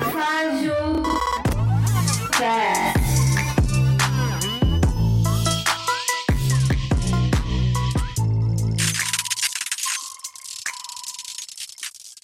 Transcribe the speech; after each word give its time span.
Rádio. 0.00 0.72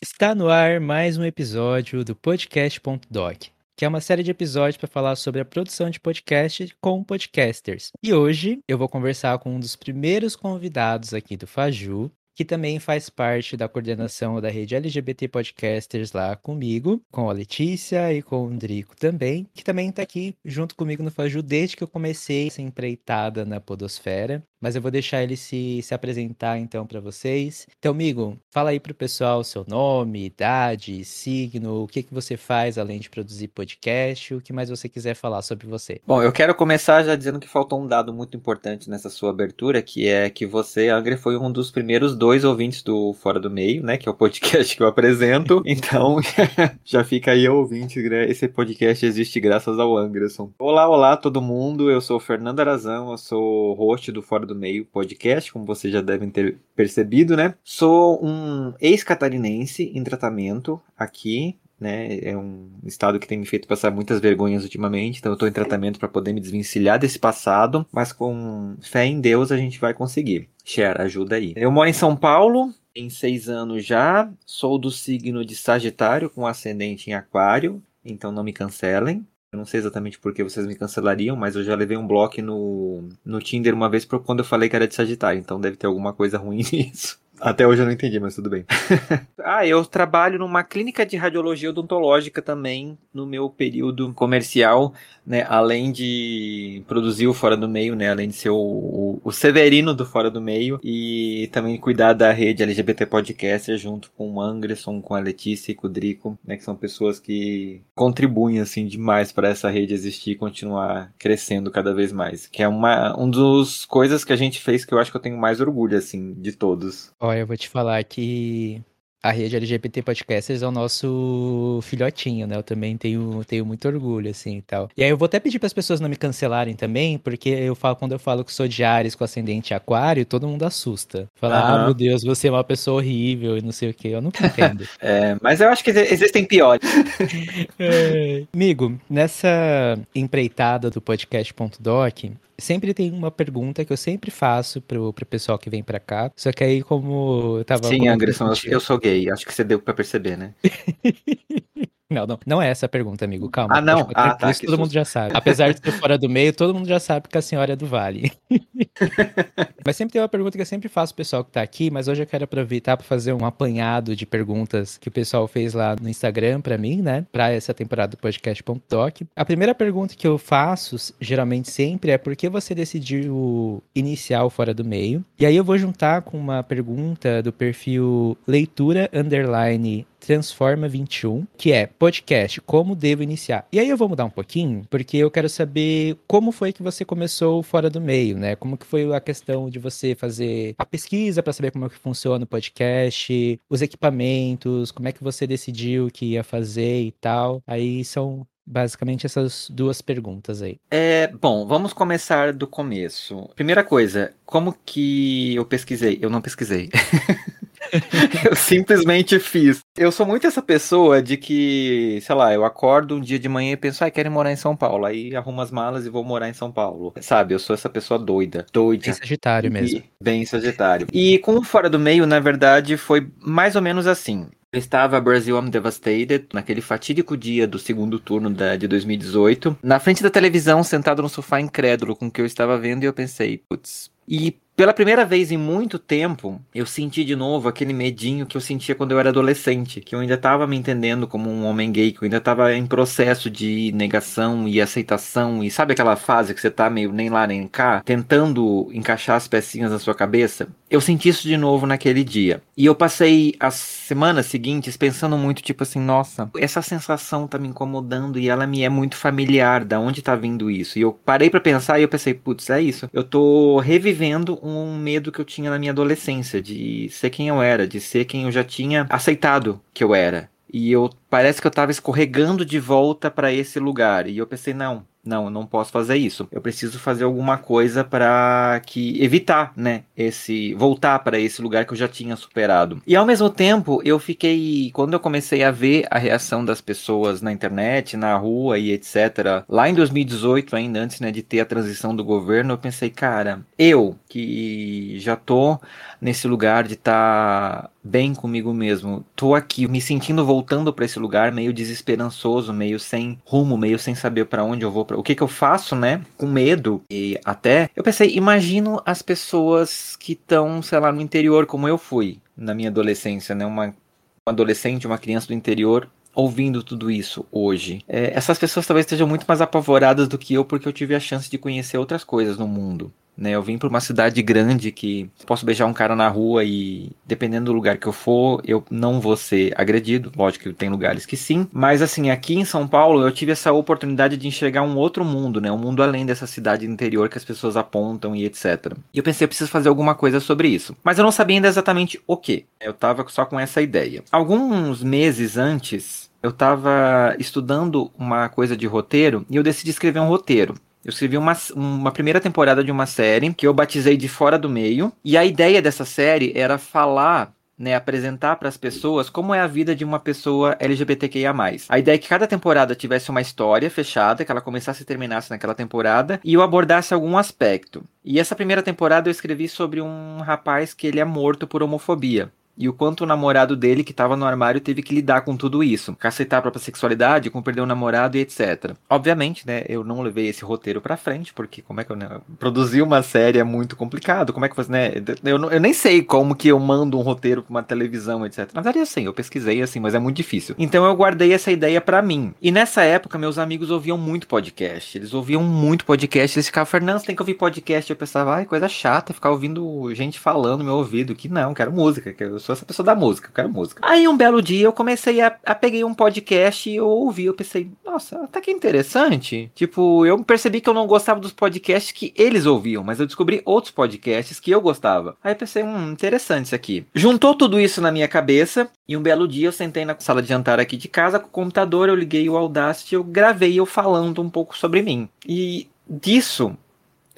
Está 0.00 0.34
no 0.34 0.48
ar 0.48 0.80
mais 0.80 1.18
um 1.18 1.24
episódio 1.24 2.02
do 2.02 2.16
Podcast.doc, 2.16 3.48
que 3.76 3.84
é 3.84 3.88
uma 3.88 4.00
série 4.00 4.22
de 4.22 4.30
episódios 4.30 4.78
para 4.78 4.88
falar 4.88 5.16
sobre 5.16 5.42
a 5.42 5.44
produção 5.44 5.90
de 5.90 6.00
podcast 6.00 6.74
com 6.80 7.04
podcasters. 7.04 7.92
E 8.02 8.14
hoje 8.14 8.60
eu 8.66 8.78
vou 8.78 8.88
conversar 8.88 9.38
com 9.40 9.56
um 9.56 9.60
dos 9.60 9.76
primeiros 9.76 10.34
convidados 10.34 11.12
aqui 11.12 11.36
do 11.36 11.46
Faju, 11.46 12.10
que 12.34 12.44
também 12.44 12.78
faz 12.78 13.10
parte 13.10 13.56
da 13.56 13.68
coordenação 13.68 14.40
da 14.40 14.48
rede 14.48 14.74
LGBT 14.74 15.28
Podcasters 15.28 16.12
lá 16.12 16.36
comigo, 16.36 17.02
com 17.10 17.28
a 17.28 17.32
Letícia 17.32 18.12
e 18.12 18.22
com 18.22 18.46
o 18.46 18.50
Drico 18.50 18.96
também, 18.96 19.46
que 19.54 19.64
também 19.64 19.88
está 19.88 20.02
aqui 20.02 20.34
junto 20.44 20.74
comigo 20.74 21.02
no 21.02 21.10
Faju 21.10 21.42
desde 21.42 21.76
que 21.76 21.82
eu 21.84 21.88
comecei 21.88 22.48
essa 22.48 22.62
empreitada 22.62 23.44
na 23.44 23.60
podosfera. 23.60 24.42
Mas 24.60 24.76
eu 24.76 24.82
vou 24.82 24.92
deixar 24.92 25.24
ele 25.24 25.36
se, 25.36 25.82
se 25.82 25.92
apresentar 25.92 26.56
então 26.56 26.86
para 26.86 27.00
vocês. 27.00 27.66
Então, 27.76 27.90
amigo, 27.90 28.38
fala 28.48 28.70
aí 28.70 28.78
pro 28.78 28.94
pessoal 28.94 29.42
seu 29.42 29.64
nome, 29.66 30.26
idade, 30.26 31.04
signo, 31.04 31.82
o 31.82 31.88
que, 31.88 32.00
que 32.00 32.14
você 32.14 32.36
faz 32.36 32.78
além 32.78 33.00
de 33.00 33.10
produzir 33.10 33.48
podcast, 33.48 34.32
o 34.32 34.40
que 34.40 34.52
mais 34.52 34.70
você 34.70 34.88
quiser 34.88 35.14
falar 35.14 35.42
sobre 35.42 35.66
você. 35.66 36.00
Bom, 36.06 36.22
eu 36.22 36.30
quero 36.30 36.54
começar 36.54 37.02
já 37.02 37.16
dizendo 37.16 37.40
que 37.40 37.48
faltou 37.48 37.82
um 37.82 37.88
dado 37.88 38.14
muito 38.14 38.36
importante 38.36 38.88
nessa 38.88 39.10
sua 39.10 39.30
abertura, 39.30 39.82
que 39.82 40.06
é 40.06 40.30
que 40.30 40.46
você, 40.46 40.88
Angre, 40.88 41.16
foi 41.16 41.36
um 41.36 41.50
dos 41.50 41.72
primeiros 41.72 42.16
dois 42.22 42.44
ouvintes 42.44 42.84
do 42.84 43.12
Fora 43.14 43.40
do 43.40 43.50
Meio, 43.50 43.82
né? 43.82 43.96
Que 43.96 44.08
é 44.08 44.12
o 44.12 44.14
podcast 44.14 44.76
que 44.76 44.80
eu 44.80 44.86
apresento. 44.86 45.60
Então, 45.72 46.18
já 46.84 47.02
fica 47.02 47.32
aí 47.32 47.48
ouvinte, 47.48 47.98
né? 48.08 48.30
Esse 48.30 48.46
podcast 48.46 49.04
existe 49.04 49.40
graças 49.40 49.78
ao 49.78 49.96
Anderson. 49.96 50.52
Olá, 50.58 50.88
olá 50.88 51.16
todo 51.16 51.42
mundo. 51.42 51.90
Eu 51.90 52.00
sou 52.00 52.18
o 52.18 52.20
Fernando 52.20 52.60
Arazão, 52.60 53.10
eu 53.10 53.18
sou 53.18 53.74
host 53.74 54.12
do 54.12 54.22
Fora 54.22 54.46
do 54.46 54.54
Meio 54.54 54.84
podcast, 54.84 55.52
como 55.52 55.64
vocês 55.64 55.92
já 55.92 56.00
devem 56.00 56.30
ter 56.30 56.58
percebido, 56.76 57.36
né? 57.36 57.54
Sou 57.64 58.24
um 58.24 58.72
ex-catarinense 58.80 59.90
em 59.92 60.04
tratamento 60.04 60.80
aqui 60.96 61.56
né? 61.82 62.18
É 62.22 62.36
um 62.36 62.70
estado 62.84 63.18
que 63.18 63.26
tem 63.26 63.38
me 63.38 63.44
feito 63.44 63.66
passar 63.66 63.90
muitas 63.90 64.20
vergonhas 64.20 64.62
ultimamente, 64.62 65.18
então 65.18 65.32
eu 65.32 65.34
estou 65.34 65.48
em 65.48 65.52
tratamento 65.52 65.98
para 65.98 66.08
poder 66.08 66.32
me 66.32 66.40
desvencilhar 66.40 66.98
desse 66.98 67.18
passado, 67.18 67.84
mas 67.92 68.12
com 68.12 68.76
fé 68.80 69.04
em 69.04 69.20
Deus 69.20 69.50
a 69.50 69.56
gente 69.56 69.80
vai 69.80 69.92
conseguir. 69.92 70.48
Cher, 70.64 71.00
ajuda 71.00 71.36
aí. 71.36 71.52
Eu 71.56 71.72
moro 71.72 71.88
em 71.88 71.92
São 71.92 72.16
Paulo, 72.16 72.72
tem 72.94 73.10
seis 73.10 73.48
anos 73.48 73.84
já, 73.84 74.30
sou 74.46 74.78
do 74.78 74.90
signo 74.90 75.44
de 75.44 75.56
Sagitário, 75.56 76.30
com 76.30 76.46
ascendente 76.46 77.10
em 77.10 77.14
Aquário, 77.14 77.82
então 78.04 78.30
não 78.30 78.44
me 78.44 78.52
cancelem. 78.52 79.26
Eu 79.52 79.58
não 79.58 79.66
sei 79.66 79.80
exatamente 79.80 80.18
por 80.18 80.32
que 80.32 80.42
vocês 80.42 80.66
me 80.66 80.74
cancelariam, 80.74 81.36
mas 81.36 81.54
eu 81.54 81.62
já 81.62 81.74
levei 81.74 81.96
um 81.96 82.06
bloco 82.06 82.40
no, 82.40 83.06
no 83.22 83.38
Tinder 83.38 83.74
uma 83.74 83.90
vez 83.90 84.02
por 84.02 84.22
quando 84.22 84.38
eu 84.38 84.46
falei 84.46 84.66
que 84.66 84.74
era 84.74 84.88
de 84.88 84.94
Sagitário, 84.94 85.38
então 85.38 85.60
deve 85.60 85.76
ter 85.76 85.86
alguma 85.86 86.14
coisa 86.14 86.38
ruim 86.38 86.62
nisso. 86.72 87.20
Até 87.40 87.66
hoje 87.66 87.82
eu 87.82 87.86
não 87.86 87.92
entendi, 87.92 88.20
mas 88.20 88.36
tudo 88.36 88.48
bem. 88.48 88.64
ah, 89.42 89.66
eu 89.66 89.84
trabalho 89.84 90.38
numa 90.38 90.62
clínica 90.62 91.04
de 91.04 91.16
radiologia 91.16 91.70
odontológica 91.70 92.40
também 92.40 92.96
no 93.12 93.26
meu 93.26 93.50
período 93.50 94.12
comercial, 94.14 94.94
né? 95.26 95.44
Além 95.48 95.90
de 95.90 96.84
produzir 96.86 97.26
o 97.26 97.34
Fora 97.34 97.56
do 97.56 97.68
Meio, 97.68 97.96
né? 97.96 98.10
Além 98.10 98.28
de 98.28 98.34
ser 98.34 98.50
o, 98.50 98.56
o, 98.56 99.20
o 99.24 99.32
Severino 99.32 99.92
do 99.92 100.06
Fora 100.06 100.30
do 100.30 100.40
Meio 100.40 100.78
e 100.84 101.48
também 101.52 101.76
cuidar 101.78 102.12
da 102.12 102.30
rede 102.30 102.62
LGBT 102.62 103.06
Podcaster 103.06 103.76
junto 103.76 104.12
com 104.12 104.30
o 104.34 104.40
Anderson, 104.40 105.00
com 105.00 105.14
a 105.14 105.20
Letícia 105.20 105.72
e 105.72 105.74
com 105.74 105.88
o 105.88 105.90
Drico, 105.90 106.38
né? 106.44 106.56
Que 106.56 106.62
são 106.62 106.76
pessoas 106.76 107.18
que 107.18 107.82
contribuem, 107.94 108.60
assim, 108.60 108.86
demais 108.86 109.32
para 109.32 109.48
essa 109.48 109.68
rede 109.68 109.94
existir 109.94 110.32
e 110.32 110.36
continuar 110.36 111.12
crescendo 111.18 111.72
cada 111.72 111.92
vez 111.92 112.12
mais. 112.12 112.46
Que 112.46 112.62
é 112.62 112.68
uma 112.68 113.18
um 113.18 113.28
dos 113.28 113.84
coisas 113.84 114.24
que 114.24 114.32
a 114.32 114.36
gente 114.36 114.60
fez 114.60 114.84
que 114.84 114.94
eu 114.94 114.98
acho 114.98 115.10
que 115.10 115.16
eu 115.16 115.20
tenho 115.20 115.36
mais 115.36 115.60
orgulho, 115.60 115.98
assim, 115.98 116.34
de 116.34 116.52
todos. 116.52 117.12
Olha, 117.18 117.31
eu 117.34 117.46
vou 117.46 117.56
te 117.56 117.68
falar 117.68 118.02
que 118.04 118.80
a 119.24 119.30
rede 119.30 119.54
LGBT 119.54 120.02
Podcasters 120.02 120.62
é 120.62 120.66
o 120.66 120.72
nosso 120.72 121.78
filhotinho, 121.84 122.44
né? 122.44 122.56
Eu 122.56 122.62
também 122.64 122.96
tenho, 122.96 123.44
tenho 123.46 123.64
muito 123.64 123.86
orgulho, 123.86 124.28
assim, 124.28 124.56
e 124.56 124.62
tal. 124.62 124.88
E 124.96 125.04
aí 125.04 125.10
eu 125.10 125.16
vou 125.16 125.26
até 125.26 125.38
pedir 125.38 125.60
para 125.60 125.68
as 125.68 125.72
pessoas 125.72 126.00
não 126.00 126.08
me 126.08 126.16
cancelarem 126.16 126.74
também, 126.74 127.16
porque 127.18 127.48
eu 127.48 127.76
falo, 127.76 127.94
quando 127.94 128.10
eu 128.10 128.18
falo 128.18 128.44
que 128.44 128.52
sou 128.52 128.66
de 128.66 128.82
Ares 128.82 129.14
com 129.14 129.22
ascendente 129.22 129.72
aquário, 129.72 130.26
todo 130.26 130.48
mundo 130.48 130.64
assusta. 130.64 131.28
Fala, 131.36 131.56
ah, 131.60 131.62
Aham. 131.74 131.84
meu 131.84 131.94
Deus, 131.94 132.24
você 132.24 132.48
é 132.48 132.50
uma 132.50 132.64
pessoa 132.64 132.96
horrível 132.96 133.56
e 133.56 133.62
não 133.62 133.70
sei 133.70 133.90
o 133.90 133.94
quê. 133.94 134.08
Eu 134.08 134.20
nunca 134.20 134.42
entendo. 134.44 134.88
É, 135.00 135.36
mas 135.40 135.60
eu 135.60 135.68
acho 135.68 135.84
que 135.84 135.90
exi- 135.90 136.12
existem 136.12 136.44
piores. 136.44 136.82
É. 137.78 138.42
Amigo, 138.52 138.98
nessa 139.08 139.98
empreitada 140.14 140.90
do 140.90 141.00
podcast.doc, 141.00 142.24
sempre 142.62 142.94
tem 142.94 143.10
uma 143.10 143.30
pergunta 143.30 143.84
que 143.84 143.92
eu 143.92 143.96
sempre 143.96 144.30
faço 144.30 144.80
pro, 144.80 145.12
pro 145.12 145.26
pessoal 145.26 145.58
que 145.58 145.68
vem 145.68 145.82
pra 145.82 146.00
cá. 146.00 146.30
Só 146.36 146.52
que 146.52 146.64
aí, 146.64 146.82
como 146.82 147.58
eu 147.58 147.64
tava. 147.64 147.84
Sim, 147.84 148.08
Anderson, 148.08 148.52
eu 148.64 148.80
sou 148.80 148.98
gay. 148.98 149.30
Acho 149.30 149.44
que 149.44 149.52
você 149.52 149.64
deu 149.64 149.80
pra 149.80 149.92
perceber, 149.94 150.36
né? 150.36 150.54
Não, 152.12 152.26
não, 152.26 152.38
não 152.46 152.62
é 152.62 152.68
essa 152.68 152.86
a 152.86 152.88
pergunta, 152.88 153.24
amigo. 153.24 153.48
Calma. 153.50 153.78
Ah, 153.78 153.80
não? 153.80 154.08
Ah, 154.14 154.34
tá, 154.34 154.50
Isso 154.50 154.60
todo 154.60 154.72
mundo 154.78 154.86
susto. 154.86 154.94
já 154.94 155.04
sabe. 155.04 155.32
Apesar 155.34 155.72
de 155.72 155.80
ser 155.80 155.92
fora 155.92 156.18
do 156.18 156.28
meio, 156.28 156.52
todo 156.52 156.74
mundo 156.74 156.88
já 156.88 157.00
sabe 157.00 157.28
que 157.28 157.38
a 157.38 157.42
senhora 157.42 157.72
é 157.72 157.76
do 157.76 157.86
Vale. 157.86 158.32
mas 159.84 159.96
sempre 159.96 160.12
tem 160.12 160.22
uma 160.22 160.28
pergunta 160.28 160.56
que 160.56 160.62
eu 160.62 160.66
sempre 160.66 160.88
faço 160.88 161.12
pro 161.14 161.22
pessoal 161.22 161.44
que 161.44 161.50
tá 161.50 161.62
aqui, 161.62 161.90
mas 161.90 162.08
hoje 162.08 162.22
eu 162.22 162.26
quero 162.26 162.44
aproveitar 162.44 162.96
para 162.96 163.06
fazer 163.06 163.32
um 163.32 163.44
apanhado 163.44 164.14
de 164.14 164.26
perguntas 164.26 164.98
que 164.98 165.08
o 165.08 165.12
pessoal 165.12 165.46
fez 165.46 165.74
lá 165.74 165.96
no 166.00 166.08
Instagram 166.08 166.60
pra 166.60 166.76
mim, 166.76 167.00
né? 167.02 167.26
Pra 167.32 167.50
essa 167.50 167.72
temporada 167.72 168.16
do 168.16 168.20
podcast.doc. 168.20 169.22
A 169.34 169.44
primeira 169.44 169.74
pergunta 169.74 170.14
que 170.14 170.26
eu 170.26 170.38
faço, 170.38 171.14
geralmente 171.20 171.70
sempre, 171.70 172.10
é 172.10 172.18
por 172.18 172.34
que 172.36 172.48
você 172.48 172.74
decidiu 172.74 173.82
iniciar 173.94 174.44
o 174.44 174.50
Fora 174.50 174.74
do 174.74 174.84
Meio? 174.84 175.24
E 175.38 175.46
aí 175.46 175.56
eu 175.56 175.64
vou 175.64 175.78
juntar 175.78 176.22
com 176.22 176.38
uma 176.38 176.62
pergunta 176.62 177.42
do 177.42 177.52
perfil 177.52 178.36
leitura 178.46 179.08
underline 179.12 180.06
Transforma 180.24 180.86
21, 180.86 181.44
que 181.58 181.72
é 181.72 181.84
podcast, 181.84 182.60
como 182.60 182.94
devo 182.94 183.24
iniciar? 183.24 183.66
E 183.72 183.80
aí 183.80 183.88
eu 183.88 183.96
vou 183.96 184.08
mudar 184.08 184.24
um 184.24 184.30
pouquinho, 184.30 184.86
porque 184.88 185.16
eu 185.16 185.28
quero 185.28 185.48
saber 185.48 186.16
como 186.28 186.52
foi 186.52 186.72
que 186.72 186.80
você 186.80 187.04
começou 187.04 187.60
fora 187.60 187.90
do 187.90 188.00
meio, 188.00 188.38
né? 188.38 188.54
Como 188.54 188.78
que 188.78 188.86
foi 188.86 189.12
a 189.12 189.20
questão 189.20 189.68
de 189.68 189.80
você 189.80 190.14
fazer 190.14 190.76
a 190.78 190.86
pesquisa 190.86 191.42
para 191.42 191.52
saber 191.52 191.72
como 191.72 191.86
é 191.86 191.88
que 191.88 191.96
funciona 191.96 192.44
o 192.44 192.46
podcast, 192.46 193.60
os 193.68 193.82
equipamentos, 193.82 194.92
como 194.92 195.08
é 195.08 195.12
que 195.12 195.24
você 195.24 195.44
decidiu 195.44 196.08
que 196.08 196.26
ia 196.26 196.44
fazer 196.44 197.02
e 197.02 197.10
tal. 197.10 197.60
Aí 197.66 198.04
são 198.04 198.46
basicamente 198.64 199.26
essas 199.26 199.68
duas 199.70 200.00
perguntas 200.00 200.62
aí. 200.62 200.78
É, 200.88 201.26
bom, 201.26 201.66
vamos 201.66 201.92
começar 201.92 202.52
do 202.52 202.68
começo. 202.68 203.50
Primeira 203.56 203.82
coisa, 203.82 204.32
como 204.46 204.72
que 204.86 205.56
eu 205.56 205.64
pesquisei? 205.64 206.20
Eu 206.22 206.30
não 206.30 206.40
pesquisei. 206.40 206.90
eu 208.48 208.56
simplesmente 208.56 209.38
fiz. 209.38 209.80
Eu 209.96 210.12
sou 210.12 210.26
muito 210.26 210.46
essa 210.46 210.62
pessoa 210.62 211.22
de 211.22 211.36
que, 211.36 212.18
sei 212.22 212.34
lá, 212.34 212.52
eu 212.52 212.64
acordo 212.64 213.16
um 213.16 213.20
dia 213.20 213.38
de 213.38 213.48
manhã 213.48 213.72
e 213.72 213.76
penso, 213.76 214.04
ai, 214.04 214.10
quero 214.10 214.30
morar 214.30 214.52
em 214.52 214.56
São 214.56 214.76
Paulo. 214.76 215.04
Aí 215.04 215.34
arrumo 215.34 215.60
as 215.60 215.70
malas 215.70 216.06
e 216.06 216.10
vou 216.10 216.24
morar 216.24 216.48
em 216.48 216.54
São 216.54 216.70
Paulo. 216.70 217.12
Sabe, 217.20 217.54
eu 217.54 217.58
sou 217.58 217.74
essa 217.74 217.88
pessoa 217.88 218.18
doida. 218.18 218.66
Doida. 218.72 219.04
Bem 219.04 219.14
Sagitário 219.14 219.72
mesmo. 219.72 219.98
E- 219.98 220.04
Bem 220.22 220.44
Sagitário. 220.46 221.06
E 221.12 221.38
com 221.38 221.56
o 221.56 221.62
Fora 221.62 221.90
do 221.90 221.98
Meio, 221.98 222.26
na 222.26 222.40
verdade, 222.40 222.96
foi 222.96 223.28
mais 223.40 223.76
ou 223.76 223.82
menos 223.82 224.06
assim. 224.06 224.48
Eu 224.72 224.78
estava 224.78 225.20
Brasil 225.20 225.58
I'm 225.58 225.68
Devastated, 225.68 226.46
naquele 226.54 226.80
fatídico 226.80 227.36
dia 227.36 227.66
do 227.66 227.78
segundo 227.78 228.18
turno 228.18 228.48
da, 228.48 228.74
de 228.74 228.88
2018, 228.88 229.76
na 229.82 230.00
frente 230.00 230.22
da 230.22 230.30
televisão, 230.30 230.82
sentado 230.82 231.20
no 231.20 231.28
sofá 231.28 231.60
incrédulo 231.60 232.16
com 232.16 232.28
o 232.28 232.30
que 232.30 232.40
eu 232.40 232.46
estava 232.46 232.78
vendo, 232.78 233.02
e 233.02 233.06
eu 233.06 233.12
pensei, 233.12 233.58
putz. 233.68 234.10
E 234.26 234.56
pela 234.74 234.92
primeira 234.94 235.24
vez 235.24 235.52
em 235.52 235.56
muito 235.56 235.98
tempo, 235.98 236.60
eu 236.74 236.86
senti 236.86 237.24
de 237.24 237.36
novo 237.36 237.68
aquele 237.68 237.92
medinho 237.92 238.46
que 238.46 238.56
eu 238.56 238.60
sentia 238.60 238.94
quando 238.94 239.12
eu 239.12 239.18
era 239.20 239.28
adolescente, 239.28 240.00
que 240.00 240.14
eu 240.14 240.20
ainda 240.20 240.34
estava 240.34 240.66
me 240.66 240.76
entendendo 240.76 241.28
como 241.28 241.50
um 241.50 241.64
homem 241.64 241.92
gay, 241.92 242.12
que 242.12 242.18
eu 242.18 242.24
ainda 242.24 242.38
estava 242.38 242.74
em 242.74 242.86
processo 242.86 243.50
de 243.50 243.92
negação 243.92 244.66
e 244.66 244.80
aceitação, 244.80 245.62
e 245.62 245.70
sabe 245.70 245.92
aquela 245.92 246.16
fase 246.16 246.54
que 246.54 246.60
você 246.60 246.70
tá 246.70 246.88
meio 246.88 247.12
nem 247.12 247.28
lá 247.28 247.46
nem 247.46 247.68
cá, 247.68 248.02
tentando 248.04 248.88
encaixar 248.92 249.36
as 249.36 249.46
pecinhas 249.46 249.90
na 249.92 249.98
sua 249.98 250.14
cabeça? 250.14 250.68
Eu 250.92 251.00
senti 251.00 251.30
isso 251.30 251.48
de 251.48 251.56
novo 251.56 251.86
naquele 251.86 252.22
dia. 252.22 252.62
E 252.76 252.84
eu 252.84 252.94
passei 252.94 253.54
as 253.58 253.76
semanas 253.76 254.44
seguintes 254.44 254.94
pensando 254.94 255.38
muito, 255.38 255.62
tipo 255.62 255.84
assim, 255.84 255.98
nossa, 255.98 256.50
essa 256.58 256.82
sensação 256.82 257.48
tá 257.48 257.58
me 257.58 257.66
incomodando 257.66 258.38
e 258.38 258.46
ela 258.46 258.66
me 258.66 258.82
é 258.82 258.90
muito 258.90 259.16
familiar, 259.16 259.86
da 259.86 259.98
onde 259.98 260.20
tá 260.20 260.36
vindo 260.36 260.70
isso? 260.70 260.98
E 260.98 261.02
eu 261.02 261.10
parei 261.10 261.48
pra 261.48 261.60
pensar 261.60 261.98
e 261.98 262.02
eu 262.02 262.08
pensei, 262.10 262.34
putz, 262.34 262.68
é 262.68 262.82
isso. 262.82 263.08
Eu 263.10 263.24
tô 263.24 263.78
revivendo 263.78 264.58
um 264.62 264.94
medo 264.94 265.32
que 265.32 265.40
eu 265.40 265.46
tinha 265.46 265.70
na 265.70 265.78
minha 265.78 265.92
adolescência, 265.92 266.60
de 266.60 267.08
ser 267.08 267.30
quem 267.30 267.48
eu 267.48 267.62
era, 267.62 267.88
de 267.88 267.98
ser 267.98 268.26
quem 268.26 268.42
eu 268.42 268.52
já 268.52 268.62
tinha 268.62 269.06
aceitado 269.08 269.80
que 269.94 270.04
eu 270.04 270.14
era. 270.14 270.50
E 270.70 270.92
eu 270.92 271.08
parece 271.30 271.58
que 271.58 271.66
eu 271.66 271.70
tava 271.70 271.90
escorregando 271.90 272.66
de 272.66 272.78
volta 272.78 273.30
pra 273.30 273.50
esse 273.50 273.78
lugar. 273.78 274.26
E 274.26 274.36
eu 274.36 274.46
pensei, 274.46 274.74
não, 274.74 275.06
não, 275.24 275.44
eu 275.44 275.50
não 275.50 275.64
posso 275.64 275.92
fazer 275.92 276.16
isso. 276.16 276.48
Eu 276.50 276.60
preciso 276.60 276.98
fazer 276.98 277.24
alguma 277.24 277.56
coisa 277.56 278.02
para 278.02 278.80
que 278.84 279.22
evitar, 279.22 279.72
né, 279.76 280.02
esse 280.16 280.74
voltar 280.74 281.18
para 281.20 281.38
esse 281.38 281.62
lugar 281.62 281.84
que 281.84 281.92
eu 281.92 281.96
já 281.96 282.08
tinha 282.08 282.34
superado. 282.34 283.00
E 283.06 283.14
ao 283.14 283.24
mesmo 283.24 283.48
tempo, 283.48 284.00
eu 284.04 284.18
fiquei 284.18 284.90
quando 284.92 285.12
eu 285.14 285.20
comecei 285.20 285.62
a 285.62 285.70
ver 285.70 286.06
a 286.10 286.18
reação 286.18 286.64
das 286.64 286.80
pessoas 286.80 287.40
na 287.40 287.52
internet, 287.52 288.16
na 288.16 288.36
rua 288.36 288.78
e 288.78 288.90
etc, 288.90 289.64
lá 289.68 289.88
em 289.88 289.94
2018 289.94 290.74
ainda 290.74 291.00
antes, 291.00 291.20
né, 291.20 291.30
de 291.30 291.42
ter 291.42 291.60
a 291.60 291.66
transição 291.66 292.14
do 292.14 292.24
governo, 292.24 292.74
eu 292.74 292.78
pensei, 292.78 293.10
cara, 293.10 293.64
eu 293.78 294.16
que 294.28 295.18
já 295.20 295.36
tô 295.36 295.78
nesse 296.20 296.48
lugar 296.48 296.84
de 296.84 296.94
estar 296.94 297.82
tá 297.82 297.90
bem 298.02 298.34
comigo 298.34 298.72
mesmo. 298.72 299.24
Tô 299.36 299.54
aqui 299.54 299.86
me 299.86 300.00
sentindo 300.00 300.44
voltando 300.44 300.92
para 300.92 301.04
esse 301.04 301.18
lugar 301.18 301.52
meio 301.52 301.72
desesperançoso, 301.72 302.72
meio 302.72 302.98
sem 302.98 303.38
rumo, 303.44 303.76
meio 303.76 303.98
sem 303.98 304.14
saber 304.14 304.46
para 304.46 304.64
onde 304.64 304.84
eu 304.84 304.90
vou, 304.90 305.04
pra... 305.04 305.16
o 305.16 305.22
que 305.22 305.34
que 305.34 305.42
eu 305.42 305.48
faço, 305.48 305.94
né? 305.94 306.22
Com 306.36 306.46
medo 306.46 307.02
e 307.10 307.38
até 307.44 307.90
eu 307.94 308.02
pensei, 308.02 308.36
imagino 308.36 309.00
as 309.06 309.22
pessoas 309.22 310.16
que 310.16 310.32
estão, 310.32 310.82
sei 310.82 310.98
lá, 310.98 311.12
no 311.12 311.20
interior 311.20 311.66
como 311.66 311.86
eu 311.86 311.98
fui 311.98 312.40
na 312.56 312.74
minha 312.74 312.88
adolescência, 312.88 313.54
né? 313.54 313.64
Uma, 313.64 313.86
uma 313.86 314.52
adolescente, 314.52 315.06
uma 315.06 315.18
criança 315.18 315.46
do 315.46 315.54
interior 315.54 316.08
ouvindo 316.34 316.82
tudo 316.82 317.10
isso 317.10 317.44
hoje. 317.52 318.02
É, 318.08 318.32
essas 318.34 318.58
pessoas 318.58 318.86
talvez 318.86 319.04
estejam 319.04 319.28
muito 319.28 319.44
mais 319.46 319.60
apavoradas 319.60 320.28
do 320.28 320.38
que 320.38 320.54
eu 320.54 320.64
porque 320.64 320.88
eu 320.88 320.92
tive 320.92 321.14
a 321.14 321.20
chance 321.20 321.50
de 321.50 321.58
conhecer 321.58 321.98
outras 321.98 322.24
coisas 322.24 322.58
no 322.58 322.66
mundo. 322.66 323.12
Né, 323.36 323.52
eu 323.52 323.62
vim 323.62 323.78
para 323.78 323.88
uma 323.88 324.00
cidade 324.00 324.42
grande 324.42 324.92
que 324.92 325.30
posso 325.46 325.64
beijar 325.64 325.86
um 325.86 325.92
cara 325.92 326.14
na 326.14 326.28
rua 326.28 326.64
e, 326.64 327.10
dependendo 327.26 327.66
do 327.66 327.72
lugar 327.72 327.96
que 327.96 328.06
eu 328.06 328.12
for, 328.12 328.60
eu 328.64 328.84
não 328.90 329.20
vou 329.20 329.36
ser 329.36 329.72
agredido. 329.74 330.30
Lógico 330.36 330.64
que 330.64 330.74
tem 330.74 330.90
lugares 330.90 331.24
que 331.24 331.36
sim. 331.36 331.66
Mas, 331.72 332.02
assim, 332.02 332.30
aqui 332.30 332.54
em 332.54 332.64
São 332.64 332.86
Paulo, 332.86 333.26
eu 333.26 333.32
tive 333.32 333.52
essa 333.52 333.72
oportunidade 333.72 334.36
de 334.36 334.46
enxergar 334.46 334.82
um 334.82 334.96
outro 334.96 335.24
mundo, 335.24 335.60
né? 335.60 335.72
Um 335.72 335.78
mundo 335.78 336.02
além 336.02 336.26
dessa 336.26 336.46
cidade 336.46 336.86
interior 336.86 337.28
que 337.28 337.38
as 337.38 337.44
pessoas 337.44 337.76
apontam 337.76 338.36
e 338.36 338.44
etc. 338.44 338.92
E 339.12 339.18
eu 339.18 339.24
pensei, 339.24 339.44
eu 339.44 339.48
preciso 339.48 339.70
fazer 339.70 339.88
alguma 339.88 340.14
coisa 340.14 340.38
sobre 340.38 340.68
isso. 340.68 340.94
Mas 341.02 341.18
eu 341.18 341.24
não 341.24 341.32
sabia 341.32 341.56
ainda 341.56 341.68
exatamente 341.68 342.20
o 342.26 342.36
que. 342.36 342.66
Eu 342.80 342.92
tava 342.92 343.24
só 343.28 343.46
com 343.46 343.58
essa 343.58 343.80
ideia. 343.80 344.22
Alguns 344.30 345.02
meses 345.02 345.56
antes, 345.56 346.30
eu 346.42 346.50
estava 346.50 347.34
estudando 347.38 348.10
uma 348.18 348.48
coisa 348.48 348.76
de 348.76 348.86
roteiro 348.86 349.46
e 349.48 349.56
eu 349.56 349.62
decidi 349.62 349.90
escrever 349.90 350.20
um 350.20 350.28
roteiro. 350.28 350.74
Eu 351.04 351.10
escrevi 351.10 351.36
uma, 351.36 351.56
uma 351.74 352.12
primeira 352.12 352.40
temporada 352.40 352.84
de 352.84 352.92
uma 352.92 353.06
série 353.06 353.52
que 353.52 353.66
eu 353.66 353.74
batizei 353.74 354.16
de 354.16 354.28
Fora 354.28 354.58
do 354.58 354.68
Meio. 354.68 355.12
E 355.24 355.36
a 355.36 355.44
ideia 355.44 355.82
dessa 355.82 356.04
série 356.04 356.52
era 356.54 356.78
falar 356.78 357.52
né, 357.76 357.96
apresentar 357.96 358.56
para 358.56 358.68
as 358.68 358.76
pessoas 358.76 359.28
como 359.28 359.52
é 359.52 359.60
a 359.60 359.66
vida 359.66 359.96
de 359.96 360.04
uma 360.04 360.20
pessoa 360.20 360.76
LGBTQIA+. 360.78 361.52
A 361.88 361.98
ideia 361.98 362.14
é 362.14 362.18
que 362.18 362.28
cada 362.28 362.46
temporada 362.46 362.94
tivesse 362.94 363.30
uma 363.30 363.40
história 363.40 363.90
fechada, 363.90 364.44
que 364.44 364.52
ela 364.52 364.60
começasse 364.60 365.02
e 365.02 365.06
terminasse 365.06 365.50
naquela 365.50 365.74
temporada, 365.74 366.40
e 366.44 366.54
eu 366.54 366.62
abordasse 366.62 367.12
algum 367.12 367.36
aspecto. 367.36 368.04
E 368.24 368.38
essa 368.38 368.54
primeira 368.54 368.82
temporada 368.82 369.28
eu 369.28 369.32
escrevi 369.32 369.68
sobre 369.68 370.00
um 370.00 370.38
rapaz 370.38 370.94
que 370.94 371.08
ele 371.08 371.18
é 371.18 371.24
morto 371.24 371.66
por 371.66 371.82
homofobia 371.82 372.52
e 372.76 372.88
o 372.88 372.92
quanto 372.92 373.22
o 373.22 373.26
namorado 373.26 373.76
dele, 373.76 374.02
que 374.02 374.12
estava 374.12 374.36
no 374.36 374.46
armário, 374.46 374.80
teve 374.80 375.02
que 375.02 375.14
lidar 375.14 375.42
com 375.42 375.56
tudo 375.56 375.84
isso. 375.84 376.16
Com 376.20 376.26
aceitar 376.26 376.58
a 376.58 376.62
própria 376.62 376.82
sexualidade, 376.82 377.50
com 377.50 377.62
perder 377.62 377.82
o 377.82 377.86
namorado 377.86 378.36
e 378.36 378.40
etc. 378.40 378.92
Obviamente, 379.08 379.66
né, 379.66 379.84
eu 379.88 380.02
não 380.02 380.22
levei 380.22 380.48
esse 380.48 380.64
roteiro 380.64 381.00
pra 381.00 381.16
frente, 381.16 381.52
porque 381.52 381.82
como 381.82 382.00
é 382.00 382.04
que 382.04 382.10
eu... 382.10 382.16
Né, 382.16 382.40
produzir 382.58 383.02
uma 383.02 383.22
série 383.22 383.58
é 383.58 383.64
muito 383.64 383.94
complicado. 383.96 384.52
Como 384.52 384.64
é 384.64 384.68
que 384.68 384.76
você, 384.76 384.90
né... 384.90 385.12
Eu, 385.44 385.70
eu 385.70 385.80
nem 385.80 385.92
sei 385.92 386.22
como 386.22 386.54
que 386.54 386.68
eu 386.68 386.78
mando 386.78 387.18
um 387.18 387.22
roteiro 387.22 387.62
pra 387.62 387.70
uma 387.70 387.82
televisão, 387.82 388.44
etc. 388.46 388.70
Na 388.72 388.80
verdade, 388.80 389.00
assim, 389.00 389.24
eu 389.24 389.34
pesquisei 389.34 389.82
assim, 389.82 390.00
mas 390.00 390.14
é 390.14 390.18
muito 390.18 390.36
difícil. 390.36 390.74
Então 390.78 391.04
eu 391.04 391.14
guardei 391.14 391.52
essa 391.52 391.70
ideia 391.70 392.00
para 392.00 392.22
mim. 392.22 392.54
E 392.60 392.70
nessa 392.70 393.02
época, 393.02 393.38
meus 393.38 393.58
amigos 393.58 393.90
ouviam 393.90 394.16
muito 394.16 394.46
podcast. 394.46 395.18
Eles 395.18 395.34
ouviam 395.34 395.62
muito 395.62 396.04
podcast. 396.04 396.58
Eles 396.58 396.66
ficavam, 396.66 396.86
Fernando, 396.86 397.22
tem 397.22 397.36
que 397.36 397.42
ouvir 397.42 397.54
podcast. 397.54 398.10
Eu 398.10 398.16
pensava, 398.16 398.54
ai, 398.54 398.64
coisa 398.64 398.88
chata, 398.88 399.34
ficar 399.34 399.50
ouvindo 399.50 400.12
gente 400.14 400.38
falando 400.38 400.78
no 400.78 400.84
meu 400.84 400.94
ouvido. 400.94 401.34
Que 401.34 401.48
não, 401.48 401.74
quero 401.74 401.92
música, 401.92 402.32
que 402.32 402.42
eu 402.42 402.61
sou 402.62 402.72
essa 402.72 402.84
pessoa 402.84 403.04
da 403.04 403.14
música, 403.14 403.48
eu 403.48 403.52
quero 403.52 403.68
música. 403.68 404.00
Aí 404.04 404.26
um 404.26 404.36
belo 404.36 404.62
dia 404.62 404.86
eu 404.86 404.92
comecei 404.92 405.40
a, 405.40 405.56
a 405.64 405.74
peguei 405.74 406.04
um 406.04 406.14
podcast 406.14 406.88
e 406.88 406.96
eu 406.96 407.06
ouvi, 407.06 407.44
eu 407.44 407.54
pensei, 407.54 407.90
nossa, 408.04 408.44
até 408.44 408.60
que 408.60 408.70
interessante. 408.70 409.70
Tipo, 409.74 410.24
eu 410.24 410.42
percebi 410.44 410.80
que 410.80 410.88
eu 410.88 410.94
não 410.94 411.06
gostava 411.06 411.40
dos 411.40 411.52
podcasts 411.52 412.12
que 412.12 412.32
eles 412.36 412.66
ouviam, 412.66 413.02
mas 413.02 413.20
eu 413.20 413.26
descobri 413.26 413.62
outros 413.64 413.92
podcasts 413.92 414.58
que 414.58 414.70
eu 414.70 414.80
gostava. 414.80 415.36
Aí 415.42 415.52
eu 415.52 415.56
pensei, 415.56 415.82
hum, 415.82 416.12
interessante 416.12 416.66
isso 416.66 416.74
aqui. 416.74 417.06
Juntou 417.14 417.54
tudo 417.54 417.80
isso 417.80 418.00
na 418.00 418.12
minha 418.12 418.28
cabeça 418.28 418.88
e 419.08 419.16
um 419.16 419.22
belo 419.22 419.46
dia 419.48 419.68
eu 419.68 419.72
sentei 419.72 420.04
na 420.04 420.16
sala 420.18 420.40
de 420.40 420.48
jantar 420.48 420.78
aqui 420.80 420.96
de 420.96 421.08
casa 421.08 421.38
com 421.38 421.48
o 421.48 421.50
computador, 421.50 422.08
eu 422.08 422.14
liguei 422.14 422.48
o 422.48 422.56
Audacity, 422.56 423.14
eu 423.14 423.24
gravei 423.24 423.74
eu 423.78 423.86
falando 423.86 424.40
um 424.40 424.48
pouco 424.48 424.76
sobre 424.76 425.02
mim. 425.02 425.28
E 425.46 425.88
disso 426.08 426.76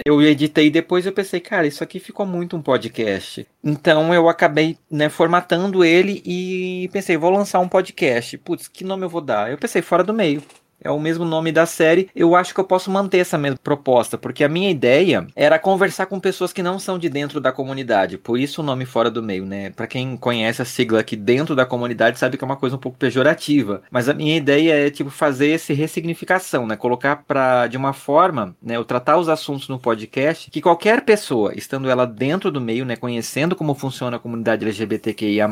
eu 0.05 0.21
editei 0.23 0.71
depois 0.71 1.07
eu 1.07 1.13
pensei, 1.13 1.41
cara, 1.41 1.67
isso 1.67 1.85
aqui 1.85 2.01
ficou 2.01 2.27
muito 2.27 2.57
um 2.57 2.63
podcast. 2.63 3.47
Então 3.63 4.13
eu 4.15 4.29
acabei, 4.29 4.79
né, 4.91 5.09
formatando 5.09 5.85
ele 5.85 6.23
e 6.25 6.89
pensei, 6.93 7.17
vou 7.17 7.31
lançar 7.31 7.61
um 7.61 7.69
podcast. 7.69 8.37
Putz, 8.39 8.69
que 8.69 8.85
nome 8.85 9.05
eu 9.05 9.09
vou 9.09 9.21
dar? 9.21 9.51
Eu 9.51 9.59
pensei, 9.59 9.83
fora 9.83 10.03
do 10.03 10.15
meio 10.15 10.43
é 10.85 10.91
o 10.91 11.01
mesmo 11.01 11.25
nome 11.25 11.51
da 11.51 11.65
série, 11.65 12.11
eu 12.15 12.37
acho 12.37 12.53
que 12.53 12.61
eu 12.61 12.65
posso 12.65 12.91
manter 12.91 13.19
essa 13.19 13.39
mesma 13.39 13.59
proposta, 13.63 14.19
porque 14.19 14.45
a 14.45 14.49
minha 14.49 14.71
ideia 14.71 15.27
era 15.35 15.59
conversar 15.59 16.07
com 16.07 16.21
pessoas 16.21 16.53
que 16.53 16.63
não 16.63 16.79
são 16.79 16.99
de 16.99 17.09
dentro 17.09 17.41
da 17.41 17.51
comunidade, 17.51 18.19
por 18.19 18.39
isso 18.39 18.61
o 18.61 18.65
nome 18.65 18.85
fora 18.85 19.11
do 19.11 19.23
meio, 19.23 19.47
né? 19.47 19.71
Para 19.71 19.87
quem 19.87 20.17
conhece 20.17 20.61
a 20.61 20.65
sigla 20.65 21.01
aqui 21.01 21.17
dentro 21.17 21.57
da 21.57 21.65
comunidade 21.65 22.19
sabe 22.19 22.37
que 22.37 22.45
é 22.45 22.47
uma 22.47 22.57
coisa 22.57 22.77
um 22.77 22.79
pouco 22.79 22.99
pejorativa, 22.99 23.83
mas 23.91 24.09
a 24.09 24.15
minha 24.15 24.37
ideia 24.37 24.87
é 24.87 24.91
tipo 24.91 25.11
fazer 25.11 25.53
essa 25.53 25.73
ressignificação, 25.73 26.67
né? 26.67 26.77
Colocar 26.77 27.25
para 27.27 27.67
de 27.67 27.77
uma 27.77 27.93
forma, 27.93 28.55
né, 28.63 28.77
eu 28.77 28.85
tratar 28.85 29.17
os 29.17 29.29
assuntos 29.29 29.69
no 29.69 29.79
podcast 29.79 30.51
que 30.51 30.61
qualquer 30.61 31.03
pessoa, 31.03 31.55
estando 31.57 31.89
ela 31.89 32.07
dentro 32.07 32.51
do 32.51 32.61
meio, 32.61 32.85
né, 32.85 32.97
conhecendo 32.97 33.57
como 33.57 33.75
funciona 33.75 34.17
a 34.17 34.21
comunidade 34.21 34.65
LGBTQIA+, 34.65 35.49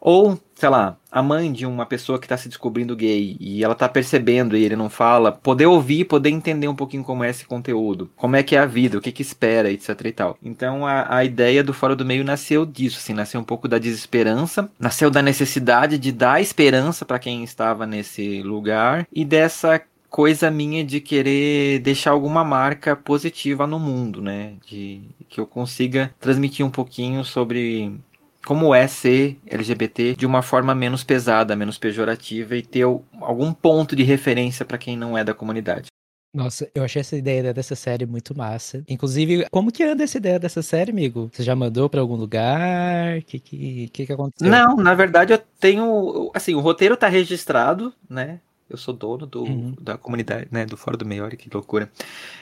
ou 0.00 0.38
sei 0.54 0.68
lá, 0.68 0.96
a 1.10 1.22
mãe 1.22 1.52
de 1.52 1.66
uma 1.66 1.84
pessoa 1.86 2.18
que 2.18 2.26
está 2.26 2.36
se 2.36 2.48
descobrindo 2.48 2.96
gay 2.96 3.36
e 3.40 3.62
ela 3.64 3.72
está 3.72 3.88
percebendo 3.88 4.56
e 4.56 4.64
ele 4.64 4.76
não 4.76 4.88
fala, 4.88 5.32
poder 5.32 5.66
ouvir, 5.66 6.04
poder 6.04 6.30
entender 6.30 6.68
um 6.68 6.74
pouquinho 6.74 7.04
como 7.04 7.24
é 7.24 7.30
esse 7.30 7.44
conteúdo, 7.44 8.10
como 8.16 8.36
é 8.36 8.42
que 8.42 8.56
é 8.56 8.58
a 8.58 8.66
vida, 8.66 8.98
o 8.98 9.00
que 9.00 9.12
que 9.12 9.22
espera, 9.22 9.70
etc 9.70 10.00
e 10.04 10.12
tal. 10.12 10.38
Então 10.42 10.86
a, 10.86 11.16
a 11.16 11.24
ideia 11.24 11.62
do 11.62 11.72
Fora 11.72 11.96
do 11.96 12.04
Meio 12.04 12.24
nasceu 12.24 12.64
disso, 12.64 12.98
assim, 12.98 13.12
nasceu 13.12 13.40
um 13.40 13.44
pouco 13.44 13.68
da 13.68 13.78
desesperança, 13.78 14.70
nasceu 14.78 15.10
da 15.10 15.22
necessidade 15.22 15.98
de 15.98 16.12
dar 16.12 16.40
esperança 16.40 17.04
para 17.04 17.18
quem 17.18 17.42
estava 17.42 17.86
nesse 17.86 18.42
lugar 18.42 19.06
e 19.12 19.24
dessa 19.24 19.80
coisa 20.14 20.48
minha 20.48 20.84
de 20.84 21.00
querer 21.00 21.80
deixar 21.80 22.12
alguma 22.12 22.44
marca 22.44 22.94
positiva 22.94 23.66
no 23.66 23.80
mundo, 23.80 24.22
né? 24.22 24.52
De 24.64 25.02
que 25.28 25.40
eu 25.40 25.46
consiga 25.46 26.14
transmitir 26.20 26.64
um 26.64 26.70
pouquinho 26.70 27.24
sobre 27.24 27.92
como 28.44 28.74
é 28.74 28.86
ser 28.86 29.38
LGBT 29.46 30.14
de 30.14 30.26
uma 30.26 30.42
forma 30.42 30.74
menos 30.74 31.02
pesada, 31.02 31.56
menos 31.56 31.78
pejorativa 31.78 32.56
e 32.56 32.62
ter 32.62 32.82
algum 32.82 33.52
ponto 33.52 33.96
de 33.96 34.02
referência 34.02 34.64
para 34.64 34.78
quem 34.78 34.96
não 34.96 35.16
é 35.16 35.24
da 35.24 35.34
comunidade. 35.34 35.88
Nossa, 36.34 36.68
eu 36.74 36.82
achei 36.82 36.98
essa 36.98 37.16
ideia 37.16 37.54
dessa 37.54 37.76
série 37.76 38.04
muito 38.04 38.36
massa. 38.36 38.82
Inclusive, 38.88 39.46
como 39.52 39.70
que 39.70 39.84
anda 39.84 40.02
essa 40.02 40.18
ideia 40.18 40.36
dessa 40.36 40.62
série, 40.62 40.90
amigo? 40.90 41.30
Você 41.32 41.44
já 41.44 41.54
mandou 41.54 41.88
para 41.88 42.00
algum 42.00 42.16
lugar? 42.16 43.18
O 43.18 43.22
que, 43.22 43.38
que, 43.38 43.88
que, 43.90 44.06
que 44.06 44.12
aconteceu? 44.12 44.50
Não, 44.50 44.74
na 44.76 44.94
verdade 44.94 45.32
eu 45.32 45.38
tenho. 45.60 46.32
Assim, 46.34 46.56
o 46.56 46.60
roteiro 46.60 46.96
tá 46.96 47.06
registrado, 47.06 47.94
né? 48.10 48.40
Eu 48.74 48.78
sou 48.78 48.92
dono 48.92 49.24
do, 49.24 49.44
uhum. 49.44 49.74
da 49.80 49.96
comunidade, 49.96 50.48
né? 50.50 50.66
Do 50.66 50.76
Fora 50.76 50.96
do 50.96 51.06
Meio, 51.06 51.24
olha 51.24 51.36
que 51.36 51.48
loucura. 51.52 51.88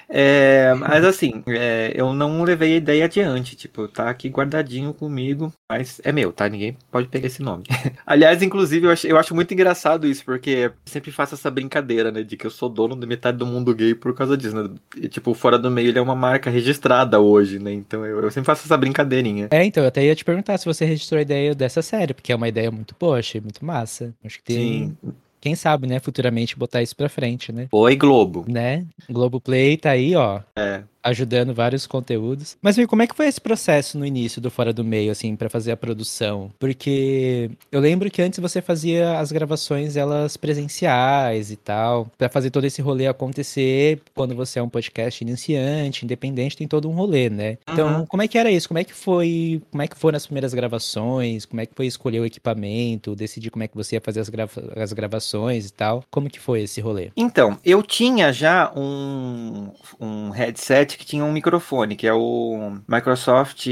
É, 0.09 0.75
mas 0.75 1.05
assim, 1.05 1.43
é, 1.47 1.93
eu 1.95 2.13
não 2.15 2.43
levei 2.43 2.75
a 2.75 2.77
ideia 2.77 3.05
adiante. 3.05 3.55
Tipo, 3.55 3.87
tá 3.87 4.09
aqui 4.09 4.29
guardadinho 4.29 4.95
comigo, 4.95 5.53
mas 5.71 6.01
é 6.03 6.11
meu, 6.11 6.33
tá? 6.33 6.49
Ninguém 6.49 6.77
pode 6.91 7.09
pegar 7.09 7.27
esse 7.27 7.43
nome. 7.43 7.65
Aliás, 8.07 8.43
inclusive, 8.43 8.87
eu 8.87 8.91
acho, 8.91 9.07
eu 9.07 9.19
acho 9.19 9.35
muito 9.35 9.53
engraçado 9.53 10.07
isso, 10.07 10.25
porque 10.25 10.73
sempre 10.87 11.11
faço 11.11 11.35
essa 11.35 11.51
brincadeira, 11.51 12.11
né? 12.11 12.23
De 12.23 12.37
que 12.37 12.47
eu 12.47 12.51
sou 12.51 12.69
dono 12.69 12.97
de 12.97 13.07
metade 13.07 13.37
do 13.37 13.47
mundo 13.47 13.75
gay 13.75 13.95
por 13.95 14.15
causa 14.15 14.35
disso, 14.37 14.57
né? 14.57 14.71
E, 14.97 15.09
tipo, 15.09 15.35
Fora 15.35 15.59
do 15.59 15.71
Meio 15.71 15.89
ele 15.89 15.99
é 15.99 16.03
uma 16.03 16.17
marca 16.17 16.49
registrada 16.49 17.21
hoje, 17.21 17.59
né? 17.59 17.73
Então 17.73 18.07
eu, 18.07 18.21
eu 18.23 18.31
sempre 18.31 18.47
faço 18.47 18.65
essa 18.65 18.77
brincadeirinha. 18.77 19.49
É, 19.51 19.63
então, 19.65 19.83
eu 19.83 19.89
até 19.89 20.03
ia 20.03 20.15
te 20.15 20.25
perguntar 20.25 20.57
se 20.57 20.65
você 20.65 20.87
registrou 20.87 21.19
a 21.19 21.23
ideia 21.23 21.55
dessa 21.55 21.83
série, 21.83 22.15
porque 22.15 22.33
é 22.33 22.37
uma 22.37 22.49
ideia 22.49 22.71
muito 22.71 22.97
boa, 22.99 23.19
achei 23.19 23.41
muito 23.41 23.63
massa. 23.65 24.15
Acho 24.25 24.39
que 24.39 24.45
tem. 24.45 24.97
Sim 25.03 25.13
quem 25.43 25.57
sabe, 25.57 25.89
né, 25.89 25.99
futuramente 25.99 26.57
botar 26.57 26.83
isso 26.83 26.95
pra 26.95 27.09
frente, 27.09 27.53
né? 27.53 27.67
Oi, 27.73 27.97
Globo. 27.97 28.45
Né? 28.49 28.87
Globo 29.11 29.41
Play 29.41 29.77
tá 29.77 29.91
aí, 29.91 30.15
ó. 30.15 30.41
É. 30.57 30.85
ajudando 31.03 31.55
vários 31.55 31.87
conteúdos. 31.87 32.57
Mas 32.63 32.77
viu, 32.77 32.87
como 32.89 33.03
é 33.03 33.07
que 33.07 33.15
foi 33.17 33.27
esse 33.27 33.41
processo 33.41 33.99
no 33.99 34.07
início 34.07 34.41
do 34.41 34.51
Fora 34.51 34.73
do 34.73 34.85
Meio, 34.85 35.11
assim, 35.13 35.35
para 35.37 35.49
fazer 35.51 35.73
a 35.73 35.77
produção? 35.77 36.51
Porque 36.59 37.51
eu 37.71 37.81
lembro 37.81 38.11
que 38.11 38.23
antes 38.23 38.39
você 38.39 38.61
fazia 38.63 39.19
as 39.19 39.33
gravações 39.33 39.97
elas 39.97 40.37
presenciais 40.37 41.51
e 41.51 41.57
tal, 41.57 42.07
para 42.17 42.29
fazer 42.29 42.51
todo 42.51 42.65
esse 42.65 42.81
rolê 42.83 43.07
acontecer. 43.07 44.01
Quando 44.15 44.35
você 44.35 44.59
é 44.59 44.63
um 44.63 44.69
podcast 44.69 45.23
iniciante, 45.23 46.05
independente, 46.05 46.57
tem 46.57 46.69
todo 46.69 46.89
um 46.89 46.93
rolê, 46.95 47.29
né? 47.31 47.59
Então, 47.69 48.01
Uhum. 48.01 48.07
como 48.07 48.23
é 48.23 48.29
que 48.29 48.39
era 48.39 48.51
isso? 48.51 48.69
Como 48.69 48.79
é 48.79 48.85
que 48.85 48.95
foi? 48.95 49.61
Como 49.71 49.83
é 49.83 49.89
que 49.89 49.97
foram 49.99 50.17
as 50.17 50.27
primeiras 50.27 50.55
gravações? 50.55 51.45
Como 51.45 51.61
é 51.61 51.67
que 51.67 51.75
foi 51.75 51.87
escolher 51.87 52.21
o 52.21 52.27
equipamento, 52.27 53.15
decidir 53.15 53.51
como 53.51 53.63
é 53.65 53.69
que 53.69 53.75
você 53.77 53.97
ia 53.97 54.01
fazer 54.01 54.21
as, 54.21 54.29
grava- 54.29 54.73
as 54.77 54.93
gravações 54.93 55.67
e 55.69 55.73
tal? 55.73 56.05
Como 56.11 56.31
que 56.31 56.39
foi 56.41 56.63
esse 56.63 56.81
rolê? 56.81 57.11
Então, 57.17 57.59
eu 57.65 57.83
tinha 57.83 58.33
já 58.33 58.73
um, 58.77 59.71
um 60.01 60.31
headset 60.31 60.92
que 60.97 61.05
tinha 61.07 61.25
um 61.25 61.33
microfone, 61.33 61.97
que 61.97 62.07
é 62.07 62.13
o 62.15 62.77
Microsoft 62.89 63.67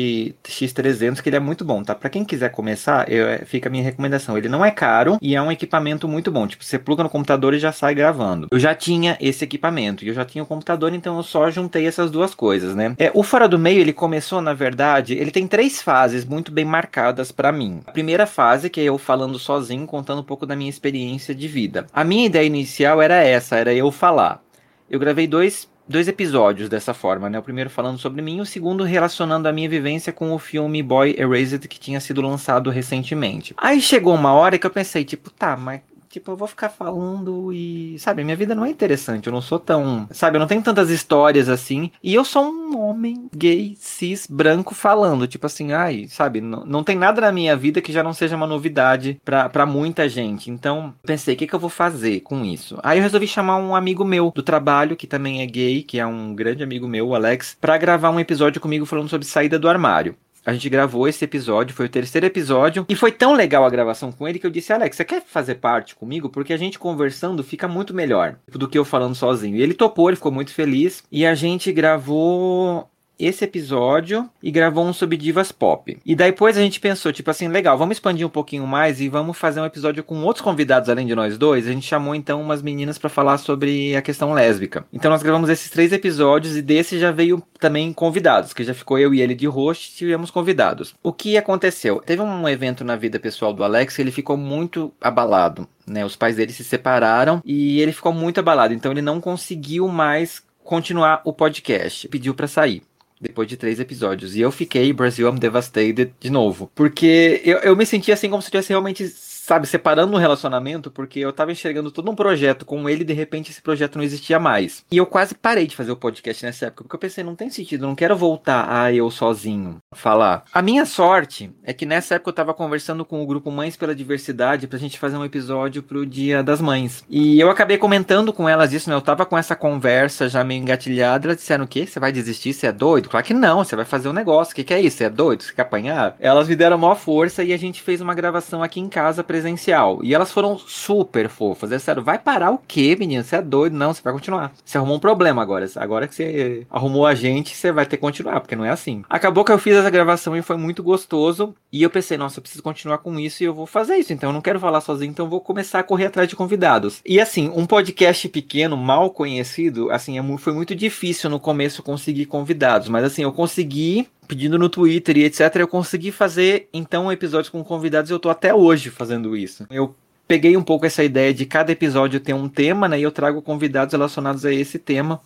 X300, 0.45 1.21
que 1.21 1.29
ele 1.29 1.37
é 1.37 1.41
muito 1.41 1.65
bom, 1.65 1.83
tá? 1.83 1.95
Pra 1.95 2.11
quem 2.11 2.25
quiser 2.25 2.50
começar, 2.50 3.11
eu- 3.11 3.45
fica 3.47 3.69
a 3.69 3.73
minha 3.73 3.85
recomendação. 3.85 4.37
Ele 4.37 4.49
não 4.49 4.65
é 4.65 4.71
caro 4.71 5.19
e 5.21 5.35
é 5.37 5.43
um 5.43 5.50
equipamento 5.53 6.09
muito 6.09 6.31
bom. 6.31 6.47
Tipo, 6.47 6.65
você 6.65 6.79
pluga 6.79 7.03
no 7.03 7.11
computador 7.11 7.55
e 7.55 7.59
já 7.59 7.73
sai 7.73 7.95
gravando. 7.95 8.49
Eu 8.50 8.59
já 8.59 8.75
tinha 8.75 9.17
esse 9.21 9.45
equipamento 9.45 10.05
e 10.05 10.09
eu 10.09 10.15
já 10.15 10.25
tinha 10.25 10.43
o 10.43 10.47
computador, 10.47 10.93
então 10.95 11.17
eu 11.17 11.23
só 11.23 11.50
juntei 11.50 11.87
essas 11.87 12.11
duas 12.11 12.35
coisas, 12.35 12.75
né? 12.75 12.95
É, 12.99 13.11
o 13.15 13.23
Fora 13.23 13.49
do 13.49 13.59
Meio, 13.59 13.81
ele 13.81 13.93
começou, 13.93 14.41
na 14.41 14.55
verdade, 14.55 15.15
ele 15.15 15.31
tem 15.31 15.47
três 15.47 15.81
fases 15.83 16.25
muito 16.25 16.50
bem 16.53 16.65
marcadas 16.65 17.31
pra 17.33 17.53
mim. 17.53 17.81
A 17.87 17.93
primeira 17.93 18.27
fase, 18.27 18.69
que 18.71 18.81
é 18.81 18.85
eu 18.85 18.99
falando 18.99 19.39
sozinho, 19.39 19.87
contando 19.87 20.21
um 20.21 20.25
pouco 20.25 20.47
da 20.47 20.57
minha 20.57 20.71
experiência 20.71 21.35
de 21.35 21.49
vida. 21.49 21.87
A 21.93 22.05
minha 22.05 22.27
ideia 22.27 22.47
inicial 22.47 23.00
era 23.00 23.17
essa, 23.23 23.57
era 23.57 23.73
eu 23.75 23.91
falar. 23.91 24.43
Eu 24.89 24.99
gravei 24.99 25.27
dois, 25.27 25.69
dois 25.90 26.09
episódios 26.09 26.68
dessa 26.68 26.94
forma, 26.94 27.28
né? 27.28 27.38
O 27.38 27.42
primeiro 27.42 27.68
falando 27.68 27.99
sobre 27.99 28.23
mim, 28.23 28.40
o 28.40 28.47
segundo 28.47 28.85
relacionando 28.85 29.49
a 29.49 29.52
minha 29.52 29.68
vivência 29.68 30.12
com 30.12 30.32
o 30.32 30.38
filme 30.38 30.82
Boy 30.82 31.16
Erased 31.18 31.66
que 31.66 31.80
tinha 31.80 32.00
sido 32.00 32.23
lançado 32.23 32.70
recentemente. 32.70 33.52
Aí 33.56 33.80
chegou 33.80 34.14
uma 34.14 34.32
hora 34.32 34.59
que 34.59 34.66
eu 34.66 34.70
pensei, 34.70 35.04
tipo, 35.04 35.30
tá, 35.30 35.56
mas 35.56 35.80
Tipo, 36.11 36.33
eu 36.33 36.37
vou 36.37 36.49
ficar 36.49 36.69
falando 36.69 37.52
e. 37.52 37.97
Sabe, 38.00 38.25
minha 38.25 38.37
vida 38.37 38.52
não 38.52 38.64
é 38.64 38.69
interessante. 38.69 39.29
Eu 39.29 39.33
não 39.33 39.40
sou 39.40 39.61
tão. 39.61 40.09
Sabe, 40.11 40.37
eu 40.37 40.40
não 40.40 40.47
tenho 40.49 40.61
tantas 40.61 40.90
histórias 40.90 41.49
assim. 41.49 41.93
E 42.02 42.12
eu 42.12 42.25
sou 42.25 42.45
um 42.45 42.76
homem 42.81 43.31
gay, 43.33 43.76
cis, 43.79 44.26
branco 44.29 44.75
falando. 44.75 45.29
Tipo 45.29 45.47
assim, 45.47 45.73
ai, 45.73 46.09
sabe, 46.09 46.40
não, 46.40 46.67
não 46.67 46.83
tem 46.83 46.97
nada 46.97 47.21
na 47.21 47.31
minha 47.31 47.57
vida 47.57 47.81
que 47.81 47.93
já 47.93 48.02
não 48.02 48.12
seja 48.12 48.35
uma 48.35 48.47
novidade 48.47 49.21
pra, 49.25 49.49
pra 49.49 49.64
muita 49.64 50.09
gente. 50.09 50.50
Então, 50.50 50.93
pensei, 51.05 51.35
o 51.37 51.38
que, 51.38 51.47
que 51.47 51.55
eu 51.55 51.61
vou 51.61 51.71
fazer 51.71 52.21
com 52.23 52.45
isso? 52.45 52.76
Aí 52.83 52.99
eu 52.99 53.02
resolvi 53.05 53.29
chamar 53.29 53.59
um 53.59 53.76
amigo 53.76 54.05
meu 54.05 54.33
do 54.35 54.43
trabalho, 54.43 54.97
que 54.97 55.07
também 55.07 55.43
é 55.43 55.47
gay, 55.47 55.85
que 55.85 56.00
é 56.00 56.07
um 56.07 56.35
grande 56.35 56.64
amigo 56.64 56.88
meu, 56.88 57.07
o 57.07 57.14
Alex, 57.14 57.57
pra 57.61 57.79
gravar 57.79 58.11
um 58.11 58.19
episódio 58.19 58.61
comigo 58.61 58.85
falando 58.85 59.09
sobre 59.09 59.29
saída 59.29 59.61
do 59.61 59.69
armário. 59.69 60.17
A 60.44 60.52
gente 60.52 60.68
gravou 60.68 61.06
esse 61.06 61.25
episódio, 61.25 61.75
foi 61.75 61.87
o 61.87 61.90
terceiro 61.90 62.26
episódio, 62.26 62.87
e 62.88 62.94
foi 62.94 63.12
tão 63.12 63.35
legal 63.35 63.64
a 63.64 63.70
gravação 63.70 64.11
com 64.11 64.26
ele 64.26 64.38
que 64.38 64.47
eu 64.47 64.50
disse, 64.50 64.73
Alex, 64.73 64.97
você 64.97 65.04
quer 65.04 65.23
fazer 65.23 65.56
parte 65.56 65.94
comigo? 65.94 66.30
Porque 66.30 66.52
a 66.52 66.56
gente 66.56 66.78
conversando 66.78 67.44
fica 67.44 67.68
muito 67.68 67.92
melhor 67.92 68.37
do 68.49 68.68
que 68.68 68.78
eu 68.78 68.85
falando 68.85 69.14
sozinho. 69.14 69.56
E 69.56 69.62
ele 69.62 69.75
topou, 69.75 70.09
ele 70.09 70.16
ficou 70.16 70.32
muito 70.32 70.52
feliz, 70.52 71.04
e 71.12 71.26
a 71.26 71.35
gente 71.35 71.70
gravou 71.73 72.88
esse 73.21 73.45
episódio 73.45 74.29
e 74.43 74.50
gravou 74.50 74.85
um 74.85 74.93
sobre 74.93 75.17
divas 75.17 75.53
pop. 75.53 75.97
E 76.05 76.17
daí 76.17 76.33
depois 76.41 76.57
a 76.57 76.62
gente 76.62 76.81
pensou, 76.81 77.12
tipo 77.12 77.31
assim, 77.31 77.49
legal, 77.49 77.77
vamos 77.77 77.97
expandir 77.97 78.27
um 78.27 78.31
pouquinho 78.31 78.67
mais 78.67 78.99
e 78.99 79.11
vamos 79.11 79.37
fazer 79.37 79.61
um 79.61 79.67
episódio 79.67 80.03
com 80.03 80.23
outros 80.23 80.43
convidados 80.43 80.89
além 80.89 81.07
de 81.07 81.15
nós 81.15 81.37
dois. 81.37 81.67
A 81.67 81.73
gente 81.73 81.87
chamou 81.87 82.15
então 82.15 82.41
umas 82.41 82.62
meninas 82.62 82.97
para 82.97 83.11
falar 83.11 83.37
sobre 83.37 83.95
a 83.95 84.00
questão 84.00 84.33
lésbica. 84.33 84.87
Então 84.91 85.11
nós 85.11 85.23
gravamos 85.23 85.50
esses 85.50 85.69
três 85.69 85.93
episódios 85.93 86.57
e 86.57 86.62
desse 86.62 86.99
já 86.99 87.11
veio 87.11 87.43
também 87.59 87.93
convidados, 87.93 88.55
que 88.55 88.65
já 88.65 88.73
ficou 88.73 88.99
eu 88.99 89.12
e 89.12 89.21
ele 89.21 89.35
de 89.35 89.47
host, 89.47 89.95
tivemos 89.95 90.31
convidados. 90.31 90.95
O 91.03 91.12
que 91.12 91.37
aconteceu? 91.37 92.00
Teve 92.00 92.23
um 92.23 92.49
evento 92.49 92.85
na 92.85 92.97
vida 92.97 93.21
pessoal 93.21 93.53
do 93.53 93.62
Alex 93.62 93.97
que 93.97 94.00
ele 94.00 94.11
ficou 94.11 94.39
muito 94.39 94.95
abalado, 94.99 95.69
né? 95.87 96.05
Os 96.05 96.17
pais 96.17 96.37
dele 96.37 96.53
se 96.53 96.65
separaram 96.65 97.43
e 97.45 97.81
ele 97.81 97.93
ficou 97.93 98.15
muito 98.15 98.41
abalado, 98.41 98.73
então 98.73 98.93
ele 98.93 99.03
não 99.03 99.21
conseguiu 99.21 99.89
mais 99.89 100.43
continuar 100.65 101.21
o 101.25 101.33
podcast. 101.33 102.09
Pediu 102.09 102.35
para 102.35 102.47
sair 102.47 102.83
depois 103.21 103.47
de 103.47 103.57
três 103.57 103.79
episódios. 103.79 104.35
E 104.35 104.41
eu 104.41 104.50
fiquei, 104.50 104.93
Brasil, 104.93 105.29
I'm 105.29 105.39
devastated, 105.39 106.12
de 106.19 106.31
novo. 106.31 106.71
Porque 106.75 107.43
eu, 107.45 107.59
eu 107.59 107.77
me 107.77 107.85
senti 107.85 108.11
assim 108.11 108.31
como 108.31 108.41
se 108.41 108.49
eu 108.49 108.53
tivesse 108.53 108.71
realmente, 108.71 109.07
sabe, 109.50 109.66
separando 109.66 110.14
um 110.14 110.21
relacionamento, 110.21 110.92
porque 110.92 111.19
eu 111.19 111.33
tava 111.33 111.50
enxergando 111.50 111.90
todo 111.90 112.09
um 112.09 112.14
projeto 112.14 112.64
com 112.64 112.88
ele 112.88 113.02
e 113.02 113.04
de 113.04 113.12
repente 113.12 113.50
esse 113.50 113.61
projeto 113.61 113.97
não 113.97 114.04
existia 114.04 114.38
mais. 114.38 114.85
E 114.92 114.97
eu 114.97 115.04
quase 115.04 115.35
parei 115.35 115.66
de 115.66 115.75
fazer 115.75 115.90
o 115.90 115.97
podcast 115.97 116.47
nessa 116.47 116.66
época, 116.66 116.85
porque 116.85 116.95
eu 116.95 117.00
pensei, 117.00 117.25
não 117.25 117.35
tem 117.35 117.50
sentido, 117.50 117.85
não 117.85 117.97
quero 117.97 118.16
voltar 118.16 118.71
a 118.71 118.92
eu 118.95 119.11
sozinho 119.11 119.78
falar. 119.90 120.45
A 120.54 120.62
minha 120.62 120.87
sorte 120.87 121.50
é 121.64 121.73
que 121.73 121.85
nessa 121.85 122.14
época 122.14 122.30
eu 122.30 122.35
tava 122.35 122.54
conversando 122.54 123.04
com 123.04 123.21
o 123.21 123.26
grupo 123.26 123.50
Mães 123.50 123.76
pela 123.76 123.92
Diversidade 123.92 124.69
pra 124.69 124.78
gente 124.78 125.00
fazer 125.00 125.16
um 125.16 125.25
episódio 125.25 125.83
pro 125.83 126.07
Dia 126.07 126.45
das 126.45 126.61
Mães. 126.61 127.04
E 127.11 127.40
eu 127.40 127.50
acabei 127.50 127.76
comentando 127.76 128.33
com 128.33 128.49
elas 128.49 128.73
isso, 128.73 128.88
né? 128.88 128.95
Eu 128.95 129.00
tava 129.00 129.26
com 129.26 129.37
essa 129.37 129.57
conversa 129.57 130.28
já 130.28 130.45
meio 130.45 130.62
engatilhada, 130.62 131.26
elas 131.26 131.38
disseram 131.38 131.64
o 131.64 131.69
quê? 131.69 131.88
Você 131.88 131.99
vai 131.99 132.12
desistir? 132.12 132.52
Você 132.52 132.69
é 132.69 132.73
doido? 132.73 133.09
Claro 133.09 133.26
que 133.26 133.35
não, 133.35 133.64
você 133.64 133.75
vai 133.75 133.85
fazer 133.85 134.09
um 134.09 134.12
negócio. 134.12 134.52
O 134.52 134.54
que, 134.54 134.62
que 134.62 134.75
é 134.75 134.80
isso? 134.80 134.99
Você 134.99 135.04
é 135.07 135.11
doido? 135.11 135.42
Você 135.42 135.52
quer 135.52 135.62
apanhar? 135.62 136.14
Elas 136.21 136.47
me 136.47 136.54
deram 136.54 136.76
a 136.76 136.78
maior 136.78 136.95
força 136.95 137.42
e 137.42 137.52
a 137.52 137.59
gente 137.59 137.83
fez 137.83 138.00
uma 138.00 138.14
gravação 138.14 138.62
aqui 138.62 138.78
em 138.78 138.88
casa 138.88 139.25
presencial. 139.40 140.00
E 140.02 140.14
elas 140.14 140.30
foram 140.30 140.59
super 140.59 141.28
fofas. 141.28 141.73
É 141.73 141.78
sério, 141.78 142.02
vai 142.02 142.18
parar 142.18 142.50
o 142.50 142.59
quê, 142.59 142.94
menino? 142.99 143.25
Você 143.25 143.37
é 143.37 143.42
doido? 143.42 143.76
Não, 143.76 143.92
você 143.92 144.02
vai 144.02 144.12
continuar. 144.12 144.52
Você 144.64 144.76
arrumou 144.76 144.97
um 144.97 145.00
problema 145.00 145.40
agora. 145.40 145.66
Agora 145.76 146.06
que 146.06 146.14
você 146.14 146.66
arrumou 146.70 147.06
a 147.06 147.14
gente, 147.14 147.56
você 147.56 147.73
vai 147.73 147.87
ter 147.87 147.97
que 147.97 148.00
continuar, 148.02 148.40
porque 148.40 148.54
não 148.54 148.64
é 148.64 148.70
assim. 148.70 149.02
Acabou 149.09 149.44
que 149.44 149.52
eu 149.52 149.59
fiz 149.59 149.75
essa 149.75 149.90
gravação 149.90 150.37
e 150.37 150.42
foi 150.42 150.56
muito 150.56 150.82
gostoso. 150.82 151.54
E 151.73 151.82
eu 151.82 151.90
pensei, 151.90 152.16
nossa, 152.18 152.38
eu 152.38 152.42
preciso 152.42 152.62
continuar 152.62 152.99
com 152.99 153.18
isso 153.18 153.42
e 153.42 153.47
eu 153.47 153.54
vou 153.54 153.66
fazer 153.66 153.97
isso. 153.97 154.12
Então 154.12 154.30
eu 154.30 154.35
não 154.35 154.40
quero 154.40 154.61
falar 154.61 154.80
sozinho, 154.80 155.11
então 155.11 155.26
eu 155.26 155.30
vou 155.30 155.40
começar 155.40 155.80
a 155.80 155.85
correr 155.85 156.06
atrás 156.06 156.28
de 156.28 156.37
convidados. 156.37 157.00
E 157.04 157.20
assim, 157.20 157.50
um 157.54 157.66
podcast 157.66 158.28
pequeno, 158.28 158.76
mal 158.76 159.11
conhecido, 159.11 159.90
assim, 159.90 160.18
é 160.18 160.38
foi 160.38 160.52
muito 160.52 160.75
difícil 160.75 161.28
no 161.28 161.40
começo 161.40 161.82
conseguir 161.82 162.26
convidados. 162.26 162.88
Mas 162.88 163.04
assim, 163.04 163.23
eu 163.23 163.32
consegui 163.32 164.09
pedindo 164.30 164.56
no 164.56 164.68
Twitter 164.68 165.18
e 165.18 165.25
etc, 165.25 165.56
eu 165.56 165.66
consegui 165.66 166.12
fazer 166.12 166.68
então 166.72 167.10
episódios 167.10 167.49
com 167.49 167.64
convidados 167.64 168.12
e 168.12 168.14
eu 168.14 168.18
tô 168.20 168.30
até 168.30 168.54
hoje 168.54 168.88
fazendo 168.88 169.37
isso. 169.37 169.66
Eu 169.68 169.92
peguei 170.28 170.56
um 170.56 170.62
pouco 170.62 170.87
essa 170.87 171.02
ideia 171.02 171.34
de 171.34 171.44
cada 171.44 171.72
episódio 171.72 172.20
ter 172.20 172.32
um 172.32 172.49
tema, 172.49 172.88
né? 172.88 173.00
E 173.00 173.02
eu 173.02 173.10
trago 173.10 173.42
convidados 173.42 173.92
relacionados 173.92 174.44
a 174.44 174.54
esse 174.54 174.78
tema. 174.78 175.20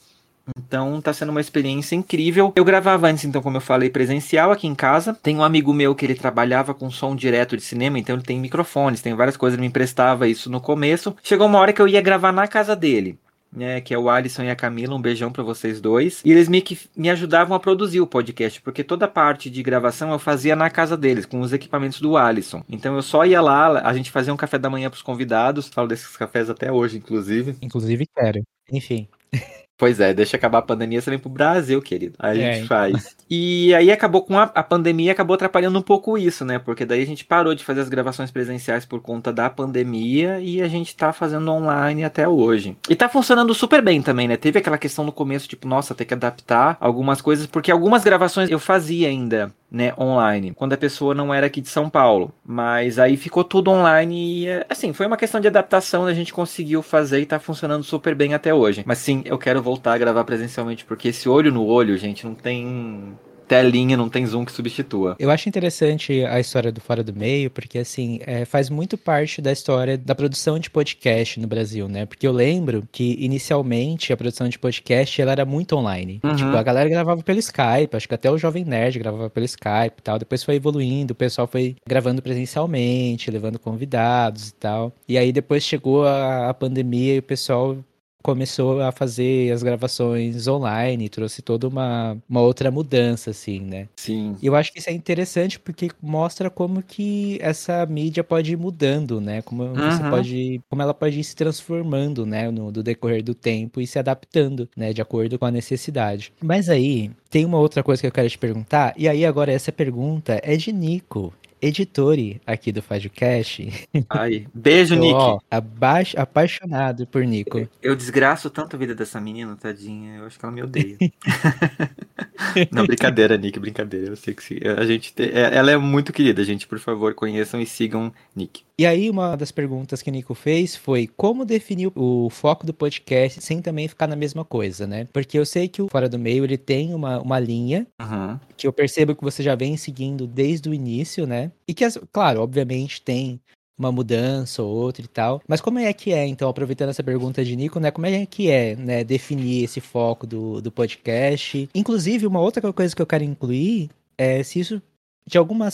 Então 0.56 1.02
tá 1.02 1.12
sendo 1.12 1.28
uma 1.28 1.40
experiência 1.40 1.94
incrível. 1.94 2.50
Eu 2.56 2.64
gravava 2.64 3.06
antes, 3.08 3.26
então, 3.26 3.42
como 3.42 3.58
eu 3.58 3.60
falei, 3.60 3.90
presencial 3.90 4.50
aqui 4.50 4.66
em 4.66 4.74
casa. 4.74 5.12
Tem 5.22 5.36
um 5.36 5.44
amigo 5.44 5.74
meu 5.74 5.94
que 5.94 6.06
ele 6.06 6.14
trabalhava 6.14 6.72
com 6.72 6.90
som 6.90 7.14
direto 7.14 7.58
de 7.58 7.62
cinema, 7.62 7.98
então 7.98 8.16
ele 8.16 8.24
tem 8.24 8.40
microfones, 8.40 9.02
tem 9.02 9.14
várias 9.14 9.36
coisas, 9.36 9.58
ele 9.58 9.60
me 9.60 9.68
emprestava 9.68 10.26
isso 10.26 10.48
no 10.48 10.62
começo. 10.62 11.14
Chegou 11.22 11.46
uma 11.46 11.58
hora 11.58 11.74
que 11.74 11.82
eu 11.82 11.88
ia 11.88 12.00
gravar 12.00 12.32
na 12.32 12.48
casa 12.48 12.74
dele. 12.74 13.18
Né, 13.54 13.80
que 13.80 13.94
é 13.94 13.98
o 13.98 14.10
Alisson 14.10 14.42
e 14.42 14.50
a 14.50 14.56
Camila, 14.56 14.96
um 14.96 15.00
beijão 15.00 15.30
pra 15.30 15.44
vocês 15.44 15.80
dois. 15.80 16.20
E 16.24 16.32
eles 16.32 16.48
me, 16.48 16.60
que, 16.60 16.76
me 16.96 17.08
ajudavam 17.08 17.56
a 17.56 17.60
produzir 17.60 18.00
o 18.00 18.06
podcast, 18.06 18.60
porque 18.60 18.82
toda 18.82 19.04
a 19.04 19.08
parte 19.08 19.48
de 19.48 19.62
gravação 19.62 20.10
eu 20.10 20.18
fazia 20.18 20.56
na 20.56 20.68
casa 20.68 20.96
deles, 20.96 21.24
com 21.24 21.40
os 21.40 21.52
equipamentos 21.52 22.00
do 22.00 22.16
Alisson. 22.16 22.64
Então 22.68 22.96
eu 22.96 23.02
só 23.02 23.24
ia 23.24 23.40
lá, 23.40 23.80
a 23.86 23.94
gente 23.94 24.10
fazia 24.10 24.34
um 24.34 24.36
café 24.36 24.58
da 24.58 24.68
manhã 24.68 24.90
pros 24.90 25.02
convidados, 25.02 25.68
falo 25.68 25.86
desses 25.86 26.16
cafés 26.16 26.50
até 26.50 26.72
hoje, 26.72 26.98
inclusive. 26.98 27.56
Inclusive 27.62 28.06
quero. 28.12 28.42
Enfim. 28.72 29.08
Pois 29.76 29.98
é, 30.00 30.14
deixa 30.14 30.36
acabar 30.36 30.58
a 30.58 30.62
pandemia, 30.62 31.00
você 31.00 31.10
vem 31.10 31.18
pro 31.18 31.28
Brasil, 31.30 31.82
querido. 31.82 32.16
Aí 32.18 32.38
a 32.38 32.40
É, 32.40 32.52
gente 32.52 32.66
faz. 32.66 33.16
E 33.28 33.74
aí 33.74 33.90
acabou 33.90 34.24
com 34.24 34.38
a, 34.38 34.44
a 34.44 34.62
pandemia, 34.62 35.12
acabou 35.12 35.34
atrapalhando 35.34 35.78
um 35.78 35.82
pouco 35.82 36.18
isso, 36.18 36.44
né? 36.44 36.58
Porque 36.58 36.84
daí 36.84 37.02
a 37.02 37.06
gente 37.06 37.24
parou 37.24 37.54
de 37.54 37.64
fazer 37.64 37.80
as 37.80 37.88
gravações 37.88 38.30
presenciais 38.30 38.84
por 38.84 39.00
conta 39.00 39.32
da 39.32 39.50
pandemia 39.50 40.40
e 40.40 40.60
a 40.62 40.68
gente 40.68 40.94
tá 40.96 41.12
fazendo 41.12 41.50
online 41.50 42.04
até 42.04 42.28
hoje. 42.28 42.76
E 42.88 42.94
tá 42.94 43.08
funcionando 43.08 43.54
super 43.54 43.80
bem 43.82 44.02
também, 44.02 44.28
né? 44.28 44.36
Teve 44.36 44.58
aquela 44.58 44.76
questão 44.78 45.04
no 45.04 45.12
começo, 45.12 45.48
tipo, 45.48 45.66
nossa, 45.66 45.94
ter 45.94 46.04
que 46.04 46.12
adaptar 46.14 46.76
algumas 46.80 47.22
coisas, 47.22 47.46
porque 47.46 47.70
algumas 47.70 48.04
gravações 48.04 48.50
eu 48.50 48.58
fazia 48.58 49.08
ainda, 49.08 49.54
né, 49.74 49.92
online, 49.98 50.54
quando 50.54 50.72
a 50.72 50.76
pessoa 50.76 51.16
não 51.16 51.34
era 51.34 51.48
aqui 51.48 51.60
de 51.60 51.68
São 51.68 51.90
Paulo. 51.90 52.32
Mas 52.46 52.96
aí 52.96 53.16
ficou 53.16 53.42
tudo 53.42 53.72
online 53.72 54.44
e, 54.44 54.48
assim, 54.68 54.92
foi 54.92 55.04
uma 55.04 55.16
questão 55.16 55.40
de 55.40 55.48
adaptação, 55.48 56.06
a 56.06 56.14
gente 56.14 56.32
conseguiu 56.32 56.80
fazer 56.80 57.20
e 57.20 57.26
tá 57.26 57.40
funcionando 57.40 57.82
super 57.82 58.14
bem 58.14 58.34
até 58.34 58.54
hoje. 58.54 58.84
Mas 58.86 58.98
sim, 58.98 59.22
eu 59.24 59.36
quero 59.36 59.60
voltar 59.60 59.94
a 59.94 59.98
gravar 59.98 60.22
presencialmente, 60.22 60.84
porque 60.84 61.08
esse 61.08 61.28
olho 61.28 61.50
no 61.50 61.66
olho, 61.66 61.98
gente, 61.98 62.24
não 62.24 62.36
tem 62.36 63.18
telinha, 63.46 63.96
não 63.96 64.08
tem 64.08 64.26
zoom 64.26 64.44
que 64.44 64.52
substitua. 64.52 65.16
Eu 65.18 65.30
acho 65.30 65.48
interessante 65.48 66.24
a 66.24 66.40
história 66.40 66.72
do 66.72 66.80
Fora 66.80 67.02
do 67.02 67.14
Meio, 67.14 67.50
porque 67.50 67.78
assim, 67.78 68.20
é, 68.26 68.44
faz 68.44 68.70
muito 68.70 68.96
parte 68.96 69.40
da 69.40 69.52
história 69.52 69.96
da 69.96 70.14
produção 70.14 70.58
de 70.58 70.70
podcast 70.70 71.38
no 71.40 71.46
Brasil, 71.46 71.88
né? 71.88 72.06
Porque 72.06 72.26
eu 72.26 72.32
lembro 72.32 72.84
que 72.90 73.16
inicialmente 73.20 74.12
a 74.12 74.16
produção 74.16 74.48
de 74.48 74.58
podcast 74.58 75.20
ela 75.20 75.32
era 75.32 75.44
muito 75.44 75.76
online. 75.76 76.20
Uhum. 76.24 76.36
Tipo, 76.36 76.56
a 76.56 76.62
galera 76.62 76.88
gravava 76.88 77.22
pelo 77.22 77.38
Skype, 77.38 77.94
acho 77.94 78.08
que 78.08 78.14
até 78.14 78.30
o 78.30 78.38
Jovem 78.38 78.64
Nerd 78.64 78.98
gravava 78.98 79.30
pelo 79.30 79.46
Skype 79.46 79.96
e 79.98 80.02
tal. 80.02 80.18
Depois 80.18 80.42
foi 80.42 80.56
evoluindo, 80.56 81.12
o 81.12 81.16
pessoal 81.16 81.46
foi 81.46 81.76
gravando 81.86 82.22
presencialmente, 82.22 83.30
levando 83.30 83.58
convidados 83.58 84.48
e 84.48 84.54
tal. 84.54 84.92
E 85.08 85.18
aí 85.18 85.32
depois 85.32 85.62
chegou 85.62 86.06
a, 86.06 86.50
a 86.50 86.54
pandemia 86.54 87.14
e 87.16 87.18
o 87.18 87.22
pessoal 87.22 87.76
começou 88.24 88.80
a 88.80 88.90
fazer 88.90 89.52
as 89.52 89.62
gravações 89.62 90.48
online, 90.48 91.08
trouxe 91.10 91.42
toda 91.42 91.68
uma, 91.68 92.16
uma 92.28 92.40
outra 92.40 92.70
mudança, 92.70 93.30
assim, 93.30 93.60
né? 93.60 93.88
Sim. 93.96 94.36
E 94.40 94.46
eu 94.46 94.56
acho 94.56 94.72
que 94.72 94.78
isso 94.78 94.88
é 94.90 94.92
interessante 94.94 95.60
porque 95.60 95.90
mostra 96.02 96.48
como 96.50 96.82
que 96.82 97.38
essa 97.40 97.84
mídia 97.86 98.24
pode 98.24 98.52
ir 98.52 98.56
mudando, 98.56 99.20
né? 99.20 99.42
Como 99.42 99.82
você 99.82 100.02
Uhum. 100.02 100.08
pode, 100.08 100.60
como 100.70 100.82
ela 100.82 100.94
pode 100.94 101.20
ir 101.20 101.24
se 101.24 101.36
transformando, 101.36 102.24
né, 102.26 102.50
no 102.50 102.72
do 102.72 102.82
decorrer 102.82 103.22
do 103.22 103.34
tempo 103.34 103.80
e 103.80 103.86
se 103.86 103.98
adaptando, 103.98 104.68
né, 104.76 104.92
de 104.92 105.02
acordo 105.02 105.38
com 105.38 105.44
a 105.46 105.50
necessidade. 105.50 106.32
Mas 106.42 106.68
aí 106.68 107.10
tem 107.30 107.44
uma 107.44 107.58
outra 107.58 107.82
coisa 107.82 108.00
que 108.00 108.06
eu 108.06 108.12
quero 108.12 108.28
te 108.30 108.38
perguntar, 108.38 108.94
e 108.96 109.08
aí 109.08 109.24
agora 109.26 109.52
essa 109.52 109.70
pergunta 109.72 110.40
é 110.42 110.56
de 110.56 110.72
Nico, 110.72 111.32
editore 111.64 112.40
aqui 112.46 112.70
do 112.72 112.82
Fadcast. 112.82 113.88
Ai, 114.10 114.46
beijo, 114.54 114.94
Nick. 114.96 115.14
Ó, 115.14 115.38
abaix- 115.50 116.14
apaixonado 116.16 117.06
por 117.06 117.24
Nico. 117.24 117.68
Eu 117.82 117.94
desgraço 117.96 118.50
tanto 118.50 118.76
a 118.76 118.78
vida 118.78 118.94
dessa 118.94 119.20
menina, 119.20 119.56
tadinha. 119.56 120.16
Eu 120.18 120.26
acho 120.26 120.38
que 120.38 120.44
ela 120.44 120.54
me 120.54 120.62
odeia. 120.62 120.96
Não, 122.70 122.86
brincadeira, 122.86 123.36
Nick, 123.36 123.58
brincadeira. 123.58 124.08
Eu 124.08 124.16
sei 124.16 124.34
que 124.34 124.42
se- 124.42 124.60
a 124.78 124.84
gente 124.84 125.12
tem- 125.12 125.28
é- 125.30 125.54
ela 125.56 125.70
é 125.70 125.76
muito 125.76 126.12
querida, 126.12 126.44
gente. 126.44 126.66
Por 126.66 126.78
favor, 126.78 127.14
conheçam 127.14 127.60
e 127.60 127.66
sigam 127.66 128.12
Nick. 128.34 128.62
E 128.76 128.84
aí, 128.84 129.08
uma 129.08 129.36
das 129.36 129.52
perguntas 129.52 130.02
que 130.02 130.10
o 130.10 130.12
Nico 130.12 130.34
fez 130.34 130.74
foi 130.74 131.06
como 131.06 131.44
definir 131.44 131.92
o 131.94 132.28
foco 132.28 132.66
do 132.66 132.74
podcast 132.74 133.40
sem 133.40 133.62
também 133.62 133.86
ficar 133.86 134.08
na 134.08 134.16
mesma 134.16 134.44
coisa, 134.44 134.84
né? 134.84 135.06
Porque 135.12 135.38
eu 135.38 135.46
sei 135.46 135.68
que 135.68 135.80
o 135.80 135.88
Fora 135.88 136.08
do 136.08 136.18
Meio 136.18 136.42
ele 136.44 136.58
tem 136.58 136.92
uma, 136.92 137.20
uma 137.20 137.38
linha 137.38 137.86
Uhum. 138.02 138.38
que 138.56 138.66
eu 138.66 138.72
percebo 138.72 139.14
que 139.14 139.22
você 139.22 139.44
já 139.44 139.54
vem 139.54 139.76
seguindo 139.76 140.26
desde 140.26 140.68
o 140.68 140.74
início, 140.74 141.24
né? 141.24 141.52
E 141.68 141.72
que, 141.72 141.84
claro, 142.10 142.40
obviamente 142.40 143.00
tem 143.00 143.40
uma 143.78 143.92
mudança 143.92 144.60
ou 144.60 144.74
outra 144.74 145.04
e 145.04 145.08
tal. 145.08 145.40
Mas 145.46 145.60
como 145.60 145.78
é 145.78 145.92
que 145.92 146.12
é, 146.12 146.26
então, 146.26 146.48
aproveitando 146.48 146.90
essa 146.90 147.02
pergunta 147.02 147.44
de 147.44 147.54
Nico, 147.54 147.78
né? 147.78 147.92
Como 147.92 148.06
é 148.06 148.26
que 148.26 148.50
é, 148.50 148.74
né, 148.74 149.04
definir 149.04 149.62
esse 149.64 149.80
foco 149.80 150.26
do, 150.26 150.60
do 150.60 150.72
podcast? 150.72 151.68
Inclusive, 151.72 152.26
uma 152.26 152.40
outra 152.40 152.72
coisa 152.72 152.94
que 152.94 153.02
eu 153.02 153.06
quero 153.06 153.22
incluir 153.22 153.88
é 154.18 154.42
se 154.42 154.58
isso, 154.58 154.82
de 155.28 155.38
alguma 155.38 155.68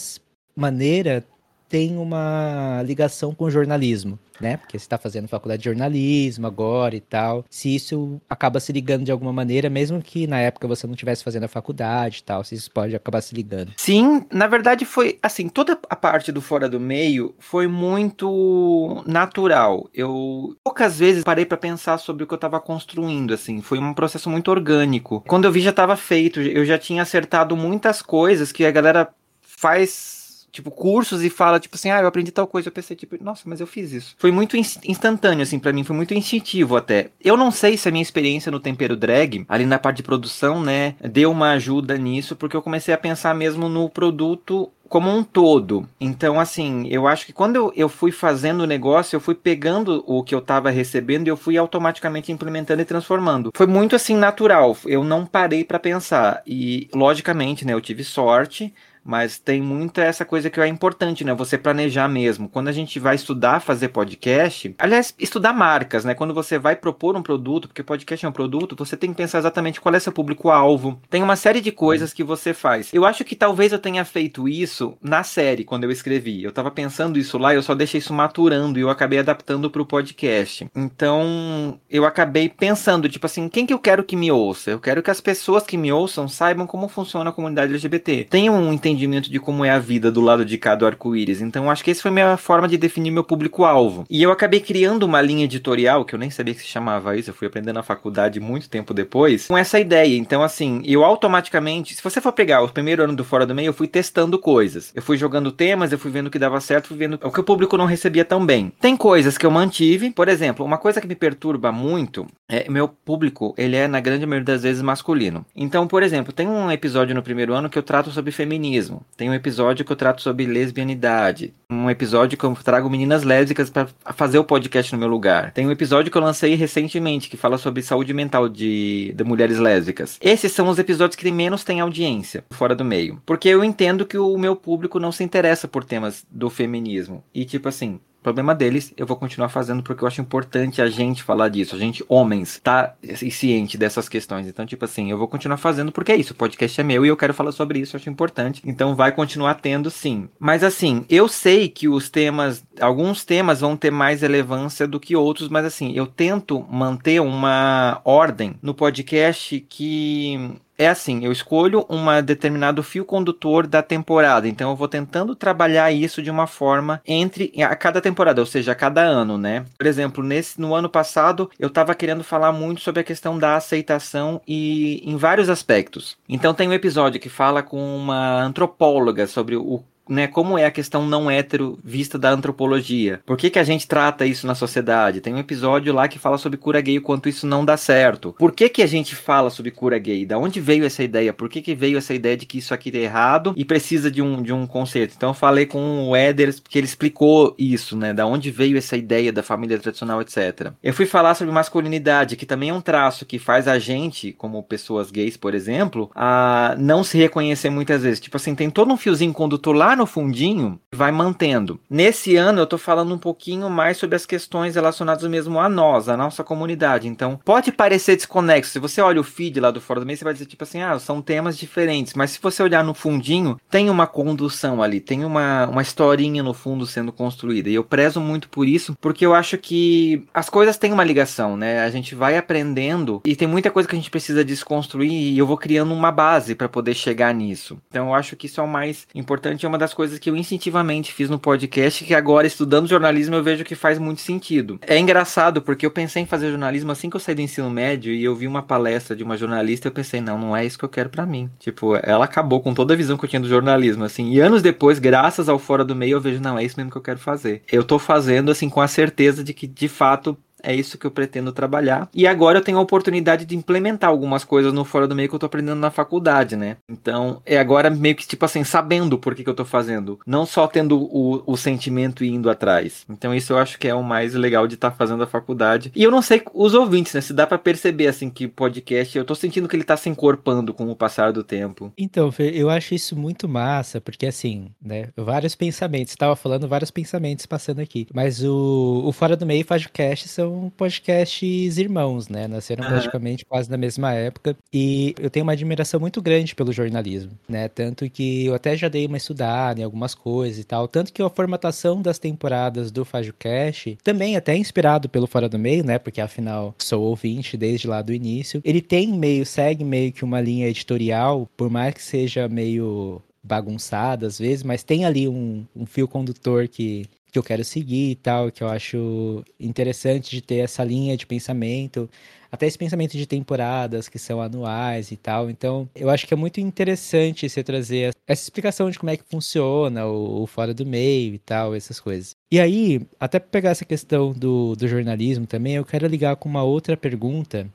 maneira, 0.55 1.25
tem 1.71 1.97
uma 1.97 2.83
ligação 2.85 3.33
com 3.33 3.49
jornalismo, 3.49 4.19
né? 4.41 4.57
Porque 4.57 4.77
você 4.77 4.85
está 4.85 4.99
fazendo 4.99 5.29
faculdade 5.29 5.63
de 5.63 5.69
jornalismo 5.69 6.45
agora 6.45 6.97
e 6.97 7.01
tal. 7.01 7.45
Se 7.49 7.73
isso 7.73 8.21
acaba 8.29 8.59
se 8.59 8.73
ligando 8.73 9.05
de 9.05 9.13
alguma 9.13 9.33
maneira, 9.33 9.71
mesmo 9.71 10.03
que 10.03 10.27
na 10.27 10.41
época 10.41 10.67
você 10.67 10.85
não 10.85 10.95
estivesse 10.95 11.23
fazendo 11.23 11.45
a 11.45 11.49
faculdade 11.49 12.19
e 12.19 12.23
tal, 12.25 12.43
se 12.43 12.57
isso 12.57 12.73
pode 12.73 12.97
acabar 12.97 13.21
se 13.21 13.37
ligando. 13.37 13.73
Sim, 13.77 14.27
na 14.33 14.49
verdade 14.49 14.85
foi 14.85 15.17
assim, 15.23 15.49
toda 15.49 15.79
a 15.89 15.95
parte 15.95 16.33
do 16.33 16.43
fora 16.43 16.69
do 16.69 16.81
meio 16.81 17.37
foi 17.39 17.69
muito 17.69 19.05
natural. 19.07 19.89
Eu 19.95 20.57
poucas 20.65 20.99
vezes 20.99 21.23
parei 21.23 21.47
pra 21.47 21.57
pensar 21.57 21.99
sobre 21.99 22.25
o 22.25 22.27
que 22.27 22.35
eu 22.35 22.39
tava 22.39 22.59
construindo, 22.59 23.33
assim, 23.33 23.63
foi 23.63 23.79
um 23.79 23.95
processo 23.95 24.29
muito 24.29 24.51
orgânico. 24.51 25.23
Quando 25.29 25.45
eu 25.45 25.53
vi 25.53 25.61
já 25.61 25.73
tava 25.73 25.97
feito, 25.97 26.41
eu 26.41 26.65
já 26.65 26.77
tinha 26.77 27.03
acertado 27.03 27.57
muitas 27.57 28.03
coisas 28.03 28.51
que 28.51 28.65
a 28.65 28.73
galera 28.73 29.09
faz 29.41 30.20
Tipo, 30.53 30.71
cursos 30.71 31.23
e 31.23 31.31
fala, 31.31 31.61
tipo 31.61 31.77
assim, 31.77 31.91
ah, 31.91 32.01
eu 32.01 32.07
aprendi 32.07 32.31
tal 32.33 32.47
coisa. 32.47 32.69
Eu 32.69 32.73
pensei, 32.73 32.97
tipo, 32.97 33.17
nossa, 33.23 33.43
mas 33.47 33.61
eu 33.61 33.67
fiz 33.67 33.93
isso. 33.93 34.15
Foi 34.19 34.31
muito 34.31 34.57
ins- 34.57 34.79
instantâneo, 34.85 35.43
assim, 35.43 35.59
pra 35.59 35.73
mim, 35.73 35.85
foi 35.85 35.95
muito 35.97 36.15
instintivo 36.15 36.77
até. 36.77 37.11
Eu 37.21 37.37
não 37.37 37.51
sei 37.51 37.77
se 37.77 37.89
a 37.89 37.93
minha 37.93 38.03
experiência 38.03 38.51
no 38.51 38.61
tempero 38.61 38.97
drag, 38.97 39.45
ali 39.49 39.65
na 39.67 39.79
parte 39.79 39.99
de 39.99 40.03
produção, 40.03 40.63
né, 40.63 40.95
deu 41.01 41.31
uma 41.31 41.51
ajuda 41.53 41.97
nisso, 41.97 42.35
porque 42.37 42.57
eu 42.57 42.63
comecei 42.63 42.93
a 42.93 42.99
pensar 42.99 43.35
mesmo 43.35 43.69
no 43.69 43.89
produto 43.89 44.71
como 44.89 45.09
um 45.09 45.23
todo. 45.23 45.89
Então, 46.01 46.41
assim, 46.41 46.89
eu 46.89 47.07
acho 47.07 47.25
que 47.25 47.33
quando 47.33 47.55
eu, 47.55 47.73
eu 47.77 47.89
fui 47.89 48.11
fazendo 48.11 48.63
o 48.63 48.67
negócio, 48.67 49.15
eu 49.15 49.21
fui 49.21 49.37
pegando 49.37 50.03
o 50.05 50.25
que 50.25 50.35
eu 50.35 50.41
tava 50.41 50.69
recebendo 50.69 51.29
e 51.29 51.31
eu 51.31 51.37
fui 51.37 51.57
automaticamente 51.57 52.33
implementando 52.33 52.83
e 52.83 52.85
transformando. 52.85 53.53
Foi 53.55 53.69
muito 53.69 53.95
assim 53.95 54.17
natural. 54.17 54.77
Eu 54.85 55.05
não 55.05 55.25
parei 55.25 55.63
pra 55.63 55.79
pensar. 55.79 56.43
E, 56.45 56.89
logicamente, 56.93 57.65
né, 57.65 57.73
eu 57.73 57.81
tive 57.81 58.03
sorte. 58.03 58.75
Mas 59.05 59.39
tem 59.39 59.61
muita 59.61 60.03
essa 60.03 60.25
coisa 60.25 60.51
que 60.51 60.61
é 60.61 60.67
importante, 60.67 61.25
né? 61.25 61.35
Você 61.35 61.57
planejar 61.57 62.09
mesmo. 62.09 62.49
Quando 62.49 62.69
a 62.69 62.73
gente 62.73 62.99
vai 62.99 63.15
estudar 63.15 63.61
fazer 63.61 63.89
podcast, 63.89 64.75
aliás, 64.79 65.15
estudar 65.19 65.53
marcas, 65.53 66.05
né? 66.05 66.15
Quando 66.15 66.35
você 66.35 66.59
vai 66.59 66.77
propor 66.77 67.17
um 67.17 67.23
produto, 67.23 67.69
porque 67.69 67.83
podcast 67.83 68.25
é 68.25 68.29
um 68.29 68.33
produto, 68.33 68.77
você 68.77 68.97
tem 68.97 69.11
que 69.11 69.17
pensar 69.17 69.39
exatamente 69.39 69.81
qual 69.81 69.95
é 69.95 70.01
seu 70.01 70.13
público-alvo. 70.13 71.01
Tem 71.09 71.23
uma 71.23 71.37
série 71.37 71.61
de 71.61 71.73
coisas 71.73 72.13
que 72.13 72.23
você 72.23 72.53
faz. 72.53 72.93
Eu 72.93 73.05
acho 73.05 73.25
que 73.25 73.35
talvez 73.35 73.73
eu 73.73 73.79
tenha 73.79 74.05
feito 74.05 74.49
isso 74.49 74.97
na 75.03 75.23
série, 75.23 75.65
quando 75.65 75.85
eu 75.85 75.91
escrevi. 75.91 76.43
Eu 76.43 76.53
tava 76.53 76.71
pensando 76.71 77.19
isso 77.19 77.39
lá, 77.39 77.55
eu 77.55 77.63
só 77.63 77.75
deixei 77.75 77.99
isso 77.99 78.13
maturando 78.13 78.79
e 78.79 78.83
eu 78.83 78.91
acabei 78.91 79.19
adaptando 79.19 79.71
pro 79.71 79.87
podcast. 79.87 80.69
Então, 80.75 81.79
eu 81.89 82.05
acabei 82.05 82.49
pensando, 82.49 83.09
tipo 83.09 83.27
assim, 83.27 83.49
quem 83.49 83.67
que 83.67 83.73
eu 83.73 83.79
quero 83.79 84.05
que 84.05 84.17
me 84.17 84.31
ouça? 84.31 84.71
Eu 84.71 84.79
quero 84.79 85.03
que 85.03 85.11
as 85.11 85.21
pessoas 85.21 85.65
que 85.65 85.77
me 85.77 85.93
ouçam 85.93 86.29
saibam 86.29 86.67
como 86.67 86.89
funciona 86.89 87.31
a 87.31 87.33
comunidade 87.33 87.73
LGBT. 87.73 88.27
Tenham 88.31 88.55
um 88.55 88.73
entendimento 88.73 88.90
de 88.97 89.39
como 89.39 89.65
é 89.65 89.71
a 89.71 89.79
vida 89.79 90.11
do 90.11 90.21
lado 90.21 90.45
de 90.45 90.57
cada 90.59 90.87
arco-íris. 90.87 91.41
Então, 91.41 91.71
acho 91.71 91.85
que 91.85 91.91
essa 91.91 92.03
foi 92.03 92.11
a 92.11 92.15
minha 92.15 92.37
forma 92.37 92.69
de 92.69 92.77
definir 92.79 93.11
meu 93.11 93.25
público-alvo. 93.25 94.05
E 94.09 94.23
eu 94.23 94.31
acabei 94.31 94.61
criando 94.61 95.05
uma 95.05 95.21
linha 95.21 95.45
editorial, 95.45 96.05
que 96.05 96.15
eu 96.15 96.19
nem 96.19 96.31
sabia 96.31 96.55
que 96.55 96.61
se 96.61 96.67
chamava 96.67 97.17
isso, 97.17 97.31
eu 97.31 97.35
fui 97.35 97.47
aprendendo 97.47 97.77
na 97.77 97.83
faculdade 97.83 98.41
muito 98.41 98.69
tempo 98.69 98.95
depois, 98.95 99.47
com 99.47 99.59
essa 99.59 99.79
ideia. 99.79 100.17
Então, 100.17 100.43
assim, 100.43 100.83
eu 100.85 101.05
automaticamente, 101.05 101.95
se 101.95 102.03
você 102.03 102.21
for 102.21 102.33
pegar 102.33 102.63
o 102.63 102.69
primeiro 102.69 103.03
ano 103.03 103.15
do 103.15 103.25
Fora 103.25 103.47
do 103.47 103.55
Meio, 103.55 103.69
eu 103.69 103.75
fui 103.75 103.89
testando 103.89 104.39
coisas. 104.39 104.93
Eu 104.95 105.03
fui 105.03 105.17
jogando 105.17 105.53
temas, 105.53 105.93
eu 105.93 105.99
fui 105.99 106.11
vendo 106.11 106.29
o 106.29 106.31
que 106.31 106.39
dava 106.39 106.61
certo, 106.61 106.89
fui 106.89 106.97
vendo 106.97 107.19
o 107.23 107.31
que 107.31 107.41
o 107.41 107.45
público 107.45 107.77
não 107.77 107.87
recebia 107.87 108.25
tão 108.25 108.45
bem. 108.45 108.73
Tem 108.81 108.97
coisas 108.97 109.37
que 109.37 109.47
eu 109.47 109.51
mantive, 109.51 110.11
por 110.11 110.29
exemplo, 110.29 110.65
uma 110.65 110.79
coisa 110.79 111.01
que 111.01 111.07
me 111.07 111.15
perturba 111.15 111.73
muito 111.73 112.27
é 112.49 112.69
meu 112.69 112.89
público, 112.89 113.55
ele 113.57 113.77
é 113.77 113.87
na 113.87 114.01
grande 114.01 114.27
maioria 114.27 114.45
das 114.45 114.63
vezes 114.63 114.83
masculino. 114.83 115.45
Então, 115.55 115.87
por 115.87 116.03
exemplo, 116.03 116.33
tem 116.33 116.49
um 116.49 116.71
episódio 116.71 117.15
no 117.15 117.23
primeiro 117.23 117.55
ano 117.55 117.69
que 117.69 117.79
eu 117.79 117.83
trato 117.83 118.11
sobre 118.11 118.33
feminismo. 118.33 118.71
Tem 119.17 119.29
um 119.29 119.35
episódio 119.35 119.85
que 119.85 119.93
eu 119.93 119.97
trato 119.97 120.23
sobre 120.23 120.47
lesbianidade. 120.47 121.53
Um 121.71 121.91
episódio 121.91 122.39
que 122.39 122.45
eu 122.45 122.55
trago 122.55 122.89
meninas 122.89 123.23
lésbicas 123.23 123.69
para 123.71 123.89
fazer 124.15 124.39
o 124.39 124.45
podcast 124.45 124.93
no 124.93 124.99
meu 124.99 125.09
lugar. 125.09 125.53
Tem 125.53 125.67
um 125.67 125.71
episódio 125.71 126.11
que 126.11 126.17
eu 126.17 126.23
lancei 126.23 126.55
recentemente 126.55 127.29
que 127.29 127.37
fala 127.37 127.59
sobre 127.59 127.83
saúde 127.83 128.15
mental 128.15 128.49
de, 128.49 129.13
de 129.15 129.25
mulheres 129.25 129.59
lésbicas. 129.59 130.19
Esses 130.21 130.53
são 130.53 130.69
os 130.69 130.79
episódios 130.79 131.17
que 131.17 131.31
menos 131.31 131.65
têm 131.65 131.81
audiência 131.81 132.45
fora 132.51 132.75
do 132.75 132.85
meio. 132.85 133.21
Porque 133.27 133.49
eu 133.49 133.65
entendo 133.65 134.07
que 134.07 134.19
o 134.19 134.37
meu 134.37 134.57
público 134.57 134.99
não 134.99 135.13
se 135.13 135.25
interessa 135.25 135.69
por 135.69 135.85
temas 135.85 136.25
do 136.31 136.51
feminismo. 136.51 137.23
E 137.35 137.45
tipo 137.45 137.69
assim, 137.69 138.01
Problema 138.23 138.55
deles, 138.55 138.93
eu 138.97 139.07
vou 139.07 139.17
continuar 139.17 139.49
fazendo 139.49 139.83
porque 139.83 140.05
eu 140.05 140.09
acho 140.09 140.21
importante 140.21 140.83
a 140.83 140.89
gente 140.89 141.23
falar 141.23 141.49
disso, 141.49 141.75
a 141.75 141.79
gente, 141.79 142.05
homens, 142.09 142.61
tá 142.63 142.95
ciente 143.31 143.79
dessas 143.79 144.09
questões. 144.09 144.47
Então, 144.47 144.67
tipo 144.67 144.85
assim, 144.85 145.11
eu 145.11 145.19
vou 145.19 145.27
continuar 145.27 145.57
fazendo 145.57 145.91
porque 145.91 146.13
é 146.13 146.17
isso, 146.17 146.33
o 146.33 146.37
podcast 146.37 146.81
é 146.81 146.85
meu 146.85 147.05
e 147.05 147.09
eu 147.09 147.17
quero 147.17 147.33
falar 147.33 147.53
sobre 147.53 147.79
isso, 147.79 147.97
eu 147.97 148.01
acho 148.01 148.11
importante. 148.11 148.63
Então, 148.65 148.95
vai 148.95 149.13
continuar 149.13 149.55
tendo 149.55 149.91
sim. 149.91 150.29
Mas 150.39 150.63
assim, 150.63 151.05
eu 151.09 151.29
sei 151.29 151.69
que 151.69 151.89
os 151.89 152.11
temas, 152.11 152.63
alguns 152.81 153.25
temas 153.25 153.61
vão 153.61 153.77
ter 153.77 153.91
mais 153.91 154.21
relevância 154.21 154.87
do 154.87 155.01
que 155.01 155.17
outros, 155.17 155.49
mas 155.49 155.65
assim, 155.65 155.93
eu 155.93 156.07
tento 156.07 156.67
manter 156.71 157.21
uma 157.21 158.01
ordem 158.05 158.55
no 158.63 158.75
podcast 158.75 159.61
que 159.69 160.61
é 160.81 160.89
assim, 160.89 161.23
eu 161.23 161.31
escolho 161.31 161.85
um 161.91 162.23
determinado 162.23 162.83
fio 162.83 163.05
condutor 163.05 163.67
da 163.67 163.83
temporada, 163.83 164.49
então 164.49 164.71
eu 164.71 164.77
vou 164.77 164.89
tentando 164.89 165.37
trabalhar 165.37 165.93
isso 165.93 166.23
de 166.23 166.31
uma 166.31 166.47
forma 166.47 167.03
entre 167.07 167.53
a 167.63 167.77
cada 167.77 168.01
temporada, 168.01 168.41
ou 168.41 168.47
seja, 168.47 168.73
a 168.73 168.75
cada 168.75 169.03
ano, 169.03 169.37
né? 169.37 169.67
Por 169.77 169.87
exemplo, 169.87 170.25
nesse 170.25 170.59
no 170.59 170.75
ano 170.75 170.89
passado 170.89 171.51
eu 171.59 171.69
estava 171.69 171.95
querendo 171.95 172.25
falar 172.25 172.51
muito 172.51 172.81
sobre 172.81 173.01
a 173.03 173.05
questão 173.05 173.39
da 173.39 173.57
aceitação 173.57 174.41
e 174.49 175.03
em 175.05 175.19
vários 175.19 175.51
aspectos. 175.51 176.17
Então 176.27 176.55
tem 176.55 176.67
um 176.67 176.73
episódio 176.73 177.21
que 177.21 177.29
fala 177.29 177.63
com 177.63 177.97
uma 177.97 178.41
antropóloga 178.43 179.27
sobre 179.27 179.57
o 179.57 179.85
né, 180.09 180.27
como 180.27 180.59
é 180.59 180.65
a 180.67 180.71
questão 180.71 181.07
não 181.07 181.31
hétero 181.31 181.79
vista 181.85 182.19
da 182.19 182.31
antropologia. 182.31 183.21
Por 183.25 183.37
que, 183.37 183.51
que 183.51 183.59
a 183.59 183.65
gente 183.65 183.87
trata 183.87 184.27
isso 184.27 184.47
na 184.47 184.55
sociedade? 184.55 185.21
Tem 185.21 185.33
um 185.33 185.39
episódio 185.39 185.95
lá 185.95 186.09
que 186.09 186.19
fala 186.19 186.39
sobre 186.39 186.59
cura 186.59 186.81
gay 186.81 186.97
e 186.97 187.01
quanto 187.01 187.29
isso 187.29 187.47
não 187.47 187.65
dá 187.65 187.77
certo. 187.77 188.35
Por 188.39 188.53
que, 188.53 188.69
que 188.69 188.83
a 188.83 188.87
gente 188.87 189.15
fala 189.15 189.51
sobre 189.51 189.71
cura 189.71 189.99
gay? 189.99 190.27
Da 190.27 190.39
onde 190.39 190.61
veio 190.61 190.85
essa 190.85 191.03
ideia? 191.03 191.33
Por 191.33 191.49
que, 191.49 191.63
que 191.63 191.75
veio 191.75 191.99
essa 191.99 192.13
ideia 192.13 192.37
de 192.37 192.47
que 192.47 192.59
isso 192.59 192.75
aqui 192.75 192.91
é 192.95 193.03
errado 193.03 193.55
e 193.57 193.65
precisa 193.65 194.11
de 194.11 194.21
um, 194.21 194.43
de 194.43 194.53
um 194.53 194.67
conceito? 194.67 195.15
Então 195.17 195.31
eu 195.31 195.35
falei 195.35 195.67
com 195.67 196.09
o 196.09 196.17
Éder, 196.17 196.55
que 196.69 196.79
ele 196.79 196.87
explicou 196.87 197.55
isso, 197.59 197.97
né? 197.97 198.13
Da 198.13 198.27
onde 198.27 198.51
veio 198.51 198.77
essa 198.77 198.97
ideia 198.97 199.33
da 199.33 199.43
família 199.43 199.79
tradicional, 199.79 200.21
etc. 200.21 200.73
Eu 200.83 200.93
fui 200.93 201.07
falar 201.07 201.35
sobre 201.35 201.53
masculinidade, 201.53 202.37
que 202.37 202.47
também 202.47 202.71
é 202.71 202.75
um 202.75 202.81
traço 202.81 203.25
que 203.25 203.39
faz 203.39 203.69
a 203.69 203.79
gente, 203.79 204.33
como 204.33 204.63
pessoas 204.63 205.11
gays, 205.11 205.37
por 205.37 205.55
exemplo, 205.55 206.11
a 206.15 206.75
não 206.79 207.05
se 207.05 207.17
reconhecer 207.17 207.71
muitas 207.71 208.03
vezes. 208.03 208.21
Tipo 208.21 208.37
assim, 208.37 208.55
tem 208.55 208.71
todo 208.71 208.93
um 208.93 208.97
fiozinho 208.97 209.33
condutor 209.33 209.75
lá 209.75 209.95
no 210.01 210.07
fundinho, 210.07 210.81
vai 210.93 211.13
mantendo. 211.13 211.79
Nesse 211.89 212.35
ano 212.35 212.61
eu 212.61 212.67
tô 212.67 212.79
falando 212.79 213.15
um 213.15 213.19
pouquinho 213.19 213.69
mais 213.69 213.99
sobre 213.99 214.17
as 214.17 214.27
questões 214.27 214.75
relacionadas 214.75 215.29
mesmo 215.29 215.61
a 215.61 215.69
nós, 215.69 216.09
a 216.09 216.17
nossa 216.17 216.43
comunidade. 216.43 217.07
Então, 217.07 217.39
pode 217.45 217.71
parecer 217.71 218.17
desconexo. 218.17 218.73
Se 218.73 218.79
você 218.79 219.01
olha 219.01 219.21
o 219.21 219.25
feed 219.25 219.61
lá 219.61 219.71
do 219.71 219.81
Fora 219.81 220.01
do 220.01 220.07
Mês, 220.07 220.19
você 220.19 220.25
vai 220.25 220.33
dizer 220.33 220.47
tipo 220.47 220.65
assim, 220.65 220.81
ah, 220.81 220.99
são 220.99 221.21
temas 221.21 221.59
diferentes. 221.59 222.15
Mas 222.15 222.31
se 222.31 222.41
você 222.41 222.63
olhar 222.63 222.83
no 222.83 222.95
fundinho, 222.95 223.61
tem 223.71 223.91
uma 223.91 224.07
condução 224.07 224.83
ali, 224.83 225.01
tem 225.01 225.25
uma, 225.25 225.67
uma 225.67 225.83
historinha 225.83 226.43
no 226.43 226.55
fundo 226.55 226.87
sendo 226.87 227.13
construída. 227.13 227.69
E 227.69 227.75
eu 227.75 227.85
prezo 227.85 228.21
muito 228.21 228.49
por 228.49 228.67
isso, 228.67 228.97
porque 229.01 229.27
eu 229.27 229.35
acho 229.35 229.59
que 229.59 230.25
as 230.33 230.49
coisas 230.49 230.79
têm 230.79 230.93
uma 230.93 231.05
ligação, 231.05 231.57
né? 231.57 231.85
A 231.85 231.91
gente 231.91 232.15
vai 232.15 232.39
aprendendo 232.39 233.21
e 233.27 233.37
tem 233.37 233.47
muita 233.47 233.71
coisa 233.71 233.89
que 233.89 233.95
a 233.95 233.99
gente 233.99 234.11
precisa 234.11 234.45
desconstruir 234.45 235.13
e 235.13 235.39
eu 235.39 235.47
vou 235.47 235.59
criando 235.59 235.93
uma 235.93 236.11
base 236.11 236.55
para 236.55 236.69
poder 236.69 236.95
chegar 236.95 237.35
nisso. 237.35 237.79
Então 237.89 238.09
eu 238.09 238.15
acho 238.15 238.35
que 238.35 238.47
isso 238.47 238.61
é 238.61 238.65
o 238.65 238.69
mais 238.69 239.07
importante, 239.15 239.67
é 239.67 239.69
uma 239.69 239.79
das 239.81 239.93
coisas 239.93 240.19
que 240.19 240.31
eu 240.31 240.37
instintivamente 240.37 241.13
fiz 241.13 241.29
no 241.29 241.39
podcast, 241.39 242.05
que 242.05 242.15
agora 242.15 242.47
estudando 242.47 242.89
jornalismo 242.89 243.35
eu 243.35 243.43
vejo 243.43 243.65
que 243.65 243.75
faz 243.75 243.99
muito 243.99 244.21
sentido. 244.21 244.79
É 244.87 244.99
engraçado 244.99 245.61
porque 245.61 245.85
eu 245.85 245.91
pensei 245.91 246.23
em 246.23 246.27
fazer 246.27 246.51
jornalismo 246.51 246.93
assim 246.93 247.11
que 247.11 247.17
eu 247.17 247.21
saí 247.21 247.35
do 247.35 247.41
ensino 247.41 247.69
médio 247.71 248.13
e 248.13 248.23
eu 248.23 248.35
vi 248.35 248.47
uma 248.47 248.63
palestra 248.63 249.17
de 249.17 249.25
uma 249.25 249.37
jornalista, 249.37 249.89
eu 249.89 249.93
pensei, 249.93 250.21
não, 250.21 250.39
não 250.39 250.57
é 250.57 250.65
isso 250.65 250.79
que 250.79 250.85
eu 250.85 250.89
quero 250.89 251.11
para 251.11 251.27
mim. 251.27 251.51
Tipo, 251.59 251.97
ela 251.97 252.25
acabou 252.25 252.61
com 252.61 252.73
toda 252.73 252.95
a 252.95 252.97
visão 252.97 253.17
que 253.17 253.25
eu 253.25 253.29
tinha 253.29 253.41
do 253.41 253.49
jornalismo, 253.49 254.05
assim. 254.05 254.31
E 254.31 254.41
anos 254.41 254.63
depois, 254.63 254.99
graças 254.99 255.49
ao 255.49 255.59
Fora 255.59 255.85
do 255.85 255.97
Meio, 255.97 256.17
eu 256.17 256.21
vejo, 256.21 256.41
não, 256.41 256.59
é 256.59 256.65
isso 256.65 256.77
mesmo 256.77 256.91
que 256.91 256.99
eu 256.99 257.03
quero 257.03 257.19
fazer. 257.19 257.63
Eu 257.71 257.83
tô 257.83 257.99
fazendo 257.99 258.51
assim 258.51 258.69
com 258.69 258.81
a 258.81 258.89
certeza 258.89 259.43
de 259.43 259.55
que 259.55 259.67
de 259.67 259.89
fato 259.89 260.37
é 260.63 260.75
isso 260.75 260.99
que 260.99 261.07
eu 261.07 261.11
pretendo 261.11 261.53
trabalhar. 261.53 262.09
E 262.15 262.27
agora 262.27 262.59
eu 262.59 262.63
tenho 262.63 262.79
a 262.79 262.83
oportunidade 262.83 263.45
de 263.45 263.57
implementar 263.57 264.11
algumas 264.11 264.45
coisas 264.45 264.73
no 264.73 264.85
fora 264.85 265.07
do 265.07 265.15
meio 265.15 265.29
que 265.29 265.35
eu 265.35 265.39
tô 265.39 265.47
aprendendo 265.47 265.79
na 265.79 265.91
faculdade, 265.91 266.57
né? 266.57 266.77
Então, 266.89 267.43
é 267.45 267.59
agora 267.59 267.91
meio 267.91 268.15
que, 268.15 268.27
tipo 268.27 268.45
assim, 268.45 268.65
sabendo 268.65 269.19
por 269.19 269.35
que, 269.35 269.45
que 269.45 269.51
eu 269.51 269.55
tô 269.55 269.65
fazendo. 269.65 270.19
Não 270.27 270.47
só 270.47 270.67
tendo 270.67 270.99
o, 270.99 271.43
o 271.47 271.57
sentimento 271.57 272.25
e 272.25 272.29
indo 272.29 272.51
atrás. 272.51 273.05
Então, 273.09 273.35
isso 273.35 273.53
eu 273.53 273.59
acho 273.59 273.79
que 273.79 273.89
é 273.89 273.95
o 273.95 274.03
mais 274.03 274.35
legal 274.35 274.67
de 274.67 274.75
estar 274.75 274.91
tá 274.91 274.97
fazendo 274.97 275.23
a 275.23 275.27
faculdade. 275.27 275.93
E 275.95 276.03
eu 276.03 276.11
não 276.11 276.23
sei 276.23 276.43
os 276.55 276.75
ouvintes, 276.75 277.15
né? 277.15 277.21
Se 277.21 277.33
dá 277.33 277.47
para 277.47 277.59
perceber, 277.59 278.07
assim, 278.07 278.31
que 278.31 278.49
podcast, 278.49 279.17
eu 279.17 279.25
tô 279.25 279.35
sentindo 279.35 279.69
que 279.69 279.77
ele 279.77 279.85
tá 279.85 279.97
se 279.97 280.09
encorpando 280.09 280.75
com 280.75 280.91
o 280.91 280.97
passar 280.97 281.33
do 281.33 281.45
tempo. 281.45 281.93
Então, 281.97 282.31
Fê, 282.31 282.51
eu 282.55 282.71
acho 282.71 282.95
isso 282.95 283.17
muito 283.17 283.49
massa, 283.49 284.01
porque 284.01 284.27
assim, 284.27 284.71
né? 284.83 285.09
Vários 285.17 285.55
pensamentos. 285.55 286.17
Tava 286.17 286.35
falando 286.37 286.69
vários 286.69 286.91
pensamentos 286.91 287.47
passando 287.47 287.81
aqui. 287.81 288.07
Mas 288.13 288.43
o, 288.43 289.03
o 289.05 289.13
Fora 289.13 289.37
do 289.37 289.47
Meio 289.47 289.61
e 289.61 289.65
Fajocast 289.65 290.29
são 290.29 290.50
são 290.51 290.73
podcasts 290.77 291.79
irmãos, 291.79 292.29
né? 292.29 292.49
Nasceram 292.49 292.85
uhum. 292.85 292.91
praticamente 292.91 293.45
quase 293.45 293.71
na 293.71 293.77
mesma 293.77 294.13
época. 294.13 294.57
E 294.73 295.15
eu 295.19 295.31
tenho 295.31 295.45
uma 295.45 295.53
admiração 295.53 296.01
muito 296.01 296.21
grande 296.21 296.55
pelo 296.55 296.73
jornalismo, 296.73 297.33
né? 297.49 297.69
Tanto 297.69 298.09
que 298.11 298.47
eu 298.47 298.55
até 298.55 298.77
já 298.77 298.89
dei 298.89 299.07
uma 299.07 299.17
estudada 299.17 299.81
em 299.81 299.85
algumas 299.85 300.15
coisas 300.15 300.59
e 300.59 300.65
tal. 300.65 300.89
Tanto 300.89 301.13
que 301.13 301.23
a 301.23 301.31
formatação 301.31 302.03
das 302.03 302.19
temporadas 302.19 302.91
do 302.91 303.05
FajoCast, 303.05 303.99
também 304.03 304.37
até 304.37 304.57
inspirado 304.57 305.09
pelo 305.09 305.27
Fora 305.27 305.49
do 305.49 305.59
Meio, 305.59 305.85
né? 305.85 305.99
Porque 305.99 306.21
afinal 306.21 306.75
sou 306.79 307.03
ouvinte 307.05 307.57
desde 307.57 307.87
lá 307.87 308.03
do 308.03 308.13
início. 308.13 308.61
Ele 308.65 308.81
tem 308.81 309.09
meio, 309.13 309.47
segue 309.47 309.85
meio 309.85 310.13
que 310.13 310.25
uma 310.25 310.41
linha 310.41 310.69
editorial, 310.69 311.49
por 311.57 311.71
mais 311.71 311.95
que 311.95 312.03
seja 312.03 312.49
meio 312.49 313.23
bagunçada 313.43 314.27
às 314.27 314.39
vezes, 314.39 314.63
mas 314.63 314.83
tem 314.83 315.05
ali 315.05 315.29
um, 315.29 315.67
um 315.75 315.87
fio 315.87 316.07
condutor 316.07 316.69
que 316.69 317.07
que 317.31 317.39
eu 317.39 317.43
quero 317.43 317.65
seguir 317.65 318.11
e 318.11 318.15
tal, 318.17 318.51
que 318.51 318.63
eu 318.63 318.69
acho 318.69 319.45
interessante 319.59 320.31
de 320.31 320.43
ter 320.43 320.57
essa 320.57 320.83
linha 320.83 321.17
de 321.17 321.27
pensamento, 321.27 322.11
até 322.51 322.67
esse 322.67 322.77
pensamento 322.77 323.17
de 323.17 323.27
temporadas 323.27 324.09
que 324.09 324.19
são 324.19 324.41
anuais 324.41 325.13
e 325.13 325.17
tal. 325.17 325.49
Então, 325.49 325.89
eu 325.95 326.11
acho 326.11 326.27
que 326.27 326.35
é 326.35 326.37
muito 326.37 326.61
interessante 326.61 327.49
você 327.49 327.63
trazer 327.63 328.13
essa 328.27 328.43
explicação 328.43 328.91
de 328.91 328.99
como 328.99 329.11
é 329.11 329.17
que 329.17 329.25
funciona 329.25 330.07
o, 330.07 330.43
o 330.43 330.47
fora 330.47 330.75
do 330.75 330.85
meio 330.85 331.35
e 331.35 331.39
tal, 331.39 331.75
essas 331.75 332.01
coisas. 332.01 332.35
E 332.51 332.59
aí, 332.59 333.01
até 333.19 333.39
pegar 333.39 333.71
essa 333.71 333.85
questão 333.85 334.33
do, 334.33 334.75
do 334.75 334.89
jornalismo 334.89 335.47
também, 335.47 335.75
eu 335.75 335.85
quero 335.85 336.07
ligar 336.07 336.37
com 336.37 336.49
uma 336.49 336.65
outra 336.65 336.97
pergunta 336.97 337.69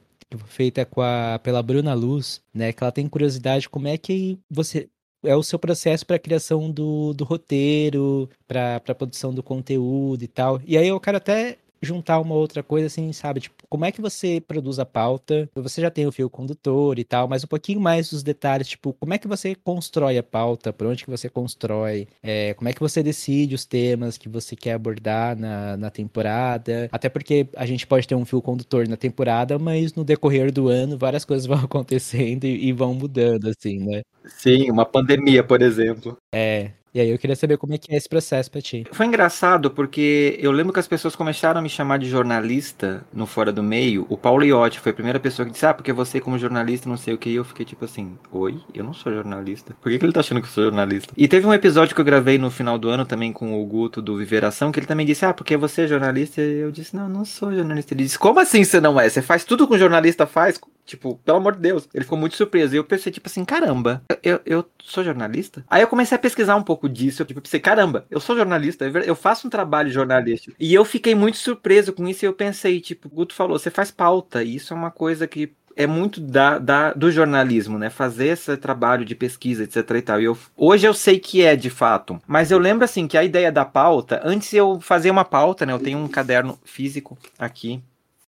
feita 0.47 0.87
a, 0.97 1.39
pela 1.39 1.63
Bruna 1.63 1.93
Luz, 1.93 2.41
né? 2.53 2.73
Que 2.73 2.83
ela 2.83 2.91
tem 2.91 3.07
curiosidade 3.07 3.69
como 3.69 3.87
é 3.87 3.97
que 3.97 4.37
você 4.49 4.89
é 5.25 5.35
o 5.35 5.43
seu 5.43 5.59
processo 5.59 6.05
para 6.05 6.15
a 6.15 6.19
criação 6.19 6.71
do, 6.71 7.13
do 7.13 7.23
roteiro, 7.23 8.29
para 8.47 8.77
a 8.77 8.95
produção 8.95 9.33
do 9.33 9.43
conteúdo 9.43 10.23
e 10.23 10.27
tal. 10.27 10.61
E 10.65 10.77
aí 10.77 10.87
eu 10.87 10.99
quero 10.99 11.17
até 11.17 11.57
juntar 11.85 12.19
uma 12.19 12.35
outra 12.35 12.61
coisa 12.61 12.87
assim, 12.87 13.11
sabe? 13.13 13.41
Tipo, 13.41 13.63
como 13.69 13.85
é 13.85 13.91
que 13.91 14.01
você 14.01 14.41
produz 14.41 14.79
a 14.79 14.85
pauta? 14.85 15.49
Você 15.55 15.81
já 15.81 15.89
tem 15.89 16.05
o 16.05 16.11
fio 16.11 16.29
condutor 16.29 16.99
e 16.99 17.03
tal, 17.03 17.27
mas 17.27 17.43
um 17.43 17.47
pouquinho 17.47 17.79
mais 17.79 18.09
dos 18.09 18.23
detalhes, 18.23 18.67
tipo, 18.67 18.93
como 18.93 19.13
é 19.13 19.17
que 19.17 19.27
você 19.27 19.55
constrói 19.55 20.17
a 20.17 20.23
pauta? 20.23 20.73
Por 20.73 20.87
onde 20.87 21.03
que 21.03 21.09
você 21.09 21.29
constrói? 21.29 22.07
É, 22.21 22.53
como 22.55 22.67
é 22.67 22.73
que 22.73 22.79
você 22.79 23.01
decide 23.01 23.55
os 23.55 23.65
temas 23.65 24.17
que 24.17 24.27
você 24.27 24.55
quer 24.55 24.73
abordar 24.73 25.37
na, 25.37 25.77
na 25.77 25.89
temporada? 25.89 26.89
Até 26.91 27.09
porque 27.09 27.47
a 27.55 27.65
gente 27.65 27.87
pode 27.87 28.07
ter 28.07 28.15
um 28.15 28.25
fio 28.25 28.41
condutor 28.41 28.87
na 28.87 28.97
temporada, 28.97 29.57
mas 29.59 29.93
no 29.93 30.03
decorrer 30.03 30.51
do 30.51 30.67
ano 30.67 30.97
várias 30.97 31.23
coisas 31.25 31.45
vão 31.45 31.59
acontecendo 31.59 32.45
e, 32.45 32.67
e 32.67 32.73
vão 32.73 32.93
mudando, 32.93 33.49
assim, 33.49 33.79
né? 33.79 34.01
Sim, 34.25 34.71
uma 34.71 34.85
pandemia, 34.85 35.43
por 35.43 35.61
exemplo. 35.61 36.17
É, 36.33 36.71
e 36.95 37.01
aí 37.01 37.09
eu 37.09 37.19
queria 37.19 37.35
saber 37.35 37.57
como 37.57 37.73
é 37.73 37.77
que 37.77 37.93
é 37.93 37.97
esse 37.97 38.07
processo 38.07 38.49
pra 38.49 38.61
ti. 38.61 38.87
Foi 38.89 39.05
engraçado 39.05 39.69
porque 39.69 40.39
eu 40.39 40.49
lembro 40.49 40.71
que 40.71 40.79
as 40.79 40.87
pessoas 40.87 41.13
começaram 41.13 41.59
a 41.59 41.61
me 41.61 41.67
chamar 41.67 41.99
de 41.99 42.07
jornalista 42.07 43.05
no 43.13 43.25
Fora 43.25 43.51
do 43.51 43.61
Meio. 43.61 44.05
O 44.07 44.15
Paulo 44.15 44.45
Iotti 44.45 44.79
foi 44.79 44.93
a 44.93 44.95
primeira 44.95 45.19
pessoa 45.19 45.45
que 45.45 45.51
disse, 45.51 45.65
ah, 45.65 45.73
porque 45.73 45.91
você 45.91 46.21
como 46.21 46.39
jornalista 46.39 46.87
não 46.87 46.95
sei 46.95 47.13
o 47.13 47.17
que. 47.17 47.29
E 47.29 47.35
eu 47.35 47.43
fiquei 47.43 47.65
tipo 47.65 47.83
assim, 47.83 48.17
oi, 48.31 48.61
eu 48.73 48.81
não 48.81 48.93
sou 48.93 49.13
jornalista. 49.13 49.75
Por 49.81 49.91
que, 49.91 49.99
que 49.99 50.05
ele 50.05 50.13
tá 50.13 50.21
achando 50.21 50.39
que 50.39 50.47
eu 50.47 50.51
sou 50.51 50.63
jornalista? 50.63 51.13
E 51.17 51.27
teve 51.27 51.45
um 51.45 51.53
episódio 51.53 51.93
que 51.93 51.99
eu 51.99 52.05
gravei 52.05 52.37
no 52.37 52.49
final 52.49 52.77
do 52.77 52.87
ano 52.87 53.05
também 53.05 53.33
com 53.33 53.61
o 53.61 53.65
Guto 53.65 54.01
do 54.01 54.15
Viveração, 54.15 54.71
que 54.71 54.79
ele 54.79 54.87
também 54.87 55.05
disse, 55.05 55.25
ah, 55.25 55.33
porque 55.33 55.57
você 55.57 55.81
é 55.81 55.87
jornalista. 55.87 56.39
E 56.39 56.59
eu 56.59 56.71
disse, 56.71 56.95
não, 56.95 57.09
não 57.09 57.25
sou 57.25 57.53
jornalista. 57.53 57.93
Ele 57.93 58.03
disse, 58.03 58.17
como 58.17 58.39
assim 58.39 58.63
você 58.63 58.79
não 58.79 58.97
é? 58.97 59.09
Você 59.09 59.21
faz 59.21 59.43
tudo 59.43 59.67
que 59.67 59.73
um 59.73 59.77
jornalista 59.77 60.25
faz? 60.25 60.57
Tipo, 60.85 61.15
pelo 61.25 61.39
amor 61.39 61.55
de 61.55 61.61
Deus. 61.61 61.89
Ele 61.93 62.03
ficou 62.03 62.17
muito 62.17 62.35
surpreso. 62.35 62.75
E 62.75 62.77
eu 62.77 62.83
pensei, 62.83 63.11
tipo 63.11 63.27
assim, 63.27 63.43
caramba, 63.43 64.03
eu, 64.21 64.39
eu 64.45 64.65
sou 64.83 65.03
jornalista? 65.03 65.65
Aí 65.69 65.81
eu 65.81 65.87
comecei 65.87 66.15
a 66.15 66.19
pesquisar 66.19 66.55
um 66.55 66.63
pouco 66.63 66.84
disso. 66.87 67.21
Eu 67.21 67.25
tipo, 67.25 67.41
pensei, 67.41 67.59
caramba, 67.59 68.05
eu 68.09 68.19
sou 68.19 68.35
jornalista, 68.35 68.85
é 68.85 68.91
eu 69.05 69.15
faço 69.15 69.47
um 69.47 69.49
trabalho 69.49 69.89
jornalístico. 69.89 70.55
E 70.59 70.73
eu 70.73 70.85
fiquei 70.85 71.15
muito 71.15 71.37
surpreso 71.37 71.93
com 71.93 72.07
isso. 72.07 72.25
E 72.25 72.27
eu 72.27 72.33
pensei, 72.33 72.79
tipo, 72.79 73.07
o 73.07 73.11
Guto 73.11 73.33
falou, 73.33 73.57
você 73.57 73.69
faz 73.69 73.91
pauta. 73.91 74.43
E 74.43 74.55
isso 74.55 74.73
é 74.73 74.77
uma 74.77 74.91
coisa 74.91 75.27
que 75.27 75.53
é 75.75 75.85
muito 75.85 76.21
da, 76.21 76.57
da, 76.57 76.93
do 76.93 77.11
jornalismo, 77.11 77.77
né? 77.77 77.89
Fazer 77.89 78.27
esse 78.27 78.55
trabalho 78.57 79.03
de 79.03 79.13
pesquisa, 79.13 79.63
etc 79.63 79.89
e 79.91 80.01
tal. 80.01 80.21
E 80.21 80.25
eu, 80.25 80.37
hoje 80.55 80.87
eu 80.87 80.93
sei 80.93 81.19
que 81.19 81.43
é 81.43 81.55
de 81.55 81.69
fato. 81.69 82.19
Mas 82.25 82.49
eu 82.49 82.57
lembro 82.57 82.85
assim 82.85 83.07
que 83.07 83.17
a 83.17 83.23
ideia 83.23 83.51
da 83.51 83.65
pauta, 83.65 84.21
antes 84.23 84.53
eu 84.53 84.79
fazia 84.79 85.11
uma 85.11 85.25
pauta, 85.25 85.65
né? 85.65 85.73
Eu 85.73 85.79
tenho 85.79 85.99
um 85.99 86.07
caderno 86.07 86.57
físico 86.63 87.17
aqui 87.37 87.83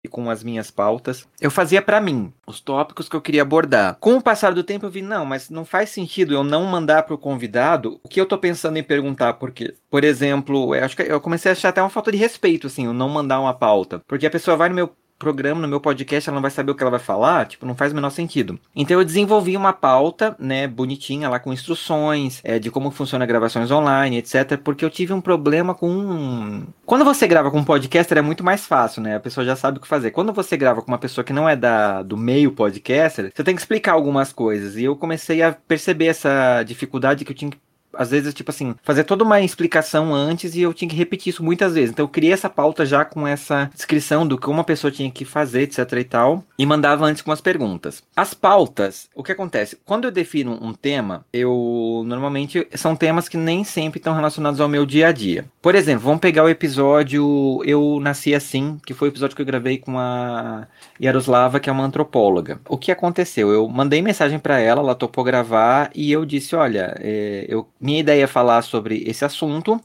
com 0.07 0.29
as 0.29 0.43
minhas 0.43 0.71
pautas. 0.71 1.27
Eu 1.41 1.51
fazia 1.51 1.81
para 1.81 1.99
mim 1.99 2.31
os 2.47 2.61
tópicos 2.61 3.09
que 3.09 3.15
eu 3.15 3.21
queria 3.21 3.41
abordar. 3.41 3.97
Com 3.99 4.15
o 4.15 4.21
passar 4.21 4.53
do 4.53 4.63
tempo 4.63 4.85
eu 4.85 4.89
vi, 4.89 5.01
não, 5.01 5.25
mas 5.25 5.49
não 5.49 5.65
faz 5.65 5.89
sentido 5.89 6.33
eu 6.33 6.43
não 6.43 6.63
mandar 6.63 7.03
para 7.03 7.15
o 7.15 7.17
convidado 7.17 7.99
o 8.03 8.07
que 8.07 8.21
eu 8.21 8.25
tô 8.25 8.37
pensando 8.37 8.77
em 8.77 8.83
perguntar, 8.83 9.33
porque, 9.33 9.75
por 9.89 10.03
exemplo, 10.03 10.73
eu 10.73 10.85
acho 10.85 10.95
que 10.95 11.03
eu 11.03 11.19
comecei 11.19 11.51
a 11.51 11.53
achar 11.53 11.69
até 11.69 11.81
uma 11.81 11.89
falta 11.89 12.11
de 12.11 12.17
respeito 12.17 12.67
assim, 12.67 12.85
eu 12.85 12.93
não 12.93 13.09
mandar 13.09 13.41
uma 13.41 13.53
pauta, 13.53 14.01
porque 14.07 14.25
a 14.25 14.31
pessoa 14.31 14.55
vai 14.55 14.69
no 14.69 14.75
meu 14.75 14.91
programa, 15.19 15.61
no 15.61 15.67
meu 15.67 15.81
podcast, 15.81 16.29
ela 16.29 16.35
não 16.35 16.41
vai 16.41 16.49
saber 16.49 16.71
o 16.71 16.75
que 16.75 16.81
ela 16.81 16.89
vai 16.89 16.99
falar, 16.99 17.45
tipo, 17.45 17.65
não 17.65 17.75
faz 17.75 17.91
o 17.91 17.95
menor 17.95 18.09
sentido. 18.09 18.57
Então 18.75 18.97
eu 18.97 19.05
desenvolvi 19.05 19.57
uma 19.57 19.73
pauta, 19.73 20.35
né, 20.39 20.65
bonitinha 20.67 21.29
lá 21.29 21.39
com 21.39 21.51
instruções, 21.51 22.39
é, 22.43 22.57
de 22.57 22.71
como 22.71 22.89
funciona 22.89 23.25
gravações 23.25 23.69
online, 23.69 24.17
etc, 24.17 24.57
porque 24.63 24.83
eu 24.83 24.89
tive 24.89 25.13
um 25.13 25.21
problema 25.21 25.75
com 25.75 26.63
quando 26.85 27.05
você 27.05 27.27
grava 27.27 27.51
com 27.51 27.59
um 27.59 27.63
podcaster 27.63 28.17
é 28.17 28.21
muito 28.21 28.43
mais 28.43 28.65
fácil, 28.65 29.01
né? 29.01 29.15
A 29.17 29.19
pessoa 29.19 29.45
já 29.45 29.55
sabe 29.55 29.77
o 29.77 29.81
que 29.81 29.87
fazer. 29.87 30.11
Quando 30.11 30.33
você 30.33 30.57
grava 30.57 30.81
com 30.81 30.87
uma 30.87 30.97
pessoa 30.97 31.23
que 31.23 31.33
não 31.33 31.47
é 31.47 31.55
da 31.55 32.01
do 32.01 32.17
meio 32.17 32.51
podcaster, 32.51 33.31
você 33.33 33.43
tem 33.43 33.53
que 33.53 33.61
explicar 33.61 33.93
algumas 33.93 34.31
coisas. 34.33 34.75
E 34.77 34.85
eu 34.85 34.95
comecei 34.95 35.41
a 35.41 35.51
perceber 35.51 36.07
essa 36.07 36.63
dificuldade 36.63 37.25
que 37.25 37.31
eu 37.31 37.35
tinha 37.35 37.51
que 37.51 37.57
às 37.93 38.11
vezes, 38.11 38.33
tipo 38.33 38.51
assim, 38.51 38.75
fazer 38.83 39.03
toda 39.03 39.23
uma 39.23 39.41
explicação 39.41 40.13
antes 40.13 40.55
e 40.55 40.61
eu 40.61 40.73
tinha 40.73 40.89
que 40.89 40.95
repetir 40.95 41.31
isso 41.31 41.43
muitas 41.43 41.73
vezes. 41.73 41.91
Então 41.91 42.05
eu 42.05 42.09
criei 42.09 42.33
essa 42.33 42.49
pauta 42.49 42.85
já 42.85 43.03
com 43.03 43.27
essa 43.27 43.69
descrição 43.73 44.27
do 44.27 44.37
que 44.37 44.49
uma 44.49 44.63
pessoa 44.63 44.91
tinha 44.91 45.09
que 45.11 45.25
fazer, 45.25 45.63
etc 45.63 45.91
e 45.93 46.03
tal, 46.03 46.43
e 46.57 46.65
mandava 46.65 47.05
antes 47.05 47.21
com 47.21 47.31
as 47.31 47.41
perguntas. 47.41 48.03
As 48.15 48.33
pautas, 48.33 49.09
o 49.15 49.23
que 49.23 49.31
acontece? 49.31 49.77
Quando 49.85 50.05
eu 50.05 50.11
defino 50.11 50.57
um 50.61 50.73
tema, 50.73 51.25
eu 51.33 52.03
normalmente 52.05 52.67
são 52.75 52.95
temas 52.95 53.27
que 53.27 53.37
nem 53.37 53.63
sempre 53.63 53.99
estão 53.99 54.15
relacionados 54.15 54.59
ao 54.59 54.69
meu 54.69 54.85
dia 54.85 55.07
a 55.07 55.11
dia. 55.11 55.45
Por 55.61 55.75
exemplo, 55.75 56.05
vamos 56.05 56.21
pegar 56.21 56.43
o 56.43 56.49
episódio 56.49 57.61
Eu 57.65 57.99
Nasci 58.01 58.33
Assim, 58.33 58.79
que 58.85 58.93
foi 58.93 59.09
o 59.09 59.11
episódio 59.11 59.35
que 59.35 59.41
eu 59.41 59.45
gravei 59.45 59.77
com 59.77 59.97
a 59.97 60.67
Yaroslava, 61.01 61.59
que 61.59 61.69
é 61.69 61.73
uma 61.73 61.83
antropóloga. 61.83 62.59
O 62.67 62.77
que 62.77 62.91
aconteceu? 62.91 63.51
Eu 63.51 63.67
mandei 63.67 64.01
mensagem 64.01 64.39
para 64.39 64.59
ela, 64.59 64.81
ela 64.81 64.95
topou 64.95 65.23
gravar 65.23 65.89
e 65.93 66.11
eu 66.11 66.25
disse: 66.25 66.55
Olha, 66.55 66.95
é, 66.99 67.45
eu, 67.47 67.67
minha 67.79 67.99
ideia 67.99 68.23
é 68.23 68.27
falar 68.27 68.61
sobre 68.61 69.03
esse 69.07 69.23
assunto. 69.25 69.79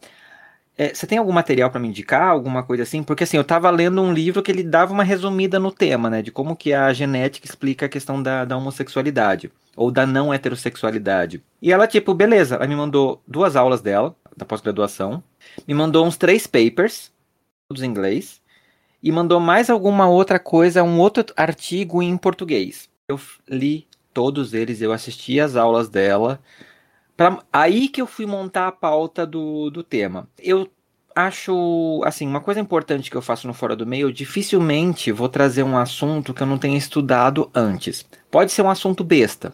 É, 0.77 0.93
você 0.93 1.07
tem 1.07 1.19
algum 1.19 1.33
material 1.33 1.71
para 1.71 1.81
me 1.81 1.89
indicar, 1.89 2.29
alguma 2.29 2.63
coisa 2.65 2.83
assim? 2.83 3.03
Porque 3.03 3.25
assim, 3.25 3.37
eu 3.37 3.43
estava 3.43 3.71
lendo 3.71 4.03
um 4.03 4.13
livro 4.13 4.43
que 4.43 4.51
ele 4.51 4.63
dava 4.65 4.93
uma 4.93 5.05
resumida 5.05 5.59
no 5.61 5.71
tema, 5.71 6.11
né? 6.11 6.21
De 6.23 6.33
como 6.33 6.57
que 6.57 6.73
a 6.73 6.93
genética 6.93 7.47
explica 7.47 7.87
a 7.87 7.89
questão 7.89 8.23
da, 8.23 8.45
da 8.45 8.57
homossexualidade. 8.57 9.53
ou 9.77 9.91
da 9.91 10.07
não 10.07 10.33
heterossexualidade. 10.33 11.43
E 11.61 11.73
ela, 11.73 11.87
tipo, 11.87 12.15
beleza, 12.15 12.57
ela 12.57 12.67
me 12.67 12.77
mandou 12.77 13.23
duas 13.27 13.57
aulas 13.57 13.81
dela, 13.81 14.15
da 14.37 14.45
pós-graduação, 14.45 15.23
me 15.67 15.75
mandou 15.75 16.07
uns 16.07 16.17
três 16.17 16.47
papers, 16.47 17.13
todos 17.69 17.83
em 17.83 17.87
inglês, 17.89 18.41
e 19.03 19.13
mandou 19.13 19.41
mais 19.41 19.69
alguma 19.71 20.09
outra 20.09 20.39
coisa, 20.39 20.83
um 20.83 20.99
outro 20.99 21.25
artigo 21.37 22.03
em 22.03 22.17
português. 22.17 22.89
Eu 23.09 23.21
li 23.49 23.87
todos 24.13 24.55
eles, 24.55 24.81
eu 24.81 24.93
assisti 24.93 25.41
as 25.41 25.57
aulas 25.57 25.89
dela. 25.89 26.41
Pra, 27.17 27.43
aí 27.53 27.89
que 27.89 28.03
eu 28.03 28.07
fui 28.07 28.27
montar 28.27 28.69
a 28.69 28.73
pauta 28.73 29.27
do, 29.27 29.71
do 29.71 29.83
tema. 29.83 30.29
Eu 30.39 30.69
acho, 31.15 32.03
assim, 32.05 32.27
uma 32.27 32.41
coisa 32.41 32.61
importante 32.61 33.11
que 33.11 33.17
eu 33.17 33.23
faço 33.23 33.47
no 33.47 33.55
Fora 33.55 33.77
do 33.77 33.87
Meio, 33.87 34.13
dificilmente 34.13 35.13
vou 35.13 35.29
trazer 35.29 35.63
um 35.63 35.79
assunto 35.79 36.35
que 36.35 36.43
eu 36.43 36.47
não 36.47 36.59
tenha 36.59 36.77
estudado 36.77 37.51
antes. 37.55 38.05
Pode 38.31 38.51
ser 38.51 38.63
um 38.63 38.71
assunto 38.71 39.05
besta. 39.05 39.53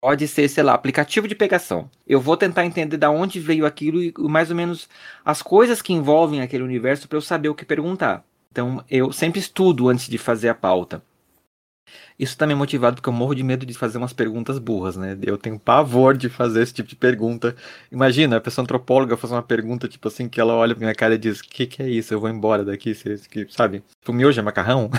Pode 0.00 0.28
ser, 0.28 0.48
sei 0.48 0.62
lá, 0.62 0.74
aplicativo 0.74 1.26
de 1.26 1.34
pegação. 1.34 1.90
Eu 2.06 2.20
vou 2.20 2.36
tentar 2.36 2.66
entender 2.66 2.96
da 2.96 3.10
onde 3.10 3.40
veio 3.40 3.64
aquilo 3.64 4.02
e 4.02 4.12
mais 4.18 4.50
ou 4.50 4.56
menos 4.56 4.88
as 5.24 5.40
coisas 5.40 5.80
que 5.80 5.94
envolvem 5.94 6.42
aquele 6.42 6.62
universo 6.62 7.08
para 7.08 7.16
eu 7.16 7.22
saber 7.22 7.48
o 7.48 7.54
que 7.54 7.64
perguntar. 7.64 8.22
Então, 8.52 8.84
eu 8.90 9.12
sempre 9.12 9.40
estudo 9.40 9.88
antes 9.88 10.08
de 10.08 10.18
fazer 10.18 10.48
a 10.48 10.54
pauta. 10.54 11.02
Isso 12.18 12.36
também 12.36 12.54
é 12.54 12.58
motivado 12.58 12.96
porque 12.96 13.08
eu 13.08 13.12
morro 13.12 13.34
de 13.34 13.42
medo 13.42 13.66
de 13.66 13.74
fazer 13.74 13.98
umas 13.98 14.12
perguntas 14.12 14.58
burras, 14.58 14.96
né? 14.96 15.18
Eu 15.22 15.36
tenho 15.36 15.58
pavor 15.58 16.16
de 16.16 16.28
fazer 16.28 16.62
esse 16.62 16.74
tipo 16.74 16.88
de 16.88 16.96
pergunta. 16.96 17.54
Imagina, 17.90 18.36
a 18.36 18.40
pessoa 18.40 18.62
antropóloga 18.62 19.16
fazer 19.16 19.34
uma 19.34 19.42
pergunta, 19.42 19.88
tipo 19.88 20.08
assim, 20.08 20.28
que 20.28 20.40
ela 20.40 20.54
olha 20.54 20.74
pra 20.74 20.84
minha 20.84 20.94
cara 20.94 21.14
e 21.14 21.18
diz: 21.18 21.40
O 21.40 21.44
que, 21.44 21.66
que 21.66 21.82
é 21.82 21.88
isso? 21.88 22.14
Eu 22.14 22.20
vou 22.20 22.30
embora 22.30 22.64
daqui, 22.64 22.94
sabe? 23.50 23.82
O 24.06 24.12
miojo 24.12 24.38
é 24.38 24.42
macarrão? 24.42 24.90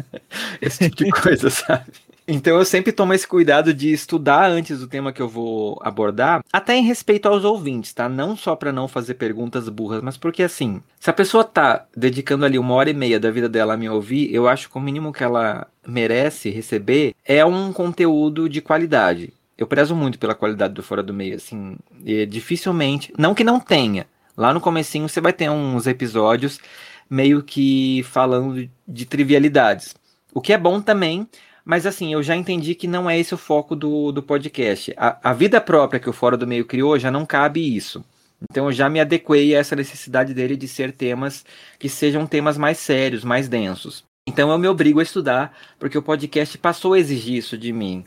esse 0.60 0.88
tipo 0.90 1.04
de 1.04 1.22
coisa, 1.22 1.50
sabe? 1.50 1.92
Então 2.32 2.56
eu 2.56 2.64
sempre 2.64 2.92
tomo 2.92 3.12
esse 3.12 3.26
cuidado 3.26 3.74
de 3.74 3.92
estudar 3.92 4.48
antes 4.48 4.78
do 4.78 4.86
tema 4.86 5.12
que 5.12 5.20
eu 5.20 5.28
vou 5.28 5.76
abordar, 5.82 6.44
até 6.52 6.76
em 6.76 6.84
respeito 6.84 7.26
aos 7.26 7.44
ouvintes, 7.44 7.92
tá? 7.92 8.08
Não 8.08 8.36
só 8.36 8.54
para 8.54 8.70
não 8.70 8.86
fazer 8.86 9.14
perguntas 9.14 9.68
burras, 9.68 10.00
mas 10.00 10.16
porque 10.16 10.44
assim, 10.44 10.80
se 11.00 11.10
a 11.10 11.12
pessoa 11.12 11.42
tá 11.42 11.86
dedicando 11.94 12.44
ali 12.44 12.56
uma 12.56 12.74
hora 12.74 12.88
e 12.88 12.94
meia 12.94 13.18
da 13.18 13.32
vida 13.32 13.48
dela 13.48 13.74
a 13.74 13.76
me 13.76 13.88
ouvir, 13.88 14.32
eu 14.32 14.46
acho 14.46 14.70
que 14.70 14.78
o 14.78 14.80
mínimo 14.80 15.12
que 15.12 15.24
ela 15.24 15.66
merece 15.84 16.50
receber 16.50 17.16
é 17.24 17.44
um 17.44 17.72
conteúdo 17.72 18.48
de 18.48 18.60
qualidade. 18.60 19.32
Eu 19.58 19.66
prezo 19.66 19.96
muito 19.96 20.16
pela 20.16 20.34
qualidade 20.34 20.72
do 20.72 20.84
Fora 20.84 21.02
do 21.02 21.12
Meio, 21.12 21.34
assim, 21.34 21.76
e 22.04 22.24
dificilmente, 22.26 23.12
não 23.18 23.34
que 23.34 23.42
não 23.42 23.58
tenha. 23.58 24.06
Lá 24.36 24.54
no 24.54 24.60
comecinho 24.60 25.08
você 25.08 25.20
vai 25.20 25.32
ter 25.32 25.50
uns 25.50 25.88
episódios 25.88 26.60
meio 27.10 27.42
que 27.42 28.04
falando 28.04 28.70
de 28.86 29.04
trivialidades. 29.04 29.96
O 30.32 30.40
que 30.40 30.52
é 30.52 30.58
bom 30.58 30.80
também, 30.80 31.26
mas 31.64 31.86
assim, 31.86 32.12
eu 32.12 32.22
já 32.22 32.36
entendi 32.36 32.74
que 32.74 32.86
não 32.86 33.08
é 33.08 33.18
esse 33.18 33.34
o 33.34 33.38
foco 33.38 33.76
do, 33.76 34.12
do 34.12 34.22
podcast. 34.22 34.92
A, 34.96 35.30
a 35.30 35.32
vida 35.32 35.60
própria 35.60 36.00
que 36.00 36.08
o 36.08 36.12
Fora 36.12 36.36
do 36.36 36.46
Meio 36.46 36.64
criou 36.64 36.98
já 36.98 37.10
não 37.10 37.26
cabe 37.26 37.76
isso. 37.76 38.04
Então 38.50 38.66
eu 38.66 38.72
já 38.72 38.88
me 38.88 39.00
adequei 39.00 39.54
a 39.54 39.58
essa 39.58 39.76
necessidade 39.76 40.32
dele 40.32 40.56
de 40.56 40.66
ser 40.66 40.92
temas 40.92 41.44
que 41.78 41.88
sejam 41.88 42.26
temas 42.26 42.56
mais 42.56 42.78
sérios, 42.78 43.24
mais 43.24 43.48
densos. 43.48 44.04
Então 44.26 44.50
eu 44.50 44.58
me 44.58 44.68
obrigo 44.68 45.00
a 45.00 45.02
estudar, 45.02 45.56
porque 45.78 45.98
o 45.98 46.02
podcast 46.02 46.56
passou 46.56 46.94
a 46.94 46.98
exigir 46.98 47.36
isso 47.36 47.58
de 47.58 47.72
mim. 47.72 48.04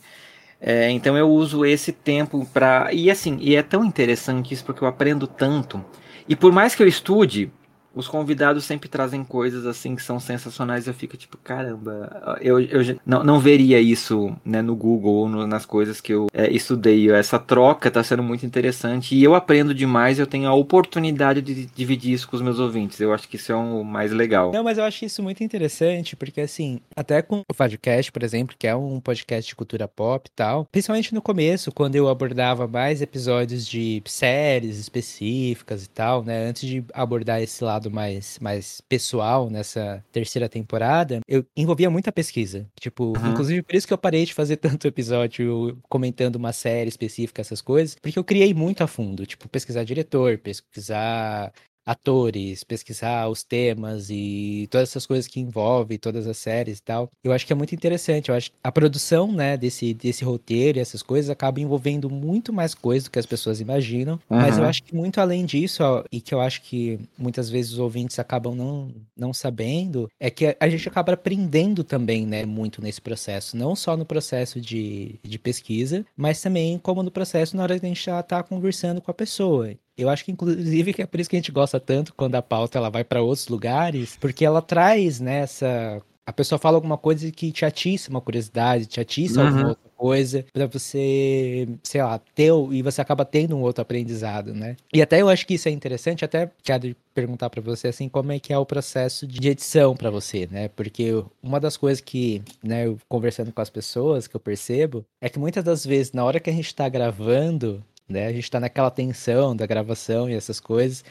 É, 0.59 0.89
então 0.89 1.17
eu 1.17 1.29
uso 1.29 1.65
esse 1.65 1.91
tempo 1.91 2.47
para. 2.53 2.93
E 2.93 3.11
assim, 3.11 3.37
e 3.41 3.55
é 3.55 3.61
tão 3.61 3.83
interessante 3.83 4.53
isso 4.53 4.63
porque 4.63 4.83
eu 4.83 4.87
aprendo 4.87 5.27
tanto. 5.27 5.83
E 6.27 6.35
por 6.35 6.51
mais 6.53 6.73
que 6.73 6.81
eu 6.81 6.87
estude, 6.87 7.51
os 7.93 8.07
convidados 8.07 8.63
sempre 8.63 8.89
trazem 8.89 9.23
coisas 9.23 9.65
assim 9.65 9.95
que 9.95 10.01
são 10.01 10.19
sensacionais. 10.19 10.87
Eu 10.87 10.93
fico 10.93 11.15
tipo, 11.15 11.37
caramba, 11.37 12.37
eu, 12.41 12.59
eu 12.59 12.99
não, 13.05 13.23
não 13.23 13.39
veria 13.39 13.79
isso 13.79 14.35
né, 14.43 14.61
no 14.61 14.75
Google 14.75 15.13
ou 15.13 15.47
nas 15.47 15.65
coisas 15.65 16.01
que 16.01 16.13
eu 16.13 16.27
é, 16.33 16.51
estudei. 16.51 17.11
Essa 17.11 17.39
troca 17.39 17.87
está 17.87 18.03
sendo 18.03 18.23
muito 18.23 18.45
interessante 18.45 19.15
e 19.15 19.23
eu 19.23 19.35
aprendo 19.35 19.73
demais. 19.73 20.19
Eu 20.19 20.27
tenho 20.27 20.47
a 20.47 20.53
oportunidade 20.53 21.41
de 21.41 21.65
dividir 21.67 22.13
isso 22.13 22.27
com 22.27 22.35
os 22.35 22.41
meus 22.41 22.59
ouvintes. 22.59 22.99
Eu 22.99 23.13
acho 23.13 23.27
que 23.27 23.35
isso 23.35 23.51
é 23.51 23.55
o 23.55 23.83
mais 23.83 24.11
legal. 24.11 24.51
Não, 24.51 24.63
mas 24.63 24.77
eu 24.77 24.83
acho 24.83 25.05
isso 25.05 25.21
muito 25.21 25.43
interessante 25.43 26.15
porque, 26.15 26.41
assim, 26.41 26.79
até 26.95 27.21
com 27.21 27.41
o 27.49 27.53
podcast, 27.53 28.11
por 28.11 28.23
exemplo, 28.23 28.55
que 28.57 28.67
é 28.67 28.75
um 28.75 28.99
podcast 28.99 29.47
de 29.47 29.55
cultura 29.55 29.87
pop 29.87 30.27
e 30.27 30.35
tal, 30.35 30.65
principalmente 30.71 31.13
no 31.13 31.21
começo, 31.21 31.71
quando 31.71 31.95
eu 31.95 32.09
abordava 32.09 32.67
mais 32.67 33.01
episódios 33.01 33.67
de 33.67 34.01
séries 34.05 34.79
específicas 34.79 35.85
e 35.85 35.89
tal, 35.89 36.23
né, 36.23 36.47
antes 36.47 36.67
de 36.67 36.83
abordar 36.93 37.41
esse 37.41 37.63
lado 37.63 37.82
lado 37.83 37.91
mais, 37.91 38.39
mais 38.39 38.81
pessoal 38.81 39.49
nessa 39.49 40.03
terceira 40.11 40.47
temporada, 40.47 41.19
eu 41.27 41.45
envolvia 41.55 41.89
muita 41.89 42.11
pesquisa. 42.11 42.67
Tipo, 42.79 43.17
uhum. 43.17 43.31
inclusive 43.31 43.61
por 43.61 43.75
isso 43.75 43.87
que 43.87 43.93
eu 43.93 43.97
parei 43.97 44.25
de 44.25 44.33
fazer 44.33 44.57
tanto 44.57 44.87
episódio 44.87 45.77
comentando 45.89 46.35
uma 46.35 46.53
série 46.53 46.89
específica, 46.89 47.41
essas 47.41 47.61
coisas, 47.61 47.95
porque 48.01 48.17
eu 48.17 48.23
criei 48.23 48.53
muito 48.53 48.83
a 48.83 48.87
fundo. 48.87 49.25
Tipo, 49.25 49.49
pesquisar 49.49 49.83
diretor, 49.83 50.37
pesquisar 50.37 51.51
atores, 51.85 52.63
pesquisar 52.63 53.27
os 53.27 53.43
temas 53.43 54.09
e 54.09 54.67
todas 54.71 54.89
essas 54.89 55.05
coisas 55.05 55.27
que 55.27 55.39
envolvem 55.39 55.97
todas 55.97 56.27
as 56.27 56.37
séries 56.37 56.77
e 56.79 56.81
tal. 56.81 57.09
Eu 57.23 57.31
acho 57.31 57.45
que 57.45 57.53
é 57.53 57.55
muito 57.55 57.75
interessante. 57.75 58.29
Eu 58.29 58.35
acho 58.35 58.51
que 58.51 58.57
a 58.63 58.71
produção, 58.71 59.31
né, 59.31 59.57
desse, 59.57 59.93
desse 59.93 60.23
roteiro 60.23 60.77
e 60.77 60.81
essas 60.81 61.01
coisas 61.01 61.29
acaba 61.29 61.59
envolvendo 61.59 62.09
muito 62.09 62.53
mais 62.53 62.73
coisas 62.73 63.05
do 63.05 63.11
que 63.11 63.19
as 63.19 63.25
pessoas 63.25 63.59
imaginam. 63.59 64.19
Uhum. 64.29 64.37
Mas 64.37 64.57
eu 64.57 64.65
acho 64.65 64.83
que 64.83 64.95
muito 64.95 65.19
além 65.19 65.45
disso, 65.45 65.83
ó, 65.83 66.03
e 66.11 66.21
que 66.21 66.33
eu 66.33 66.39
acho 66.39 66.61
que 66.61 66.99
muitas 67.17 67.49
vezes 67.49 67.73
os 67.73 67.79
ouvintes 67.79 68.17
acabam 68.19 68.55
não, 68.55 68.91
não 69.15 69.33
sabendo, 69.33 70.09
é 70.19 70.29
que 70.29 70.55
a 70.59 70.69
gente 70.69 70.87
acaba 70.87 71.13
aprendendo 71.13 71.83
também, 71.83 72.25
né, 72.25 72.45
muito 72.45 72.81
nesse 72.81 73.01
processo. 73.01 73.57
Não 73.57 73.75
só 73.75 73.97
no 73.97 74.05
processo 74.05 74.59
de, 74.61 75.19
de 75.21 75.39
pesquisa, 75.39 76.05
mas 76.15 76.41
também 76.41 76.77
como 76.77 77.03
no 77.03 77.11
processo 77.11 77.57
na 77.57 77.63
hora 77.63 77.79
que 77.79 77.85
a 77.85 77.89
gente 77.89 78.05
já 78.05 78.21
tá 78.23 78.41
conversando 78.41 79.01
com 79.01 79.11
a 79.11 79.13
pessoa. 79.13 79.73
Eu 79.97 80.09
acho 80.09 80.25
que, 80.25 80.31
inclusive, 80.31 80.93
que 80.93 81.01
é 81.01 81.05
por 81.05 81.19
isso 81.19 81.29
que 81.29 81.35
a 81.35 81.39
gente 81.39 81.51
gosta 81.51 81.79
tanto 81.79 82.13
quando 82.13 82.35
a 82.35 82.41
pauta 82.41 82.77
ela 82.77 82.89
vai 82.89 83.03
para 83.03 83.21
outros 83.21 83.47
lugares, 83.47 84.17
porque 84.19 84.45
ela 84.45 84.61
traz 84.61 85.19
nessa. 85.19 85.95
Né, 85.95 86.01
a 86.25 86.31
pessoa 86.31 86.57
fala 86.57 86.77
alguma 86.77 86.97
coisa 86.97 87.29
que 87.31 87.51
te 87.51 87.65
atiça 87.65 88.09
uma 88.09 88.21
curiosidade, 88.21 88.85
te 88.85 88.99
atiça 88.99 89.41
uhum. 89.41 89.47
alguma 89.47 89.67
outra 89.69 89.89
coisa, 89.97 90.45
para 90.53 90.67
você, 90.67 91.67
sei 91.83 92.01
lá, 92.01 92.19
ter, 92.33 92.51
e 92.71 92.81
você 92.81 93.01
acaba 93.01 93.25
tendo 93.25 93.55
um 93.55 93.61
outro 93.61 93.81
aprendizado, 93.81 94.53
né? 94.53 94.77
E 94.93 95.01
até 95.01 95.21
eu 95.21 95.27
acho 95.27 95.45
que 95.45 95.55
isso 95.55 95.67
é 95.67 95.71
interessante, 95.71 96.23
até 96.23 96.49
quero 96.63 96.95
perguntar 97.13 97.49
para 97.49 97.61
você, 97.61 97.89
assim, 97.89 98.07
como 98.07 98.31
é 98.31 98.39
que 98.39 98.53
é 98.53 98.57
o 98.57 98.65
processo 98.65 99.27
de 99.27 99.49
edição 99.49 99.95
para 99.95 100.09
você, 100.09 100.47
né? 100.49 100.69
Porque 100.69 101.09
uma 101.41 101.59
das 101.59 101.75
coisas 101.75 101.99
que, 101.99 102.41
né, 102.63 102.87
eu 102.87 102.97
conversando 103.09 103.51
com 103.51 103.61
as 103.61 103.69
pessoas, 103.69 104.25
que 104.25 104.35
eu 104.35 104.39
percebo, 104.39 105.05
é 105.21 105.27
que 105.27 105.39
muitas 105.39 105.63
das 105.63 105.85
vezes, 105.85 106.13
na 106.13 106.23
hora 106.23 106.39
que 106.39 106.49
a 106.49 106.53
gente 106.53 106.73
tá 106.73 106.87
gravando, 106.87 107.83
né? 108.13 108.27
A 108.27 108.31
gente 108.33 108.49
tá 108.49 108.59
naquela 108.59 108.89
tensão 108.89 109.55
da 109.55 109.65
gravação 109.65 110.29
e 110.29 110.33
essas 110.33 110.59
coisas. 110.59 111.03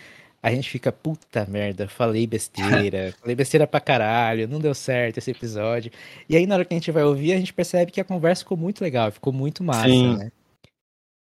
A 0.43 0.51
gente 0.51 0.69
fica, 0.71 0.91
puta 0.91 1.47
merda, 1.47 1.87
falei 1.89 2.27
besteira, 2.27 3.15
falei 3.21 3.37
besteira 3.37 3.67
pra 3.67 3.81
caralho, 3.81 4.49
não 4.49 4.59
deu 4.59 4.75
certo 4.75 5.19
esse 5.19 5.31
episódio. 5.31 5.93
E 6.29 6.37
aí, 6.37 6.47
na 6.47 6.57
hora 6.57 6.65
que 6.65 6.75
a 6.75 6.77
gente 6.77 6.91
vai 6.91 7.05
ouvir, 7.05 7.33
a 7.33 7.37
gente 7.37 7.53
percebe 7.53 7.93
que 7.93 8.01
a 8.01 8.05
conversa 8.05 8.43
ficou 8.43 8.57
muito 8.57 8.83
legal, 8.83 9.13
ficou 9.13 9.33
muito 9.33 9.63
massa, 9.63 9.89
Sim. 9.89 10.17
né? 10.17 10.33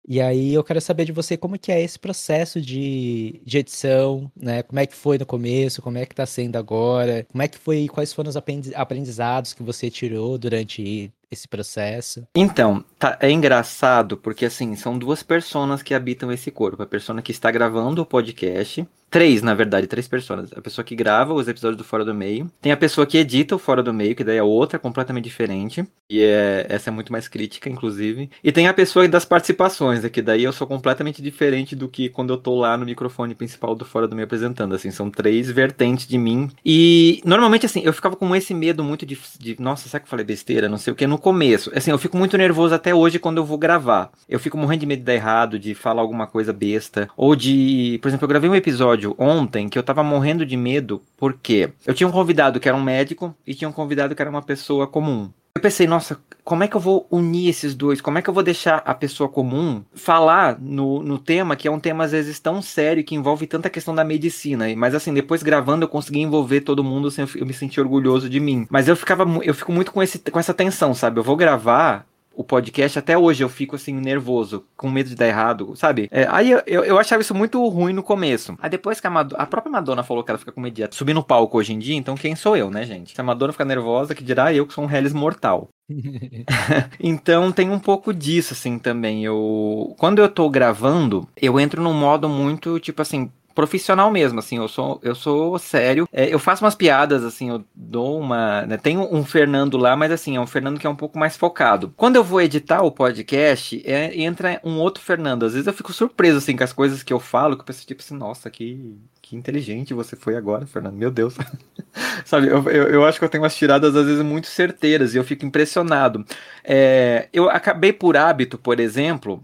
E 0.05 0.19
aí 0.19 0.53
eu 0.53 0.63
quero 0.63 0.81
saber 0.81 1.05
de 1.05 1.13
você 1.13 1.37
como 1.37 1.57
que 1.57 1.71
é 1.71 1.81
esse 1.81 1.97
processo 1.97 2.59
de, 2.59 3.41
de 3.45 3.57
edição, 3.59 4.29
né? 4.35 4.61
Como 4.61 4.79
é 4.79 4.85
que 4.85 4.95
foi 4.95 5.17
no 5.17 5.25
começo, 5.25 5.81
como 5.81 5.97
é 5.97 6.05
que 6.05 6.13
tá 6.13 6.25
sendo 6.25 6.57
agora, 6.57 7.25
como 7.31 7.41
é 7.41 7.47
que 7.47 7.57
foi, 7.57 7.87
quais 7.87 8.11
foram 8.11 8.29
os 8.29 8.35
aprendizados 8.35 9.53
que 9.53 9.63
você 9.63 9.89
tirou 9.89 10.37
durante 10.37 11.09
esse 11.31 11.47
processo? 11.47 12.27
Então, 12.35 12.83
tá, 12.97 13.17
é 13.19 13.29
engraçado 13.29 14.17
porque 14.17 14.45
assim, 14.45 14.75
são 14.75 14.97
duas 14.97 15.23
personas 15.23 15.81
que 15.81 15.93
habitam 15.93 16.31
esse 16.31 16.51
corpo. 16.51 16.83
A 16.83 16.87
pessoa 16.87 17.21
que 17.21 17.31
está 17.31 17.51
gravando 17.51 18.01
o 18.01 18.05
podcast 18.05 18.87
Três, 19.13 19.43
na 19.43 19.53
verdade, 19.53 19.85
três 19.85 20.07
pessoas. 20.07 20.51
A 20.55 20.59
pessoa 20.59 20.83
que 20.83 20.95
grava 20.95 21.35
os 21.35 21.47
episódios 21.47 21.77
do 21.77 21.83
Fora 21.83 22.03
do 22.03 22.15
Meio. 22.15 22.49
Tem 22.59 22.71
a 22.71 22.77
pessoa 22.77 23.05
que 23.05 23.19
edita 23.19 23.55
o 23.55 23.59
Fora 23.59 23.83
do 23.83 23.93
Meio, 23.93 24.15
que 24.15 24.23
daí 24.23 24.37
é 24.37 24.43
outra, 24.43 24.79
completamente 24.79 25.25
diferente. 25.25 25.85
E 26.09 26.19
é, 26.23 26.65
essa 26.67 26.89
é 26.89 26.91
muito 26.91 27.11
mais 27.11 27.27
crítica, 27.27 27.69
inclusive. 27.69 28.31
E 28.43 28.51
tem 28.51 28.67
a 28.67 28.73
pessoa 28.73 29.07
das 29.07 29.23
participações, 29.23 30.01
né, 30.01 30.09
que 30.09 30.19
daí 30.19 30.43
eu 30.43 30.51
sou 30.51 30.65
completamente 30.65 31.21
diferente 31.21 31.75
do 31.75 31.87
que 31.87 32.09
quando 32.09 32.33
eu 32.33 32.37
tô 32.37 32.55
lá 32.55 32.75
no 32.75 32.87
microfone 32.87 33.35
principal 33.35 33.75
do 33.75 33.85
Fora 33.85 34.07
do 34.07 34.15
Meio 34.15 34.25
apresentando. 34.25 34.73
Assim, 34.73 34.89
são 34.89 35.11
três 35.11 35.51
vertentes 35.51 36.07
de 36.07 36.17
mim. 36.17 36.49
E 36.65 37.21
normalmente, 37.23 37.67
assim, 37.67 37.83
eu 37.83 37.93
ficava 37.93 38.15
com 38.15 38.35
esse 38.35 38.51
medo 38.51 38.83
muito 38.83 39.05
de. 39.05 39.15
de 39.39 39.55
nossa, 39.59 39.87
será 39.87 39.99
que 39.99 40.07
eu 40.07 40.09
falei 40.09 40.25
besteira? 40.25 40.67
Não 40.67 40.79
sei 40.79 40.91
o 40.91 40.95
que. 40.95 41.05
No 41.05 41.19
começo. 41.23 41.71
Assim, 41.73 41.89
eu 41.89 41.97
fico 41.97 42.17
muito 42.17 42.37
nervoso 42.37 42.75
até 42.75 42.93
hoje 42.93 43.17
quando 43.17 43.37
eu 43.37 43.45
vou 43.45 43.57
gravar. 43.57 44.11
Eu 44.27 44.39
fico 44.39 44.57
morrendo 44.57 44.81
de 44.81 44.85
medo 44.85 44.99
de 44.99 45.05
dar 45.05 45.15
errado, 45.15 45.57
de 45.57 45.73
falar 45.73 46.01
alguma 46.01 46.27
coisa 46.27 46.51
besta. 46.53 47.09
Ou 47.15 47.35
de. 47.35 47.97
Por 48.01 48.09
exemplo, 48.09 48.25
eu 48.25 48.29
gravei 48.29 48.49
um 48.49 48.55
episódio 48.55 49.15
ontem 49.17 49.69
que 49.69 49.79
eu 49.79 49.83
tava 49.83 50.03
morrendo 50.03 50.45
de 50.45 50.57
medo, 50.57 51.01
porque 51.17 51.71
eu 51.87 51.93
tinha 51.93 52.07
um 52.07 52.11
convidado 52.11 52.59
que 52.59 52.67
era 52.67 52.77
um 52.77 52.83
médico 52.83 53.33
e 53.47 53.55
tinha 53.55 53.69
um 53.69 53.73
convidado 53.73 54.13
que 54.13 54.21
era 54.21 54.29
uma 54.29 54.41
pessoa 54.41 54.85
comum. 54.85 55.31
Eu 55.55 55.61
pensei, 55.61 55.85
nossa, 55.85 56.19
como 56.43 56.63
é 56.63 56.67
que 56.67 56.75
eu 56.75 56.79
vou 56.79 57.07
unir 57.11 57.47
esses 57.47 57.75
dois? 57.75 58.01
Como 58.01 58.17
é 58.17 58.23
que 58.23 58.29
eu 58.29 58.33
vou 58.33 58.41
deixar 58.41 58.77
a 58.77 58.93
pessoa 58.95 59.29
comum 59.29 59.83
falar 59.93 60.59
no, 60.59 61.03
no 61.03 61.19
tema, 61.19 61.55
que 61.55 61.67
é 61.67 61.71
um 61.71 61.79
tema 61.79 62.05
às 62.05 62.11
vezes 62.11 62.39
tão 62.39 62.59
sério, 62.59 63.03
que 63.03 63.13
envolve 63.13 63.45
tanta 63.45 63.69
questão 63.69 63.93
da 63.93 64.03
medicina? 64.03 64.65
Mas 64.75 64.95
assim, 64.95 65.13
depois 65.13 65.43
gravando 65.43 65.85
eu 65.85 65.87
consegui 65.87 66.21
envolver 66.21 66.61
todo 66.61 66.83
mundo, 66.83 67.07
assim, 67.07 67.21
eu 67.35 67.45
me 67.45 67.53
senti 67.53 67.79
orgulhoso 67.79 68.27
de 68.27 68.39
mim. 68.39 68.65
Mas 68.67 68.87
eu 68.87 68.95
ficava, 68.95 69.25
eu 69.43 69.53
fico 69.53 69.71
muito 69.71 69.91
com, 69.91 70.01
esse, 70.01 70.17
com 70.17 70.39
essa 70.39 70.55
tensão, 70.55 70.95
sabe? 70.95 71.19
Eu 71.19 71.23
vou 71.23 71.35
gravar, 71.35 72.07
o 72.35 72.43
podcast, 72.43 72.97
até 72.97 73.17
hoje 73.17 73.43
eu 73.43 73.49
fico 73.49 73.75
assim, 73.75 73.93
nervoso, 73.93 74.65
com 74.75 74.89
medo 74.89 75.09
de 75.09 75.15
dar 75.15 75.27
errado, 75.27 75.75
sabe? 75.75 76.07
É, 76.11 76.27
aí 76.29 76.51
eu, 76.51 76.83
eu, 76.83 76.97
achava 76.97 77.21
isso 77.21 77.35
muito 77.35 77.65
ruim 77.67 77.93
no 77.93 78.03
começo. 78.03 78.57
Aí 78.59 78.69
depois 78.69 78.99
que 78.99 79.07
a, 79.07 79.09
Madonna, 79.09 79.41
a 79.41 79.45
própria 79.45 79.71
Madonna 79.71 80.03
falou 80.03 80.23
que 80.23 80.31
ela 80.31 80.39
fica 80.39 80.51
com 80.51 80.61
medo 80.61 80.73
de 80.73 80.95
subir 80.95 81.13
no 81.13 81.23
palco 81.23 81.57
hoje 81.57 81.73
em 81.73 81.79
dia, 81.79 81.95
então 81.95 82.15
quem 82.15 82.35
sou 82.35 82.57
eu, 82.57 82.69
né, 82.69 82.85
gente? 82.85 83.13
Se 83.13 83.21
a 83.21 83.23
Madonna 83.23 83.53
fica 83.53 83.65
nervosa, 83.65 84.15
que 84.15 84.23
dirá 84.23 84.53
eu 84.53 84.65
que 84.65 84.73
sou 84.73 84.83
um 84.83 84.91
Hellis 84.91 85.13
mortal. 85.13 85.69
então 86.99 87.51
tem 87.51 87.69
um 87.69 87.79
pouco 87.79 88.13
disso, 88.13 88.53
assim, 88.53 88.79
também. 88.79 89.23
Eu. 89.23 89.93
Quando 89.97 90.19
eu 90.19 90.29
tô 90.29 90.49
gravando, 90.49 91.27
eu 91.39 91.59
entro 91.59 91.81
num 91.81 91.93
modo 91.93 92.27
muito, 92.29 92.79
tipo 92.79 93.01
assim, 93.01 93.29
profissional 93.53 94.11
mesmo, 94.11 94.39
assim, 94.39 94.57
eu 94.57 94.67
sou, 94.67 94.99
eu 95.03 95.15
sou 95.15 95.57
sério. 95.59 96.07
É, 96.11 96.33
eu 96.33 96.39
faço 96.39 96.63
umas 96.63 96.75
piadas, 96.75 97.23
assim, 97.23 97.49
eu 97.49 97.63
dou 97.73 98.19
uma. 98.19 98.65
Né, 98.65 98.77
tem 98.77 98.97
um 98.97 99.23
Fernando 99.23 99.77
lá, 99.77 99.95
mas 99.95 100.11
assim, 100.11 100.35
é 100.35 100.39
um 100.39 100.47
Fernando 100.47 100.79
que 100.79 100.87
é 100.87 100.89
um 100.89 100.95
pouco 100.95 101.17
mais 101.17 101.37
focado. 101.37 101.93
Quando 101.95 102.15
eu 102.15 102.23
vou 102.23 102.41
editar 102.41 102.81
o 102.81 102.91
podcast, 102.91 103.81
é, 103.85 104.19
entra 104.21 104.59
um 104.63 104.77
outro 104.79 105.03
Fernando. 105.03 105.45
Às 105.45 105.53
vezes 105.53 105.67
eu 105.67 105.73
fico 105.73 105.93
surpreso, 105.93 106.37
assim, 106.37 106.55
com 106.55 106.63
as 106.63 106.73
coisas 106.73 107.03
que 107.03 107.13
eu 107.13 107.19
falo, 107.19 107.55
que 107.55 107.61
eu 107.61 107.65
penso, 107.65 107.85
tipo 107.85 108.01
assim, 108.01 108.15
nossa, 108.15 108.49
que, 108.49 108.97
que 109.21 109.35
inteligente 109.35 109.93
você 109.93 110.15
foi 110.15 110.35
agora, 110.35 110.65
Fernando. 110.65 110.95
Meu 110.95 111.11
Deus. 111.11 111.35
Sabe, 112.25 112.47
eu, 112.47 112.63
eu, 112.69 112.87
eu, 112.89 113.05
acho 113.05 113.19
que 113.19 113.25
eu 113.25 113.29
tenho 113.29 113.43
umas 113.43 113.55
tiradas, 113.55 113.95
às 113.95 114.05
vezes, 114.05 114.23
muito 114.23 114.47
certeiras 114.47 115.13
e 115.13 115.17
eu 115.17 115.23
fico 115.23 115.45
impressionado. 115.45 116.25
É, 116.63 117.29
eu 117.31 117.49
acabei 117.49 117.93
por 117.93 118.17
hábito, 118.17 118.57
por 118.57 118.79
exemplo, 118.79 119.43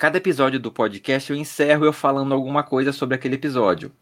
Cada 0.00 0.16
episódio 0.16 0.58
do 0.58 0.72
podcast 0.72 1.30
eu 1.30 1.36
encerro 1.36 1.84
eu 1.84 1.92
falando 1.92 2.32
alguma 2.32 2.62
coisa 2.62 2.90
sobre 2.90 3.14
aquele 3.14 3.34
episódio. 3.34 3.92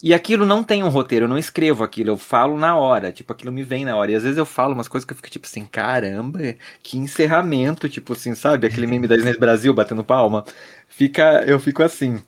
E 0.00 0.14
aquilo 0.14 0.46
não 0.46 0.62
tem 0.62 0.84
um 0.84 0.88
roteiro, 0.88 1.24
eu 1.24 1.28
não 1.28 1.36
escrevo 1.36 1.82
aquilo, 1.82 2.10
eu 2.10 2.16
falo 2.16 2.56
na 2.56 2.76
hora, 2.76 3.10
tipo, 3.10 3.32
aquilo 3.32 3.50
me 3.50 3.64
vem 3.64 3.84
na 3.84 3.96
hora. 3.96 4.12
E 4.12 4.14
às 4.14 4.22
vezes 4.22 4.38
eu 4.38 4.46
falo 4.46 4.74
umas 4.74 4.86
coisas 4.86 5.04
que 5.04 5.12
eu 5.12 5.16
fico 5.16 5.28
tipo 5.28 5.44
assim, 5.44 5.64
caramba, 5.64 6.38
que 6.84 6.98
encerramento, 6.98 7.88
tipo 7.88 8.12
assim, 8.12 8.32
sabe? 8.36 8.68
Aquele 8.68 8.86
meme 8.86 9.08
da 9.08 9.16
Disney 9.16 9.36
Brasil 9.36 9.74
batendo 9.74 10.04
palma. 10.04 10.44
Fica, 10.86 11.42
eu 11.48 11.58
fico 11.58 11.82
assim. 11.82 12.22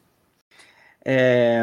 É... 1.05 1.63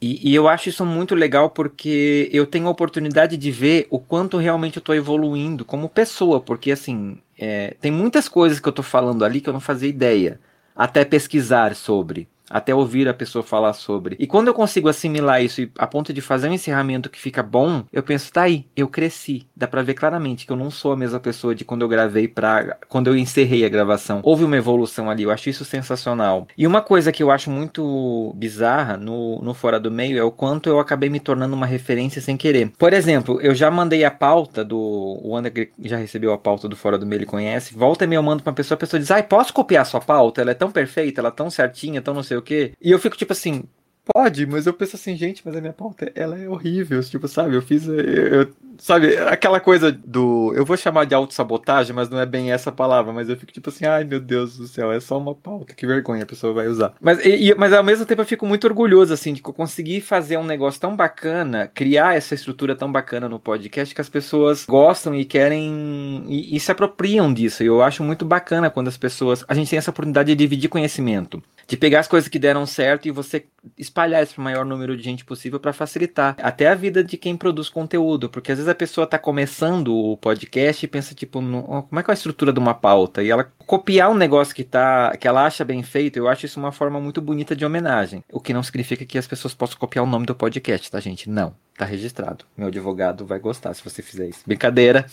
E, 0.00 0.30
e, 0.30 0.34
eu 0.34 0.48
acho 0.48 0.68
isso 0.70 0.86
muito 0.86 1.14
legal 1.14 1.50
porque 1.50 2.30
eu 2.32 2.46
tenho 2.46 2.68
a 2.68 2.70
oportunidade 2.70 3.36
de 3.36 3.50
ver 3.50 3.86
o 3.90 3.98
quanto 3.98 4.38
realmente 4.38 4.76
eu 4.76 4.80
estou 4.80 4.94
evoluindo 4.94 5.64
como 5.64 5.90
pessoa, 5.90 6.40
porque 6.40 6.70
assim, 6.70 7.18
é, 7.40 7.76
tem 7.80 7.90
muitas 7.90 8.28
coisas 8.28 8.60
que 8.60 8.68
eu 8.68 8.72
tô 8.72 8.82
falando 8.82 9.24
ali 9.24 9.40
que 9.40 9.48
eu 9.48 9.52
não 9.52 9.60
fazia 9.60 9.88
ideia, 9.88 10.38
até 10.76 11.04
pesquisar 11.04 11.74
sobre 11.74 12.28
até 12.50 12.74
ouvir 12.74 13.08
a 13.08 13.14
pessoa 13.14 13.42
falar 13.42 13.72
sobre. 13.72 14.16
E 14.18 14.26
quando 14.26 14.48
eu 14.48 14.54
consigo 14.54 14.88
assimilar 14.88 15.42
isso 15.42 15.68
a 15.78 15.86
ponto 15.86 16.12
de 16.12 16.20
fazer 16.20 16.48
um 16.48 16.52
encerramento 16.52 17.08
que 17.08 17.18
fica 17.18 17.42
bom, 17.42 17.84
eu 17.92 18.02
penso, 18.02 18.32
tá 18.32 18.42
aí, 18.42 18.66
eu 18.76 18.88
cresci. 18.88 19.46
Dá 19.56 19.68
pra 19.68 19.82
ver 19.82 19.94
claramente 19.94 20.44
que 20.44 20.52
eu 20.52 20.56
não 20.56 20.70
sou 20.70 20.92
a 20.92 20.96
mesma 20.96 21.20
pessoa 21.20 21.54
de 21.54 21.64
quando 21.64 21.82
eu 21.82 21.88
gravei 21.88 22.26
pra. 22.26 22.76
quando 22.88 23.06
eu 23.06 23.16
encerrei 23.16 23.64
a 23.64 23.68
gravação. 23.68 24.20
Houve 24.24 24.44
uma 24.44 24.56
evolução 24.56 25.08
ali, 25.08 25.22
eu 25.22 25.30
acho 25.30 25.48
isso 25.48 25.64
sensacional. 25.64 26.48
E 26.58 26.66
uma 26.66 26.82
coisa 26.82 27.12
que 27.12 27.22
eu 27.22 27.30
acho 27.30 27.50
muito 27.50 28.32
bizarra 28.36 28.96
no, 28.96 29.40
no 29.40 29.54
Fora 29.54 29.78
do 29.78 29.90
Meio 29.90 30.18
é 30.18 30.22
o 30.22 30.32
quanto 30.32 30.68
eu 30.68 30.80
acabei 30.80 31.08
me 31.08 31.20
tornando 31.20 31.54
uma 31.54 31.66
referência 31.66 32.20
sem 32.20 32.36
querer. 32.36 32.72
Por 32.76 32.92
exemplo, 32.92 33.40
eu 33.40 33.54
já 33.54 33.70
mandei 33.70 34.04
a 34.04 34.10
pauta 34.10 34.64
do. 34.64 35.20
O 35.22 35.36
André 35.36 35.68
já 35.82 35.96
recebeu 35.96 36.32
a 36.32 36.38
pauta 36.38 36.68
do 36.68 36.76
Fora 36.76 36.98
do 36.98 37.06
Meio, 37.06 37.18
ele 37.18 37.26
conhece. 37.26 37.74
Volta 37.74 38.04
e 38.04 38.06
meia 38.06 38.18
eu 38.18 38.22
mando 38.22 38.42
pra 38.42 38.50
uma 38.50 38.56
pessoa, 38.56 38.76
a 38.76 38.78
pessoa 38.78 38.98
diz, 38.98 39.10
ai, 39.10 39.22
posso 39.22 39.52
copiar 39.52 39.82
a 39.82 39.84
sua 39.84 40.00
pauta? 40.00 40.40
Ela 40.40 40.50
é 40.52 40.54
tão 40.54 40.70
perfeita, 40.70 41.20
ela 41.20 41.28
é 41.28 41.32
tão 41.32 41.50
certinha, 41.50 42.02
tão 42.02 42.14
não 42.14 42.22
sei 42.22 42.36
o 42.36 42.39
quê. 42.42 42.72
E 42.80 42.90
eu 42.90 42.98
fico 42.98 43.16
tipo 43.16 43.32
assim, 43.32 43.64
pode, 44.12 44.46
mas 44.46 44.66
eu 44.66 44.72
penso 44.72 44.96
assim, 44.96 45.16
gente, 45.16 45.42
mas 45.44 45.56
a 45.56 45.60
minha 45.60 45.72
pauta, 45.72 46.10
ela 46.14 46.38
é 46.38 46.48
horrível, 46.48 47.02
tipo, 47.02 47.26
sabe? 47.28 47.54
Eu 47.54 47.62
fiz, 47.62 47.86
eu, 47.86 47.96
eu 47.98 48.54
Sabe, 48.80 49.14
aquela 49.18 49.60
coisa 49.60 49.92
do. 49.92 50.54
Eu 50.56 50.64
vou 50.64 50.74
chamar 50.74 51.04
de 51.04 51.14
autossabotagem, 51.14 51.94
mas 51.94 52.08
não 52.08 52.18
é 52.18 52.24
bem 52.24 52.50
essa 52.50 52.72
palavra. 52.72 53.12
Mas 53.12 53.28
eu 53.28 53.36
fico 53.36 53.52
tipo 53.52 53.68
assim, 53.68 53.84
ai 53.84 54.04
meu 54.04 54.18
Deus 54.18 54.56
do 54.56 54.66
céu, 54.66 54.90
é 54.90 54.98
só 54.98 55.18
uma 55.18 55.34
pauta, 55.34 55.74
que 55.74 55.86
vergonha 55.86 56.22
a 56.22 56.26
pessoa 56.26 56.54
vai 56.54 56.66
usar. 56.66 56.94
Mas, 56.98 57.22
e, 57.22 57.54
mas 57.58 57.74
ao 57.74 57.84
mesmo 57.84 58.06
tempo 58.06 58.22
eu 58.22 58.26
fico 58.26 58.46
muito 58.46 58.66
orgulhoso, 58.66 59.12
assim, 59.12 59.34
de 59.34 59.42
conseguir 59.42 60.00
fazer 60.00 60.38
um 60.38 60.44
negócio 60.44 60.80
tão 60.80 60.96
bacana, 60.96 61.70
criar 61.74 62.16
essa 62.16 62.34
estrutura 62.34 62.74
tão 62.74 62.90
bacana 62.90 63.28
no 63.28 63.38
podcast 63.38 63.94
que 63.94 64.00
as 64.00 64.08
pessoas 64.08 64.64
gostam 64.64 65.14
e 65.14 65.26
querem. 65.26 66.24
e, 66.26 66.56
e 66.56 66.58
se 66.58 66.72
apropriam 66.72 67.32
disso. 67.34 67.62
E 67.62 67.66
eu 67.66 67.82
acho 67.82 68.02
muito 68.02 68.24
bacana 68.24 68.70
quando 68.70 68.88
as 68.88 68.96
pessoas. 68.96 69.44
A 69.46 69.52
gente 69.52 69.68
tem 69.68 69.78
essa 69.78 69.90
oportunidade 69.90 70.28
de 70.28 70.34
dividir 70.34 70.70
conhecimento. 70.70 71.42
De 71.66 71.76
pegar 71.76 72.00
as 72.00 72.08
coisas 72.08 72.28
que 72.28 72.38
deram 72.38 72.64
certo 72.64 73.06
e 73.06 73.10
você 73.10 73.44
espalhar 73.76 73.99
isso 74.22 74.34
para 74.34 74.40
o 74.40 74.44
maior 74.44 74.64
número 74.64 74.96
de 74.96 75.02
gente 75.02 75.24
possível 75.24 75.58
para 75.58 75.72
facilitar 75.72 76.36
até 76.42 76.68
a 76.68 76.74
vida 76.74 77.02
de 77.02 77.16
quem 77.16 77.36
produz 77.36 77.68
conteúdo. 77.68 78.28
Porque 78.28 78.52
às 78.52 78.58
vezes 78.58 78.68
a 78.68 78.74
pessoa 78.74 79.04
está 79.04 79.18
começando 79.18 79.94
o 79.94 80.16
podcast 80.16 80.84
e 80.84 80.88
pensa, 80.88 81.14
tipo, 81.14 81.40
no, 81.40 81.62
como 81.82 82.00
é 82.00 82.02
que 82.02 82.10
é 82.10 82.12
a 82.12 82.14
estrutura 82.14 82.52
de 82.52 82.58
uma 82.58 82.74
pauta? 82.74 83.22
E 83.22 83.30
ela 83.30 83.50
copiar 83.66 84.10
um 84.10 84.14
negócio 84.14 84.54
que 84.54 84.64
tá, 84.64 85.16
que 85.16 85.28
ela 85.28 85.44
acha 85.44 85.64
bem 85.64 85.82
feito, 85.82 86.16
eu 86.16 86.28
acho 86.28 86.46
isso 86.46 86.58
uma 86.58 86.72
forma 86.72 87.00
muito 87.00 87.20
bonita 87.20 87.54
de 87.54 87.64
homenagem. 87.64 88.24
O 88.32 88.40
que 88.40 88.52
não 88.52 88.62
significa 88.62 89.04
que 89.04 89.18
as 89.18 89.26
pessoas 89.26 89.54
possam 89.54 89.78
copiar 89.78 90.04
o 90.04 90.08
nome 90.08 90.26
do 90.26 90.34
podcast, 90.34 90.90
tá, 90.90 91.00
gente? 91.00 91.28
Não. 91.28 91.54
Tá 91.80 91.86
registrado. 91.86 92.44
Meu 92.54 92.68
advogado 92.68 93.24
vai 93.24 93.38
gostar 93.38 93.72
se 93.72 93.82
você 93.82 94.02
fizer 94.02 94.28
isso. 94.28 94.42
Brincadeira. 94.46 95.06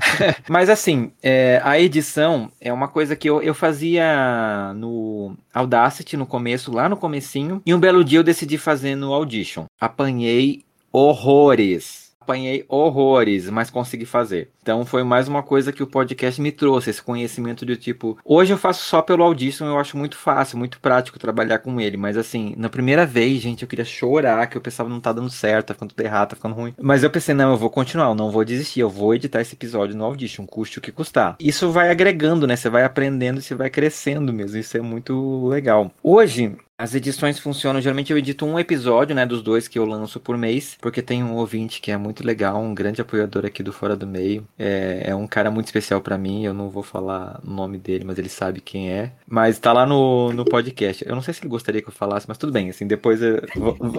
Mas 0.48 0.70
assim, 0.70 1.12
é, 1.22 1.60
a 1.62 1.78
edição 1.78 2.50
é 2.58 2.72
uma 2.72 2.88
coisa 2.88 3.14
que 3.14 3.28
eu, 3.28 3.42
eu 3.42 3.52
fazia 3.52 4.72
no 4.74 5.36
Audacity 5.52 6.16
no 6.16 6.24
começo, 6.24 6.72
lá 6.72 6.88
no 6.88 6.96
comecinho. 6.96 7.60
E 7.66 7.74
um 7.74 7.78
belo 7.78 8.02
dia 8.02 8.20
eu 8.20 8.24
decidi 8.24 8.56
fazer 8.56 8.96
no 8.96 9.12
Audition. 9.12 9.66
Apanhei 9.78 10.64
horrores 10.90 12.03
apanhei 12.24 12.64
horrores, 12.68 13.50
mas 13.50 13.70
consegui 13.70 14.06
fazer. 14.06 14.50
Então 14.62 14.84
foi 14.86 15.04
mais 15.04 15.28
uma 15.28 15.42
coisa 15.42 15.72
que 15.72 15.82
o 15.82 15.86
podcast 15.86 16.40
me 16.40 16.50
trouxe, 16.50 16.88
esse 16.88 17.02
conhecimento 17.02 17.66
de 17.66 17.76
tipo. 17.76 18.18
Hoje 18.24 18.52
eu 18.52 18.58
faço 18.58 18.82
só 18.82 19.02
pelo 19.02 19.22
Audition, 19.22 19.66
eu 19.66 19.78
acho 19.78 19.96
muito 19.96 20.16
fácil, 20.16 20.58
muito 20.58 20.80
prático 20.80 21.18
trabalhar 21.18 21.58
com 21.58 21.78
ele. 21.80 21.98
Mas 21.98 22.16
assim, 22.16 22.54
na 22.56 22.70
primeira 22.70 23.04
vez, 23.04 23.42
gente, 23.42 23.62
eu 23.62 23.68
queria 23.68 23.84
chorar, 23.84 24.46
que 24.46 24.56
eu 24.56 24.62
pensava 24.62 24.88
não 24.88 25.00
tá 25.00 25.12
dando 25.12 25.30
certo, 25.30 25.68
tá 25.68 25.74
ficando 25.74 25.90
tudo 25.90 26.04
errado, 26.04 26.30
tá 26.30 26.36
ficando 26.36 26.54
ruim. 26.54 26.74
Mas 26.80 27.04
eu 27.04 27.10
pensei, 27.10 27.34
não, 27.34 27.50
eu 27.50 27.58
vou 27.58 27.68
continuar, 27.68 28.06
eu 28.06 28.14
não 28.14 28.30
vou 28.30 28.44
desistir, 28.44 28.80
eu 28.80 28.88
vou 28.88 29.14
editar 29.14 29.42
esse 29.42 29.54
episódio 29.54 29.96
no 29.96 30.04
Audition, 30.04 30.46
custe 30.46 30.78
o 30.78 30.82
que 30.82 30.90
custar. 30.90 31.36
Isso 31.38 31.70
vai 31.70 31.90
agregando, 31.90 32.46
né? 32.46 32.56
Você 32.56 32.70
vai 32.70 32.84
aprendendo 32.84 33.42
você 33.44 33.54
vai 33.54 33.70
crescendo 33.70 34.32
mesmo. 34.32 34.58
Isso 34.58 34.76
é 34.76 34.80
muito 34.80 35.46
legal. 35.48 35.90
Hoje, 36.02 36.56
as 36.76 36.94
edições 36.94 37.38
funcionam, 37.38 37.80
geralmente 37.80 38.12
eu 38.12 38.18
edito 38.18 38.44
um 38.44 38.58
episódio, 38.58 39.14
né, 39.14 39.24
dos 39.24 39.42
dois 39.42 39.68
que 39.68 39.78
eu 39.78 39.84
lanço 39.84 40.18
por 40.18 40.36
mês, 40.36 40.76
porque 40.80 41.00
tem 41.00 41.22
um 41.22 41.34
ouvinte 41.34 41.80
que 41.80 41.90
é 41.90 41.96
muito 41.96 42.26
legal, 42.26 42.60
um 42.60 42.74
grande 42.74 43.00
apoiador 43.00 43.46
aqui 43.46 43.62
do 43.62 43.72
Fora 43.72 43.96
do 43.96 44.06
Meio. 44.06 44.46
É, 44.58 45.04
é 45.06 45.14
um 45.14 45.26
cara 45.26 45.50
muito 45.50 45.66
especial 45.66 46.00
para 46.00 46.18
mim, 46.18 46.44
eu 46.44 46.52
não 46.52 46.68
vou 46.68 46.82
falar 46.82 47.40
o 47.44 47.50
nome 47.50 47.78
dele, 47.78 48.04
mas 48.04 48.18
ele 48.18 48.28
sabe 48.28 48.60
quem 48.60 48.90
é. 48.90 49.12
Mas 49.26 49.58
tá 49.58 49.72
lá 49.72 49.86
no, 49.86 50.32
no 50.32 50.44
podcast. 50.44 51.04
Eu 51.06 51.14
não 51.14 51.22
sei 51.22 51.32
se 51.32 51.40
ele 51.40 51.48
gostaria 51.48 51.80
que 51.80 51.88
eu 51.88 51.92
falasse, 51.92 52.26
mas 52.28 52.38
tudo 52.38 52.52
bem, 52.52 52.68
assim, 52.68 52.86
depois 52.86 53.22
eu, 53.22 53.40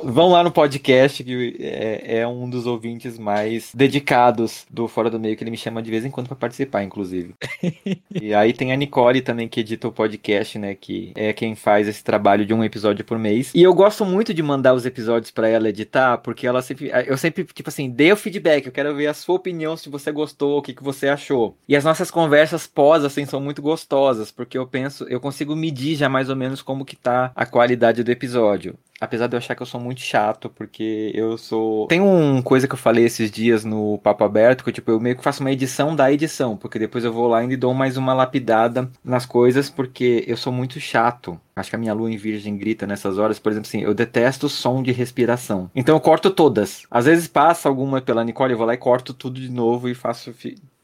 vão 0.03 0.29
lá 0.29 0.43
no 0.43 0.51
podcast, 0.51 1.23
que 1.23 1.57
é, 1.59 2.19
é, 2.19 2.27
um 2.27 2.49
dos 2.49 2.65
ouvintes 2.65 3.17
mais 3.17 3.71
dedicados 3.73 4.65
do 4.69 4.87
Fora 4.87 5.09
do 5.09 5.19
Meio, 5.19 5.37
que 5.37 5.43
ele 5.43 5.51
me 5.51 5.57
chama 5.57 5.81
de 5.81 5.89
vez 5.89 6.03
em 6.03 6.11
quando 6.11 6.27
para 6.27 6.35
participar, 6.35 6.83
inclusive. 6.83 7.33
e 8.13 8.33
aí 8.33 8.51
tem 8.51 8.73
a 8.73 8.75
Nicole 8.75 9.21
também, 9.21 9.47
que 9.47 9.61
edita 9.61 9.87
o 9.87 9.93
podcast, 9.93 10.59
né, 10.59 10.75
que 10.75 11.13
é 11.15 11.31
quem 11.31 11.55
faz 11.55 11.87
esse 11.87 12.03
trabalho 12.03 12.45
de 12.45 12.53
um 12.53 12.65
episódio 12.65 12.74
por 13.03 13.17
mês. 13.17 13.51
E 13.53 13.61
eu 13.61 13.73
gosto 13.73 14.05
muito 14.05 14.33
de 14.33 14.43
mandar 14.43 14.73
os 14.73 14.85
episódios 14.85 15.31
para 15.31 15.47
ela 15.47 15.69
editar, 15.69 16.17
porque 16.17 16.45
ela 16.47 16.61
sempre. 16.61 16.91
Eu 17.05 17.17
sempre, 17.17 17.43
tipo 17.43 17.69
assim, 17.69 17.89
dê 17.89 18.11
o 18.11 18.17
feedback. 18.17 18.65
Eu 18.65 18.71
quero 18.71 18.95
ver 18.95 19.07
a 19.07 19.13
sua 19.13 19.35
opinião, 19.35 19.75
se 19.77 19.89
você 19.89 20.11
gostou, 20.11 20.59
o 20.59 20.61
que, 20.61 20.73
que 20.73 20.83
você 20.83 21.07
achou. 21.07 21.57
E 21.67 21.75
as 21.75 21.83
nossas 21.83 22.11
conversas 22.11 22.67
pós, 22.67 23.03
assim, 23.03 23.25
são 23.25 23.39
muito 23.39 23.61
gostosas, 23.61 24.31
porque 24.31 24.57
eu 24.57 24.67
penso, 24.67 25.05
eu 25.09 25.19
consigo 25.19 25.55
medir 25.55 25.95
já 25.95 26.09
mais 26.09 26.29
ou 26.29 26.35
menos 26.35 26.61
como 26.61 26.85
que 26.85 26.95
tá 26.95 27.31
a 27.35 27.45
qualidade 27.45 28.03
do 28.03 28.11
episódio. 28.11 28.77
Apesar 28.99 29.27
de 29.27 29.35
eu 29.35 29.37
achar 29.37 29.55
que 29.55 29.61
eu 29.61 29.65
sou 29.65 29.79
muito 29.79 29.99
chato, 29.99 30.49
porque 30.49 31.11
eu 31.13 31.37
sou. 31.37 31.87
Tem 31.87 31.99
uma 31.99 32.41
coisa 32.41 32.67
que 32.67 32.73
eu 32.73 32.77
falei 32.77 33.03
esses 33.03 33.29
dias 33.29 33.65
no 33.65 33.97
Papo 33.99 34.23
Aberto, 34.23 34.63
que 34.63 34.71
tipo, 34.71 34.89
eu 34.89 34.99
meio 34.99 35.17
que 35.17 35.23
faço 35.23 35.41
uma 35.41 35.51
edição 35.51 35.93
da 35.95 36.11
edição, 36.11 36.55
porque 36.55 36.79
depois 36.79 37.03
eu 37.03 37.11
vou 37.11 37.27
lá 37.27 37.43
e 37.43 37.57
dou 37.57 37.73
mais 37.73 37.97
uma 37.97 38.13
lapidada 38.13 38.89
nas 39.03 39.25
coisas, 39.25 39.69
porque 39.69 40.23
eu 40.27 40.37
sou 40.37 40.53
muito 40.53 40.79
chato. 40.79 41.39
Acho 41.55 41.69
que 41.69 41.75
a 41.75 41.79
minha 41.79 41.93
lua 41.93 42.09
em 42.09 42.17
virgem 42.17 42.57
grita 42.57 42.87
nessas 42.87 43.17
horas, 43.17 43.37
por 43.37 43.51
exemplo, 43.51 43.67
assim, 43.67 43.81
eu 43.81 43.93
detesto 43.93 44.45
o 44.45 44.49
som 44.49 44.81
de 44.81 44.91
respiração. 44.91 45.69
Então 45.75 45.95
eu 45.95 45.99
corto 45.99 46.29
todas. 46.31 46.83
Às 46.89 47.05
vezes 47.05 47.27
passa 47.27 47.67
alguma 47.67 48.01
pela 48.01 48.23
Nicole, 48.23 48.53
eu 48.53 48.57
vou 48.57 48.67
lá 48.67 48.73
e 48.73 48.77
corto 48.77 49.13
tudo 49.13 49.39
de 49.41 49.49
novo 49.49 49.89
e 49.89 49.95
faço. 49.95 50.33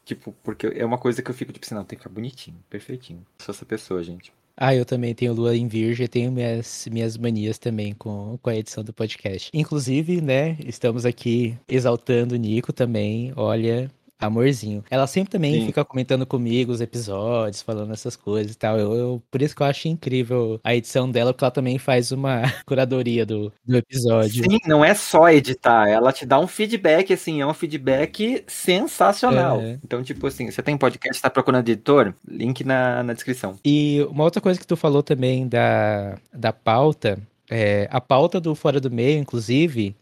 Tipo, 0.04 0.34
porque 0.42 0.66
é 0.66 0.84
uma 0.84 0.98
coisa 0.98 1.22
que 1.22 1.30
eu 1.30 1.34
fico 1.34 1.52
tipo 1.52 1.64
assim, 1.64 1.74
não, 1.74 1.84
tem 1.84 1.96
que 1.96 2.02
ficar 2.02 2.12
bonitinho, 2.14 2.56
perfeitinho. 2.68 3.24
sou 3.38 3.54
essa 3.54 3.64
pessoa, 3.64 4.02
gente. 4.02 4.32
Ah, 4.56 4.74
eu 4.74 4.84
também 4.84 5.14
tenho 5.14 5.32
lua 5.32 5.56
em 5.56 5.66
virgem, 5.66 6.06
tenho 6.06 6.30
minhas, 6.30 6.86
minhas 6.90 7.16
manias 7.16 7.58
também 7.58 7.94
com, 7.94 8.38
com 8.40 8.50
a 8.50 8.56
edição 8.56 8.84
do 8.84 8.92
podcast. 8.92 9.50
Inclusive, 9.52 10.20
né, 10.20 10.56
estamos 10.64 11.06
aqui 11.06 11.56
exaltando 11.68 12.34
o 12.34 12.38
Nico 12.38 12.72
também. 12.72 13.32
Olha, 13.36 13.90
Amorzinho. 14.26 14.84
Ela 14.90 15.06
sempre 15.06 15.30
também 15.32 15.60
Sim. 15.60 15.66
fica 15.66 15.84
comentando 15.84 16.24
comigo 16.26 16.72
os 16.72 16.80
episódios, 16.80 17.62
falando 17.62 17.92
essas 17.92 18.16
coisas 18.16 18.52
e 18.52 18.58
tal. 18.58 18.78
Eu, 18.78 18.94
eu- 18.94 19.22
por 19.30 19.42
isso 19.42 19.54
que 19.54 19.62
eu 19.62 19.66
acho 19.66 19.88
incrível 19.88 20.60
a 20.62 20.74
edição 20.74 21.10
dela, 21.10 21.32
porque 21.32 21.44
ela 21.44 21.50
também 21.50 21.78
faz 21.78 22.12
uma 22.12 22.42
curadoria 22.66 23.24
do, 23.26 23.52
do 23.66 23.76
episódio. 23.76 24.44
Sim, 24.44 24.58
não 24.66 24.84
é 24.84 24.94
só 24.94 25.28
editar, 25.30 25.88
ela 25.88 26.12
te 26.12 26.24
dá 26.26 26.38
um 26.38 26.46
feedback, 26.46 27.12
assim, 27.12 27.40
é 27.40 27.46
um 27.46 27.54
feedback 27.54 28.44
sensacional. 28.46 29.60
É. 29.60 29.78
Então, 29.84 30.02
tipo 30.02 30.26
assim, 30.26 30.50
você 30.50 30.62
tem 30.62 30.76
podcast, 30.76 31.20
tá 31.20 31.30
procurando 31.30 31.68
editor? 31.68 32.14
Link 32.26 32.64
na, 32.64 33.02
na 33.02 33.12
descrição. 33.12 33.56
E 33.64 34.06
uma 34.10 34.24
outra 34.24 34.40
coisa 34.40 34.58
que 34.58 34.66
tu 34.66 34.76
falou 34.76 35.02
também 35.02 35.46
da, 35.48 36.16
da 36.32 36.52
pauta, 36.52 37.18
é, 37.50 37.86
a 37.90 38.00
pauta 38.00 38.40
do 38.40 38.54
Fora 38.54 38.80
do 38.80 38.90
Meio, 38.90 39.18
inclusive, 39.18 39.94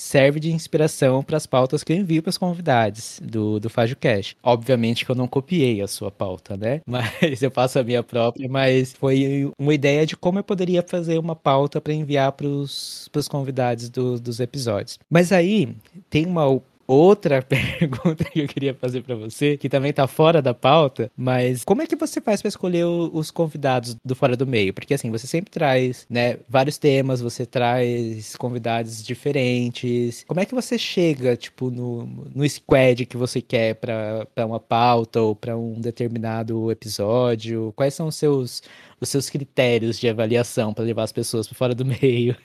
serve 0.00 0.38
de 0.40 0.52
inspiração 0.52 1.22
para 1.22 1.36
as 1.36 1.46
pautas 1.46 1.82
que 1.82 1.92
eu 1.92 1.96
envio 1.96 2.22
para 2.22 2.30
os 2.30 2.38
convidados 2.38 3.20
do, 3.22 3.58
do 3.58 3.68
FajoCast. 3.70 4.36
Obviamente 4.42 5.04
que 5.04 5.10
eu 5.10 5.14
não 5.16 5.26
copiei 5.26 5.80
a 5.82 5.88
sua 5.88 6.10
pauta, 6.10 6.56
né? 6.56 6.80
Mas 6.86 7.42
eu 7.42 7.50
faço 7.50 7.78
a 7.78 7.84
minha 7.84 8.02
própria, 8.02 8.48
mas 8.48 8.92
foi 8.92 9.50
uma 9.58 9.74
ideia 9.74 10.06
de 10.06 10.16
como 10.16 10.38
eu 10.38 10.44
poderia 10.44 10.82
fazer 10.82 11.18
uma 11.18 11.34
pauta 11.36 11.80
para 11.80 11.92
enviar 11.92 12.32
para 12.32 12.46
os 12.46 13.08
convidados 13.30 13.88
do- 13.88 14.18
dos 14.20 14.40
episódios. 14.40 14.98
Mas 15.10 15.32
aí 15.32 15.74
tem 16.08 16.26
uma 16.26 16.60
outra 16.86 17.42
pergunta 17.42 18.24
que 18.24 18.40
eu 18.40 18.48
queria 18.48 18.74
fazer 18.74 19.02
para 19.02 19.14
você, 19.14 19.56
que 19.56 19.68
também 19.68 19.92
tá 19.92 20.06
fora 20.06 20.40
da 20.40 20.54
pauta, 20.54 21.10
mas 21.16 21.64
como 21.64 21.82
é 21.82 21.86
que 21.86 21.96
você 21.96 22.20
faz 22.20 22.40
para 22.40 22.48
escolher 22.48 22.84
os 22.84 23.30
convidados 23.30 23.96
do 24.04 24.14
Fora 24.14 24.36
do 24.36 24.46
Meio? 24.46 24.72
Porque 24.72 24.94
assim, 24.94 25.10
você 25.10 25.26
sempre 25.26 25.50
traz, 25.50 26.06
né, 26.08 26.38
vários 26.48 26.78
temas, 26.78 27.20
você 27.20 27.44
traz 27.44 28.36
convidados 28.36 29.02
diferentes. 29.02 30.24
Como 30.26 30.40
é 30.40 30.46
que 30.46 30.54
você 30.54 30.78
chega, 30.78 31.36
tipo, 31.36 31.70
no, 31.70 32.06
no 32.34 32.48
squad 32.48 33.06
que 33.06 33.16
você 33.16 33.40
quer 33.40 33.74
para 33.74 34.46
uma 34.46 34.60
pauta 34.60 35.20
ou 35.20 35.34
para 35.34 35.56
um 35.56 35.80
determinado 35.80 36.70
episódio? 36.70 37.72
Quais 37.76 37.94
são 37.94 38.08
os 38.08 38.16
seus 38.16 38.62
os 39.00 39.08
seus 39.08 39.28
critérios 39.30 39.98
de 39.98 40.08
avaliação 40.08 40.72
para 40.74 40.84
levar 40.84 41.04
as 41.04 41.12
pessoas 41.12 41.46
para 41.48 41.56
fora 41.56 41.74
do 41.74 41.84
meio? 41.86 42.36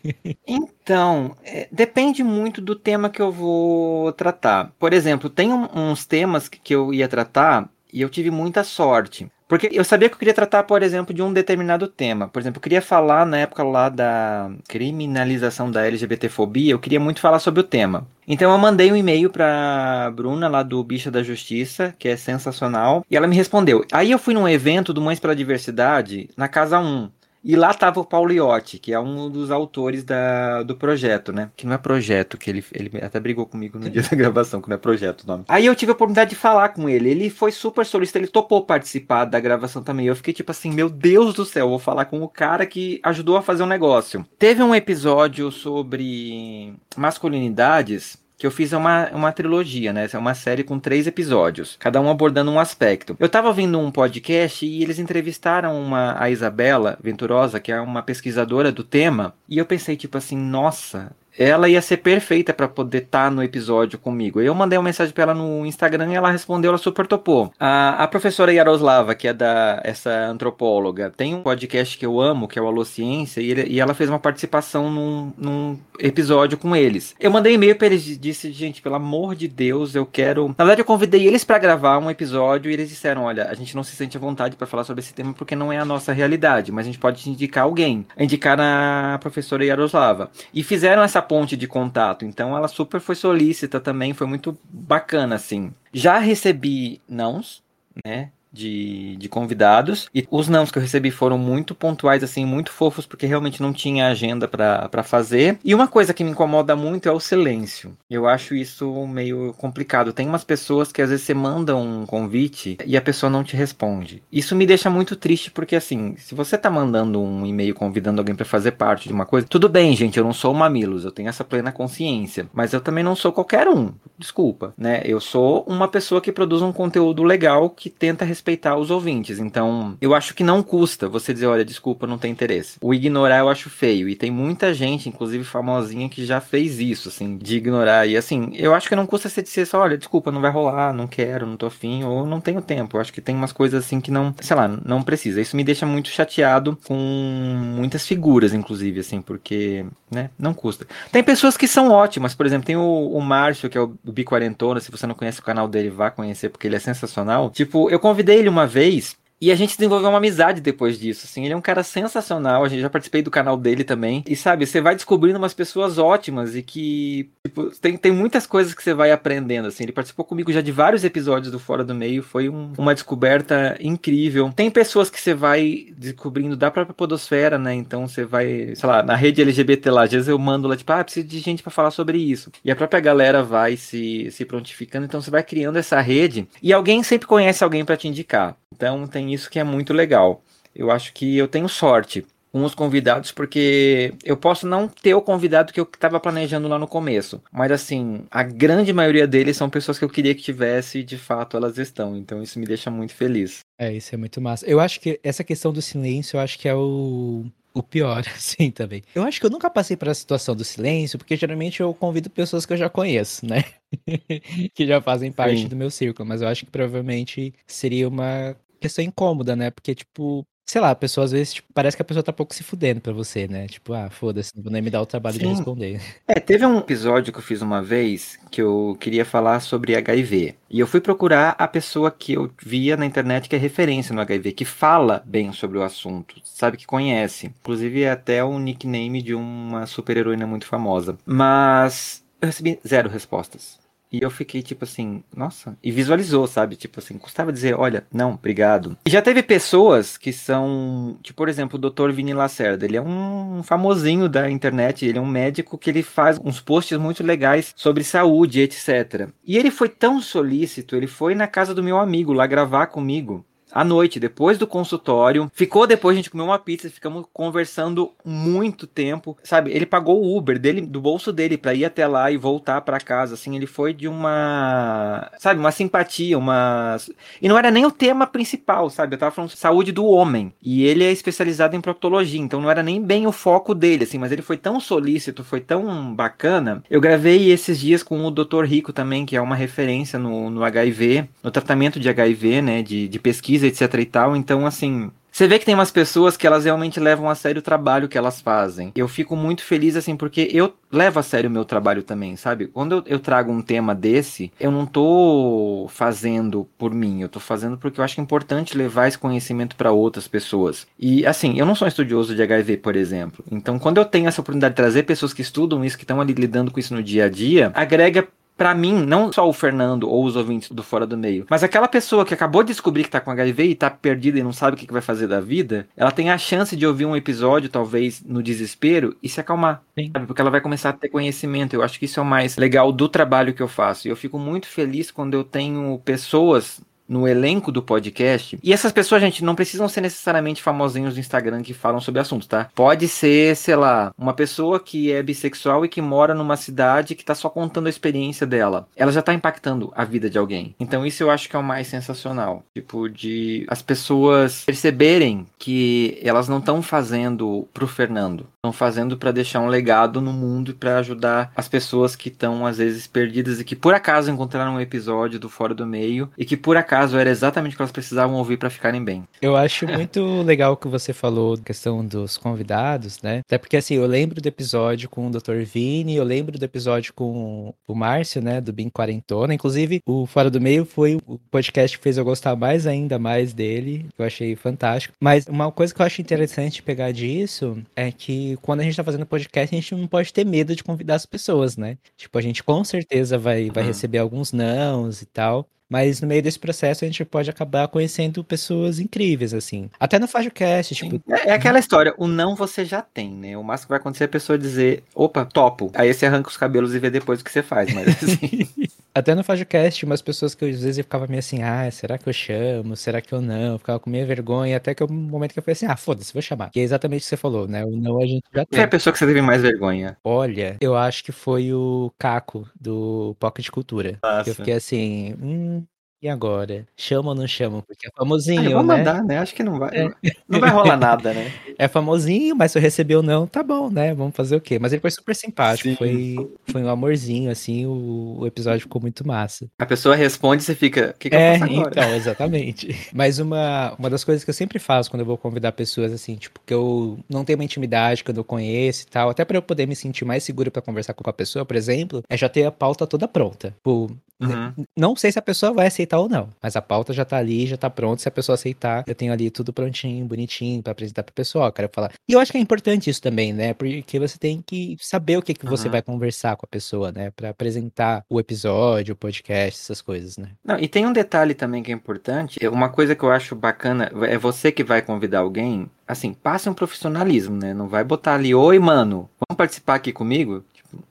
Então, 0.45 1.36
é, 1.43 1.68
depende 1.72 2.24
muito 2.24 2.62
do 2.62 2.76
tema 2.76 3.10
que 3.10 3.22
eu 3.22 3.32
vou 3.32 4.12
tratar. 4.14 4.74
Por 4.80 4.93
exemplo, 4.93 5.30
tem 5.30 5.54
um- 5.54 5.68
uns 5.91 6.06
temas 6.06 6.49
que, 6.49 6.60
que 6.60 6.74
eu 6.76 6.93
ia 6.93 7.08
tratar 7.08 7.70
e 7.93 8.02
eu 8.02 8.10
tive 8.10 8.32
muita 8.32 8.64
sorte. 8.64 9.30
Porque 9.52 9.68
eu 9.74 9.84
sabia 9.84 10.08
que 10.08 10.16
eu 10.16 10.18
queria 10.18 10.34
tratar, 10.34 10.64
por 10.64 10.82
exemplo, 10.82 11.14
de 11.14 11.22
um 11.22 11.34
determinado 11.34 11.86
tema. 11.86 12.30
Por 12.30 12.39
exemplo, 12.39 12.60
eu 12.60 12.62
queria 12.62 12.82
falar 12.82 13.26
na 13.26 13.38
época 13.38 13.62
lá 13.64 13.89
da 13.89 14.49
criminalização 14.66 15.70
da 15.70 15.86
LGBTfobia, 15.86 16.72
eu 16.72 16.80
queria 16.80 17.02
muito 17.02 17.20
falar 17.20 17.38
sobre 17.39 17.60
o 17.60 17.64
tema. 17.64 18.08
Então 18.26 18.49
eu 18.49 18.58
mandei 18.58 18.89
um 18.93 18.95
e-mail 18.95 19.30
pra 19.30 20.10
Bruna 20.16 20.47
lá 20.47 20.64
do 20.64 20.82
Bicha 20.82 21.12
da 21.12 21.22
Justiça, 21.22 21.93
que 21.99 22.08
é 22.08 22.16
sensacional, 22.16 23.06
e 23.12 23.18
ela 23.18 23.28
me 23.28 23.36
respondeu. 23.36 23.84
Aí 23.91 24.12
eu 24.12 24.18
fui 24.18 24.34
num 24.34 24.47
evento 24.47 24.93
do 24.93 25.02
Mães 25.02 25.20
pela 25.20 25.36
Diversidade, 25.36 26.30
na 26.38 26.47
Casa 26.47 26.80
1. 26.80 27.10
E 27.43 27.55
lá 27.55 27.73
tava 27.73 27.99
o 27.99 28.05
Paulo 28.05 28.31
Iotti, 28.31 28.77
que 28.77 28.93
é 28.93 28.99
um 28.99 29.29
dos 29.29 29.49
autores 29.49 30.03
da, 30.03 30.61
do 30.61 30.75
projeto, 30.75 31.33
né? 31.33 31.49
Que 31.57 31.65
não 31.65 31.73
é 31.73 31.77
projeto, 31.77 32.37
que 32.37 32.49
ele, 32.49 32.63
ele 32.71 32.91
até 33.01 33.19
brigou 33.19 33.45
comigo 33.45 33.79
no 33.79 33.89
dia 33.89 34.03
da 34.03 34.15
gravação, 34.15 34.61
que 34.61 34.69
não 34.69 34.75
é 34.75 34.79
projeto 34.79 35.21
o 35.23 35.27
nome. 35.27 35.45
Aí 35.47 35.65
eu 35.65 35.75
tive 35.75 35.91
a 35.91 35.95
oportunidade 35.95 36.31
de 36.31 36.35
falar 36.35 36.69
com 36.69 36.87
ele. 36.87 37.09
Ele 37.09 37.29
foi 37.29 37.51
super 37.51 37.85
solista, 37.85 38.19
ele 38.19 38.27
topou 38.27 38.63
participar 38.63 39.25
da 39.25 39.39
gravação 39.39 39.81
também. 39.81 40.05
Eu 40.05 40.15
fiquei 40.15 40.33
tipo 40.33 40.51
assim, 40.51 40.71
meu 40.71 40.89
Deus 40.89 41.33
do 41.33 41.43
céu, 41.45 41.69
vou 41.69 41.79
falar 41.79 42.05
com 42.05 42.21
o 42.21 42.29
cara 42.29 42.65
que 42.65 42.99
ajudou 43.03 43.37
a 43.37 43.41
fazer 43.41 43.63
um 43.63 43.67
negócio. 43.67 44.25
Teve 44.37 44.61
um 44.61 44.75
episódio 44.75 45.51
sobre 45.51 46.75
masculinidades 46.95 48.20
que 48.41 48.47
eu 48.47 48.49
fiz 48.49 48.73
uma, 48.73 49.07
uma 49.11 49.31
trilogia, 49.31 49.93
né? 49.93 50.07
É 50.11 50.17
uma 50.17 50.33
série 50.33 50.63
com 50.63 50.79
três 50.79 51.05
episódios, 51.05 51.77
cada 51.79 52.01
um 52.01 52.09
abordando 52.09 52.49
um 52.49 52.59
aspecto. 52.59 53.15
Eu 53.19 53.29
tava 53.29 53.49
ouvindo 53.49 53.77
um 53.77 53.91
podcast 53.91 54.65
e 54.65 54.81
eles 54.81 54.97
entrevistaram 54.97 55.79
uma, 55.79 56.19
a 56.19 56.27
Isabela 56.27 56.97
Venturosa, 57.03 57.59
que 57.59 57.71
é 57.71 57.79
uma 57.79 58.01
pesquisadora 58.01 58.71
do 58.71 58.83
tema, 58.83 59.35
e 59.47 59.59
eu 59.59 59.65
pensei, 59.67 59.95
tipo 59.95 60.17
assim, 60.17 60.35
nossa. 60.35 61.11
Ela 61.38 61.69
ia 61.69 61.82
ser 61.82 61.97
perfeita 61.97 62.53
pra 62.53 62.67
poder 62.67 63.03
estar 63.03 63.32
no 63.32 63.43
episódio 63.43 63.97
comigo. 63.99 64.41
Eu 64.41 64.53
mandei 64.53 64.77
uma 64.77 64.84
mensagem 64.86 65.13
pra 65.13 65.23
ela 65.23 65.34
no 65.34 65.65
Instagram 65.65 66.11
e 66.11 66.15
ela 66.15 66.32
respondeu, 66.32 66.69
ela 66.69 66.77
super 66.77 67.07
topou. 67.07 67.51
A, 67.59 68.03
a 68.03 68.07
professora 68.07 68.53
Yaroslava, 68.53 69.15
que 69.15 69.27
é 69.27 69.34
da 69.34 69.79
essa 69.84 70.09
antropóloga, 70.27 71.11
tem 71.15 71.34
um 71.36 71.41
podcast 71.41 71.97
que 71.97 72.05
eu 72.05 72.19
amo, 72.19 72.47
que 72.47 72.59
é 72.59 72.61
o 72.61 72.67
Alô 72.67 72.84
Ciência, 72.84 73.41
e, 73.41 73.51
ele- 73.51 73.67
e 73.69 73.79
ela 73.79 73.93
fez 73.93 74.09
uma 74.09 74.19
participação 74.19 74.89
num, 74.91 75.34
num 75.38 75.79
episódio 75.99 76.57
com 76.57 76.75
eles. 76.75 77.15
Eu 77.19 77.32
mandei 77.32 77.53
e-mail 77.53 77.75
pra 77.75 77.88
eles 77.88 78.07
e 78.07 78.17
disse, 78.17 78.51
gente, 78.51 78.82
pelo 78.82 78.95
amor 78.95 79.36
de 79.36 79.47
Deus, 79.47 79.95
eu 79.95 80.05
quero. 80.05 80.49
Na 80.57 80.65
verdade, 80.65 80.82
eu 80.82 80.86
convidei 80.86 81.25
eles 81.27 81.43
pra 81.43 81.57
gravar 81.57 81.97
um 81.99 82.09
episódio 82.09 82.69
e 82.69 82.73
eles 82.73 82.89
disseram: 82.89 83.23
olha, 83.23 83.47
a 83.49 83.53
gente 83.53 83.75
não 83.75 83.84
se 83.84 83.95
sente 83.95 84.17
à 84.17 84.19
vontade 84.19 84.55
pra 84.55 84.67
falar 84.67 84.84
sobre 84.84 85.01
esse 85.01 85.13
tema 85.13 85.34
porque 85.34 85.55
não 85.55 85.71
é 85.71 85.77
a 85.77 85.86
nossa 85.86 86.11
realidade, 86.11 86.71
mas 86.71 86.86
a 86.86 86.89
gente 86.89 86.99
pode 86.99 87.29
indicar 87.29 87.63
alguém. 87.63 88.05
Indicar 88.17 88.59
a 88.59 89.17
professora 89.21 89.63
Yaroslava. 89.65 90.29
E 90.53 90.63
fizeram 90.63 91.01
essa 91.03 91.20
ponte 91.22 91.55
de 91.55 91.67
contato, 91.67 92.26
então 92.26 92.55
ela 92.55 92.67
super 92.67 92.99
foi 92.99 93.15
solícita 93.15 93.80
também, 93.80 94.13
foi 94.13 94.28
muito 94.28 94.57
bacana, 94.69 95.36
assim. 95.36 95.74
Já 95.93 96.17
recebi 96.17 97.01
nãos, 97.07 97.63
né? 98.05 98.32
De, 98.54 99.16
de 99.16 99.30
convidados 99.30 100.10
e 100.14 100.28
os 100.30 100.49
nãos 100.49 100.70
que 100.72 100.78
eu 100.78 100.82
recebi 100.82 101.10
foram 101.10 101.38
muito 101.38 101.74
pontuais, 101.74 102.24
assim, 102.24 102.45
muito 102.45 102.72
fofos, 102.72 103.06
porque 103.06 103.26
realmente 103.26 103.62
não 103.62 103.72
tinha 103.72 104.08
agenda 104.08 104.47
pra 104.47 105.04
fazer. 105.04 105.58
E 105.64 105.74
uma 105.74 105.88
coisa 105.88 106.14
que 106.14 106.24
me 106.24 106.32
incomoda 106.32 106.76
muito 106.76 107.08
é 107.08 107.12
o 107.12 107.20
silêncio. 107.20 107.95
Eu 108.10 108.28
acho 108.28 108.54
isso 108.54 109.08
meio 109.08 109.54
complicado. 109.54 110.12
Tem 110.14 110.28
umas 110.28 110.43
pessoas 110.43 110.91
que 110.91 111.02
às 111.02 111.10
vezes 111.10 111.26
você 111.26 111.34
manda 111.34 111.76
um 111.76 112.06
convite 112.06 112.78
e 112.86 112.97
a 112.97 113.02
pessoa 113.02 113.30
não 113.30 113.43
te 113.43 113.56
responde. 113.56 114.22
Isso 114.32 114.56
me 114.56 114.66
deixa 114.66 114.89
muito 114.89 115.16
triste, 115.16 115.49
porque 115.49 115.76
assim, 115.76 116.16
se 116.18 116.36
você 116.36 116.58
tá 116.58 116.70
mandando 116.70 117.22
um 117.22 117.45
e-mail 117.45 117.74
convidando 117.74 118.20
alguém 118.20 118.36
pra 118.36 118.45
fazer 118.45 118.72
parte 118.72 119.08
de 119.08 119.14
uma 119.14 119.26
coisa, 119.26 119.47
tudo 119.47 119.70
bem, 119.70 119.95
gente, 119.95 120.18
eu 120.18 120.26
não 120.26 120.34
sou 120.34 120.52
o 120.52 120.56
Mamilos, 120.56 121.06
eu 121.06 121.12
tenho 121.12 121.30
essa 121.30 121.43
plena 121.43 121.72
consciência, 121.72 122.49
mas 122.54 122.74
eu 122.74 122.82
também 122.82 123.04
não 123.04 123.16
sou 123.16 123.32
qualquer 123.32 123.68
um. 123.68 123.93
Desculpa, 124.18 124.74
né? 124.78 125.02
Eu 125.06 125.20
sou 125.20 125.64
uma 125.68 125.88
pessoa 125.88 126.22
que 126.22 126.32
produz 126.32 126.62
um 126.62 126.74
conteúdo 126.74 127.24
legal 127.24 127.70
que 127.70 127.89
tenta 127.89 128.26
respeitar 128.41 128.75
os 128.75 128.89
ouvintes. 128.89 129.37
Então, 129.37 129.95
eu 130.01 130.15
acho 130.15 130.33
que 130.33 130.43
não 130.43 130.63
custa 130.63 131.07
você 131.07 131.31
dizer, 131.31 131.45
olha, 131.45 131.63
desculpa, 131.63 132.07
não 132.07 132.17
tem 132.17 132.31
interesse. 132.31 132.77
O 132.81 132.93
ignorar 132.93 133.37
eu 133.39 133.49
acho 133.49 133.69
feio 133.69 134.09
e 134.09 134.15
tem 134.15 134.31
muita 134.31 134.73
gente, 134.73 135.07
inclusive 135.07 135.43
famosinha, 135.43 136.09
que 136.09 136.25
já 136.25 136.41
fez 136.41 136.79
isso, 136.79 137.09
assim, 137.09 137.37
de 137.37 137.57
ignorar. 137.57 138.07
E 138.07 138.17
assim, 138.17 138.51
eu 138.55 138.73
acho 138.73 138.89
que 138.89 138.95
não 138.95 139.05
custa 139.05 139.29
você 139.29 139.43
dizer 139.43 139.67
só, 139.67 139.81
olha, 139.81 139.97
desculpa, 139.97 140.31
não 140.31 140.41
vai 140.41 140.49
rolar, 140.49 140.91
não 140.91 141.07
quero, 141.07 141.45
não 141.45 141.55
tô 141.55 141.67
afim, 141.67 142.03
ou 142.03 142.25
não 142.25 142.41
tenho 142.41 142.61
tempo. 142.61 142.97
Eu 142.97 143.01
acho 143.01 143.13
que 143.13 143.21
tem 143.21 143.35
umas 143.35 143.51
coisas 143.51 143.85
assim 143.85 144.01
que 144.01 144.09
não, 144.09 144.33
sei 144.41 144.55
lá, 144.55 144.67
não 144.67 145.03
precisa. 145.03 145.39
Isso 145.39 145.55
me 145.55 145.63
deixa 145.63 145.85
muito 145.85 146.09
chateado 146.09 146.77
com 146.87 146.95
muitas 146.95 148.07
figuras, 148.07 148.53
inclusive, 148.53 149.01
assim, 149.01 149.21
porque, 149.21 149.85
né, 150.09 150.31
não 150.37 150.53
custa. 150.53 150.87
Tem 151.11 151.23
pessoas 151.23 151.55
que 151.55 151.67
são 151.67 151.91
ótimas, 151.91 152.33
por 152.33 152.45
exemplo, 152.45 152.65
tem 152.65 152.75
o, 152.75 153.11
o 153.11 153.21
Márcio, 153.21 153.69
que 153.69 153.77
é 153.77 153.81
o 153.81 153.95
Biquarentona, 154.03 154.79
se 154.79 154.89
você 154.89 155.05
não 155.05 155.15
conhece 155.15 155.39
o 155.39 155.43
canal 155.43 155.67
dele, 155.67 155.89
vá 155.89 156.09
conhecer, 156.09 156.49
porque 156.49 156.67
ele 156.67 156.75
é 156.75 156.79
sensacional. 156.79 157.51
Tipo, 157.51 157.89
eu 157.89 157.99
convidei 157.99 158.30
ele 158.34 158.49
uma 158.49 158.67
vez. 158.67 159.15
E 159.41 159.51
a 159.51 159.55
gente 159.55 159.75
desenvolveu 159.75 160.09
uma 160.09 160.19
amizade 160.19 160.61
depois 160.61 160.99
disso, 160.99 161.25
assim, 161.25 161.43
ele 161.43 161.53
é 161.53 161.57
um 161.57 161.61
cara 161.61 161.81
sensacional, 161.83 162.63
a 162.63 162.69
gente 162.69 162.81
já 162.81 162.89
participei 162.91 163.23
do 163.23 163.31
canal 163.31 163.57
dele 163.57 163.83
também, 163.83 164.23
e 164.27 164.35
sabe, 164.35 164.67
você 164.67 164.79
vai 164.79 164.93
descobrindo 164.93 165.39
umas 165.39 165.53
pessoas 165.53 165.97
ótimas 165.97 166.55
e 166.55 166.61
que, 166.61 167.29
tipo, 167.43 167.71
tem, 167.79 167.97
tem 167.97 168.11
muitas 168.11 168.45
coisas 168.45 168.73
que 168.75 168.83
você 168.83 168.93
vai 168.93 169.11
aprendendo, 169.11 169.67
assim, 169.67 169.83
ele 169.83 169.91
participou 169.91 170.23
comigo 170.23 170.51
já 170.51 170.61
de 170.61 170.71
vários 170.71 171.03
episódios 171.03 171.51
do 171.51 171.57
Fora 171.57 171.83
do 171.83 171.95
Meio, 171.95 172.21
foi 172.21 172.49
um- 172.49 172.71
uma 172.77 172.93
descoberta 172.93 173.75
incrível. 173.81 174.51
Tem 174.55 174.69
pessoas 174.69 175.09
que 175.09 175.19
você 175.19 175.33
vai 175.33 175.87
descobrindo 175.97 176.55
da 176.55 176.69
própria 176.69 176.93
podosfera, 176.93 177.57
né, 177.57 177.73
então 177.73 178.07
você 178.07 178.23
vai, 178.23 178.75
sei 178.75 178.87
lá, 178.87 179.01
na 179.01 179.15
rede 179.15 179.41
LGBT 179.41 179.89
lá, 179.89 180.03
às 180.03 180.11
vezes 180.11 180.27
eu 180.27 180.37
mando 180.37 180.67
lá, 180.67 180.77
tipo, 180.77 180.91
ah, 180.91 181.03
preciso 181.03 181.27
de 181.27 181.39
gente 181.39 181.63
pra 181.63 181.71
falar 181.71 181.89
sobre 181.89 182.19
isso, 182.19 182.51
e 182.63 182.69
a 182.69 182.75
própria 182.75 182.99
galera 182.99 183.41
vai 183.41 183.75
se, 183.75 184.29
se 184.29 184.45
prontificando, 184.45 185.05
então 185.05 185.19
você 185.19 185.31
vai 185.31 185.41
criando 185.41 185.77
essa 185.77 185.99
rede, 185.99 186.47
e 186.61 186.71
alguém 186.71 187.01
sempre 187.01 187.25
conhece 187.27 187.63
alguém 187.63 187.83
pra 187.83 187.97
te 187.97 188.07
indicar, 188.07 188.55
então 188.82 189.05
tem 189.05 189.32
isso 189.32 189.47
que 189.49 189.59
é 189.59 189.63
muito 189.63 189.93
legal. 189.93 190.43
Eu 190.75 190.89
acho 190.89 191.13
que 191.13 191.38
eu 191.38 191.47
tenho 191.47 191.69
sorte 191.69 192.25
com 192.51 192.63
os 192.63 192.73
convidados, 192.73 193.32
porque 193.32 194.13
eu 194.25 194.36
posso 194.36 194.67
não 194.67 194.88
ter 194.88 195.13
o 195.13 195.21
convidado 195.21 195.71
que 195.71 195.79
eu 195.79 195.86
estava 195.86 196.19
planejando 196.19 196.67
lá 196.67 196.77
no 196.77 196.88
começo, 196.88 197.41
mas 197.49 197.71
assim, 197.71 198.25
a 198.29 198.43
grande 198.43 198.91
maioria 198.91 199.25
deles 199.25 199.55
são 199.55 199.69
pessoas 199.69 199.97
que 199.97 200.03
eu 200.03 200.09
queria 200.09 200.36
que 200.36 200.41
tivesse 200.41 200.99
e 200.99 201.03
de 201.03 201.17
fato 201.17 201.55
elas 201.55 201.77
estão, 201.77 202.17
então 202.17 202.43
isso 202.43 202.59
me 202.59 202.65
deixa 202.65 202.91
muito 202.91 203.13
feliz. 203.13 203.59
É, 203.79 203.93
isso 203.93 204.13
é 204.13 204.17
muito 204.17 204.41
massa. 204.41 204.65
Eu 204.65 204.82
acho 204.82 204.99
que 204.99 205.17
essa 205.23 205.45
questão 205.45 205.71
do 205.71 205.82
silêncio, 205.82 206.36
eu 206.36 206.41
acho 206.41 206.59
que 206.59 206.67
é 206.67 206.75
o, 206.75 207.45
o 207.73 207.82
pior, 207.82 208.21
assim, 208.36 208.69
também. 208.69 209.01
Eu 209.15 209.23
acho 209.23 209.39
que 209.39 209.45
eu 209.45 209.49
nunca 209.49 209.69
passei 209.69 209.95
por 209.95 210.09
a 210.09 210.13
situação 210.13 210.53
do 210.53 210.65
silêncio, 210.65 211.17
porque 211.17 211.38
geralmente 211.38 211.79
eu 211.79 211.93
convido 211.93 212.29
pessoas 212.29 212.65
que 212.65 212.73
eu 212.73 212.77
já 212.77 212.89
conheço, 212.89 213.45
né? 213.45 213.63
que 214.75 214.86
já 214.86 214.99
fazem 214.99 215.32
parte 215.32 215.61
Sim. 215.61 215.67
do 215.69 215.75
meu 215.77 215.89
círculo, 215.89 216.27
mas 216.27 216.41
eu 216.41 216.49
acho 216.49 216.65
que 216.65 216.71
provavelmente 216.71 217.53
seria 217.65 218.09
uma 218.09 218.57
questão 218.82 219.03
incômoda, 219.03 219.55
né? 219.55 219.71
Porque, 219.71 219.95
tipo, 219.95 220.45
sei 220.65 220.79
lá, 220.79 220.91
a 220.91 220.95
pessoa 220.95 221.25
às 221.25 221.32
vezes, 221.32 221.55
tipo, 221.55 221.67
parece 221.73 221.97
que 221.97 222.01
a 222.01 222.05
pessoa 222.05 222.23
tá 222.23 222.32
pouco 222.32 222.55
se 222.55 222.63
fudendo 222.63 223.01
pra 223.01 223.11
você, 223.11 223.45
né? 223.45 223.67
Tipo, 223.67 223.93
ah, 223.93 224.09
foda-se, 224.09 224.55
não 224.55 224.63
vou 224.63 224.71
nem 224.71 224.82
me 224.82 224.89
dar 224.89 225.01
o 225.01 225.05
trabalho 225.05 225.38
de 225.38 225.43
Sim. 225.43 225.49
responder. 225.49 226.01
É, 226.25 226.39
teve 226.39 226.65
um 226.65 226.77
episódio 226.77 227.34
que 227.34 227.39
eu 227.39 227.43
fiz 227.43 227.61
uma 227.61 227.82
vez 227.82 228.39
que 228.49 228.61
eu 228.61 228.95
queria 228.99 229.25
falar 229.25 229.59
sobre 229.59 229.97
HIV. 229.97 230.55
E 230.69 230.79
eu 230.79 230.88
fui 230.88 231.01
procurar 231.01 231.55
a 231.57 231.67
pessoa 231.67 232.09
que 232.09 232.34
eu 232.34 232.49
via 232.63 232.95
na 232.95 233.05
internet 233.05 233.49
que 233.49 233.55
é 233.55 233.59
referência 233.59 234.15
no 234.15 234.21
HIV, 234.21 234.53
que 234.53 234.63
fala 234.63 235.21
bem 235.25 235.51
sobre 235.51 235.77
o 235.77 235.84
assunto, 235.84 236.36
sabe 236.43 236.77
que 236.77 236.86
conhece. 236.86 237.47
Inclusive 237.47 238.03
é 238.03 238.11
até 238.11 238.41
o 238.41 238.57
nickname 238.57 239.21
de 239.21 239.36
uma 239.36 239.86
super-heroína 239.86 240.47
muito 240.47 240.65
famosa. 240.65 241.17
Mas 241.25 242.23
eu 242.41 242.47
recebi 242.47 242.79
zero 242.88 243.09
respostas. 243.09 243.80
E 244.12 244.20
eu 244.22 244.30
fiquei 244.30 244.62
tipo 244.62 244.84
assim, 244.84 245.24
nossa, 245.36 245.78
e 245.82 245.91
visualizou, 245.91 246.45
sabe? 246.45 246.76
Tipo 246.76 246.99
assim, 246.99 247.18
custava 247.18 247.51
dizer, 247.51 247.76
olha, 247.76 248.05
não, 248.12 248.34
obrigado. 248.34 248.97
E 249.05 249.09
já 249.09 249.22
teve 249.22 249.41
pessoas 249.41 250.18
que 250.18 250.34
são, 250.34 251.18
tipo, 251.24 251.38
por 251.38 251.47
exemplo, 251.47 251.80
o 251.80 251.89
Dr. 251.89 252.12
Vini 252.12 252.34
Lacerda, 252.34 252.86
ele 252.86 252.97
é 252.97 253.01
um 253.01 253.64
famosinho 253.64 254.28
da 254.28 254.49
internet, 254.49 255.05
ele 255.05 255.18
é 255.18 255.22
um 255.22 255.26
médico 255.26 255.78
que 255.78 255.89
ele 255.89 256.03
faz 256.03 256.38
uns 256.43 256.59
posts 256.59 256.97
muito 256.97 257.24
legais 257.24 257.74
sobre 257.76 258.03
saúde, 258.03 258.62
etc. 258.62 259.30
E 259.45 259.57
ele 259.57 259.72
foi 259.72 259.88
tão 259.88 260.22
solícito, 260.22 260.95
ele 260.95 261.07
foi 261.07 261.34
na 261.34 261.47
casa 261.47 261.74
do 261.74 261.84
meu 261.84 261.97
amigo 261.97 262.34
lá 262.34 262.45
gravar 262.45 262.88
comigo 262.88 263.45
à 263.72 263.84
noite, 263.84 264.19
depois 264.19 264.57
do 264.57 264.67
consultório. 264.67 265.51
Ficou 265.53 265.88
depois, 265.88 266.15
a 266.15 266.17
gente 266.17 266.30
comeu 266.30 266.45
uma 266.45 266.59
pizza, 266.59 266.89
ficamos 266.89 267.26
conversando 267.34 268.11
muito 268.24 268.88
tempo. 268.88 269.38
Sabe, 269.43 269.72
ele 269.72 269.86
pagou 269.86 270.22
o 270.22 270.38
Uber 270.38 270.59
dele, 270.59 270.82
do 270.82 271.01
bolso 271.01 271.32
dele, 271.32 271.57
pra 271.57 271.74
ir 271.74 271.86
até 271.86 272.07
lá 272.07 272.32
e 272.32 272.38
voltar 272.38 272.82
pra 272.82 272.99
casa. 272.99 273.36
Assim, 273.36 273.55
ele 273.55 273.67
foi 273.67 273.93
de 273.93 274.07
uma. 274.07 275.30
Sabe, 275.38 275.59
uma 275.59 275.72
simpatia, 275.72 276.38
uma. 276.38 276.97
E 277.41 277.47
não 277.47 277.57
era 277.57 277.72
nem 277.72 277.86
o 277.86 277.91
tema 277.91 278.28
principal, 278.28 278.89
sabe? 278.89 279.15
Eu 279.15 279.19
tava 279.19 279.36
falando 279.36 279.51
saúde 279.51 279.91
do 279.91 280.05
homem. 280.05 280.53
E 280.61 280.84
ele 280.84 281.03
é 281.03 281.11
especializado 281.11 281.76
em 281.76 281.82
proctologia, 281.82 282.39
então 282.39 282.61
não 282.61 282.69
era 282.69 282.84
nem 282.84 283.01
bem 283.01 283.28
o 283.28 283.32
foco 283.32 283.74
dele, 283.74 284.03
assim, 284.03 284.17
mas 284.17 284.32
ele 284.32 284.41
foi 284.41 284.57
tão 284.57 284.80
solícito, 284.80 285.43
foi 285.43 285.61
tão 285.61 286.13
bacana. 286.13 286.84
Eu 286.89 287.01
gravei 287.01 287.51
esses 287.51 287.80
dias 287.80 288.03
com 288.03 288.26
o 288.26 288.32
Dr. 288.32 288.63
Rico 288.63 288.93
também, 288.93 289.26
que 289.26 289.36
é 289.36 289.41
uma 289.41 289.55
referência 289.55 290.17
no, 290.17 290.49
no 290.49 290.63
HIV, 290.63 291.28
no 291.43 291.51
tratamento 291.51 291.99
de 291.99 292.09
HIV, 292.09 292.61
né? 292.61 292.82
De, 292.82 293.07
de 293.07 293.19
pesquisa, 293.19 293.61
etc 293.64 293.93
e 293.95 294.05
tal. 294.05 294.36
Então, 294.36 294.66
assim, 294.66 295.12
você 295.32 295.47
vê 295.47 295.57
que 295.57 295.66
tem 295.66 295.74
umas 295.74 295.91
pessoas 295.91 296.36
que 296.36 296.45
elas 296.45 296.66
realmente 296.66 296.99
levam 296.99 297.30
a 297.30 297.36
sério 297.36 297.59
o 297.59 297.64
trabalho 297.64 298.09
que 298.09 298.18
elas 298.18 298.41
fazem. 298.41 298.91
Eu 298.93 299.07
fico 299.07 299.34
muito 299.34 299.64
feliz, 299.64 299.95
assim, 299.95 300.18
porque 300.18 300.49
eu 300.51 300.74
levo 300.91 301.20
a 301.20 301.24
sério 301.24 301.49
o 301.49 301.53
meu 301.53 301.64
trabalho 301.64 302.03
também, 302.03 302.36
sabe? 302.36 302.68
Quando 302.68 302.95
eu, 302.95 303.03
eu, 303.05 303.20
trago 303.20 303.49
um 303.49 303.62
tema 303.62 303.95
desse, 303.95 304.51
eu 304.59 304.70
não 304.70 304.86
tô 304.86 305.88
fazendo 305.89 306.68
por 306.78 306.93
mim, 306.93 307.22
eu 307.22 307.30
tô 307.30 307.39
fazendo 307.39 307.78
porque 307.78 308.01
eu 308.01 308.03
acho 308.03 308.20
importante 308.20 308.78
levar 308.78 309.07
esse 309.07 309.18
conhecimento 309.18 309.78
para 309.78 309.93
outras 309.93 310.28
pessoas. 310.28 310.86
E, 310.99 311.26
assim, 311.26 311.57
eu 311.57 311.66
não 311.66 311.76
sou 311.76 311.86
um 311.86 311.89
estudioso 311.89 312.36
de 312.36 312.41
HIV, 312.41 312.78
por 312.78 312.97
exemplo. 312.97 313.45
Então, 313.49 313.80
quando 313.80 313.99
eu 313.99 314.05
tenho 314.05 314.28
essa 314.28 314.41
oportunidade 314.41 314.74
de 314.74 314.78
trazer 314.78 315.03
pessoas 315.03 315.34
que 315.34 315.41
estudam 315.41 315.86
isso, 315.86 315.97
que 315.97 316.03
estão 316.03 316.20
ali 316.20 316.34
lidando 316.34 316.72
com 316.72 316.80
isso 316.80 316.93
no 316.93 317.01
dia 317.01 317.26
a 317.26 317.30
dia, 317.30 317.72
agrega 317.74 318.28
para 318.62 318.76
mim, 318.76 318.93
não 318.93 319.34
só 319.34 319.49
o 319.49 319.51
Fernando 319.51 320.07
ou 320.07 320.24
os 320.24 320.36
ouvintes 320.36 320.70
do 320.70 320.84
Fora 320.84 321.07
do 321.07 321.18
Meio, 321.18 321.47
mas 321.49 321.64
aquela 321.64 321.88
pessoa 321.88 322.24
que 322.24 322.32
acabou 322.32 322.62
de 322.62 322.68
descobrir 322.68 323.05
que 323.05 323.09
tá 323.09 323.20
com 323.20 323.32
HIV 323.32 323.64
e 323.64 323.74
tá 323.74 323.89
perdida 323.89 324.38
e 324.38 324.43
não 324.43 324.53
sabe 324.53 324.76
o 324.76 324.80
que, 324.80 324.93
vai 324.93 325.01
fazer 325.01 325.26
da 325.26 325.41
vida, 325.41 325.88
ela 325.97 326.12
tem 326.12 326.30
a 326.30 326.38
chance 326.38 326.76
de 326.76 326.86
ouvir 326.86 327.07
um 327.07 327.16
episódio, 327.16 327.70
talvez, 327.70 328.22
no 328.24 328.43
desespero 328.43 329.18
e 329.24 329.28
se 329.28 329.41
acalmar. 329.41 329.82
Sabe? 330.14 330.28
Porque 330.28 330.39
ela 330.39 330.51
vai 330.51 330.62
começar 330.62 330.89
a 330.89 330.93
ter 330.93 331.09
conhecimento. 331.09 331.74
Eu 331.74 331.82
acho 331.82 331.97
que 331.97 332.05
isso 332.05 332.20
é 332.20 332.24
o 332.24 332.26
mais 332.26 332.55
legal 332.55 332.91
do 332.91 333.09
trabalho 333.09 333.51
que 333.51 333.64
eu 333.64 333.68
faço. 333.68 334.07
E 334.07 334.12
eu 334.12 334.16
fico 334.16 334.38
muito 334.38 334.68
feliz 334.68 335.09
quando 335.09 335.34
eu 335.34 335.43
tenho 335.43 335.99
pessoas 336.05 336.82
no 337.08 337.28
elenco 337.28 337.72
do 337.72 337.82
podcast. 337.82 338.58
E 338.64 338.74
essas 338.74 338.91
pessoas, 338.91 339.22
gente, 339.22 339.43
não 339.43 339.56
precisam 339.56 339.88
ser 339.89 340.02
necessariamente 340.02 340.62
famosinhos 340.62 341.14
do 341.14 341.20
Instagram 341.20 341.62
que 341.62 341.74
falam 341.74 341.99
sobre 341.99 342.22
assuntos, 342.22 342.47
tá? 342.47 342.70
Pode 342.74 343.08
ser, 343.08 343.56
sei 343.56 343.76
lá, 343.76 344.14
uma 344.18 344.34
pessoa 344.34 344.80
que 344.80 345.12
é 345.12 345.22
bissexual 345.22 345.84
e 345.84 345.89
que 345.89 346.02
mora 346.02 346.34
numa 346.34 346.58
cidade 346.58 347.16
que 347.16 347.26
tá 347.26 347.36
só 347.36 347.49
contando 347.49 347.88
a 347.88 347.89
experiência 347.89 348.47
dela. 348.47 348.88
Ela 348.95 349.12
já 349.12 349.22
tá 349.22 349.34
impactando 349.34 349.91
a 349.95 350.06
vida 350.06 350.30
de 350.30 350.38
alguém. 350.38 350.76
Então 350.80 351.06
isso 351.06 351.24
eu 351.24 351.30
acho 351.30 351.49
que 351.49 351.56
é 351.56 351.60
o 351.60 351.64
mais 351.64 351.88
sensacional. 351.88 352.64
Tipo, 352.74 353.10
de 353.10 353.66
as 353.68 353.82
pessoas 353.82 354.64
perceberem 354.66 355.45
que 355.58 356.20
elas 356.24 356.47
não 356.47 356.60
estão 356.60 356.82
fazendo 356.82 357.68
pro 357.74 357.88
Fernando. 357.88 358.47
Estão 358.64 358.72
fazendo 358.72 359.18
para 359.18 359.32
deixar 359.32 359.59
um 359.59 359.68
legado 359.68 360.22
no 360.22 360.32
mundo 360.32 360.70
e 360.70 360.74
para 360.76 360.99
ajudar 360.99 361.51
as 361.55 361.68
pessoas 361.68 362.16
que 362.16 362.30
estão 362.30 362.64
às 362.64 362.78
vezes 362.78 363.07
perdidas 363.07 363.59
e 363.59 363.64
que 363.64 363.76
por 363.76 363.93
acaso 363.93 364.30
encontraram 364.30 364.76
um 364.76 364.80
episódio 364.80 365.39
do 365.39 365.49
Fora 365.49 365.74
do 365.74 365.86
Meio 365.86 366.30
e 366.38 366.45
que 366.45 366.55
por 366.55 366.78
acaso 366.78 367.01
caso 367.01 367.18
era 367.18 367.30
exatamente 367.30 367.74
o 367.74 367.76
que 367.76 367.82
elas 367.82 367.91
precisavam 367.91 368.36
ouvir 368.36 368.57
para 368.57 368.70
ficarem 368.70 369.03
bem. 369.03 369.24
Eu 369.41 369.55
acho 369.55 369.88
muito 369.88 370.43
legal 370.43 370.74
o 370.74 370.78
que 370.78 370.88
você 370.88 371.14
falou, 371.14 371.57
questão 371.57 372.05
dos 372.05 372.38
convidados, 372.38 373.22
né? 373.22 373.39
Até 373.39 373.57
porque 373.57 373.78
assim, 373.78 373.95
eu 373.95 374.05
lembro 374.05 374.39
do 374.39 374.47
episódio 374.47 375.09
com 375.09 375.28
o 375.28 375.32
Dr. 375.32 375.64
Vini, 375.64 376.16
eu 376.16 376.24
lembro 376.24 376.59
do 376.59 376.64
episódio 376.64 377.14
com 377.14 377.74
o 377.88 377.95
Márcio, 377.95 378.41
né, 378.41 378.62
do 378.62 378.72
Bim 378.72 378.89
Quarentona. 378.89 379.53
Inclusive, 379.53 380.01
o 380.05 380.28
Fora 380.28 380.49
do 380.49 380.62
Meio 380.62 380.86
foi 380.86 381.18
o 381.26 381.39
podcast 381.49 381.97
que 381.97 382.03
fez 382.03 382.18
eu 382.18 382.26
gostar 382.26 382.55
mais 382.55 382.86
ainda 382.86 383.18
mais 383.18 383.53
dele, 383.53 384.05
que 384.16 384.22
eu 384.22 384.26
achei 384.26 384.55
fantástico. 384.55 385.16
Mas 385.20 385.47
uma 385.47 385.72
coisa 385.72 385.93
que 385.93 386.01
eu 386.01 386.05
acho 386.05 386.22
interessante 386.22 386.84
pegar 386.84 387.12
disso 387.12 387.82
é 387.95 388.12
que 388.12 388.51
quando 388.58 388.82
a 388.82 388.84
gente 388.84 388.95
tá 388.95 389.04
fazendo 389.04 389.26
podcast, 389.26 389.76
a 389.76 389.80
gente 389.80 389.95
não 389.95 390.08
pode 390.08 390.34
ter 390.34 390.45
medo 390.45 390.76
de 390.76 390.84
convidar 390.84 391.16
as 391.16 391.26
pessoas, 391.26 391.78
né? 391.78 391.97
Tipo, 392.18 392.38
a 392.38 392.41
gente 392.41 392.64
com 392.64 392.84
certeza 392.84 393.38
vai, 393.38 393.70
vai 393.70 393.84
uhum. 393.84 393.89
receber 393.89 394.18
alguns 394.18 394.52
nãos 394.52 395.22
e 395.22 395.26
tal. 395.26 395.68
Mas 395.91 396.22
no 396.22 396.28
meio 396.28 396.41
desse 396.41 396.58
processo 396.58 397.04
a 397.04 397.08
gente 397.08 397.26
pode 397.26 397.49
acabar 397.49 397.86
conhecendo 397.89 398.45
pessoas 398.45 398.97
incríveis, 398.97 399.54
assim. 399.54 399.89
Até 399.99 400.18
no 400.18 400.26
FajoCast, 400.26 400.95
tipo. 400.95 401.22
É, 401.30 401.49
é, 401.49 401.54
aquela 401.54 401.80
história, 401.80 402.14
o 402.18 402.28
não 402.28 402.56
você 402.56 402.86
já 402.86 403.02
tem, 403.02 403.30
né? 403.30 403.58
O 403.58 403.64
máximo 403.64 403.88
que 403.88 403.89
vai 403.89 403.99
acontecer 403.99 404.24
é 404.24 404.26
a 404.26 404.30
pessoa 404.30 404.58
dizer, 404.58 405.04
opa, 405.14 405.43
topo. 405.43 405.91
Aí 405.93 406.14
você 406.14 406.26
arranca 406.26 406.47
os 406.47 406.56
cabelos 406.56 406.95
e 406.95 406.99
vê 406.99 407.10
depois 407.10 407.41
o 407.41 407.43
que 407.43 407.52
você 407.52 407.62
faz, 407.62 407.93
mas 407.93 408.08
assim. 408.08 408.70
Até 409.14 409.36
no 409.36 409.43
FajoCast, 409.43 410.05
umas 410.05 410.22
pessoas 410.22 410.55
que 410.55 410.64
às 410.64 410.82
vezes 410.82 410.97
eu 410.97 411.03
ficava 411.03 411.28
meio 411.28 411.39
assim, 411.39 411.62
ah, 411.62 411.89
será 411.91 412.18
que 412.18 412.28
eu 412.30 412.34
chamo? 412.34 412.95
Será 412.95 413.20
que 413.20 413.34
eu 413.34 413.41
não? 413.41 413.74
Eu 413.74 413.78
ficava 413.78 413.99
com 413.99 414.09
meia 414.09 414.26
vergonha, 414.26 414.78
até 414.78 414.95
que 414.95 415.03
o 415.03 415.07
um 415.12 415.14
momento 415.14 415.51
que 415.51 415.59
eu 415.59 415.64
falei 415.64 415.74
assim, 415.74 415.86
ah, 415.86 415.97
foda-se, 415.97 416.32
vou 416.32 416.41
chamar. 416.41 416.70
Que 416.72 416.80
é 416.80 416.84
exatamente 416.84 417.22
o 417.22 417.24
que 417.24 417.30
você 417.30 417.38
falou, 417.38 417.68
né? 417.68 417.84
O 417.84 417.91
não 417.91 418.22
a 418.22 418.26
gente 418.26 418.43
já 418.53 418.66
tem. 418.66 418.78
Quem 418.78 418.80
é 418.80 418.84
a 418.84 418.88
pessoa 418.88 419.12
que 419.12 419.20
você 419.20 419.26
teve 419.26 419.41
mais 419.41 419.62
vergonha? 419.62 420.18
Olha, 420.24 420.78
eu 420.80 420.95
acho 420.95 421.24
que 421.26 421.34
foi 421.34 421.74
o 421.74 422.12
Caco, 422.18 422.70
do 422.80 423.36
Pocket 423.38 423.70
Cultura. 423.70 424.18
Nossa. 424.24 424.49
Eu 424.49 424.55
fiquei 424.55 424.76
assim, 424.76 425.36
hum, 425.41 425.84
e 426.22 426.30
agora? 426.30 426.86
Chama 426.95 427.30
ou 427.30 427.36
não 427.36 427.47
chama? 427.47 427.82
Porque 427.82 428.07
é 428.07 428.11
famosinho, 428.15 428.61
ah, 428.61 428.65
eu 428.65 428.72
vou 428.74 428.84
né? 428.84 428.97
mandar, 428.97 429.24
né? 429.24 429.39
Acho 429.39 429.55
que 429.55 429.63
não 429.63 429.80
vai. 429.80 429.89
É. 429.97 430.11
Não 430.47 430.59
vai 430.59 430.69
rolar 430.69 430.97
nada, 430.97 431.34
né? 431.34 431.51
É 431.78 431.88
famosinho, 431.88 432.55
mas 432.55 432.72
se 432.72 432.78
eu 432.78 432.82
receber 432.82 433.15
ou 433.15 433.24
não, 433.24 433.47
tá 433.47 433.63
bom, 433.63 433.89
né? 433.89 434.13
Vamos 434.13 434.36
fazer 434.36 434.55
o 434.55 434.61
quê? 434.61 434.78
Mas 434.78 434.93
ele 434.93 435.01
foi 435.01 435.09
super 435.09 435.36
simpático. 435.36 435.95
Foi, 435.95 436.36
foi 436.67 436.84
um 436.84 436.89
amorzinho, 436.89 437.49
assim. 437.49 437.88
O, 437.88 438.38
o, 438.39 438.45
episódio 438.45 438.82
ficou 438.82 439.01
muito 439.01 439.26
massa. 439.26 439.67
A 439.80 439.86
pessoa 439.86 440.15
responde 440.15 440.61
e 440.61 440.65
você 440.65 440.76
fica. 440.76 441.15
O 441.15 441.17
que, 441.17 441.32
que 441.32 441.36
é, 441.36 441.55
eu 441.55 441.59
faço 441.59 441.74
agora? 441.74 441.89
Então, 441.89 442.15
exatamente. 442.15 443.09
mas 443.15 443.39
uma, 443.39 443.95
uma 443.97 444.11
das 444.11 444.24
coisas 444.24 444.43
que 444.43 444.51
eu 444.51 444.53
sempre 444.53 444.78
faço 444.78 445.09
quando 445.09 445.22
eu 445.22 445.26
vou 445.26 445.39
convidar 445.39 445.72
pessoas, 445.72 446.11
assim, 446.13 446.36
tipo, 446.36 446.59
que 446.63 446.74
eu 446.74 447.17
não 447.28 447.43
tenho 447.43 447.57
uma 447.57 447.65
intimidade, 447.65 448.24
quando 448.24 448.38
eu 448.38 448.43
conheço 448.43 449.03
e 449.03 449.07
tal, 449.07 449.32
até 449.32 449.43
para 449.43 449.57
eu 449.57 449.61
poder 449.63 449.88
me 449.88 449.95
sentir 449.95 450.24
mais 450.24 450.43
seguro 450.43 450.69
para 450.69 450.84
conversar 450.84 451.15
com 451.15 451.28
a 451.28 451.34
pessoa, 451.34 451.65
por 451.65 451.76
exemplo, 451.76 452.24
é 452.30 452.38
já 452.38 452.47
ter 452.47 452.65
a 452.65 452.72
pauta 452.72 453.07
toda 453.07 453.28
pronta. 453.28 453.72
Tipo, 453.72 454.15
Uhum. 454.41 454.85
Não 454.97 455.15
sei 455.15 455.31
se 455.31 455.39
a 455.39 455.41
pessoa 455.41 455.73
vai 455.73 455.87
aceitar 455.87 456.19
ou 456.19 456.27
não, 456.27 456.49
mas 456.61 456.75
a 456.75 456.81
pauta 456.81 457.13
já 457.13 457.23
tá 457.23 457.37
ali, 457.37 457.67
já 457.67 457.77
tá 457.77 457.89
pronta. 457.89 458.21
Se 458.21 458.27
a 458.27 458.31
pessoa 458.31 458.55
aceitar, 458.55 459.03
eu 459.07 459.15
tenho 459.15 459.31
ali 459.31 459.49
tudo 459.49 459.71
prontinho, 459.71 460.25
bonitinho 460.25 460.81
para 460.81 460.91
apresentar 460.91 461.23
pro 461.23 461.33
pessoal, 461.33 461.71
quero 461.71 461.89
falar. 461.93 462.11
E 462.27 462.33
eu 462.33 462.39
acho 462.39 462.51
que 462.51 462.57
é 462.57 462.61
importante 462.61 463.09
isso 463.09 463.21
também, 463.21 463.53
né? 463.53 463.73
Porque 463.73 464.19
você 464.19 464.37
tem 464.37 464.61
que 464.65 464.97
saber 464.99 465.37
o 465.37 465.41
que, 465.41 465.53
que 465.53 465.65
você 465.65 465.87
uhum. 465.87 465.91
vai 465.91 466.01
conversar 466.01 466.55
com 466.55 466.65
a 466.65 466.69
pessoa, 466.69 467.11
né? 467.11 467.31
Para 467.31 467.49
apresentar 467.49 468.23
o 468.29 468.39
episódio, 468.39 469.13
o 469.13 469.17
podcast, 469.17 469.79
essas 469.79 470.01
coisas, 470.01 470.37
né? 470.37 470.49
Não, 470.63 470.79
e 470.79 470.87
tem 470.87 471.05
um 471.05 471.13
detalhe 471.13 471.53
também 471.53 471.83
que 471.83 471.91
é 471.91 471.95
importante. 471.95 472.57
É 472.63 472.69
uma 472.69 472.89
coisa 472.89 473.15
que 473.15 473.23
eu 473.23 473.31
acho 473.31 473.55
bacana 473.55 474.11
é 474.27 474.37
você 474.37 474.71
que 474.71 474.83
vai 474.83 475.01
convidar 475.01 475.39
alguém, 475.39 475.89
assim, 476.07 476.33
passe 476.33 476.69
um 476.69 476.73
profissionalismo, 476.73 477.55
né? 477.55 477.73
Não 477.73 477.87
vai 477.87 478.03
botar 478.03 478.35
ali, 478.35 478.53
oi, 478.53 478.79
mano, 478.79 479.29
vamos 479.39 479.57
participar 479.57 479.95
aqui 479.95 480.11
comigo? 480.11 480.63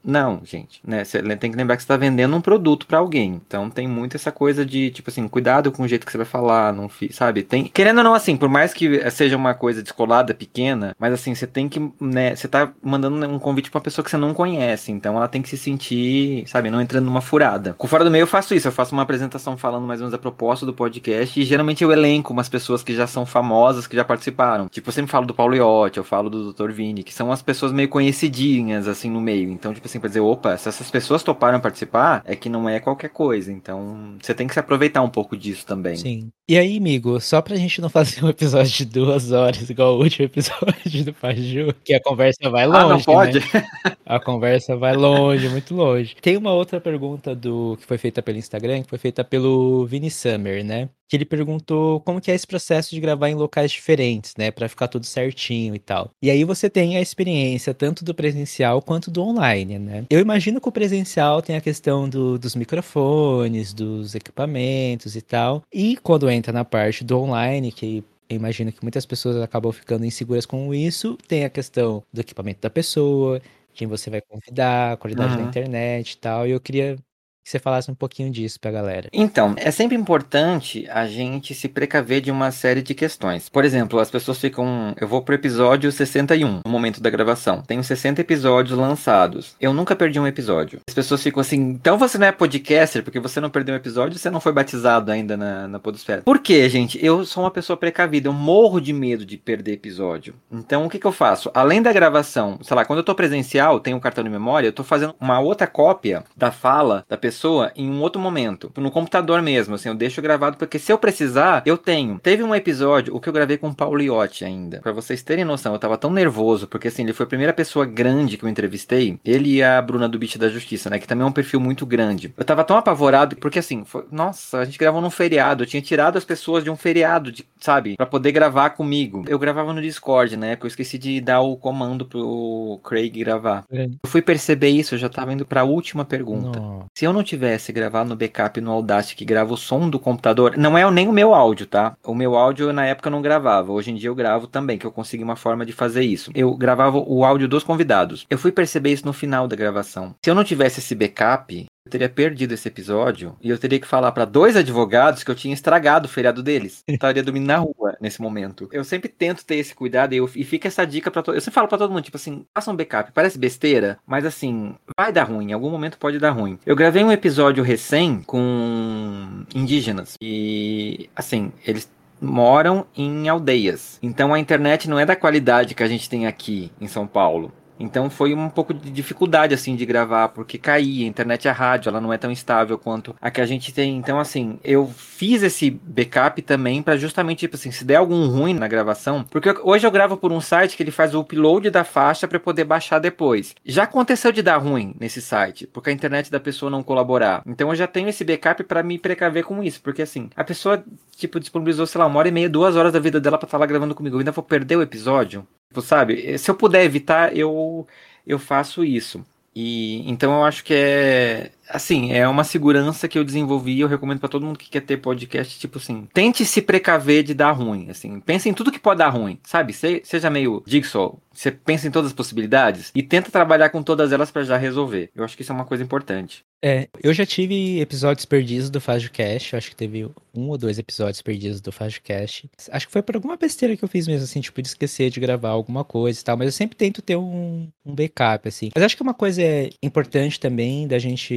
Não, 0.03 0.41
gente, 0.43 0.81
né? 0.85 1.03
Você 1.03 1.21
tem 1.37 1.51
que 1.51 1.57
lembrar 1.57 1.75
que 1.75 1.83
você 1.83 1.85
está 1.85 1.97
vendendo 1.97 2.35
um 2.35 2.41
produto 2.41 2.85
para 2.85 2.99
alguém. 2.99 3.41
Então 3.45 3.69
tem 3.69 3.87
muito 3.87 4.15
essa 4.15 4.31
coisa 4.31 4.65
de, 4.65 4.91
tipo 4.91 5.09
assim, 5.09 5.27
cuidado 5.27 5.71
com 5.71 5.83
o 5.83 5.87
jeito 5.87 6.05
que 6.05 6.11
você 6.11 6.17
vai 6.17 6.25
falar, 6.25 6.73
não 6.73 6.89
sabe? 7.11 7.43
Tem, 7.43 7.65
querendo 7.65 7.99
ou 7.99 8.03
não, 8.03 8.13
assim, 8.13 8.35
por 8.37 8.49
mais 8.49 8.73
que 8.73 9.09
seja 9.11 9.37
uma 9.37 9.53
coisa 9.53 9.81
descolada, 9.81 10.33
pequena, 10.33 10.95
mas 10.99 11.13
assim, 11.13 11.33
você 11.33 11.47
tem 11.47 11.67
que, 11.69 11.79
né, 11.99 12.35
você 12.35 12.47
tá 12.47 12.71
mandando 12.81 13.25
um 13.27 13.39
convite 13.39 13.69
para 13.69 13.79
uma 13.79 13.83
pessoa 13.83 14.03
que 14.03 14.11
você 14.11 14.17
não 14.17 14.33
conhece, 14.33 14.91
então 14.91 15.17
ela 15.17 15.27
tem 15.27 15.41
que 15.41 15.49
se 15.49 15.57
sentir, 15.57 16.47
sabe, 16.47 16.69
não 16.69 16.81
entrando 16.81 17.05
numa 17.05 17.21
furada. 17.21 17.73
Com 17.77 17.87
Fora 17.87 18.03
do 18.03 18.11
Meio 18.11 18.23
eu 18.23 18.27
faço 18.27 18.53
isso, 18.53 18.67
eu 18.67 18.71
faço 18.71 18.93
uma 18.93 19.03
apresentação 19.03 19.57
falando 19.57 19.85
mais 19.85 19.99
ou 19.99 20.05
menos 20.05 20.13
a 20.13 20.17
proposta 20.17 20.65
do 20.65 20.73
podcast 20.73 21.39
e 21.39 21.43
geralmente 21.43 21.83
eu 21.83 21.91
elenco 21.91 22.33
umas 22.33 22.49
pessoas 22.49 22.83
que 22.83 22.93
já 22.93 23.07
são 23.07 23.25
famosas, 23.25 23.87
que 23.87 23.95
já 23.95 24.03
participaram. 24.03 24.67
Tipo, 24.67 24.89
eu 24.89 24.93
sempre 24.93 25.11
falo 25.11 25.25
do 25.25 25.33
Paulo 25.33 25.55
Iotti, 25.55 25.97
eu 25.97 26.03
falo 26.03 26.29
do 26.29 26.53
Dr. 26.53 26.71
Vini, 26.71 27.03
que 27.03 27.13
são 27.13 27.31
as 27.31 27.41
pessoas 27.41 27.71
meio 27.71 27.89
conhecidinhas, 27.89 28.87
assim, 28.87 29.09
no 29.09 29.21
meio. 29.21 29.49
Então, 29.51 29.70
então, 29.71 29.73
tipo 29.73 29.87
assim, 29.87 29.99
pra 29.99 30.07
dizer, 30.07 30.19
opa, 30.19 30.55
se 30.57 30.67
essas 30.67 30.91
pessoas 30.91 31.23
toparam 31.23 31.59
participar, 31.59 32.21
é 32.25 32.35
que 32.35 32.49
não 32.49 32.67
é 32.67 32.79
qualquer 32.79 33.09
coisa. 33.09 33.51
Então, 33.51 34.17
você 34.21 34.33
tem 34.33 34.47
que 34.47 34.53
se 34.53 34.59
aproveitar 34.59 35.01
um 35.01 35.09
pouco 35.09 35.37
disso 35.37 35.65
também. 35.65 35.95
Sim. 35.95 36.31
E 36.47 36.57
aí, 36.57 36.77
amigo, 36.77 37.19
só 37.21 37.41
pra 37.41 37.55
gente 37.55 37.79
não 37.79 37.89
fazer 37.89 38.23
um 38.23 38.29
episódio 38.29 38.71
de 38.71 38.85
duas 38.85 39.31
horas, 39.31 39.69
igual 39.69 39.97
o 39.97 40.03
último 40.03 40.25
episódio 40.27 41.05
do 41.05 41.13
Paju, 41.13 41.73
que 41.83 41.93
a 41.93 42.01
conversa 42.01 42.49
vai 42.49 42.67
longe. 42.67 42.79
Ah, 42.79 42.87
não 42.89 43.01
pode? 43.01 43.39
Né? 43.39 43.65
A 44.05 44.19
conversa 44.19 44.75
vai 44.75 44.95
longe, 44.95 45.47
muito 45.47 45.73
longe. 45.73 46.15
Tem 46.21 46.35
uma 46.35 46.51
outra 46.51 46.81
pergunta 46.81 47.33
do 47.33 47.77
que 47.79 47.85
foi 47.85 47.97
feita 47.97 48.21
pelo 48.21 48.37
Instagram, 48.37 48.83
que 48.83 48.89
foi 48.89 48.99
feita 48.99 49.23
pelo 49.23 49.85
Vini 49.85 50.11
Summer, 50.11 50.63
né? 50.63 50.89
Que 51.11 51.17
ele 51.17 51.25
perguntou 51.25 51.99
como 51.99 52.21
que 52.21 52.31
é 52.31 52.33
esse 52.35 52.47
processo 52.47 52.91
de 52.91 53.01
gravar 53.01 53.27
em 53.29 53.35
locais 53.35 53.69
diferentes, 53.69 54.33
né? 54.37 54.49
Pra 54.49 54.69
ficar 54.69 54.87
tudo 54.87 55.05
certinho 55.05 55.75
e 55.75 55.79
tal. 55.79 56.09
E 56.23 56.31
aí 56.31 56.45
você 56.45 56.69
tem 56.69 56.95
a 56.95 57.01
experiência 57.01 57.73
tanto 57.73 58.05
do 58.05 58.15
presencial 58.15 58.81
quanto 58.81 59.11
do 59.11 59.21
online, 59.21 59.77
né? 59.77 60.05
Eu 60.09 60.21
imagino 60.21 60.61
que 60.61 60.69
o 60.69 60.71
presencial 60.71 61.41
tem 61.41 61.57
a 61.57 61.61
questão 61.61 62.07
do, 62.07 62.39
dos 62.39 62.55
microfones, 62.55 63.73
dos 63.73 64.15
equipamentos 64.15 65.17
e 65.17 65.21
tal. 65.21 65.63
E 65.73 65.97
quando 65.97 66.29
entra 66.29 66.53
na 66.53 66.63
parte 66.63 67.03
do 67.03 67.17
online, 67.19 67.73
que 67.73 68.05
eu 68.29 68.37
imagino 68.37 68.71
que 68.71 68.81
muitas 68.81 69.05
pessoas 69.05 69.35
acabam 69.41 69.73
ficando 69.73 70.05
inseguras 70.05 70.45
com 70.45 70.73
isso, 70.73 71.17
tem 71.27 71.43
a 71.43 71.49
questão 71.49 72.01
do 72.13 72.21
equipamento 72.21 72.61
da 72.61 72.69
pessoa, 72.69 73.41
quem 73.73 73.85
você 73.85 74.09
vai 74.09 74.21
convidar, 74.21 74.93
a 74.93 74.97
qualidade 74.97 75.35
da 75.35 75.41
Uhum. 75.41 75.47
internet 75.49 76.11
e 76.13 76.17
tal. 76.19 76.47
E 76.47 76.51
eu 76.51 76.59
queria 76.61 76.97
que 77.43 77.49
você 77.49 77.59
falasse 77.59 77.91
um 77.91 77.95
pouquinho 77.95 78.29
disso 78.29 78.59
pra 78.59 78.71
galera. 78.71 79.09
Então, 79.11 79.53
é 79.57 79.71
sempre 79.71 79.97
importante 79.97 80.87
a 80.89 81.05
gente 81.07 81.53
se 81.53 81.67
precaver 81.67 82.21
de 82.21 82.31
uma 82.31 82.51
série 82.51 82.81
de 82.81 82.93
questões. 82.93 83.49
Por 83.49 83.65
exemplo, 83.65 83.99
as 83.99 84.11
pessoas 84.11 84.39
ficam. 84.39 84.93
Eu 84.99 85.07
vou 85.07 85.21
pro 85.21 85.35
episódio 85.35 85.91
61, 85.91 86.61
no 86.65 86.71
momento 86.71 87.01
da 87.01 87.09
gravação. 87.09 87.61
Tenho 87.61 87.83
60 87.83 88.21
episódios 88.21 88.77
lançados. 88.77 89.55
Eu 89.59 89.73
nunca 89.73 89.95
perdi 89.95 90.19
um 90.19 90.27
episódio. 90.27 90.79
As 90.87 90.93
pessoas 90.93 91.21
ficam 91.21 91.41
assim, 91.41 91.57
então 91.57 91.97
você 91.97 92.17
não 92.17 92.27
é 92.27 92.31
podcaster 92.31 93.03
porque 93.03 93.19
você 93.19 93.39
não 93.39 93.49
perdeu 93.49 93.73
um 93.73 93.77
episódio 93.77 94.17
você 94.21 94.29
não 94.29 94.39
foi 94.39 94.51
batizado 94.51 95.11
ainda 95.11 95.35
na, 95.35 95.67
na 95.67 95.79
Podosfera. 95.79 96.21
Por 96.21 96.39
quê, 96.39 96.69
gente? 96.69 97.03
Eu 97.03 97.25
sou 97.25 97.43
uma 97.43 97.51
pessoa 97.51 97.75
precavida, 97.75 98.27
eu 98.27 98.33
morro 98.33 98.79
de 98.79 98.93
medo 98.93 99.25
de 99.25 99.37
perder 99.37 99.73
episódio. 99.73 100.35
Então, 100.51 100.85
o 100.85 100.89
que, 100.89 100.99
que 100.99 101.05
eu 101.05 101.11
faço? 101.11 101.49
Além 101.53 101.81
da 101.81 101.91
gravação, 101.91 102.59
sei 102.61 102.75
lá, 102.75 102.85
quando 102.85 102.99
eu 102.99 103.03
tô 103.03 103.15
presencial, 103.15 103.79
tenho 103.79 103.97
um 103.97 103.99
cartão 103.99 104.23
de 104.23 104.29
memória, 104.29 104.67
eu 104.67 104.73
tô 104.73 104.83
fazendo 104.83 105.15
uma 105.19 105.39
outra 105.39 105.67
cópia 105.67 106.23
da 106.35 106.51
fala 106.51 107.03
da 107.09 107.17
pessoa 107.17 107.30
em 107.75 107.89
um 107.89 108.01
outro 108.01 108.21
momento, 108.21 108.71
no 108.77 108.91
computador 108.91 109.41
mesmo, 109.41 109.75
assim, 109.75 109.89
eu 109.89 109.95
deixo 109.95 110.21
gravado 110.21 110.57
porque 110.57 110.77
se 110.79 110.91
eu 110.91 110.97
precisar, 110.97 111.63
eu 111.65 111.77
tenho. 111.77 112.19
Teve 112.19 112.43
um 112.43 112.53
episódio, 112.55 113.15
o 113.15 113.19
que 113.19 113.29
eu 113.29 113.33
gravei 113.33 113.57
com 113.57 113.69
o 113.69 113.75
Paulo 113.75 114.01
Iotti 114.01 114.45
ainda, 114.45 114.79
Pra 114.81 114.91
vocês 114.91 115.21
terem 115.21 115.45
noção, 115.45 115.73
eu 115.73 115.79
tava 115.79 115.97
tão 115.97 116.11
nervoso, 116.11 116.67
porque 116.67 116.87
assim, 116.87 117.03
ele 117.03 117.13
foi 117.13 117.25
a 117.25 117.29
primeira 117.29 117.53
pessoa 117.53 117.85
grande 117.85 118.37
que 118.37 118.43
eu 118.45 118.49
entrevistei, 118.49 119.19
ele 119.23 119.55
e 119.55 119.63
a 119.63 119.81
Bruna 119.81 120.07
do 120.09 120.17
Beat 120.19 120.37
da 120.37 120.49
Justiça, 120.49 120.89
né, 120.89 120.99
que 120.99 121.07
também 121.07 121.23
é 121.23 121.27
um 121.27 121.31
perfil 121.31 121.59
muito 121.59 121.85
grande. 121.85 122.33
Eu 122.37 122.43
tava 122.45 122.63
tão 122.63 122.77
apavorado, 122.77 123.35
porque 123.35 123.59
assim, 123.59 123.83
foi- 123.85 124.05
nossa, 124.11 124.59
a 124.59 124.65
gente 124.65 124.77
gravou 124.77 125.01
num 125.01 125.09
feriado, 125.09 125.63
eu 125.63 125.67
tinha 125.67 125.81
tirado 125.81 126.17
as 126.17 126.25
pessoas 126.25 126.63
de 126.63 126.69
um 126.69 126.75
feriado, 126.75 127.31
de, 127.31 127.45
sabe, 127.59 127.95
Pra 127.95 128.05
poder 128.05 128.31
gravar 128.31 128.71
comigo. 128.71 129.23
Eu 129.27 129.37
gravava 129.39 129.73
no 129.73 129.81
Discord, 129.81 130.35
né, 130.37 130.55
porque 130.55 130.65
eu 130.67 130.69
esqueci 130.69 130.97
de 130.97 131.21
dar 131.21 131.41
o 131.41 131.55
comando 131.55 132.05
pro 132.05 132.79
Craig 132.83 133.09
gravar. 133.19 133.63
Eu 133.71 133.89
fui 134.07 134.21
perceber 134.21 134.69
isso, 134.69 134.95
eu 134.95 134.99
já 134.99 135.09
tava 135.09 135.33
indo 135.33 135.45
pra 135.45 135.63
última 135.63 136.03
pergunta. 136.05 136.59
Nossa. 136.59 136.85
Se 136.95 137.05
eu 137.05 137.13
não 137.13 137.20
tivesse 137.23 137.71
gravado 137.71 138.09
no 138.09 138.15
backup 138.15 138.59
no 138.61 138.71
Audacity 138.71 139.15
que 139.15 139.25
grava 139.25 139.53
o 139.53 139.57
som 139.57 139.89
do 139.89 139.99
computador, 139.99 140.57
não 140.57 140.77
é 140.77 140.89
nem 140.91 141.07
o 141.07 141.11
meu 141.11 141.33
áudio, 141.33 141.65
tá? 141.65 141.95
O 142.03 142.15
meu 142.15 142.35
áudio 142.35 142.73
na 142.73 142.85
época 142.85 143.07
eu 143.07 143.11
não 143.11 143.21
gravava. 143.21 143.71
Hoje 143.71 143.91
em 143.91 143.95
dia 143.95 144.09
eu 144.09 144.15
gravo 144.15 144.47
também, 144.47 144.77
que 144.77 144.85
eu 144.85 144.91
consegui 144.91 145.23
uma 145.23 145.35
forma 145.35 145.65
de 145.65 145.73
fazer 145.73 146.03
isso. 146.03 146.31
Eu 146.33 146.55
gravava 146.55 146.97
o 146.97 147.23
áudio 147.23 147.47
dos 147.47 147.63
convidados. 147.63 148.25
Eu 148.29 148.37
fui 148.37 148.51
perceber 148.51 148.91
isso 148.91 149.05
no 149.05 149.13
final 149.13 149.47
da 149.47 149.55
gravação. 149.55 150.15
Se 150.23 150.29
eu 150.29 150.35
não 150.35 150.43
tivesse 150.43 150.79
esse 150.79 150.95
backup, 150.95 151.65
eu 151.85 151.89
teria 151.91 152.09
perdido 152.09 152.53
esse 152.53 152.67
episódio 152.67 153.35
e 153.41 153.49
eu 153.49 153.57
teria 153.57 153.79
que 153.79 153.87
falar 153.87 154.11
pra 154.11 154.23
dois 154.23 154.55
advogados 154.55 155.23
que 155.23 155.31
eu 155.31 155.35
tinha 155.35 155.53
estragado 155.53 156.05
o 156.05 156.09
feriado 156.09 156.43
deles. 156.43 156.83
Eu 156.91 156.93
estaria 156.95 157.23
dormindo 157.23 157.47
na 157.47 157.57
rua 157.57 157.97
nesse 157.99 158.21
momento. 158.21 158.69
Eu 158.71 158.83
sempre 158.83 159.09
tento 159.09 159.43
ter 159.43 159.55
esse 159.55 159.73
cuidado 159.73 160.13
e, 160.13 160.17
eu- 160.17 160.29
e 160.35 160.43
fica 160.43 160.67
essa 160.67 160.85
dica 160.85 161.09
pra 161.09 161.23
todo. 161.23 161.33
Eu 161.35 161.41
sempre 161.41 161.55
falo 161.55 161.67
pra 161.67 161.77
todo 161.77 161.89
mundo, 161.91 162.03
tipo 162.03 162.17
assim, 162.17 162.45
faça 162.53 162.69
um 162.69 162.75
backup. 162.75 163.11
Parece 163.11 163.37
besteira, 163.39 163.97
mas 164.05 164.25
assim, 164.25 164.75
vai 164.97 165.11
dar 165.11 165.23
ruim. 165.23 165.49
Em 165.49 165.53
algum 165.53 165.69
momento 165.71 165.97
pode 165.97 166.19
dar 166.19 166.31
ruim. 166.31 166.59
Eu 166.65 166.75
gravei 166.75 167.03
um 167.03 167.11
episódio 167.11 167.63
recém 167.63 168.21
com 168.21 169.43
indígenas 169.55 170.15
e 170.21 171.09
assim, 171.15 171.51
eles 171.65 171.89
moram 172.21 172.85
em 172.95 173.27
aldeias. 173.27 173.97
Então 174.03 174.33
a 174.33 174.39
internet 174.39 174.87
não 174.87 174.99
é 174.99 175.05
da 175.05 175.15
qualidade 175.15 175.73
que 175.73 175.81
a 175.83 175.87
gente 175.87 176.07
tem 176.09 176.27
aqui 176.27 176.71
em 176.79 176.87
São 176.87 177.07
Paulo. 177.07 177.51
Então 177.81 178.09
foi 178.09 178.33
um 178.33 178.49
pouco 178.49 178.73
de 178.73 178.91
dificuldade 178.91 179.53
assim 179.53 179.75
de 179.75 179.85
gravar, 179.85 180.29
porque 180.29 180.57
caía, 180.57 181.05
a 181.05 181.09
internet 181.09 181.47
é 181.47 181.51
rádio, 181.51 181.89
ela 181.89 182.01
não 182.01 182.13
é 182.13 182.17
tão 182.17 182.31
estável 182.31 182.77
quanto 182.77 183.15
a 183.21 183.31
que 183.31 183.41
a 183.41 183.45
gente 183.45 183.73
tem. 183.73 183.97
Então 183.97 184.19
assim, 184.19 184.59
eu 184.63 184.87
fiz 184.87 185.43
esse 185.43 185.69
backup 185.69 186.41
também 186.41 186.81
para 186.81 186.97
justamente 186.97 187.41
tipo 187.41 187.55
assim, 187.55 187.71
se 187.71 187.83
der 187.83 187.95
algum 187.95 188.27
ruim 188.27 188.53
na 188.53 188.67
gravação, 188.67 189.23
porque 189.23 189.49
hoje 189.63 189.85
eu 189.85 189.91
gravo 189.91 190.17
por 190.17 190.31
um 190.31 190.41
site 190.41 190.75
que 190.77 190.83
ele 190.83 190.91
faz 190.91 191.13
o 191.13 191.19
upload 191.19 191.69
da 191.69 191.83
faixa 191.83 192.27
para 192.27 192.39
poder 192.39 192.63
baixar 192.63 192.99
depois. 192.99 193.55
Já 193.65 193.83
aconteceu 193.83 194.31
de 194.31 194.41
dar 194.41 194.57
ruim 194.57 194.95
nesse 194.99 195.21
site, 195.21 195.67
porque 195.67 195.89
a 195.89 195.93
internet 195.93 196.31
da 196.31 196.39
pessoa 196.39 196.69
não 196.69 196.83
colaborar. 196.83 197.41
Então 197.45 197.69
eu 197.69 197.75
já 197.75 197.87
tenho 197.87 198.09
esse 198.09 198.23
backup 198.23 198.63
para 198.63 198.83
me 198.83 198.97
precaver 198.97 199.43
com 199.43 199.63
isso, 199.63 199.81
porque 199.81 200.01
assim, 200.01 200.29
a 200.35 200.43
pessoa 200.43 200.83
tipo 201.15 201.39
disponibilizou, 201.39 201.85
sei 201.85 201.99
lá, 201.99 202.07
uma 202.07 202.19
hora 202.19 202.27
e 202.27 202.31
meia, 202.31 202.49
duas 202.49 202.75
horas 202.75 202.91
da 202.91 202.99
vida 202.99 203.19
dela 203.19 203.37
para 203.37 203.45
estar 203.45 203.57
lá 203.57 203.65
gravando 203.65 203.95
comigo. 203.95 204.15
Eu 204.15 204.19
ainda 204.19 204.31
vou 204.31 204.43
perder 204.43 204.75
o 204.75 204.81
episódio? 204.81 205.47
Tipo, 205.71 205.81
sabe? 205.81 206.37
Se 206.37 206.51
eu 206.51 206.55
puder 206.55 206.83
evitar, 206.83 207.35
eu 207.35 207.87
eu 208.27 208.37
faço 208.37 208.83
isso. 208.83 209.25
E 209.55 210.09
então 210.09 210.33
eu 210.39 210.43
acho 210.45 210.63
que 210.65 210.73
é 210.73 211.51
assim, 211.73 212.11
é 212.11 212.27
uma 212.27 212.43
segurança 212.43 213.07
que 213.07 213.17
eu 213.17 213.23
desenvolvi, 213.23 213.79
eu 213.79 213.87
recomendo 213.87 214.19
pra 214.19 214.29
todo 214.29 214.45
mundo 214.45 214.57
que 214.59 214.69
quer 214.69 214.81
ter 214.81 214.97
podcast, 214.97 215.59
tipo 215.59 215.77
assim, 215.77 216.07
tente 216.13 216.45
se 216.45 216.61
precaver 216.61 217.23
de 217.23 217.33
dar 217.33 217.51
ruim, 217.51 217.89
assim, 217.89 218.19
pense 218.19 218.47
em 218.49 218.53
tudo 218.53 218.71
que 218.71 218.79
pode 218.79 218.99
dar 218.99 219.09
ruim, 219.09 219.39
sabe? 219.43 219.73
Se- 219.73 220.01
seja 220.03 220.29
meio 220.29 220.63
Jigsaw, 220.65 221.19
você 221.33 221.51
pensa 221.51 221.87
em 221.87 221.91
todas 221.91 222.07
as 222.11 222.15
possibilidades 222.15 222.91
e 222.93 223.01
tenta 223.01 223.31
trabalhar 223.31 223.69
com 223.69 223.81
todas 223.81 224.11
elas 224.11 224.29
pra 224.31 224.43
já 224.43 224.57
resolver. 224.57 225.09
Eu 225.15 225.23
acho 225.23 225.35
que 225.35 225.41
isso 225.43 225.51
é 225.51 225.55
uma 225.55 225.65
coisa 225.65 225.83
importante. 225.83 226.43
É, 226.63 226.87
eu 227.01 227.11
já 227.11 227.25
tive 227.25 227.79
episódios 227.79 228.23
perdidos 228.23 228.69
do 228.69 228.79
FajoCast, 228.79 229.53
eu 229.53 229.57
acho 229.57 229.69
que 229.71 229.75
teve 229.75 230.05
um 230.35 230.49
ou 230.49 230.57
dois 230.59 230.77
episódios 230.77 231.19
perdidos 231.19 231.59
do 231.59 231.71
FajoCast. 231.71 232.47
Acho 232.69 232.85
que 232.85 232.91
foi 232.93 233.01
por 233.01 233.15
alguma 233.15 233.35
besteira 233.35 233.75
que 233.75 233.83
eu 233.83 233.87
fiz 233.89 234.07
mesmo, 234.07 234.25
assim, 234.25 234.41
tipo, 234.41 234.61
de 234.61 234.67
esquecer 234.67 235.09
de 235.09 235.19
gravar 235.19 235.49
alguma 235.49 235.83
coisa 235.83 236.19
e 236.19 236.23
tal, 236.23 236.37
mas 236.37 236.45
eu 236.45 236.51
sempre 236.51 236.77
tento 236.77 237.01
ter 237.01 237.15
um, 237.15 237.67
um 237.83 237.95
backup, 237.95 238.47
assim. 238.47 238.69
Mas 238.75 238.83
acho 238.83 238.95
que 238.95 239.01
uma 239.01 239.13
coisa 239.15 239.41
importante 239.81 240.39
também 240.39 240.87
da 240.87 240.99
gente, 240.99 241.33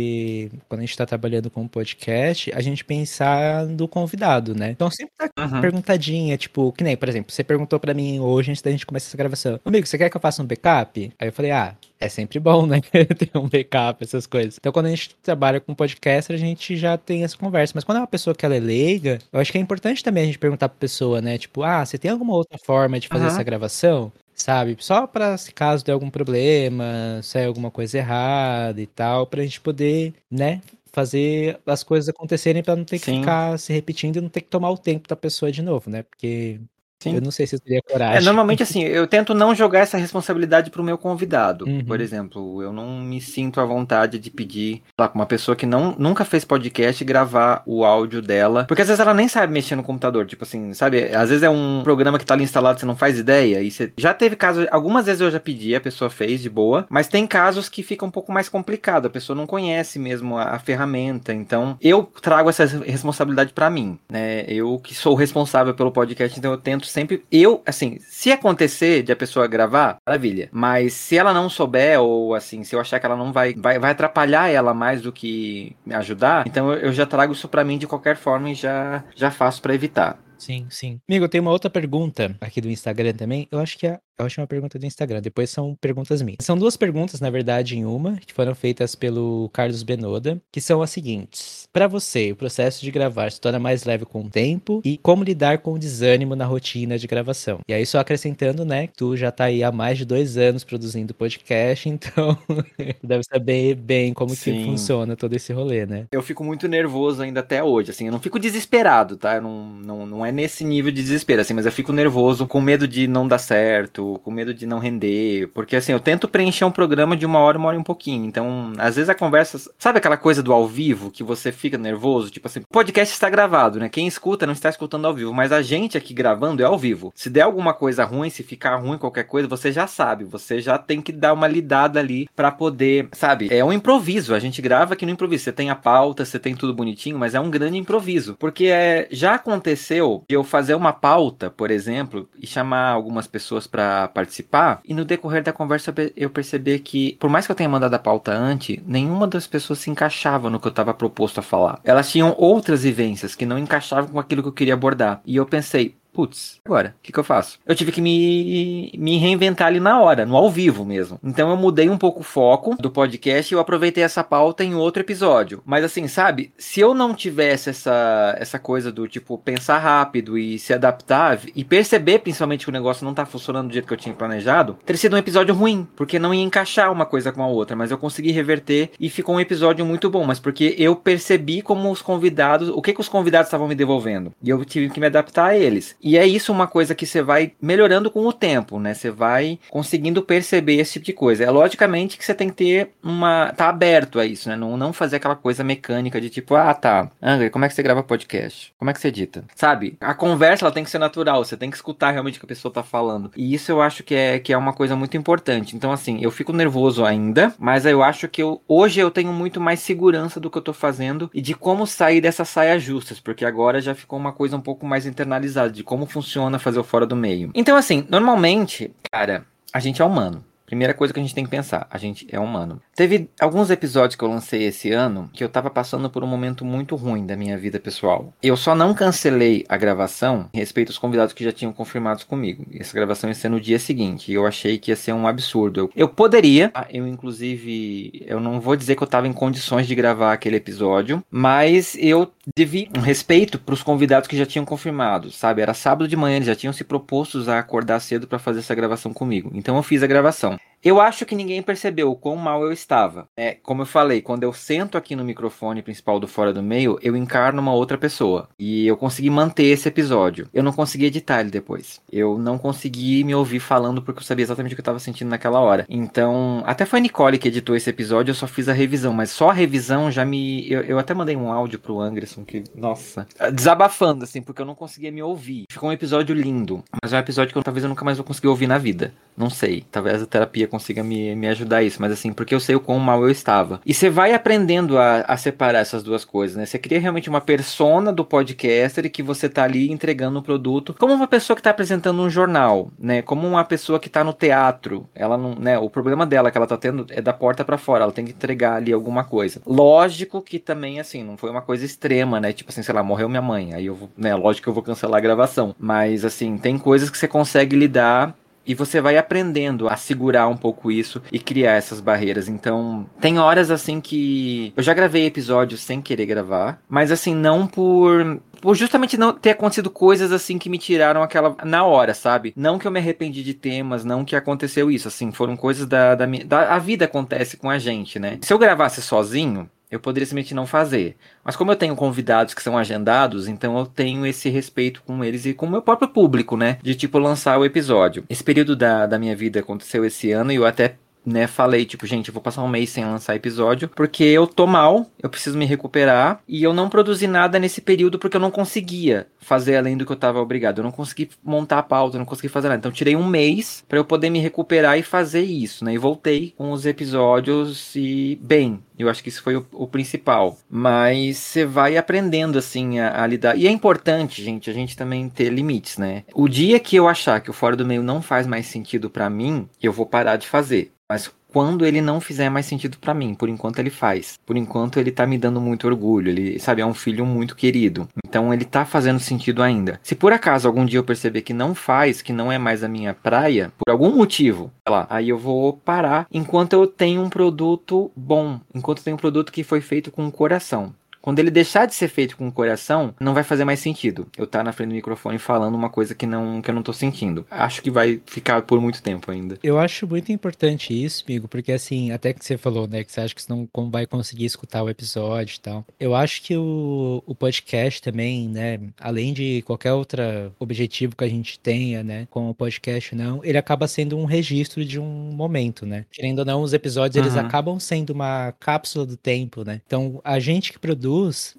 quando 0.69 0.81
a 0.81 0.85
gente 0.85 0.97
tá 0.97 1.07
trabalhando 1.07 1.51
com 1.51 1.63
um 1.63 1.69
podcast, 1.69 2.51
a 2.55 2.61
gente 2.61 2.85
pensar 2.85 3.67
no 3.67 3.87
convidado, 3.89 4.55
né? 4.55 4.71
Então 4.71 4.91
sempre 4.91 5.13
tá 5.17 5.29
Uhum. 5.45 5.61
perguntadinha, 5.61 6.37
tipo, 6.37 6.73
que 6.73 6.83
nem, 6.85 6.97
por 6.97 7.09
exemplo, 7.09 7.33
você 7.33 7.43
perguntou 7.45 7.79
pra 7.81 7.93
mim 7.95 8.19
hoje 8.21 8.51
antes 8.51 8.63
da 8.63 8.71
gente 8.71 8.87
começar 8.87 9.09
essa 9.09 9.17
gravação, 9.17 9.61
amigo, 9.65 9.87
você 9.87 9.99
quer 9.99 10.09
que 10.11 10.17
eu 10.17 10.21
faça 10.21 10.43
um 10.43 10.47
backup? 10.47 11.13
Aí 11.19 11.29
eu 11.29 11.33
falei, 11.33 11.51
ah, 11.51 11.75
é 12.01 12.09
sempre 12.09 12.39
bom, 12.39 12.67
né? 12.67 12.81
ter 13.19 13.31
um 13.37 13.49
backup, 13.49 14.03
essas 14.03 14.27
coisas. 14.27 14.57
Então 14.59 14.73
quando 14.73 14.87
a 14.87 14.91
gente 14.91 15.15
trabalha 15.23 15.61
com 15.61 15.75
podcast, 15.75 16.33
a 16.33 16.37
gente 16.37 16.77
já 16.77 16.97
tem 16.97 17.25
essa 17.25 17.37
conversa. 17.37 17.73
Mas 17.75 17.85
quando 17.85 17.99
é 17.99 18.01
uma 18.01 18.07
pessoa 18.07 18.35
que 18.35 18.45
ela 18.45 18.55
é 18.57 18.61
leiga, 18.61 19.19
eu 19.33 19.41
acho 19.41 19.51
que 19.53 19.59
é 19.59 19.61
importante 19.61 20.03
também 20.03 20.23
a 20.25 20.27
gente 20.27 20.39
perguntar 20.39 20.69
pra 20.69 20.79
pessoa, 20.79 21.21
né? 21.21 21.39
Tipo, 21.39 21.63
ah, 21.63 21.85
você 21.85 21.99
tem 21.99 22.11
alguma 22.11 22.35
outra 22.35 22.59
forma 22.59 22.99
de 23.01 23.09
fazer 23.09 23.25
Aham. 23.25 23.35
essa 23.35 23.43
gravação? 23.43 24.13
Sabe? 24.37 24.77
Só 24.81 25.07
pra 25.07 25.37
se 25.39 25.53
caso 25.53 25.85
der 25.85 25.93
algum 25.93 26.11
problema, 26.11 27.21
sair 27.23 27.47
alguma 27.47 27.71
coisa 27.71 27.99
errada 27.99 28.81
e 28.81 28.87
tal, 28.87 29.27
pra 29.29 29.43
gente 29.43 29.61
poder, 29.61 30.13
né? 30.31 30.61
Fazer 30.93 31.61
as 31.67 31.85
coisas 31.85 32.09
acontecerem 32.09 32.63
pra 32.63 32.75
não 32.75 32.85
ter 32.85 32.99
que 32.99 33.05
Sim. 33.05 33.13
ficar 33.13 33.59
se 33.59 33.73
repetindo 33.73 34.17
e 34.17 34.21
não 34.21 34.29
ter 34.29 34.41
que 34.43 34.49
tomar 34.51 34.71
o 34.71 34.79
tempo 34.79 35.09
da 35.09 35.15
pessoa 35.17 35.53
de 35.53 35.63
novo, 35.63 35.89
né? 35.89 36.03
Porque 36.03 36.61
Sim. 37.03 37.17
eu 37.17 37.21
não 37.21 37.31
sei 37.31 37.47
se 37.47 37.57
eu 37.57 37.61
teria 37.61 37.79
É, 37.87 37.93
coragem. 37.93 38.25
normalmente 38.25 38.63
assim, 38.63 38.83
eu 38.83 39.07
tento 39.07 39.35
não 39.35 39.55
jogar 39.55 39.81
essa 39.81 39.99
responsabilidade 39.99 40.71
pro 40.71 40.83
meu 40.83 40.97
convidado. 40.97 41.67
Uhum. 41.67 41.85
Por 41.85 42.01
exemplo, 42.01 42.63
eu 42.63 42.73
não 42.73 42.99
me 43.01 43.21
sinto 43.21 43.61
à 43.61 43.65
vontade 43.65 44.19
de 44.19 44.31
pedir 44.31 44.83
lá 44.99 45.09
pra 45.09 45.15
uma 45.19 45.27
pessoa 45.27 45.55
que 45.55 45.67
não, 45.67 45.95
nunca 45.99 46.25
fez 46.25 46.45
podcast 46.45 47.05
gravar 47.05 47.63
o 47.67 47.85
áudio 47.85 48.23
dela. 48.23 48.65
Porque 48.65 48.83
às 48.83 48.89
vezes 48.89 49.01
ela 49.01 49.13
nem 49.13 49.29
sabe 49.29 49.53
mexer 49.53 49.77
no 49.77 49.83
computador. 49.83 50.27
Tipo 50.27 50.45
assim, 50.45 50.73
sabe? 50.73 51.05
Às 51.15 51.29
vezes 51.29 51.43
é 51.43 51.51
um 51.51 51.83
programa 51.85 52.19
que 52.19 52.25
tá 52.25 52.35
ali 52.35 52.45
instalado, 52.45 52.81
você 52.81 52.87
não 52.87 52.97
faz 52.97 53.19
ideia. 53.19 53.61
E 53.61 53.71
você... 53.71 53.93
Já 53.99 54.15
teve 54.15 54.35
casos, 54.37 54.67
algumas 54.71 55.07
vezes 55.07 55.21
eu 55.21 55.31
já 55.31 55.41
pedi, 55.41 55.75
a 55.75 55.81
pessoa 55.81 56.09
fez 56.09 56.41
de 56.41 56.49
boa. 56.49 56.87
Mas 56.89 57.07
tem 57.09 57.27
casos 57.27 57.69
que 57.69 57.83
fica 57.83 58.05
um 58.07 58.11
pouco 58.11 58.33
mais 58.33 58.49
complicado. 58.49 59.07
A 59.07 59.11
pessoa 59.11 59.37
não 59.37 59.47
conhece 59.47 59.99
mesmo 59.99 60.39
a, 60.39 60.55
a 60.55 60.59
ferramenta. 60.59 61.35
Então, 61.35 61.77
eu 61.83 62.05
trago 62.23 62.49
essa 62.49 62.65
responsabilidade 62.65 63.53
pra 63.53 63.69
mim, 63.69 63.99
né? 64.11 64.45
Eu 64.49 64.79
que 64.79 64.95
sou 64.95 65.15
responsável 65.15 65.75
pelo 65.75 65.93
podcast, 65.93 66.39
então 66.39 66.51
eu 66.53 66.59
tento 66.59 66.87
sempre. 66.95 67.25
Eu, 67.31 67.61
assim, 67.67 67.99
se 68.01 68.31
acontecer 68.31 69.03
de 69.03 69.13
a 69.13 69.17
pessoa 69.17 69.49
gravar, 69.49 69.99
maravilha. 70.07 70.49
Mas 70.53 70.95
se 70.95 71.19
ela 71.19 71.35
não 71.35 71.51
souber, 71.51 72.01
ou 72.01 72.35
assim, 72.35 72.63
se 72.63 72.75
eu 72.75 72.81
achar 72.81 73.01
que 73.01 73.07
ela 73.07 73.17
não 73.17 73.33
vai, 73.33 73.53
vai, 73.55 73.79
vai 73.79 73.91
atrapalhar 73.91 74.49
ela 74.49 74.73
mais 74.73 75.03
do 75.03 75.13
que 75.13 75.77
me 75.85 75.95
ajudar, 75.95 76.45
então 76.47 76.73
eu, 76.73 76.79
eu 76.79 76.93
já 76.93 77.05
trago 77.05 77.33
isso 77.33 77.49
pra 77.49 77.65
mim 77.65 77.77
de 77.77 77.87
qualquer 77.87 78.17
forma 78.17 78.51
e 78.51 78.55
já, 78.55 79.05
já 79.15 79.31
faço 79.31 79.61
pra 79.61 79.75
evitar. 79.75 80.19
Sim, 80.39 80.67
sim. 80.69 81.01
Amigo, 81.09 81.29
tem 81.29 81.41
uma 81.41 81.51
outra 81.51 81.71
pergunta 81.71 82.37
aqui 82.41 82.61
do 82.61 82.69
Instagram 82.69 83.15
também. 83.15 83.49
Eu 83.51 83.59
acho 83.59 83.79
que 83.79 83.87
a, 83.87 83.99
A 84.17 84.23
última 84.23 84.47
pergunta 84.47 84.79
do 84.79 84.87
Instagram, 84.87 85.21
depois 85.21 85.51
são 85.51 85.75
perguntas 85.81 86.23
minhas. 86.23 86.39
São 86.41 86.57
duas 86.57 86.77
perguntas, 86.77 87.21
na 87.21 87.31
verdade, 87.31 87.77
em 87.77 87.85
uma, 87.85 88.17
que 88.17 88.33
foram 88.33 88.55
feitas 88.55 88.95
pelo 88.95 89.51
Carlos 89.53 89.83
Benoda, 89.83 90.41
que 90.53 90.61
são 90.61 90.83
as 90.83 90.91
seguintes. 90.91 91.69
Para 91.73 91.89
você, 91.89 92.31
o 92.31 92.37
processo 92.37 92.81
de 92.85 92.93
gravar 92.93 93.33
se 93.33 93.41
torna 93.41 93.59
mais 93.59 93.83
leve 93.83 94.05
com 94.05 94.21
o 94.21 94.31
tempo 94.31 94.81
e 94.85 94.97
como 94.99 95.25
lidar 95.25 95.59
com 95.59 95.73
o 95.73 95.79
desânimo 95.79 96.37
na 96.37 96.45
rotina 96.45 96.97
de 96.97 97.09
gravação. 97.09 97.59
E 97.67 97.75
aí, 97.75 97.85
só 97.85 97.99
acrescentando, 97.99 98.65
né, 98.65 98.87
que 98.87 98.93
tu 98.95 99.17
já 99.17 99.33
tá 99.33 99.45
aí 99.45 99.65
há 99.65 99.73
mais 99.73 99.99
de 99.99 100.05
dois 100.05 100.37
anos 100.37 100.63
produzindo 100.63 101.13
podcast, 101.13 101.89
então 101.91 102.39
deve 103.03 103.25
saber 103.25 103.75
bem 103.75 104.15
como 104.15 104.31
Sim. 104.31 104.59
que 104.59 104.65
funciona 104.65 105.17
todo 105.17 105.35
esse 105.35 105.53
rolê, 105.53 105.87
né? 105.87 106.07
Eu 106.13 106.23
fico 106.23 106.45
muito 106.45 106.69
nervoso 106.69 107.21
ainda 107.21 107.41
até 107.41 107.65
hoje, 107.65 107.91
assim, 107.91 108.07
eu 108.07 108.13
não 108.13 108.21
fico 108.21 108.39
desesperado, 108.39 109.17
tá? 109.17 109.35
Eu 109.35 109.43
não, 109.43 109.67
não, 109.71 110.07
não 110.07 110.27
é 110.27 110.31
nesse 110.31 110.65
nível 110.65 110.93
de 110.93 111.03
desespero, 111.03 111.41
assim, 111.41 111.53
mas 111.53 111.67
eu 111.67 111.73
fico 111.73 111.93
nervoso, 111.93 112.47
com 112.47 112.61
medo 112.61 112.87
de 112.87 113.09
não 113.09 113.27
dar 113.27 113.39
certo, 113.39 114.04
com 114.23 114.31
medo 114.31 114.55
de 114.55 114.67
não 114.67 114.79
render, 114.79 115.49
porque 115.55 115.77
assim, 115.77 115.93
eu 115.93 116.01
tento 116.01 116.29
preencher 116.29 116.65
um 116.65 116.71
programa 116.71 117.17
de 117.17 117.27
uma 117.27 117.39
hora, 117.39 117.59
uma 117.59 117.69
hora 117.69 117.77
e 117.77 117.81
um 117.81 117.85
pouquinho, 117.85 118.25
então, 118.25 118.73
às 118.79 118.97
vezes 118.97 119.09
a 119.09 119.15
conversa, 119.15 119.59
sabe 119.79 119.99
aquela 119.99 120.17
coisa 120.17 120.43
do 120.43 120.53
ao 120.53 120.67
vivo, 120.67 121.11
que 121.11 121.23
você 121.23 121.51
fica 121.53 121.79
nervoso, 121.79 122.31
tipo 122.31 122.47
assim, 122.47 122.63
podcast 122.71 123.13
está 123.13 123.29
gravado, 123.29 123.79
né? 123.79 123.89
Quem 123.89 124.07
escuta 124.07 124.47
não 124.47 124.53
está 124.53 124.69
escutando 124.69 125.07
ao 125.07 125.15
vivo, 125.15 125.33
mas 125.33 125.53
a 125.53 125.63
gente 125.63 125.97
aqui 125.97 126.13
gravando 126.15 126.63
é 126.63 126.67
ao 126.67 126.79
vivo. 126.79 127.13
Se 127.15 127.31
der 127.31 127.43
alguma 127.43 127.73
coisa 127.75 128.05
ruim, 128.05 128.31
se 128.31 128.43
ficar 128.43 128.77
ruim 128.77 128.99
qualquer 128.99 129.25
coisa, 129.25 129.49
você 129.49 129.73
já 129.73 129.87
sabe, 129.87 130.25
você 130.25 130.61
já 130.61 130.79
tem 130.79 131.01
que 131.01 131.13
dar 131.13 131.33
uma 131.33 131.49
lidada 131.49 132.01
ali 132.01 132.29
pra 132.35 132.51
poder, 132.51 133.09
sabe? 133.13 133.49
É 133.51 133.65
um 133.65 133.73
improviso, 133.73 134.35
a 134.35 134.39
gente 134.39 134.61
grava 134.63 134.95
aqui 134.95 135.05
no 135.05 135.13
improviso, 135.13 135.45
você 135.45 135.53
tem 135.53 135.71
a 135.71 135.75
pauta, 135.75 136.25
você 136.25 136.39
tem 136.39 136.55
tudo 136.55 136.75
bonitinho, 136.75 137.19
mas 137.19 137.35
é 137.35 137.41
um 137.41 137.51
grande 137.51 137.79
improviso, 137.79 138.37
porque 138.39 138.67
é, 138.67 139.09
já 139.11 139.35
aconteceu 139.35 140.25
eu 140.29 140.43
fazer 140.43 140.75
uma 140.75 140.93
pauta, 140.93 141.51
por 141.51 141.71
exemplo, 141.71 142.29
e 142.41 142.47
chamar 142.47 142.91
algumas 142.91 143.27
pessoas 143.27 143.67
participar, 144.15 144.81
e 144.85 144.93
no 144.95 145.05
decorrer 145.05 145.43
da 145.43 145.53
conversa 145.53 145.91
eu 145.91 145.95
pe- 145.95 146.13
eu 146.17 146.31
perceber 146.31 146.79
que, 146.81 147.17
por 147.21 147.29
mais 147.31 147.47
que 147.47 147.53
eu 147.53 147.57
tenha 147.57 147.69
mandado 147.69 147.95
a 147.95 147.99
pauta 147.99 148.33
antes, 148.33 148.79
nenhuma 148.87 149.27
das 149.27 149.47
pessoas 149.47 149.79
se 149.81 149.91
encaixava 149.91 150.51
no 150.51 150.61
que 150.61 150.67
eu 150.67 150.71
estava 150.71 150.93
proposto 150.95 151.39
a 151.39 151.43
falar. 151.43 151.81
Elas 151.85 152.11
tinham 152.11 152.35
outras 152.39 152.83
vivências 152.83 153.35
que 153.35 153.47
não 153.47 153.59
encaixavam 153.59 154.11
com 154.11 154.19
aquilo 154.21 154.43
que 154.43 154.49
eu 154.49 154.53
queria 154.53 154.75
abordar. 154.75 155.21
E 155.25 155.37
eu 155.37 155.47
pensei, 155.47 155.97
putz, 156.15 156.61
agora, 156.65 156.95
o 156.99 157.03
que, 157.03 157.13
que 157.13 157.19
eu 157.19 157.25
faço? 157.25 157.59
Eu 157.67 157.75
tive 157.75 157.91
que 157.91 158.01
me, 158.01 158.93
me 158.97 159.19
reinventar 159.19 159.67
ali 159.67 159.81
na 159.81 160.01
hora, 160.01 160.25
no 160.25 160.37
ao 160.37 160.49
vivo 160.49 160.85
mesmo. 160.85 161.19
Então 161.23 161.51
eu 161.51 161.57
mudei 161.57 161.91
um 161.91 161.99
pouco 161.99 162.21
o 162.21 162.25
foco 162.25 162.77
do 162.81 162.91
podcast 162.91 163.53
e 163.53 163.57
eu 163.57 163.61
aproveitei 163.61 164.05
essa 164.05 164.23
pauta 164.23 164.63
em 164.63 164.75
outro 164.75 165.03
episódio. 165.03 165.61
Mas 165.67 165.85
assim, 165.85 166.07
sabe, 166.07 166.53
se 166.57 166.81
eu 166.81 166.95
não 166.95 167.13
tivesse 167.13 167.71
essa, 167.71 168.37
essa 168.39 168.59
coisa 168.59 168.93
do 168.93 169.09
tipo 169.09 169.37
pensar 169.37 169.79
rápido 169.79 170.39
e 170.39 170.59
se 170.59 170.73
adaptar 170.73 171.41
e 171.55 171.65
perceber 171.65 172.21
principalmente 172.21 172.65
que 172.65 172.71
o 172.71 172.73
negócio 172.73 173.05
não 173.05 173.13
tá 173.13 173.27
funcionando 173.27 173.69
do 173.69 173.73
jeito 173.73 173.87
que 173.87 173.93
eu 173.93 173.99
tinha 173.99 174.15
planejado, 174.15 174.79
teria 174.85 174.99
sido 174.99 175.17
um 175.17 175.19
episódio 175.19 175.55
ruim, 175.55 175.87
porque 175.97 176.19
não 176.19 176.33
ia 176.33 176.43
encaixar 176.43 176.93
uma 176.93 177.05
coisa 177.05 177.33
com 177.33 177.43
a 177.43 177.47
outra, 177.47 177.75
mas 177.75 177.91
eu 177.91 177.99
consegui 177.99 178.31
reverter 178.31 178.91
e 179.01 179.11
ficou 179.11 179.35
um 179.35 179.41
episódio 179.41 179.85
muito 179.85 180.09
bom, 180.09 180.25
mas 180.25 180.39
porque 180.39 180.75
eu 180.79 180.95
percebi 180.95 181.61
como 181.61 181.91
os 181.91 182.01
convidados, 182.01 182.69
o 182.69 182.81
que 182.81 182.93
que 182.93 183.01
os 183.01 183.09
convidados 183.09 183.49
estavam 183.49 183.67
me 183.67 183.75
devolvendo, 183.75 184.33
e 184.43 184.51
eu 184.51 184.65
tive 184.65 184.91
que 184.91 185.01
me 185.01 185.07
adaptar 185.07 185.47
a 185.47 185.59
eles. 185.59 185.97
E 186.05 186.19
é 186.19 186.27
isso 186.27 186.53
uma 186.53 186.67
coisa 186.67 186.95
que 186.95 187.07
você 187.07 187.23
vai 187.23 187.53
melhorando 187.63 188.11
com 188.11 188.27
o 188.27 188.33
tempo, 188.33 188.79
né? 188.79 188.93
Você 188.93 189.11
vai 189.11 189.59
conseguindo 189.71 190.21
perceber 190.23 190.75
esse 190.75 190.93
tipo 190.93 191.07
de 191.07 191.13
coisa. 191.15 191.45
É 191.45 191.51
logicamente 191.51 192.19
que 192.19 192.25
você 192.25 192.35
tem 192.35 192.51
que 192.51 192.57
ter 192.57 192.91
uma 193.03 193.55
tá 193.57 193.71
aberto 193.71 194.21
a 194.21 194.27
isso, 194.27 194.51
né? 194.51 194.55
Não, 194.55 194.77
não 194.77 194.93
fazer 194.93 195.17
aquela 195.17 195.35
coisa 195.35 195.65
mecânica 195.65 196.21
de 196.21 196.29
tipo, 196.29 196.55
ah, 196.55 196.75
tá. 196.75 197.11
Angry, 197.23 197.49
como 197.49 197.65
é 197.65 197.69
que 197.69 197.75
você 197.75 197.83
grava 197.83 198.03
podcast? 198.03 198.75
Como 198.79 198.91
é 198.91 198.93
que 198.93 199.01
você 199.01 199.09
edita? 199.09 199.45
Sabe? 199.55 199.97
A 199.99 200.13
conversa 200.13 200.67
ela 200.67 200.75
tem 200.75 200.85
que 200.85 200.91
ser 200.91 200.99
natural, 200.99 201.43
você 201.43 201.57
tem 201.57 201.71
que 201.71 201.77
escutar 201.77 202.11
realmente 202.11 202.37
o 202.37 202.41
que 202.41 202.47
a 202.47 202.49
pessoa 202.49 202.73
tá 202.73 202.83
falando. 202.83 203.31
E 203.35 203.55
isso 203.55 203.73
eu 203.73 203.81
acho 203.81 204.03
que 204.03 204.15
é, 204.15 204.39
que 204.39 204.53
é 204.53 204.59
uma 204.59 204.75
coisa 204.75 204.95
muito 204.95 205.17
importante. 205.17 205.75
Então, 205.75 205.91
assim, 205.91 206.19
eu 206.21 206.31
fico 206.31 206.53
nervoso 206.53 207.03
ainda, 207.03 207.55
mas 207.59 207.87
eu 207.87 208.03
acho 208.03 208.29
que 208.29 208.43
eu, 208.43 208.61
hoje 208.69 209.01
eu 209.01 209.11
tenho 209.11 209.33
muito 209.33 209.59
mais 209.59 209.81
segurança 209.81 210.39
do 210.39 210.51
que 210.51 210.59
eu 210.59 210.63
tô 210.63 210.75
fazendo 210.75 211.31
e 211.33 211.41
de 211.41 211.55
como 211.55 211.87
sair 211.87 212.21
dessas 212.21 212.51
saias 212.51 212.83
justas, 212.83 213.19
porque 213.19 213.47
agora 213.47 213.81
já 213.81 213.95
ficou 213.95 214.19
uma 214.19 214.33
coisa 214.33 214.55
um 214.55 214.61
pouco 214.61 214.85
mais 214.85 215.07
internalizada 215.07 215.71
de 215.71 215.83
como 215.83 215.94
funciona 216.07 216.59
fazer 216.59 216.79
o 216.79 216.85
fora 216.85 217.07
do 217.07 217.17
meio. 217.17 217.51
Então, 217.55 217.77
assim, 217.77 218.07
normalmente, 218.09 218.91
cara, 219.11 219.45
a 219.73 219.81
gente 219.81 220.03
é 220.03 220.05
humano. 220.05 220.45
Primeira 220.67 220.95
coisa 220.95 221.13
que 221.13 221.21
a 221.21 221.23
gente 221.23 221.35
tem 221.35 221.45
que 221.45 221.51
pensar, 221.51 221.87
a 221.91 221.99
gente 221.99 222.27
é 222.31 222.41
humano. 222.41 222.81
Teve 222.97 223.29
alguns 223.39 223.71
episódios 223.71 224.17
que 224.17 224.25
eu 224.25 224.29
lancei 224.29 224.65
esse 224.65 224.91
ano 224.93 225.31
que 225.33 225.45
eu 225.45 225.49
tava 225.49 225.69
passando 225.69 226.09
por 226.09 226.25
um 226.25 226.27
momento 226.27 226.65
muito 226.65 226.97
ruim 226.97 227.27
da 227.27 227.37
minha 227.37 227.59
vida 227.59 227.79
pessoal. 227.79 228.33
Eu 228.43 228.57
só 228.57 228.75
não 228.75 228.95
cancelei 228.95 229.65
a 229.69 229.77
gravação 229.77 230.49
em 230.55 230.59
respeito 230.59 230.89
aos 230.89 230.99
convidados 230.99 231.35
que 231.35 231.45
já 231.45 231.53
tinham 231.53 231.73
confirmados 231.73 232.25
comigo. 232.25 232.65
Essa 232.73 232.95
gravação 232.95 233.29
ia 233.29 233.35
ser 233.35 233.51
no 233.51 233.61
dia 233.61 233.79
seguinte. 233.79 234.33
E 234.33 234.35
eu 234.35 234.47
achei 234.47 234.79
que 234.79 234.91
ia 234.91 234.97
ser 234.97 235.13
um 235.13 235.27
absurdo. 235.27 235.81
Eu, 235.81 235.91
eu 235.95 236.09
poderia, 236.09 236.71
tá? 236.71 236.87
eu 236.91 237.07
inclusive, 237.07 238.25
eu 238.27 238.41
não 238.41 238.61
vou 238.61 238.75
dizer 238.75 238.97
que 238.97 239.03
eu 239.03 239.09
tava 239.09 239.29
em 239.29 239.33
condições 239.33 239.87
de 239.87 239.95
gravar 239.95 240.33
aquele 240.33 240.57
episódio, 240.57 241.23
mas 241.31 241.95
eu 242.01 242.31
devi 242.57 242.91
um 242.97 243.01
respeito 243.01 243.59
pros 243.59 243.83
convidados 243.83 244.29
que 244.29 244.37
já 244.37 244.45
tinham 244.47 244.65
confirmado, 244.65 245.31
sabe? 245.31 245.63
Era 245.63 245.75
sábado 245.75 246.09
de 246.09 246.17
manhã, 246.17 246.37
eles 246.37 246.47
já 246.47 246.57
tinham 246.57 246.73
se 246.73 246.85
propostos 246.85 247.49
a 247.49 247.59
acordar 247.59 248.01
cedo 248.01 248.27
para 248.27 248.39
fazer 248.39 248.61
essa 248.61 248.75
gravação 248.75 249.13
comigo. 249.13 249.51
Então 249.55 249.77
eu 249.77 249.83
fiz 249.83 250.03
a 250.03 250.07
gravação. 250.07 250.59
Eu 250.85 251.01
acho 251.01 251.25
que 251.25 251.35
ninguém 251.35 251.63
percebeu 251.63 252.11
o 252.11 252.17
quão 252.17 252.37
mal 252.37 252.63
eu 252.63 252.71
estava. 252.71 253.27
É, 253.35 253.55
como 253.55 253.81
eu 253.83 253.87
falei, 253.87 254.21
quando 254.21 254.43
eu 254.43 254.53
sento 254.53 254.99
aqui 254.99 255.17
no 255.17 255.25
microfone 255.25 255.81
principal 255.81 256.21
do 256.21 256.29
Fora 256.29 256.53
do 256.53 256.63
Meio, 256.63 256.99
eu 257.01 257.17
encarno 257.17 257.63
uma 257.63 257.73
outra 257.73 257.97
pessoa. 257.97 258.51
E 258.59 258.87
eu 258.87 258.95
consegui 258.95 259.31
manter 259.31 259.65
esse 259.65 259.89
episódio. 259.89 260.47
Eu 260.53 260.63
não 260.63 260.73
consegui 260.73 261.07
editar 261.07 261.41
ele 261.41 261.51
depois. 261.51 262.03
Eu 262.13 262.37
não 262.37 262.59
consegui 262.59 263.25
me 263.25 263.35
ouvir 263.35 263.61
falando 263.61 264.03
porque 264.03 264.21
eu 264.21 264.25
sabia 264.25 264.43
exatamente 264.43 264.73
o 264.73 264.77
que 264.77 264.81
eu 264.81 264.83
estava 264.83 264.99
sentindo 264.99 265.31
naquela 265.31 265.59
hora. 265.59 265.87
Então, 265.89 266.63
até 266.67 266.85
foi 266.85 266.99
a 266.99 267.03
Nicole 267.03 267.39
que 267.39 267.49
editou 267.49 267.75
esse 267.75 267.89
episódio, 267.89 268.33
eu 268.33 268.37
só 268.37 268.47
fiz 268.47 268.69
a 268.69 268.75
revisão. 268.75 269.15
Mas 269.15 269.31
só 269.31 269.49
a 269.49 269.55
revisão 269.55 270.11
já 270.11 270.23
me. 270.23 270.71
Eu, 270.71 270.83
eu 270.83 270.99
até 270.99 271.15
mandei 271.15 271.35
um 271.35 271.51
áudio 271.51 271.79
pro 271.79 271.99
Anderson 271.99 272.45
que, 272.45 272.63
nossa, 272.75 273.27
desabafando, 273.55 274.25
assim, 274.25 274.43
porque 274.43 274.61
eu 274.61 274.67
não 274.67 274.75
conseguia 274.75 275.11
me 275.11 275.23
ouvir. 275.23 275.65
Ficou 275.71 275.89
um 275.89 275.93
episódio 275.93 276.35
lindo. 276.35 276.85
Mas 277.03 277.15
é 277.15 277.17
um 277.17 277.21
episódio 277.21 277.53
que 277.53 277.59
eu, 277.59 277.63
talvez 277.63 277.85
eu 277.85 277.89
nunca 277.89 278.05
mais 278.05 278.19
vou 278.19 278.27
conseguir 278.27 278.49
ouvir 278.49 278.67
na 278.67 278.77
vida. 278.77 279.15
Não 279.37 279.51
sei. 279.51 279.85
Talvez 279.91 280.23
a 280.23 280.27
terapia 280.27 280.69
consiga 280.69 281.03
me, 281.03 281.35
me 281.35 281.49
ajudar 281.49 281.83
isso, 281.83 282.01
mas 282.01 282.13
assim, 282.13 282.33
porque 282.33 282.55
eu 282.55 282.61
sei 282.61 282.77
o 282.77 282.81
quão 282.81 282.99
mal 282.99 283.23
eu 283.23 283.31
estava. 283.31 283.81
E 283.85 283.93
você 283.93 284.09
vai 284.09 284.33
aprendendo 284.33 284.99
a, 284.99 285.21
a 285.23 285.37
separar 285.37 285.81
essas 285.81 286.03
duas 286.03 286.25
coisas, 286.25 286.57
né? 286.57 286.67
Você 286.67 286.79
cria 286.79 287.01
realmente 287.01 287.29
uma 287.29 287.41
persona 287.41 288.13
do 288.13 288.25
podcaster 288.25 289.11
que 289.11 289.23
você 289.23 289.49
tá 289.49 289.65
ali 289.65 289.91
entregando 289.91 290.39
um 290.39 290.43
produto 290.43 290.95
como 290.99 291.13
uma 291.13 291.27
pessoa 291.27 291.57
que 291.57 291.63
tá 291.63 291.71
apresentando 291.71 292.21
um 292.23 292.31
jornal, 292.31 292.91
né? 292.99 293.23
Como 293.23 293.47
uma 293.47 293.65
pessoa 293.65 293.99
que 293.99 294.09
tá 294.09 294.23
no 294.23 294.33
teatro. 294.33 295.09
Ela 295.15 295.37
não, 295.37 295.55
né? 295.55 295.79
O 295.79 295.91
problema 295.91 296.25
dela 296.25 296.51
que 296.51 296.57
ela 296.57 296.67
tá 296.67 296.77
tendo 296.77 297.07
é 297.11 297.21
da 297.21 297.33
porta 297.33 297.65
para 297.65 297.79
fora, 297.79 298.05
ela 298.05 298.13
tem 298.13 298.25
que 298.25 298.33
entregar 298.33 298.75
ali 298.77 298.93
alguma 298.93 299.25
coisa. 299.25 299.61
Lógico 299.67 300.41
que 300.41 300.59
também, 300.59 301.01
assim, 301.01 301.23
não 301.25 301.37
foi 301.37 301.51
uma 301.51 301.63
coisa 301.63 301.85
extrema, 301.85 302.41
né? 302.41 302.53
Tipo 302.53 302.71
assim, 302.71 302.83
sei 302.83 302.95
lá, 302.95 303.03
morreu 303.03 303.29
minha 303.29 303.43
mãe, 303.43 303.75
aí 303.75 303.87
eu 303.87 303.95
vou, 303.95 304.11
né? 304.17 304.35
Lógico 304.35 304.65
que 304.65 304.69
eu 304.69 304.75
vou 304.75 304.83
cancelar 304.83 305.19
a 305.19 305.21
gravação. 305.21 305.75
Mas, 305.79 306.25
assim, 306.25 306.57
tem 306.57 306.79
coisas 306.79 307.11
que 307.11 307.19
você 307.19 307.27
consegue 307.29 307.77
lidar 307.77 308.35
e 308.67 308.75
você 308.75 309.01
vai 309.01 309.17
aprendendo 309.17 309.89
a 309.89 309.97
segurar 309.97 310.49
um 310.49 310.57
pouco 310.57 310.91
isso 310.91 311.23
e 311.33 311.39
criar 311.39 311.73
essas 311.73 312.01
barreiras. 312.01 312.49
Então, 312.49 313.07
tem 313.21 313.39
horas 313.39 313.71
assim 313.71 314.01
que 314.01 314.73
eu 314.77 314.83
já 314.83 314.95
gravei 314.95 315.27
episódios 315.27 315.81
sem 315.81 316.01
querer 316.01 316.27
gravar, 316.27 316.81
mas 316.89 317.11
assim, 317.11 317.35
não 317.35 317.67
por 317.67 318.41
por 318.61 318.75
justamente 318.75 319.19
não 319.19 319.35
ter 319.35 319.51
acontecido 319.51 319.91
coisas 319.91 320.33
assim 320.33 320.57
que 320.57 320.71
me 320.71 320.79
tiraram 320.79 321.23
aquela 321.23 321.55
na 321.65 321.85
hora, 321.85 322.15
sabe? 322.15 322.55
Não 322.57 322.79
que 322.79 322.87
eu 322.87 322.91
me 322.91 322.99
arrependi 322.99 323.43
de 323.43 323.53
temas, 323.53 324.07
não 324.07 324.25
que 324.25 324.35
aconteceu 324.35 324.91
isso, 324.91 325.07
assim, 325.07 325.31
foram 325.31 325.55
coisas 325.55 325.87
da 325.87 326.15
da, 326.15 326.25
da 326.25 326.75
a 326.75 326.79
vida 326.79 327.05
acontece 327.05 327.59
com 327.59 327.69
a 327.69 327.79
gente, 327.79 328.19
né? 328.19 328.39
Se 328.41 328.53
eu 328.53 328.59
gravasse 328.59 329.03
sozinho, 329.03 329.69
eu 329.91 330.01
poderia 330.01 330.27
simplesmente 330.27 330.55
não 330.55 330.67
fazer. 330.67 331.17
Mas 331.45 331.57
como 331.57 331.71
eu 331.71 331.77
tenho 331.77 331.95
convidados 331.95 332.55
que 332.55 332.63
são 332.63 332.77
agendados, 332.77 333.47
então 333.47 333.79
eu 333.79 333.87
tenho 333.87 334.27
esse 334.27 334.49
respeito 334.49 335.03
com 335.03 335.25
eles 335.25 335.47
e 335.47 335.55
com 335.55 335.67
o 335.67 335.71
meu 335.71 335.83
próprio 335.83 336.09
público, 336.09 336.57
né? 336.57 336.79
De 336.83 336.95
tipo 336.95 337.19
lançar 337.19 337.59
o 337.59 337.65
episódio. 337.65 338.25
Esse 338.29 338.43
período 338.43 338.75
da, 338.75 339.07
da 339.07 339.19
minha 339.19 339.37
vida 339.37 339.61
aconteceu 339.61 340.05
esse 340.05 340.33
ano 340.33 340.53
e 340.53 340.57
eu 340.57 340.67
até 340.67 340.97
né, 341.25 341.47
falei, 341.47 341.85
tipo, 341.85 342.07
gente, 342.07 342.29
eu 342.29 342.35
vou 342.35 342.43
passar 342.43 342.63
um 342.63 342.69
mês 342.69 342.91
sem 342.91 343.05
lançar 343.05 343.35
episódio, 343.35 343.89
porque 343.89 344.25
eu 344.25 344.47
tô 344.47 344.67
mal, 344.67 345.07
eu 345.23 345.31
preciso 345.31 345.57
me 345.57 345.65
recuperar, 345.65 346.41
e 346.47 346.63
eu 346.63 346.73
não 346.73 346.89
produzi 346.89 347.27
nada 347.27 347.59
nesse 347.59 347.81
período 347.81 348.19
porque 348.19 348.37
eu 348.37 348.41
não 348.41 348.51
conseguia 348.51 349.27
fazer 349.45 349.77
além 349.77 349.97
do 349.97 350.05
que 350.05 350.13
eu 350.13 350.17
tava 350.17 350.41
obrigado. 350.41 350.79
Eu 350.79 350.85
não 350.85 350.91
consegui 350.91 351.31
montar 351.43 351.79
a 351.79 351.83
pauta, 351.83 352.17
eu 352.17 352.19
não 352.19 352.27
consegui 352.27 352.49
fazer 352.49 352.69
nada. 352.69 352.79
Então, 352.79 352.91
tirei 352.91 353.15
um 353.15 353.27
mês 353.27 353.85
para 353.89 353.99
eu 353.99 354.05
poder 354.05 354.31
me 354.31 354.41
recuperar 354.41 354.99
e 354.99 355.03
fazer 355.03 355.43
isso, 355.43 355.85
né? 355.85 355.95
E 355.95 355.99
voltei 355.99 356.55
com 356.57 356.73
os 356.73 356.87
episódios 356.87 357.95
e, 357.95 358.39
bem, 358.43 358.83
eu 358.99 359.09
acho 359.09 359.23
que 359.23 359.29
isso 359.29 359.43
foi 359.43 359.57
o, 359.57 359.67
o 359.73 359.87
principal. 359.87 360.57
Mas 360.69 361.37
você 361.37 361.65
vai 361.65 361.97
aprendendo, 361.97 362.59
assim, 362.59 362.99
a, 362.99 363.23
a, 363.23 363.27
lidar. 363.27 363.57
E 363.57 363.67
é 363.67 363.71
importante, 363.71 364.43
gente, 364.43 364.71
a 364.71 364.73
gente 364.73 364.97
também 364.97 365.29
ter 365.29 365.51
limites, 365.51 365.99
né? 365.99 366.25
O 366.35 366.49
dia 366.49 366.81
que 366.81 366.97
eu 366.97 367.07
achar 367.07 367.41
que 367.41 367.51
o 367.51 367.55
Fora 367.55 367.77
do 367.77 367.87
Meio 367.87 368.03
não 368.03 368.23
faz 368.23 368.47
mais 368.47 368.67
sentido 368.67 369.11
para 369.11 369.29
mim, 369.29 369.69
eu 369.83 369.93
vou 369.93 370.07
parar 370.07 370.37
de 370.37 370.49
fazer. 370.49 370.93
Mas 371.11 371.31
quando 371.55 371.87
ele 371.87 372.01
não 372.01 372.21
fizer 372.21 372.51
mais 372.51 372.67
sentido 372.67 372.99
para 372.99 373.15
mim. 373.15 373.33
Por 373.35 373.49
enquanto 373.49 373.79
ele 373.79 373.91
faz. 373.91 374.37
Por 374.45 374.57
enquanto 374.57 374.99
ele 374.99 375.13
tá 375.13 375.25
me 375.25 375.39
dando 375.39 375.61
muito 375.61 375.87
orgulho. 375.87 376.31
Ele, 376.31 376.59
sabe, 376.59 376.83
é 376.83 376.87
um 376.87 376.93
filho 376.93 377.25
muito 377.25 377.55
querido. 377.55 378.09
Então 378.27 378.53
ele 378.53 378.65
tá 378.65 378.85
fazendo 378.85 379.21
sentido 379.21 379.63
ainda. 379.63 380.01
Se 380.03 380.17
por 380.17 380.33
acaso 380.33 380.67
algum 380.67 380.85
dia 380.85 380.99
eu 380.99 381.05
perceber 381.05 381.43
que 381.43 381.53
não 381.53 381.75
faz, 381.75 382.21
que 382.21 382.33
não 382.33 382.51
é 382.51 382.59
mais 382.59 382.83
a 382.83 382.89
minha 382.89 383.15
praia, 383.15 383.73
por 383.79 383.91
algum 383.91 384.11
motivo, 384.17 384.73
lá, 384.89 385.07
aí 385.09 385.29
eu 385.29 385.39
vou 385.39 385.75
parar 385.75 386.27
enquanto 386.33 386.73
eu 386.73 386.87
tenho 386.87 387.23
um 387.23 387.31
produto 387.31 388.11
bom, 388.17 388.61
enquanto 388.75 388.99
eu 388.99 389.05
tenho 389.05 389.15
um 389.17 389.21
produto 389.21 389.53
que 389.53 389.63
foi 389.63 389.81
feito 389.81 390.11
com 390.11 390.29
coração. 390.31 390.93
Quando 391.25 391.39
ele 391.39 391.51
deixar 391.51 391.87
de 391.87 391.95
ser 391.95 392.09
feito 392.09 392.37
com 392.37 392.47
o 392.47 392.53
coração, 392.53 393.15
não 393.19 393.33
vai 393.33 393.43
fazer 393.43 393.65
mais 393.65 393.81
sentido. 393.81 394.29
Eu 394.37 394.45
estar 394.45 394.59
tá 394.59 394.63
na 394.63 394.73
frente 394.75 394.91
do 394.91 394.95
microfone 394.95 395.39
falando 395.39 395.75
uma 395.75 395.89
coisa 395.89 396.15
que 396.15 396.27
não 396.27 396.61
que 396.61 396.69
eu 396.69 396.75
não 396.75 396.83
tô 396.83 396.93
sentindo. 396.93 397.47
Acho 397.51 397.81
que 397.81 397.91
vai 397.91 398.21
ficar 398.27 398.61
por 398.61 398.79
muito 398.79 399.03
tempo 399.03 399.31
ainda. 399.31 399.59
Eu 399.63 399.79
acho 399.79 400.07
muito 400.07 400.31
importante 400.31 400.93
isso, 400.93 401.25
amigo, 401.27 401.49
porque 401.49 401.73
assim, 401.73 402.13
até 402.13 402.35
que 402.35 402.45
você 402.45 402.59
falou, 402.59 402.87
né, 402.87 403.03
que 403.03 403.11
você 403.11 403.23
acha 403.23 403.35
que 403.35 403.41
você 403.41 403.51
não 403.51 403.67
vai 403.91 404.07
conseguir 404.07 404.45
escutar 404.45 404.83
o 404.83 404.91
episódio 404.91 405.57
e 405.57 405.61
tal. 405.61 405.87
Eu 405.99 406.15
acho 406.15 406.43
que 406.43 406.59
o, 406.59 407.23
o 407.25 407.35
podcast 407.35 408.03
também, 408.03 408.47
né, 408.47 408.79
além 409.01 409.33
de 409.33 409.63
qualquer 409.63 409.95
outro 409.95 410.21
objetivo 410.59 411.17
que 411.17 411.25
a 411.25 411.29
gente 411.29 411.59
tenha, 411.59 412.05
né, 412.05 412.29
com 412.31 412.51
o 412.51 412.55
podcast 412.55 413.15
não, 413.15 413.43
ele 413.43 413.57
acaba 413.57 413.89
sendo 413.89 414.19
um 414.19 414.27
registro 414.27 414.85
de 414.85 415.01
um 415.01 415.33
momento, 415.33 415.87
né? 415.87 416.05
Querendo 416.13 416.41
ou 416.41 416.45
não, 416.45 416.61
os 416.61 416.75
episódios 416.75 417.17
uhum. 417.17 417.23
eles 417.23 417.39
acabam 417.39 417.81
sendo 417.81 418.11
uma 418.11 418.53
cápsula 418.61 419.07
do 419.07 419.17
tempo, 419.17 419.65
né? 419.65 419.81
Então, 419.87 420.21
a 420.23 420.39
gente 420.39 420.71
que 420.71 420.79
produz 420.79 421.14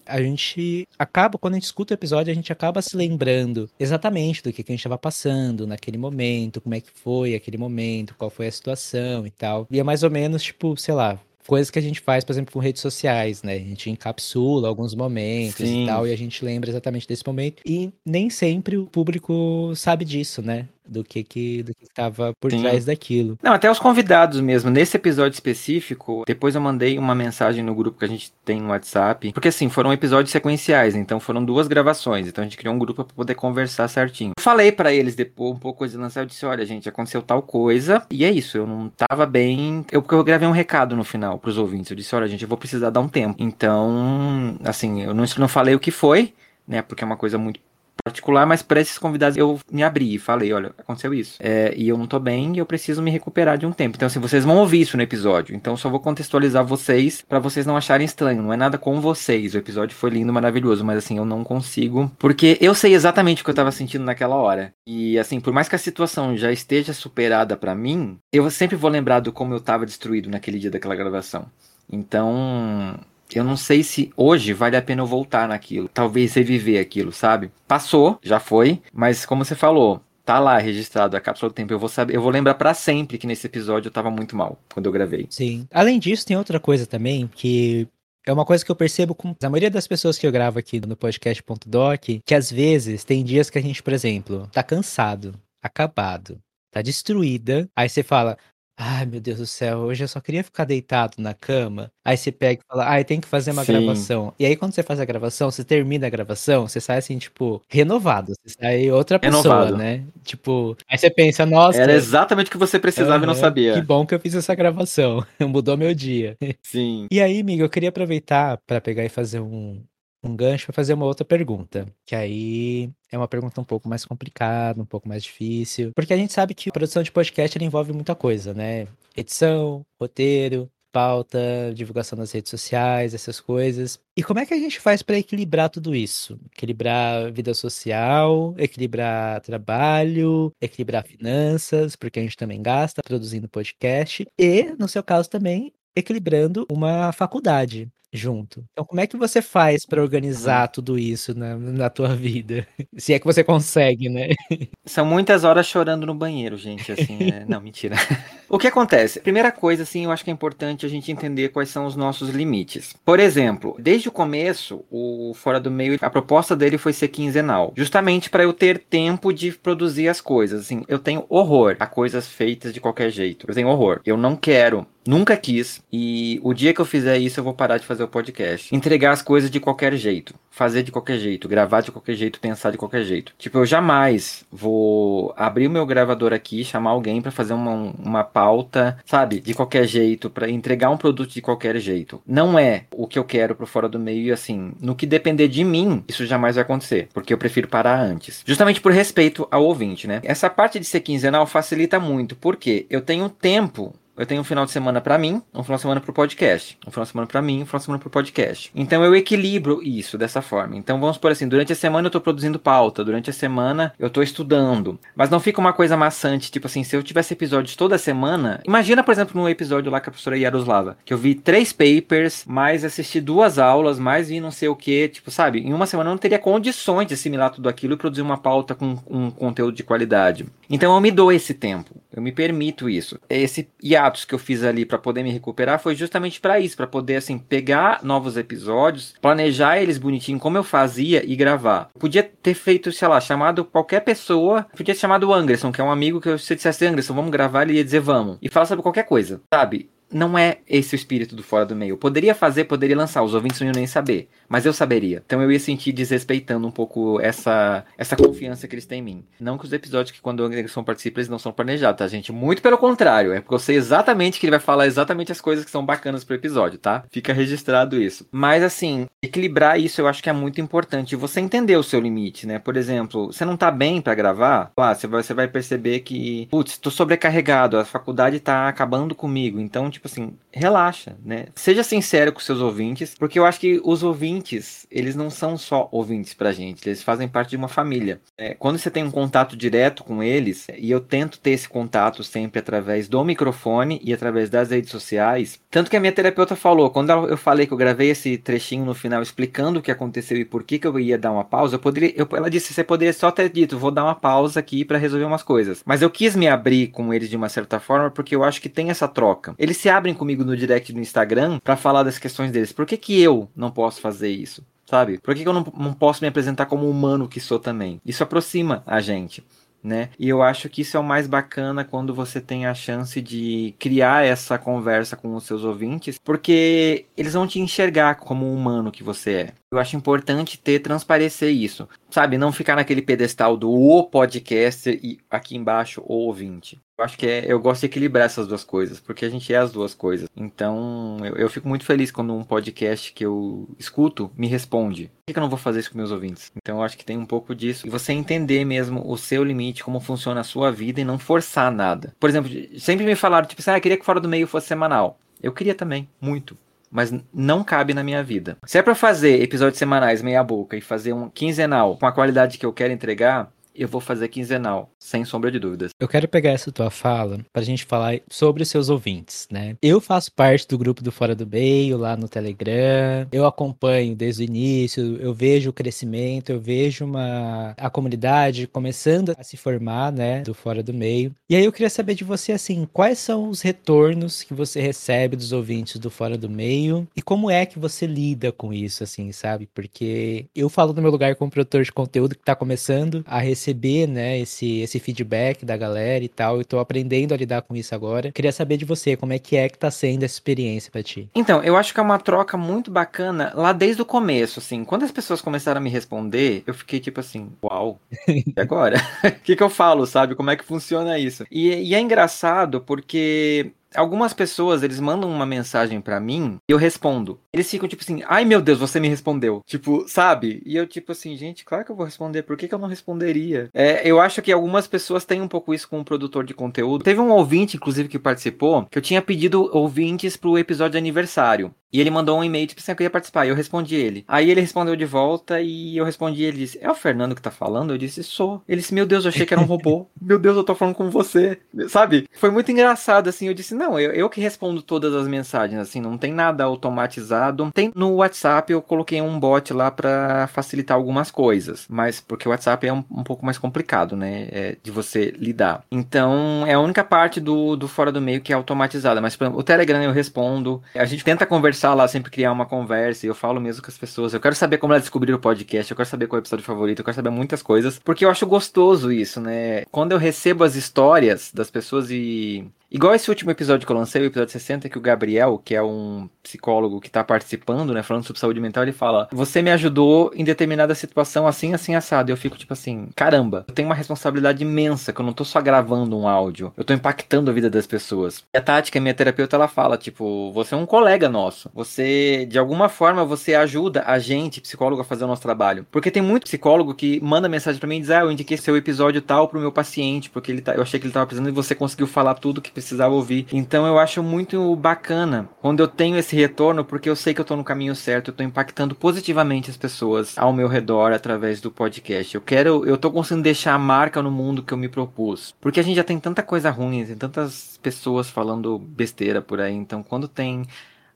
a 0.05 0.21
gente 0.21 0.87
acaba, 0.97 1.37
quando 1.37 1.53
a 1.53 1.57
gente 1.57 1.65
escuta 1.65 1.93
o 1.93 1.97
episódio, 1.97 2.31
a 2.31 2.35
gente 2.35 2.51
acaba 2.51 2.81
se 2.81 2.95
lembrando 2.95 3.69
exatamente 3.79 4.43
do 4.43 4.51
que, 4.51 4.63
que 4.63 4.71
a 4.71 4.73
gente 4.73 4.81
estava 4.81 4.97
passando 4.97 5.65
naquele 5.67 5.97
momento, 5.97 6.61
como 6.61 6.75
é 6.75 6.81
que 6.81 6.89
foi 6.91 7.35
aquele 7.35 7.57
momento, 7.57 8.15
qual 8.17 8.29
foi 8.29 8.47
a 8.47 8.51
situação 8.51 9.25
e 9.25 9.31
tal. 9.31 9.67
E 9.69 9.79
é 9.79 9.83
mais 9.83 10.03
ou 10.03 10.11
menos, 10.11 10.43
tipo, 10.43 10.75
sei 10.77 10.93
lá, 10.93 11.19
coisas 11.47 11.69
que 11.69 11.79
a 11.79 11.81
gente 11.81 11.99
faz, 11.99 12.23
por 12.23 12.33
exemplo, 12.33 12.53
com 12.53 12.59
redes 12.59 12.81
sociais, 12.81 13.43
né? 13.43 13.53
A 13.53 13.59
gente 13.59 13.89
encapsula 13.89 14.67
alguns 14.67 14.95
momentos 14.95 15.67
Sim. 15.67 15.83
e 15.83 15.87
tal, 15.87 16.07
e 16.07 16.13
a 16.13 16.17
gente 16.17 16.43
lembra 16.43 16.69
exatamente 16.69 17.07
desse 17.07 17.25
momento. 17.25 17.61
E 17.65 17.91
nem 18.05 18.29
sempre 18.29 18.77
o 18.77 18.85
público 18.85 19.73
sabe 19.75 20.05
disso, 20.05 20.41
né? 20.41 20.67
do 20.87 21.03
que 21.03 21.23
que 21.23 21.63
do 21.63 21.73
que 21.73 21.83
estava 21.83 22.33
por 22.39 22.51
Sim. 22.51 22.61
trás 22.61 22.85
daquilo. 22.85 23.37
Não, 23.41 23.53
até 23.53 23.69
os 23.69 23.79
convidados 23.79 24.39
mesmo. 24.39 24.69
Nesse 24.69 24.97
episódio 24.97 25.35
específico, 25.35 26.23
depois 26.27 26.55
eu 26.55 26.61
mandei 26.61 26.97
uma 26.97 27.15
mensagem 27.15 27.63
no 27.63 27.73
grupo 27.73 27.99
que 27.99 28.05
a 28.05 28.07
gente 28.07 28.31
tem 28.43 28.61
no 28.61 28.69
WhatsApp, 28.69 29.31
porque 29.33 29.47
assim, 29.47 29.69
foram 29.69 29.91
episódios 29.91 30.31
sequenciais, 30.31 30.95
então 30.95 31.19
foram 31.19 31.43
duas 31.43 31.67
gravações, 31.67 32.27
então 32.27 32.43
a 32.43 32.45
gente 32.45 32.57
criou 32.57 32.75
um 32.75 32.79
grupo 32.79 33.03
para 33.03 33.15
poder 33.15 33.35
conversar 33.35 33.87
certinho. 33.87 34.33
Falei 34.39 34.71
para 34.71 34.93
eles 34.93 35.15
depois 35.15 35.51
um 35.51 35.59
pouco 35.59 35.87
de 35.87 35.97
lançar, 35.97 36.21
eu 36.21 36.25
disse, 36.25 36.45
olha, 36.45 36.65
gente, 36.65 36.87
aconteceu 36.87 37.21
tal 37.21 37.41
coisa, 37.41 38.05
e 38.09 38.23
é 38.23 38.31
isso, 38.31 38.57
eu 38.57 38.67
não 38.67 38.89
tava 38.89 39.25
bem, 39.25 39.85
eu 39.91 40.01
porque 40.01 40.15
eu 40.15 40.23
gravei 40.23 40.47
um 40.47 40.51
recado 40.51 40.95
no 40.95 41.03
final 41.03 41.34
pros 41.37 41.57
ouvintes. 41.57 41.91
Eu 41.91 41.97
disse, 41.97 42.15
olha, 42.15 42.27
gente, 42.27 42.43
eu 42.43 42.47
vou 42.47 42.57
precisar 42.57 42.89
dar 42.89 42.99
um 42.99 43.07
tempo. 43.07 43.35
Então, 43.39 44.57
assim, 44.63 45.01
eu 45.01 45.13
não, 45.13 45.25
não 45.37 45.47
falei 45.47 45.75
o 45.75 45.79
que 45.79 45.91
foi, 45.91 46.33
né? 46.67 46.81
Porque 46.81 47.03
é 47.03 47.07
uma 47.07 47.17
coisa 47.17 47.37
muito 47.37 47.59
particular, 48.05 48.45
mas 48.45 48.61
para 48.61 48.79
esses 48.79 48.99
convidados 48.99 49.35
eu 49.35 49.59
me 49.71 49.81
abri 49.81 50.13
e 50.13 50.19
falei, 50.19 50.53
olha, 50.53 50.71
aconteceu 50.77 51.11
isso. 51.11 51.37
É, 51.39 51.73
e 51.75 51.89
eu 51.89 51.97
não 51.97 52.05
tô 52.05 52.19
bem 52.19 52.55
e 52.55 52.59
eu 52.59 52.65
preciso 52.65 53.01
me 53.01 53.09
recuperar 53.09 53.57
de 53.57 53.65
um 53.65 53.71
tempo. 53.71 53.95
Então, 53.95 54.05
assim, 54.05 54.19
vocês 54.19 54.45
vão 54.45 54.57
ouvir 54.57 54.81
isso 54.81 54.95
no 54.95 55.01
episódio. 55.01 55.55
Então, 55.55 55.75
só 55.75 55.89
vou 55.89 55.99
contextualizar 55.99 56.63
vocês 56.63 57.23
para 57.27 57.39
vocês 57.39 57.65
não 57.65 57.75
acharem 57.75 58.05
estranho. 58.05 58.43
Não 58.43 58.53
é 58.53 58.57
nada 58.57 58.77
com 58.77 59.01
vocês. 59.01 59.55
O 59.55 59.57
episódio 59.57 59.97
foi 59.97 60.11
lindo, 60.11 60.31
maravilhoso, 60.31 60.85
mas 60.85 60.99
assim, 60.99 61.17
eu 61.17 61.25
não 61.25 61.43
consigo. 61.43 62.11
Porque 62.19 62.59
eu 62.61 62.75
sei 62.75 62.93
exatamente 62.93 63.41
o 63.41 63.45
que 63.45 63.49
eu 63.49 63.55
tava 63.55 63.71
sentindo 63.71 64.05
naquela 64.05 64.35
hora. 64.35 64.71
E 64.85 65.17
assim, 65.17 65.39
por 65.39 65.51
mais 65.51 65.67
que 65.67 65.75
a 65.75 65.79
situação 65.79 66.37
já 66.37 66.51
esteja 66.51 66.93
superada 66.93 67.57
para 67.57 67.73
mim, 67.73 68.19
eu 68.31 68.51
sempre 68.51 68.75
vou 68.75 68.91
lembrar 68.91 69.19
do 69.19 69.33
como 69.33 69.55
eu 69.55 69.59
tava 69.59 69.83
destruído 69.83 70.29
naquele 70.29 70.59
dia 70.59 70.69
daquela 70.69 70.95
gravação. 70.95 71.47
Então, 71.91 72.99
eu 73.33 73.43
não 73.43 73.57
sei 73.57 73.83
se 73.83 74.11
hoje 74.15 74.53
vale 74.53 74.77
a 74.77 74.81
pena 74.81 75.01
eu 75.01 75.07
voltar 75.07 75.47
naquilo. 75.47 75.89
Talvez 75.89 76.33
reviver 76.33 76.81
aquilo, 76.81 77.11
sabe? 77.11 77.51
Passou, 77.67 78.19
já 78.21 78.39
foi, 78.39 78.81
mas 78.93 79.25
como 79.25 79.43
você 79.43 79.55
falou, 79.55 80.01
tá 80.23 80.39
lá 80.39 80.57
registrado 80.57 81.15
a 81.15 81.21
cápsula 81.21 81.49
do 81.49 81.55
tempo. 81.55 81.71
Eu 81.71 81.79
vou 81.79 81.89
saber, 81.89 82.15
eu 82.15 82.21
vou 82.21 82.31
lembrar 82.31 82.55
para 82.55 82.73
sempre 82.73 83.17
que 83.17 83.27
nesse 83.27 83.47
episódio 83.47 83.87
eu 83.87 83.93
tava 83.93 84.09
muito 84.09 84.35
mal 84.35 84.59
quando 84.73 84.87
eu 84.87 84.91
gravei. 84.91 85.27
Sim. 85.29 85.67
Além 85.71 85.99
disso, 85.99 86.25
tem 86.25 86.35
outra 86.35 86.59
coisa 86.59 86.85
também 86.85 87.29
que 87.33 87.87
é 88.25 88.33
uma 88.33 88.45
coisa 88.45 88.65
que 88.65 88.71
eu 88.71 88.75
percebo 88.75 89.13
com 89.13 89.35
a 89.39 89.49
maioria 89.49 89.69
das 89.69 89.87
pessoas 89.87 90.17
que 90.17 90.25
eu 90.25 90.31
gravo 90.31 90.57
aqui 90.57 90.79
no 90.79 90.97
podcast.doc, 90.97 92.01
que 92.25 92.35
às 92.35 92.51
vezes 92.51 93.03
tem 93.03 93.23
dias 93.23 93.51
que 93.51 93.59
a 93.59 93.61
gente, 93.61 93.83
por 93.83 93.93
exemplo, 93.93 94.49
tá 94.51 94.63
cansado, 94.63 95.39
acabado, 95.61 96.39
tá 96.71 96.81
destruída. 96.81 97.69
Aí 97.75 97.87
você 97.87 98.01
fala: 98.01 98.35
Ai, 98.77 99.05
meu 99.05 99.21
Deus 99.21 99.37
do 99.37 99.45
céu, 99.47 99.79
hoje 99.79 100.03
eu 100.03 100.07
só 100.07 100.19
queria 100.19 100.43
ficar 100.43 100.65
deitado 100.65 101.13
na 101.17 101.33
cama. 101.33 101.89
Aí 102.03 102.17
você 102.17 102.29
pega 102.29 102.61
e 102.61 102.65
fala, 102.67 102.85
ai, 102.89 103.05
tem 103.05 103.21
que 103.21 103.27
fazer 103.27 103.51
uma 103.51 103.63
Sim. 103.63 103.71
gravação. 103.71 104.33
E 104.37 104.45
aí, 104.45 104.55
quando 104.57 104.73
você 104.73 104.83
faz 104.83 104.99
a 104.99 105.05
gravação, 105.05 105.49
você 105.49 105.63
termina 105.63 106.07
a 106.07 106.09
gravação, 106.09 106.67
você 106.67 106.81
sai 106.81 106.97
assim, 106.97 107.17
tipo, 107.17 107.61
renovado. 107.69 108.33
Você 108.43 108.55
sai 108.59 108.91
outra 108.91 109.17
pessoa, 109.17 109.41
Renovado. 109.43 109.77
né? 109.77 110.03
Tipo, 110.25 110.75
aí 110.89 110.97
você 110.97 111.09
pensa, 111.09 111.45
nossa. 111.45 111.81
Era 111.81 111.93
exatamente 111.93 112.47
o 112.47 112.51
que 112.51 112.57
você 112.57 112.77
precisava 112.77 113.23
e 113.23 113.27
não 113.27 113.33
sabia. 113.35 113.73
Que 113.73 113.81
bom 113.81 114.05
que 114.05 114.13
eu 114.13 114.19
fiz 114.19 114.35
essa 114.35 114.53
gravação. 114.53 115.25
Mudou 115.39 115.77
meu 115.77 115.93
dia. 115.95 116.35
Sim. 116.61 117.07
E 117.09 117.21
aí, 117.21 117.39
amigo, 117.39 117.63
eu 117.63 117.69
queria 117.69 117.89
aproveitar 117.89 118.57
para 118.67 118.81
pegar 118.81 119.05
e 119.05 119.09
fazer 119.09 119.39
um, 119.39 119.81
um 120.27 120.35
gancho 120.35 120.65
para 120.65 120.73
fazer 120.73 120.93
uma 120.93 121.05
outra 121.05 121.25
pergunta, 121.25 121.87
que 122.05 122.15
aí 122.15 122.89
é 123.11 123.17
uma 123.17 123.27
pergunta 123.27 123.61
um 123.61 123.63
pouco 123.63 123.87
mais 123.87 124.05
complicada, 124.05 124.81
um 124.81 124.85
pouco 124.85 125.07
mais 125.07 125.23
difícil, 125.23 125.91
porque 125.95 126.13
a 126.13 126.17
gente 126.17 126.33
sabe 126.33 126.53
que 126.53 126.69
a 126.69 126.73
produção 126.73 127.03
de 127.03 127.11
podcast 127.11 127.57
envolve 127.63 127.93
muita 127.93 128.15
coisa, 128.15 128.53
né? 128.53 128.87
Edição, 129.15 129.85
roteiro, 129.99 130.69
pauta, 130.95 131.73
divulgação 131.73 132.17
nas 132.17 132.31
redes 132.31 132.49
sociais, 132.49 133.13
essas 133.13 133.41
coisas. 133.41 133.99
E 134.15 134.23
como 134.23 134.39
é 134.39 134.45
que 134.45 134.53
a 134.53 134.57
gente 134.57 134.79
faz 134.79 135.01
para 135.01 135.17
equilibrar 135.17 135.69
tudo 135.69 135.93
isso? 135.93 136.39
Equilibrar 136.53 137.33
vida 137.33 137.53
social, 137.53 138.55
equilibrar 138.57 139.41
trabalho, 139.41 140.53
equilibrar 140.61 141.05
finanças, 141.05 141.97
porque 141.97 142.17
a 142.17 142.21
gente 142.23 142.37
também 142.37 142.61
gasta 142.61 143.01
produzindo 143.03 143.49
podcast, 143.49 144.25
e, 144.39 144.73
no 144.79 144.87
seu 144.87 145.03
caso 145.03 145.29
também, 145.29 145.73
equilibrando 145.93 146.65
uma 146.71 147.11
faculdade 147.11 147.89
junto. 148.15 148.63
Então, 148.71 148.85
como 148.85 149.01
é 149.01 149.07
que 149.07 149.17
você 149.17 149.41
faz 149.41 149.85
para 149.85 150.01
organizar 150.01 150.67
tudo 150.67 150.97
isso 150.97 151.37
na, 151.37 151.55
na 151.55 151.89
tua 151.89 152.15
vida? 152.15 152.67
Se 152.97 153.13
é 153.13 153.19
que 153.19 153.25
você 153.25 153.43
consegue, 153.43 154.09
né? 154.09 154.29
São 154.85 155.05
muitas 155.05 155.43
horas 155.43 155.65
chorando 155.65 156.05
no 156.05 156.13
banheiro, 156.13 156.57
gente, 156.57 156.91
assim, 156.91 157.31
é... 157.31 157.45
não, 157.47 157.61
mentira. 157.61 157.95
o 158.49 158.57
que 158.57 158.67
acontece? 158.67 159.19
Primeira 159.19 159.51
coisa, 159.51 159.83
assim, 159.83 160.05
eu 160.05 160.11
acho 160.11 160.23
que 160.23 160.29
é 160.29 160.33
importante 160.33 160.85
a 160.85 160.89
gente 160.89 161.11
entender 161.11 161.49
quais 161.49 161.69
são 161.69 161.85
os 161.85 161.95
nossos 161.95 162.29
limites. 162.29 162.95
Por 163.03 163.19
exemplo, 163.19 163.75
desde 163.79 164.07
o 164.07 164.11
começo, 164.11 164.83
o 164.89 165.33
Fora 165.35 165.59
do 165.59 165.71
Meio, 165.71 165.97
a 166.01 166.09
proposta 166.09 166.55
dele 166.55 166.77
foi 166.77 166.93
ser 166.93 167.09
quinzenal, 167.09 167.73
justamente 167.75 168.29
para 168.29 168.43
eu 168.43 168.53
ter 168.53 168.79
tempo 168.79 169.33
de 169.33 169.51
produzir 169.51 170.07
as 170.07 170.21
coisas, 170.21 170.61
assim, 170.61 170.83
eu 170.87 170.99
tenho 170.99 171.25
horror 171.29 171.75
a 171.79 171.87
coisas 171.87 172.27
feitas 172.27 172.73
de 172.73 172.79
qualquer 172.79 173.09
jeito. 173.09 173.45
Eu 173.47 173.53
tenho 173.53 173.67
horror. 173.67 174.01
Eu 174.05 174.17
não 174.17 174.35
quero 174.35 174.85
Nunca 175.07 175.37
quis. 175.37 175.83
E 175.93 176.39
o 176.43 176.53
dia 176.53 176.73
que 176.73 176.81
eu 176.81 176.85
fizer 176.85 177.17
isso, 177.17 177.39
eu 177.39 177.43
vou 177.43 177.53
parar 177.53 177.77
de 177.77 177.85
fazer 177.85 178.03
o 178.03 178.07
podcast. 178.07 178.75
Entregar 178.75 179.11
as 179.11 179.21
coisas 179.21 179.51
de 179.51 179.59
qualquer 179.59 179.95
jeito. 179.95 180.33
Fazer 180.49 180.81
de 180.81 180.91
qualquer 180.91 181.19
jeito. 181.19 181.47
Gravar 181.47 181.81
de 181.81 181.91
qualquer 181.91 182.15
jeito. 182.15 182.39
Pensar 182.39 182.71
de 182.71 182.77
qualquer 182.77 183.03
jeito. 183.03 183.33
Tipo, 183.37 183.59
eu 183.59 183.65
jamais 183.65 184.43
vou 184.51 185.33
abrir 185.37 185.67
o 185.67 185.69
meu 185.69 185.85
gravador 185.85 186.33
aqui, 186.33 186.63
chamar 186.63 186.91
alguém 186.91 187.21
para 187.21 187.31
fazer 187.31 187.53
uma, 187.53 187.93
uma 187.99 188.23
pauta, 188.23 188.97
sabe? 189.05 189.39
De 189.39 189.53
qualquer 189.53 189.85
jeito. 189.85 190.29
para 190.29 190.49
entregar 190.49 190.89
um 190.89 190.97
produto 190.97 191.31
de 191.31 191.41
qualquer 191.41 191.77
jeito. 191.77 192.21
Não 192.25 192.57
é 192.57 192.85
o 192.91 193.07
que 193.07 193.19
eu 193.19 193.23
quero 193.23 193.53
pro 193.53 193.67
fora 193.67 193.87
do 193.87 193.99
meio. 193.99 194.25
E 194.25 194.31
assim, 194.31 194.73
no 194.81 194.95
que 194.95 195.05
depender 195.05 195.47
de 195.47 195.63
mim, 195.63 196.03
isso 196.07 196.25
jamais 196.25 196.55
vai 196.55 196.63
acontecer. 196.63 197.09
Porque 197.13 197.31
eu 197.31 197.37
prefiro 197.37 197.67
parar 197.67 197.99
antes. 197.99 198.41
Justamente 198.45 198.81
por 198.81 198.91
respeito 198.91 199.47
ao 199.51 199.63
ouvinte, 199.63 200.07
né? 200.07 200.19
Essa 200.23 200.49
parte 200.49 200.79
de 200.79 200.85
ser 200.85 201.01
quinzenal 201.01 201.45
facilita 201.45 201.99
muito. 201.99 202.35
Porque 202.35 202.87
eu 202.89 203.01
tenho 203.01 203.29
tempo 203.29 203.93
eu 204.17 204.25
tenho 204.25 204.41
um 204.41 204.43
final 204.43 204.65
de 204.65 204.71
semana 204.71 205.01
para 205.01 205.17
mim, 205.17 205.41
um 205.53 205.63
final 205.63 205.75
de 205.75 205.81
semana 205.81 206.01
pro 206.01 206.13
podcast. 206.13 206.77
Um 206.87 206.91
final 206.91 207.03
de 207.03 207.11
semana 207.11 207.27
para 207.27 207.41
mim, 207.41 207.61
um 207.61 207.65
final 207.65 207.79
de 207.79 207.85
semana 207.85 207.99
pro 207.99 208.09
podcast. 208.09 208.71
Então 208.73 209.03
eu 209.03 209.15
equilibro 209.15 209.81
isso 209.83 210.17
dessa 210.17 210.41
forma. 210.41 210.75
Então 210.77 210.99
vamos 210.99 211.17
por 211.17 211.31
assim, 211.31 211.47
durante 211.47 211.73
a 211.73 211.75
semana 211.75 212.07
eu 212.07 212.11
tô 212.11 212.21
produzindo 212.21 212.59
pauta, 212.59 213.03
durante 213.03 213.29
a 213.29 213.33
semana 213.33 213.93
eu 213.99 214.09
tô 214.09 214.21
estudando. 214.21 214.99
Mas 215.15 215.29
não 215.29 215.39
fica 215.39 215.59
uma 215.59 215.73
coisa 215.73 215.97
maçante, 215.97 216.51
tipo 216.51 216.67
assim, 216.67 216.83
se 216.83 216.95
eu 216.95 217.03
tivesse 217.03 217.33
episódios 217.33 217.75
toda 217.75 217.97
semana, 217.97 218.61
imagina, 218.65 219.03
por 219.03 219.11
exemplo, 219.11 219.39
no 219.39 219.49
episódio 219.49 219.91
lá 219.91 219.99
com 219.99 220.09
a 220.09 220.11
professora 220.11 220.37
Yaroslava, 220.37 220.97
que 221.03 221.13
eu 221.13 221.17
vi 221.17 221.35
três 221.35 221.73
papers, 221.73 222.45
mais 222.45 222.85
assisti 222.85 223.19
duas 223.19 223.59
aulas, 223.59 223.99
mais 223.99 224.29
vi 224.29 224.39
não 224.39 224.51
sei 224.51 224.69
o 224.69 224.75
que, 224.75 225.09
tipo, 225.09 225.29
sabe? 225.29 225.59
Em 225.59 225.73
uma 225.73 225.85
semana 225.85 226.09
eu 226.09 226.13
não 226.13 226.17
teria 226.17 226.39
condições 226.39 227.07
de 227.07 227.13
assimilar 227.13 227.51
tudo 227.51 227.67
aquilo 227.67 227.93
e 227.93 227.97
produzir 227.97 228.21
uma 228.21 228.37
pauta 228.37 228.73
com 228.73 228.97
um 229.09 229.29
conteúdo 229.29 229.75
de 229.75 229.83
qualidade. 229.83 230.45
Então 230.69 230.93
eu 230.93 231.01
me 231.01 231.11
dou 231.11 231.31
esse 231.31 231.53
tempo, 231.53 231.95
eu 232.11 232.21
me 232.21 232.31
permito 232.31 232.89
isso. 232.89 233.19
Esse 233.29 233.67
hiatos 234.05 234.25
que 234.25 234.33
eu 234.33 234.39
fiz 234.39 234.63
ali 234.63 234.85
para 234.85 234.97
poder 234.97 235.23
me 235.23 235.31
recuperar 235.31 235.79
foi 235.79 235.95
justamente 235.95 236.39
para 236.39 236.59
isso, 236.59 236.77
para 236.77 236.87
poder 236.87 237.15
assim 237.15 237.37
pegar 237.37 238.03
novos 238.03 238.37
episódios, 238.37 239.13
planejar 239.21 239.81
eles 239.81 239.97
bonitinho 239.97 240.39
como 240.39 240.57
eu 240.57 240.63
fazia 240.63 241.23
e 241.25 241.35
gravar. 241.35 241.89
Eu 241.93 241.99
podia 241.99 242.23
ter 242.23 242.53
feito, 242.53 242.91
sei 242.91 243.07
lá, 243.07 243.19
chamado 243.19 243.65
qualquer 243.65 244.01
pessoa, 244.01 244.63
podia 244.75 244.93
ter 244.93 244.99
chamado 244.99 245.27
o 245.27 245.33
Anderson, 245.33 245.71
que 245.71 245.81
é 245.81 245.83
um 245.83 245.91
amigo 245.91 246.21
que 246.21 246.31
você 246.31 246.55
dissesse, 246.55 246.85
Anderson, 246.85 247.13
vamos 247.13 247.31
gravar, 247.31 247.63
ele 247.63 247.77
ia 247.77 247.83
dizer 247.83 247.99
vamos. 247.99 248.37
E 248.41 248.49
falar 248.49 248.65
sobre 248.65 248.83
qualquer 248.83 249.03
coisa, 249.03 249.41
sabe? 249.53 249.89
Não 250.11 250.37
é 250.37 250.59
esse 250.67 250.95
o 250.95 250.97
espírito 250.97 251.35
do 251.35 251.43
Fora 251.43 251.65
do 251.65 251.75
Meio. 251.75 251.93
Eu 251.93 251.97
poderia 251.97 252.33
fazer, 252.33 252.65
poderia 252.65 252.95
lançar, 252.95 253.23
os 253.23 253.33
ouvintes 253.33 253.59
não 253.59 253.67
iam 253.67 253.75
nem 253.75 253.87
saber, 253.87 254.29
mas 254.47 254.65
eu 254.65 254.73
saberia. 254.73 255.21
Então 255.25 255.41
eu 255.41 255.51
ia 255.51 255.59
sentir 255.59 255.91
desrespeitando 255.91 256.67
um 256.67 256.71
pouco 256.71 257.19
essa, 257.19 257.85
essa 257.97 258.15
confiança 258.15 258.67
que 258.67 258.75
eles 258.75 258.85
têm 258.85 258.99
em 258.99 259.03
mim. 259.03 259.25
Não 259.39 259.57
que 259.57 259.65
os 259.65 259.73
episódios 259.73 260.11
que 260.11 260.21
quando 260.21 260.39
o 260.39 260.45
Anderson 260.45 260.83
participa, 260.83 261.19
eles 261.19 261.29
não 261.29 261.39
são 261.39 261.51
planejados, 261.51 261.99
tá, 261.99 262.07
gente? 262.07 262.31
Muito 262.31 262.61
pelo 262.61 262.77
contrário, 262.77 263.33
é 263.33 263.41
porque 263.41 263.55
eu 263.55 263.59
sei 263.59 263.75
exatamente 263.75 264.39
que 264.39 264.45
ele 264.45 264.51
vai 264.51 264.59
falar 264.59 264.87
exatamente 264.87 265.31
as 265.31 265.41
coisas 265.41 265.65
que 265.65 265.71
são 265.71 265.85
bacanas 265.85 266.23
pro 266.23 266.35
episódio, 266.35 266.77
tá? 266.77 267.03
Fica 267.11 267.33
registrado 267.33 268.01
isso. 268.01 268.27
Mas 268.31 268.63
assim, 268.63 269.07
equilibrar 269.21 269.79
isso 269.79 270.01
eu 270.01 270.07
acho 270.07 270.23
que 270.23 270.29
é 270.29 270.33
muito 270.33 270.61
importante. 270.61 271.15
Você 271.15 271.39
entender 271.39 271.77
o 271.77 271.83
seu 271.83 271.99
limite, 271.99 272.47
né? 272.47 272.59
Por 272.59 272.77
exemplo, 272.77 273.27
você 273.27 273.43
não 273.43 273.57
tá 273.57 273.71
bem 273.71 274.01
para 274.01 274.15
gravar, 274.15 274.71
lá, 274.77 274.93
você 274.93 275.07
vai, 275.07 275.23
você 275.23 275.33
vai 275.33 275.47
perceber 275.47 276.01
que, 276.01 276.47
putz, 276.49 276.77
tô 276.77 276.91
sobrecarregado, 276.91 277.77
a 277.77 277.85
faculdade 277.85 278.39
tá 278.39 278.67
acabando 278.67 279.15
comigo, 279.15 279.59
então 279.59 279.89
tipo 279.95 280.07
assim, 280.07 280.33
relaxa, 280.51 281.15
né? 281.23 281.47
Seja 281.55 281.83
sincero 281.83 282.31
com 282.31 282.39
seus 282.39 282.59
ouvintes, 282.59 283.15
porque 283.17 283.39
eu 283.39 283.45
acho 283.45 283.59
que 283.59 283.81
os 283.83 284.03
ouvintes, 284.03 284.85
eles 284.91 285.15
não 285.15 285.29
são 285.29 285.57
só 285.57 285.89
ouvintes 285.91 286.33
pra 286.33 286.51
gente, 286.51 286.87
eles 286.87 287.03
fazem 287.03 287.27
parte 287.27 287.51
de 287.51 287.57
uma 287.57 287.67
família. 287.67 288.19
É, 288.37 288.53
quando 288.53 288.77
você 288.77 288.91
tem 288.91 289.03
um 289.03 289.11
contato 289.11 289.55
direto 289.55 290.03
com 290.03 290.21
eles, 290.21 290.67
e 290.77 290.91
eu 290.91 290.99
tento 290.99 291.39
ter 291.39 291.51
esse 291.51 291.67
contato 291.67 292.23
sempre 292.23 292.59
através 292.59 293.07
do 293.07 293.23
microfone 293.23 293.99
e 294.03 294.13
através 294.13 294.49
das 294.49 294.69
redes 294.69 294.91
sociais, 294.91 295.59
tanto 295.69 295.89
que 295.89 295.97
a 295.97 295.99
minha 295.99 296.11
terapeuta 296.11 296.55
falou, 296.55 296.89
quando 296.89 297.11
eu 297.11 297.37
falei 297.37 297.65
que 297.65 297.73
eu 297.73 297.77
gravei 297.77 298.09
esse 298.09 298.37
trechinho 298.37 298.85
no 298.85 298.93
final 298.93 299.21
explicando 299.21 299.79
o 299.79 299.81
que 299.81 299.91
aconteceu 299.91 300.37
e 300.37 300.45
por 300.45 300.63
que, 300.63 300.79
que 300.79 300.87
eu 300.87 300.99
ia 300.99 301.17
dar 301.17 301.31
uma 301.31 301.43
pausa, 301.43 301.75
eu 301.75 301.79
poderia, 301.79 302.13
eu, 302.15 302.27
ela 302.33 302.49
disse, 302.49 302.73
você 302.73 302.83
poderia 302.83 303.13
só 303.13 303.31
ter 303.31 303.49
dito, 303.49 303.77
vou 303.77 303.91
dar 303.91 304.03
uma 304.03 304.15
pausa 304.15 304.59
aqui 304.59 304.83
para 304.85 304.97
resolver 304.97 305.25
umas 305.25 305.43
coisas. 305.43 305.81
Mas 305.85 306.01
eu 306.01 306.09
quis 306.09 306.35
me 306.35 306.47
abrir 306.47 306.87
com 306.87 307.13
eles 307.13 307.29
de 307.29 307.35
uma 307.35 307.49
certa 307.49 307.79
forma, 307.79 308.11
porque 308.11 308.35
eu 308.35 308.43
acho 308.43 308.61
que 308.61 308.69
tem 308.69 308.89
essa 308.89 309.07
troca. 309.07 309.55
Eles 309.57 309.77
se 309.85 309.89
abrem 309.91 310.15
comigo 310.15 310.43
no 310.43 310.57
direct 310.57 310.91
do 310.91 310.99
Instagram 310.99 311.59
para 311.59 311.77
falar 311.77 312.01
das 312.01 312.17
questões 312.17 312.49
deles. 312.49 312.73
Por 312.73 312.87
que, 312.87 312.97
que 312.97 313.21
eu 313.21 313.47
não 313.55 313.69
posso 313.69 314.01
fazer 314.01 314.29
isso? 314.29 314.65
Sabe? 314.83 315.19
Por 315.19 315.35
que, 315.35 315.43
que 315.43 315.47
eu 315.47 315.53
não, 315.53 315.63
não 315.77 315.93
posso 315.93 316.23
me 316.23 316.27
apresentar 316.27 316.65
como 316.65 316.89
humano 316.89 317.27
que 317.27 317.39
sou 317.39 317.59
também? 317.59 318.01
Isso 318.03 318.23
aproxima 318.23 318.81
a 318.87 318.99
gente. 318.99 319.45
Né? 319.83 320.09
E 320.17 320.27
eu 320.27 320.41
acho 320.41 320.67
que 320.67 320.81
isso 320.81 320.97
é 320.97 320.99
o 320.99 321.03
mais 321.03 321.27
bacana 321.27 321.85
quando 321.85 322.15
você 322.15 322.41
tem 322.41 322.65
a 322.65 322.73
chance 322.73 323.21
de 323.21 323.75
criar 323.77 324.25
essa 324.25 324.57
conversa 324.57 325.15
com 325.15 325.35
os 325.35 325.43
seus 325.43 325.63
ouvintes, 325.63 326.17
porque 326.17 327.05
eles 327.15 327.33
vão 327.33 327.45
te 327.45 327.59
enxergar 327.59 328.15
como 328.15 328.51
humano 328.51 328.91
que 328.91 329.03
você 329.03 329.31
é. 329.33 329.53
Eu 329.75 329.81
acho 329.81 329.97
importante 329.97 330.57
ter 330.57 330.79
transparecer 330.79 331.51
isso, 331.51 331.85
sabe? 332.09 332.37
Não 332.37 332.53
ficar 332.53 332.77
naquele 332.77 333.01
pedestal 333.01 333.57
do 333.57 333.69
o 333.69 334.03
podcast 334.05 334.89
e 334.89 335.19
aqui 335.29 335.57
embaixo 335.57 336.01
o 336.05 336.13
ouvinte. 336.13 336.79
Eu 336.97 337.03
acho 337.03 337.17
que 337.17 337.27
é, 337.27 337.43
eu 337.45 337.59
gosto 337.59 337.81
de 337.81 337.87
equilibrar 337.87 338.25
essas 338.25 338.47
duas 338.47 338.63
coisas, 338.63 339.01
porque 339.01 339.25
a 339.25 339.29
gente 339.29 339.53
é 339.53 339.57
as 339.57 339.73
duas 339.73 339.93
coisas. 339.93 340.29
Então, 340.33 341.17
eu, 341.25 341.35
eu 341.35 341.49
fico 341.49 341.67
muito 341.67 341.83
feliz 341.83 342.09
quando 342.09 342.33
um 342.33 342.41
podcast 342.41 343.11
que 343.11 343.25
eu 343.25 343.67
escuto 343.77 344.31
me 344.37 344.47
responde. 344.47 345.07
Por 345.07 345.25
que, 345.27 345.33
que 345.33 345.39
eu 345.39 345.43
não 345.43 345.49
vou 345.49 345.59
fazer 345.59 345.81
isso 345.81 345.91
com 345.91 345.97
meus 345.97 346.11
ouvintes? 346.11 346.53
Então, 346.55 346.77
eu 346.77 346.83
acho 346.83 346.97
que 346.97 347.03
tem 347.03 347.17
um 347.17 347.25
pouco 347.25 347.53
disso. 347.53 347.85
E 347.85 347.89
você 347.89 348.13
entender 348.13 348.63
mesmo 348.63 349.03
o 349.05 349.17
seu 349.17 349.43
limite, 349.43 349.83
como 349.83 349.99
funciona 349.99 350.39
a 350.39 350.45
sua 350.45 350.71
vida 350.71 351.01
e 351.01 351.03
não 351.03 351.19
forçar 351.19 351.69
nada. 351.69 352.15
Por 352.17 352.29
exemplo, 352.29 352.49
sempre 352.79 353.05
me 353.05 353.15
falaram, 353.15 353.45
tipo 353.45 353.61
assim, 353.61 353.71
ah, 353.71 353.77
eu 353.77 353.81
queria 353.81 353.97
que 353.97 354.05
Fora 354.05 354.21
do 354.21 354.29
Meio 354.29 354.47
fosse 354.47 354.67
semanal. 354.67 355.19
Eu 355.43 355.51
queria 355.51 355.75
também, 355.75 356.07
muito 356.21 356.57
mas 356.95 357.13
não 357.33 357.61
cabe 357.61 357.93
na 357.93 358.01
minha 358.01 358.23
vida. 358.23 358.57
Se 358.65 358.77
é 358.77 358.81
para 358.81 358.95
fazer 358.95 359.41
episódios 359.41 359.77
semanais 359.77 360.21
meia 360.21 360.41
boca 360.41 360.77
e 360.77 360.81
fazer 360.81 361.11
um 361.11 361.29
quinzenal 361.29 361.97
com 361.97 362.05
a 362.05 362.11
qualidade 362.11 362.57
que 362.57 362.65
eu 362.65 362.71
quero 362.71 362.93
entregar, 362.93 363.51
eu 363.75 363.87
vou 363.87 363.99
fazer 363.99 364.29
quinzenal, 364.29 364.89
sem 364.97 365.25
sombra 365.25 365.51
de 365.51 365.59
dúvidas. 365.59 365.91
Eu 365.99 366.07
quero 366.07 366.27
pegar 366.27 366.51
essa 366.51 366.71
tua 366.71 366.89
fala 366.89 367.39
pra 367.51 367.61
gente 367.61 367.85
falar 367.85 368.19
sobre 368.29 368.63
os 368.63 368.69
seus 368.69 368.89
ouvintes, 368.89 369.47
né? 369.51 369.75
Eu 369.81 369.99
faço 369.99 370.31
parte 370.31 370.67
do 370.67 370.77
grupo 370.77 371.03
do 371.03 371.11
Fora 371.11 371.35
do 371.35 371.45
Meio, 371.45 371.97
lá 371.97 372.15
no 372.15 372.29
Telegram. 372.29 373.27
Eu 373.31 373.45
acompanho 373.45 374.15
desde 374.15 374.43
o 374.43 374.45
início, 374.45 375.17
eu 375.17 375.33
vejo 375.33 375.69
o 375.69 375.73
crescimento, 375.73 376.51
eu 376.51 376.59
vejo 376.59 377.05
uma 377.05 377.73
a 377.77 377.89
comunidade 377.89 378.67
começando 378.67 379.35
a 379.37 379.43
se 379.43 379.57
formar, 379.57 380.11
né, 380.11 380.41
do 380.41 380.53
Fora 380.53 380.81
do 380.81 380.93
Meio. 380.93 381.35
E 381.49 381.55
aí 381.55 381.65
eu 381.65 381.71
queria 381.71 381.89
saber 381.89 382.15
de 382.15 382.23
você 382.23 382.53
assim, 382.53 382.87
quais 382.91 383.19
são 383.19 383.49
os 383.49 383.61
retornos 383.61 384.43
que 384.43 384.53
você 384.53 384.79
recebe 384.79 385.35
dos 385.35 385.51
ouvintes 385.51 385.99
do 385.99 386.09
Fora 386.09 386.37
do 386.37 386.49
Meio 386.49 387.07
e 387.15 387.21
como 387.21 387.51
é 387.51 387.65
que 387.65 387.77
você 387.77 388.07
lida 388.07 388.51
com 388.51 388.71
isso 388.71 389.03
assim, 389.03 389.31
sabe? 389.31 389.67
Porque 389.73 390.45
eu 390.55 390.69
falo 390.69 390.93
no 390.93 391.01
meu 391.01 391.11
lugar 391.11 391.35
como 391.35 391.51
produtor 391.51 391.83
de 391.83 391.91
conteúdo 391.91 392.35
que 392.35 392.43
tá 392.43 392.55
começando 392.55 393.23
a 393.27 393.39
receber 393.39 393.64
receber, 393.65 394.07
né, 394.07 394.39
esse, 394.39 394.81
esse 394.81 394.99
feedback 394.99 395.65
da 395.65 395.75
galera 395.75 396.23
e 396.23 396.27
tal. 396.27 396.57
Eu 396.57 396.65
tô 396.65 396.79
aprendendo 396.79 397.33
a 397.33 397.37
lidar 397.37 397.61
com 397.63 397.75
isso 397.75 397.95
agora. 397.95 398.31
Queria 398.31 398.51
saber 398.51 398.77
de 398.77 398.85
você, 398.85 399.15
como 399.15 399.33
é 399.33 399.39
que 399.39 399.55
é 399.55 399.67
que 399.67 399.77
tá 399.77 399.89
sendo 399.89 400.23
essa 400.23 400.35
experiência 400.35 400.91
para 400.91 401.01
ti? 401.01 401.29
Então, 401.33 401.63
eu 401.63 401.75
acho 401.75 401.93
que 401.93 401.99
é 401.99 402.03
uma 402.03 402.19
troca 402.19 402.57
muito 402.57 402.91
bacana 402.91 403.51
lá 403.55 403.73
desde 403.73 404.01
o 404.01 404.05
começo, 404.05 404.59
assim. 404.59 404.83
Quando 404.83 405.03
as 405.03 405.11
pessoas 405.11 405.41
começaram 405.41 405.79
a 405.79 405.83
me 405.83 405.89
responder, 405.89 406.63
eu 406.67 406.73
fiquei 406.73 406.99
tipo 406.99 407.19
assim, 407.19 407.49
uau, 407.63 407.99
e 408.27 408.43
agora? 408.57 408.97
O 409.25 409.45
que 409.45 409.55
que 409.55 409.63
eu 409.63 409.69
falo, 409.69 410.05
sabe? 410.05 410.35
Como 410.35 410.49
é 410.49 410.55
que 410.55 410.63
funciona 410.63 411.19
isso? 411.19 411.45
E, 411.51 411.69
e 411.69 411.95
é 411.95 411.99
engraçado 411.99 412.81
porque 412.81 413.71
algumas 413.95 414.33
pessoas, 414.33 414.83
eles 414.83 414.99
mandam 414.99 415.29
uma 415.29 415.45
mensagem 415.45 416.01
para 416.01 416.19
mim 416.19 416.57
e 416.67 416.71
eu 416.71 416.77
respondo. 416.77 417.39
Eles 417.53 417.69
ficam 417.69 417.87
tipo 417.87 418.03
assim, 418.03 418.21
ai 418.25 418.45
meu 418.45 418.61
Deus, 418.61 418.79
você 418.79 418.99
me 418.99 419.07
respondeu. 419.07 419.61
Tipo, 419.65 420.05
sabe? 420.07 420.61
E 420.65 420.75
eu 420.75 420.87
tipo 420.87 421.11
assim, 421.11 421.35
gente, 421.35 421.65
claro 421.65 421.85
que 421.85 421.91
eu 421.91 421.95
vou 421.95 422.05
responder, 422.05 422.43
por 422.43 422.57
que, 422.57 422.67
que 422.67 422.75
eu 422.75 422.79
não 422.79 422.87
responderia? 422.87 423.69
É, 423.73 424.07
eu 424.07 424.19
acho 424.19 424.41
que 424.41 424.51
algumas 424.51 424.87
pessoas 424.87 425.25
têm 425.25 425.41
um 425.41 425.47
pouco 425.47 425.73
isso 425.73 425.89
com 425.89 425.99
o 425.99 426.05
produtor 426.05 426.43
de 426.45 426.53
conteúdo. 426.53 427.03
Teve 427.03 427.19
um 427.19 427.31
ouvinte, 427.31 427.77
inclusive, 427.77 428.09
que 428.09 428.19
participou, 428.19 428.85
que 428.85 428.97
eu 428.97 429.01
tinha 429.01 429.21
pedido 429.21 429.69
ouvintes 429.75 430.37
pro 430.37 430.57
episódio 430.57 430.93
de 430.93 430.97
aniversário. 430.97 431.73
E 431.95 432.01
ele 432.01 432.11
mandou 432.11 432.37
um 432.37 432.43
e-mail, 432.43 432.67
tipo 432.67 432.81
assim, 432.81 432.91
eu 432.91 432.95
queria 432.97 433.09
participar. 433.09 433.45
E 433.45 433.49
eu 433.49 433.55
respondi 433.55 433.95
ele. 433.95 434.25
Aí 434.27 434.51
ele 434.51 434.59
respondeu 434.59 434.97
de 434.97 435.05
volta 435.05 435.61
e 435.61 435.95
eu 435.95 436.03
respondi 436.03 436.43
ele 436.43 436.57
disse, 436.57 436.77
é 436.81 436.91
o 436.91 436.93
Fernando 436.93 437.33
que 437.33 437.41
tá 437.41 437.49
falando? 437.49 437.93
Eu 437.93 437.97
disse, 437.97 438.21
sou. 438.21 438.61
Ele 438.67 438.81
disse, 438.81 438.93
meu 438.93 439.05
Deus, 439.05 439.23
eu 439.23 439.29
achei 439.29 439.45
que 439.45 439.53
era 439.53 439.63
um 439.63 439.65
robô. 439.65 440.05
meu 440.21 440.37
Deus, 440.37 440.57
eu 440.57 440.63
tô 440.65 440.75
falando 440.75 440.93
com 440.93 441.09
você. 441.09 441.57
Sabe? 441.87 442.27
Foi 442.33 442.51
muito 442.51 442.69
engraçado, 442.69 443.29
assim. 443.29 443.47
Eu 443.47 443.53
disse, 443.53 443.73
não, 443.73 443.97
eu, 443.97 444.11
eu 444.11 444.29
que 444.29 444.41
respondo 444.41 444.81
todas 444.81 445.13
as 445.13 445.25
mensagens, 445.25 445.79
assim, 445.79 446.01
não 446.01 446.17
tem 446.17 446.33
nada 446.33 446.65
automatizado. 446.65 447.71
Tem 447.73 447.89
no 447.95 448.15
WhatsApp, 448.15 448.73
eu 448.73 448.81
coloquei 448.81 449.21
um 449.21 449.39
bot 449.39 449.73
lá 449.73 449.89
para 449.89 450.47
facilitar 450.47 450.97
algumas 450.97 451.31
coisas. 451.31 451.85
Mas 451.87 452.19
porque 452.19 452.45
o 452.45 452.51
WhatsApp 452.51 452.85
é 452.85 452.91
um, 452.91 453.05
um 453.09 453.23
pouco 453.23 453.45
mais 453.45 453.57
complicado, 453.57 454.17
né? 454.17 454.49
É, 454.51 454.77
de 454.83 454.91
você 454.91 455.33
lidar. 455.37 455.81
Então, 455.89 456.65
é 456.67 456.73
a 456.73 456.79
única 456.81 457.05
parte 457.05 457.39
do, 457.39 457.77
do 457.77 457.87
fora 457.87 458.11
do 458.11 458.19
meio 458.19 458.41
que 458.41 458.51
é 458.51 458.55
automatizada. 458.55 459.21
Mas, 459.21 459.37
por 459.37 459.45
exemplo, 459.45 459.61
o 459.61 459.63
Telegram 459.63 460.03
eu 460.03 460.11
respondo. 460.11 460.83
A 460.93 461.05
gente 461.05 461.23
tenta 461.23 461.45
conversar 461.45 461.84
conversar 461.85 461.93
lá, 461.93 462.07
sempre 462.07 462.31
criar 462.31 462.51
uma 462.51 462.65
conversa, 462.65 463.25
e 463.25 463.29
eu 463.29 463.35
falo 463.35 463.61
mesmo 463.61 463.81
com 463.81 463.89
as 463.89 463.97
pessoas. 463.97 464.33
Eu 464.33 464.39
quero 464.39 464.55
saber 464.55 464.77
como 464.77 464.93
elas 464.93 465.03
descobriram 465.03 465.37
o 465.37 465.41
podcast, 465.41 465.91
eu 465.91 465.95
quero 465.95 466.09
saber 466.09 466.27
qual 466.27 466.37
é 466.37 466.41
o 466.41 466.43
episódio 466.43 466.65
favorito, 466.65 466.99
eu 466.99 467.05
quero 467.05 467.15
saber 467.15 467.29
muitas 467.29 467.61
coisas, 467.61 467.99
porque 467.99 468.25
eu 468.25 468.29
acho 468.29 468.47
gostoso 468.47 469.11
isso, 469.11 469.39
né? 469.39 469.85
Quando 469.91 470.11
eu 470.13 470.17
recebo 470.17 470.63
as 470.63 470.75
histórias 470.75 471.51
das 471.53 471.69
pessoas 471.69 472.09
e 472.09 472.65
Igual 472.95 473.13
esse 473.13 473.29
último 473.29 473.51
episódio 473.51 473.85
que 473.85 473.91
eu 473.91 473.97
lancei, 473.97 474.21
o 474.21 474.25
episódio 474.25 474.53
60, 474.53 474.87
que 474.87 474.97
o 474.97 475.01
Gabriel, 475.01 475.61
que 475.61 475.75
é 475.75 475.83
um 475.83 476.29
psicólogo 476.41 477.01
que 477.01 477.09
tá 477.09 477.25
participando, 477.25 477.93
né, 477.93 478.01
falando 478.01 478.23
sobre 478.23 478.39
saúde 478.39 478.61
mental, 478.61 478.83
ele 478.83 478.93
fala: 478.93 479.27
Você 479.33 479.61
me 479.61 479.69
ajudou 479.69 480.31
em 480.33 480.45
determinada 480.45 480.95
situação 480.95 481.45
assim, 481.45 481.73
assim, 481.73 481.93
assado. 481.93 482.31
E 482.31 482.31
eu 482.31 482.37
fico 482.37 482.57
tipo 482.57 482.71
assim: 482.71 483.09
caramba, 483.13 483.65
eu 483.67 483.73
tenho 483.73 483.89
uma 483.89 483.95
responsabilidade 483.95 484.63
imensa, 484.63 485.11
que 485.11 485.19
eu 485.19 485.25
não 485.25 485.33
tô 485.33 485.43
só 485.43 485.59
gravando 485.59 486.17
um 486.17 486.25
áudio, 486.25 486.71
eu 486.77 486.85
tô 486.85 486.93
impactando 486.93 487.51
a 487.51 487.53
vida 487.53 487.69
das 487.69 487.85
pessoas. 487.85 488.45
E 488.53 488.57
a 488.57 488.61
Tática, 488.61 488.97
minha 489.01 489.13
terapeuta, 489.13 489.57
ela 489.57 489.67
fala: 489.67 489.97
tipo, 489.97 490.53
você 490.53 490.73
é 490.73 490.77
um 490.77 490.85
colega 490.85 491.27
nosso. 491.27 491.69
Você, 491.73 492.45
de 492.45 492.57
alguma 492.57 492.87
forma, 492.87 493.25
você 493.25 493.55
ajuda 493.55 494.05
a 494.07 494.17
gente, 494.19 494.61
psicólogo, 494.61 495.01
a 495.01 495.05
fazer 495.05 495.25
o 495.25 495.27
nosso 495.27 495.41
trabalho. 495.41 495.85
Porque 495.91 496.09
tem 496.09 496.23
muito 496.23 496.45
psicólogo 496.45 496.95
que 496.95 497.19
manda 497.19 497.49
mensagem 497.49 497.77
para 497.77 497.89
mim 497.89 497.97
e 497.97 498.01
diz: 498.01 498.09
Ah, 498.09 498.21
eu 498.21 498.31
indiquei 498.31 498.55
seu 498.55 498.77
episódio 498.77 499.21
tal 499.21 499.49
pro 499.49 499.59
meu 499.59 499.73
paciente, 499.73 500.29
porque 500.29 500.49
ele 500.49 500.61
tá, 500.61 500.75
eu 500.75 500.81
achei 500.81 500.97
que 500.97 501.05
ele 501.05 501.13
tava 501.13 501.25
precisando 501.25 501.49
e 501.49 501.51
você 501.51 501.75
conseguiu 501.75 502.07
falar 502.07 502.35
tudo 502.35 502.61
que 502.61 502.71
precisava 502.85 503.13
ouvir. 503.13 503.47
Então 503.51 503.85
eu 503.87 503.97
acho 503.97 504.21
muito 504.21 504.75
bacana 504.75 505.49
quando 505.59 505.79
eu 505.79 505.87
tenho 505.87 506.17
esse 506.17 506.35
retorno, 506.35 506.85
porque 506.85 507.09
eu 507.09 507.15
sei 507.15 507.33
que 507.33 507.41
eu 507.41 507.45
tô 507.45 507.55
no 507.55 507.63
caminho 507.63 507.95
certo, 507.95 508.29
eu 508.29 508.33
tô 508.33 508.43
impactando 508.43 508.93
positivamente 508.93 509.71
as 509.71 509.77
pessoas 509.77 510.37
ao 510.37 510.53
meu 510.53 510.67
redor 510.67 511.11
através 511.11 511.59
do 511.59 511.71
podcast. 511.71 512.35
Eu 512.35 512.41
quero, 512.41 512.85
eu 512.85 512.97
tô 512.97 513.11
conseguindo 513.11 513.43
deixar 513.43 513.73
a 513.73 513.79
marca 513.79 514.21
no 514.21 514.31
mundo 514.31 514.63
que 514.63 514.73
eu 514.73 514.77
me 514.77 514.87
propus. 514.87 515.53
Porque 515.59 515.79
a 515.79 515.83
gente 515.83 515.95
já 515.95 516.03
tem 516.03 516.19
tanta 516.19 516.43
coisa 516.43 516.69
ruim, 516.69 517.03
tem 517.05 517.15
tantas 517.15 517.79
pessoas 517.81 518.29
falando 518.29 518.77
besteira 518.77 519.41
por 519.41 519.59
aí, 519.59 519.73
então 519.73 520.03
quando 520.03 520.27
tem 520.27 520.65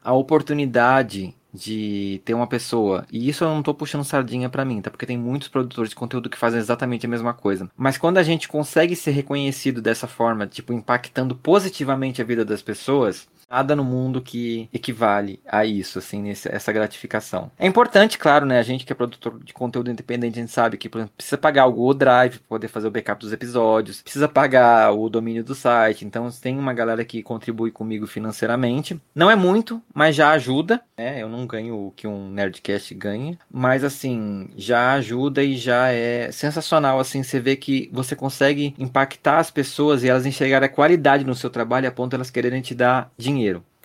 a 0.04 0.14
oportunidade 0.14 1.36
de 1.54 2.22
ter 2.26 2.34
uma 2.34 2.48
pessoa, 2.48 3.06
e 3.12 3.28
isso 3.28 3.44
eu 3.44 3.50
não 3.50 3.64
tô 3.64 3.74
puxando 3.74 4.04
sardinha 4.04 4.50
pra 4.50 4.66
mim, 4.66 4.82
tá? 4.82 4.92
Porque 4.92 5.06
tem 5.06 5.18
muitos 5.18 5.48
produtores 5.48 5.90
de 5.90 5.96
conteúdo 5.96 6.30
que 6.30 6.38
fazem 6.38 6.60
exatamente 6.60 7.06
a 7.06 7.10
mesma 7.10 7.34
coisa. 7.34 7.70
Mas 7.76 7.98
quando 7.98 8.18
a 8.18 8.24
gente 8.24 8.48
consegue 8.48 8.96
ser 8.96 9.12
reconhecido 9.12 9.82
dessa 9.82 10.08
forma, 10.08 10.46
tipo, 10.48 10.74
impactando 10.74 11.36
positivamente 11.36 12.22
a 12.22 12.26
vida 12.26 12.46
das 12.46 12.62
pessoas, 12.62 13.28
nada 13.50 13.76
no 13.76 13.84
mundo 13.84 14.22
que 14.22 14.70
equivale 14.72 15.40
a 15.48 15.66
isso, 15.66 16.00
assim, 16.00 16.22
nesse, 16.22 16.48
essa 16.54 16.72
gratificação. 16.72 17.52
É 17.58 17.66
importante, 17.66 18.18
claro, 18.18 18.46
né? 18.46 18.60
A 18.60 18.64
gente 18.64 18.86
que 18.86 18.94
é 18.94 18.96
produtor 18.96 19.40
de 19.44 19.54
conteúdo 19.54 19.90
independente, 19.90 20.38
a 20.38 20.42
gente 20.42 20.52
sabe 20.52 20.78
que 20.78 20.88
exemplo, 20.88 21.14
precisa 21.18 21.38
pagar 21.38 21.66
o 21.66 21.72
Google 21.72 21.94
Drive 21.94 22.40
para 22.40 22.48
poder 22.48 22.68
fazer 22.68 22.88
o 22.88 22.92
backup 22.92 23.20
dos 23.20 23.34
episódios, 23.34 24.02
precisa 24.02 24.28
pagar 24.28 24.94
o 24.94 25.10
domínio 25.10 25.44
do 25.44 25.56
site. 25.56 26.06
Então 26.06 26.30
tem 26.32 26.58
uma 26.58 26.74
galera 26.74 27.04
que 27.04 27.24
contribui 27.24 27.72
comigo 27.72 28.06
financeiramente. 28.06 29.00
Não 29.16 29.32
é 29.32 29.36
muito, 29.36 29.82
mas 29.94 30.16
já 30.16 30.32
ajuda. 30.32 30.82
Né? 30.98 31.22
Eu 31.22 31.30
não 31.30 31.48
ganho 31.48 31.88
o 31.88 31.92
que 31.92 32.08
um 32.08 32.30
Nerdcast 32.30 32.94
ganha, 32.94 33.38
mas 33.50 33.84
assim, 33.84 34.50
já 34.56 34.94
ajuda 34.94 35.44
e 35.44 35.58
já 35.58 35.90
é 35.90 36.32
sensacional 36.32 37.00
assim, 37.00 37.24
você 37.24 37.40
vê 37.40 37.56
que 37.56 37.90
você 37.92 38.16
consegue 38.16 38.76
impactar 38.78 39.40
as 39.40 39.50
pessoas 39.50 40.04
e 40.04 40.10
elas 40.10 40.26
enxergarem 40.26 40.68
a 40.68 40.72
qualidade 40.72 41.24
no 41.24 41.36
seu 41.36 41.50
trabalho 41.50 41.88
a 41.88 41.92
ponto 41.92 42.12
de 42.12 42.16
elas 42.16 42.30
quererem 42.30 42.62
te 42.62 42.76
dar 42.76 43.12
dinheiro 43.18 43.39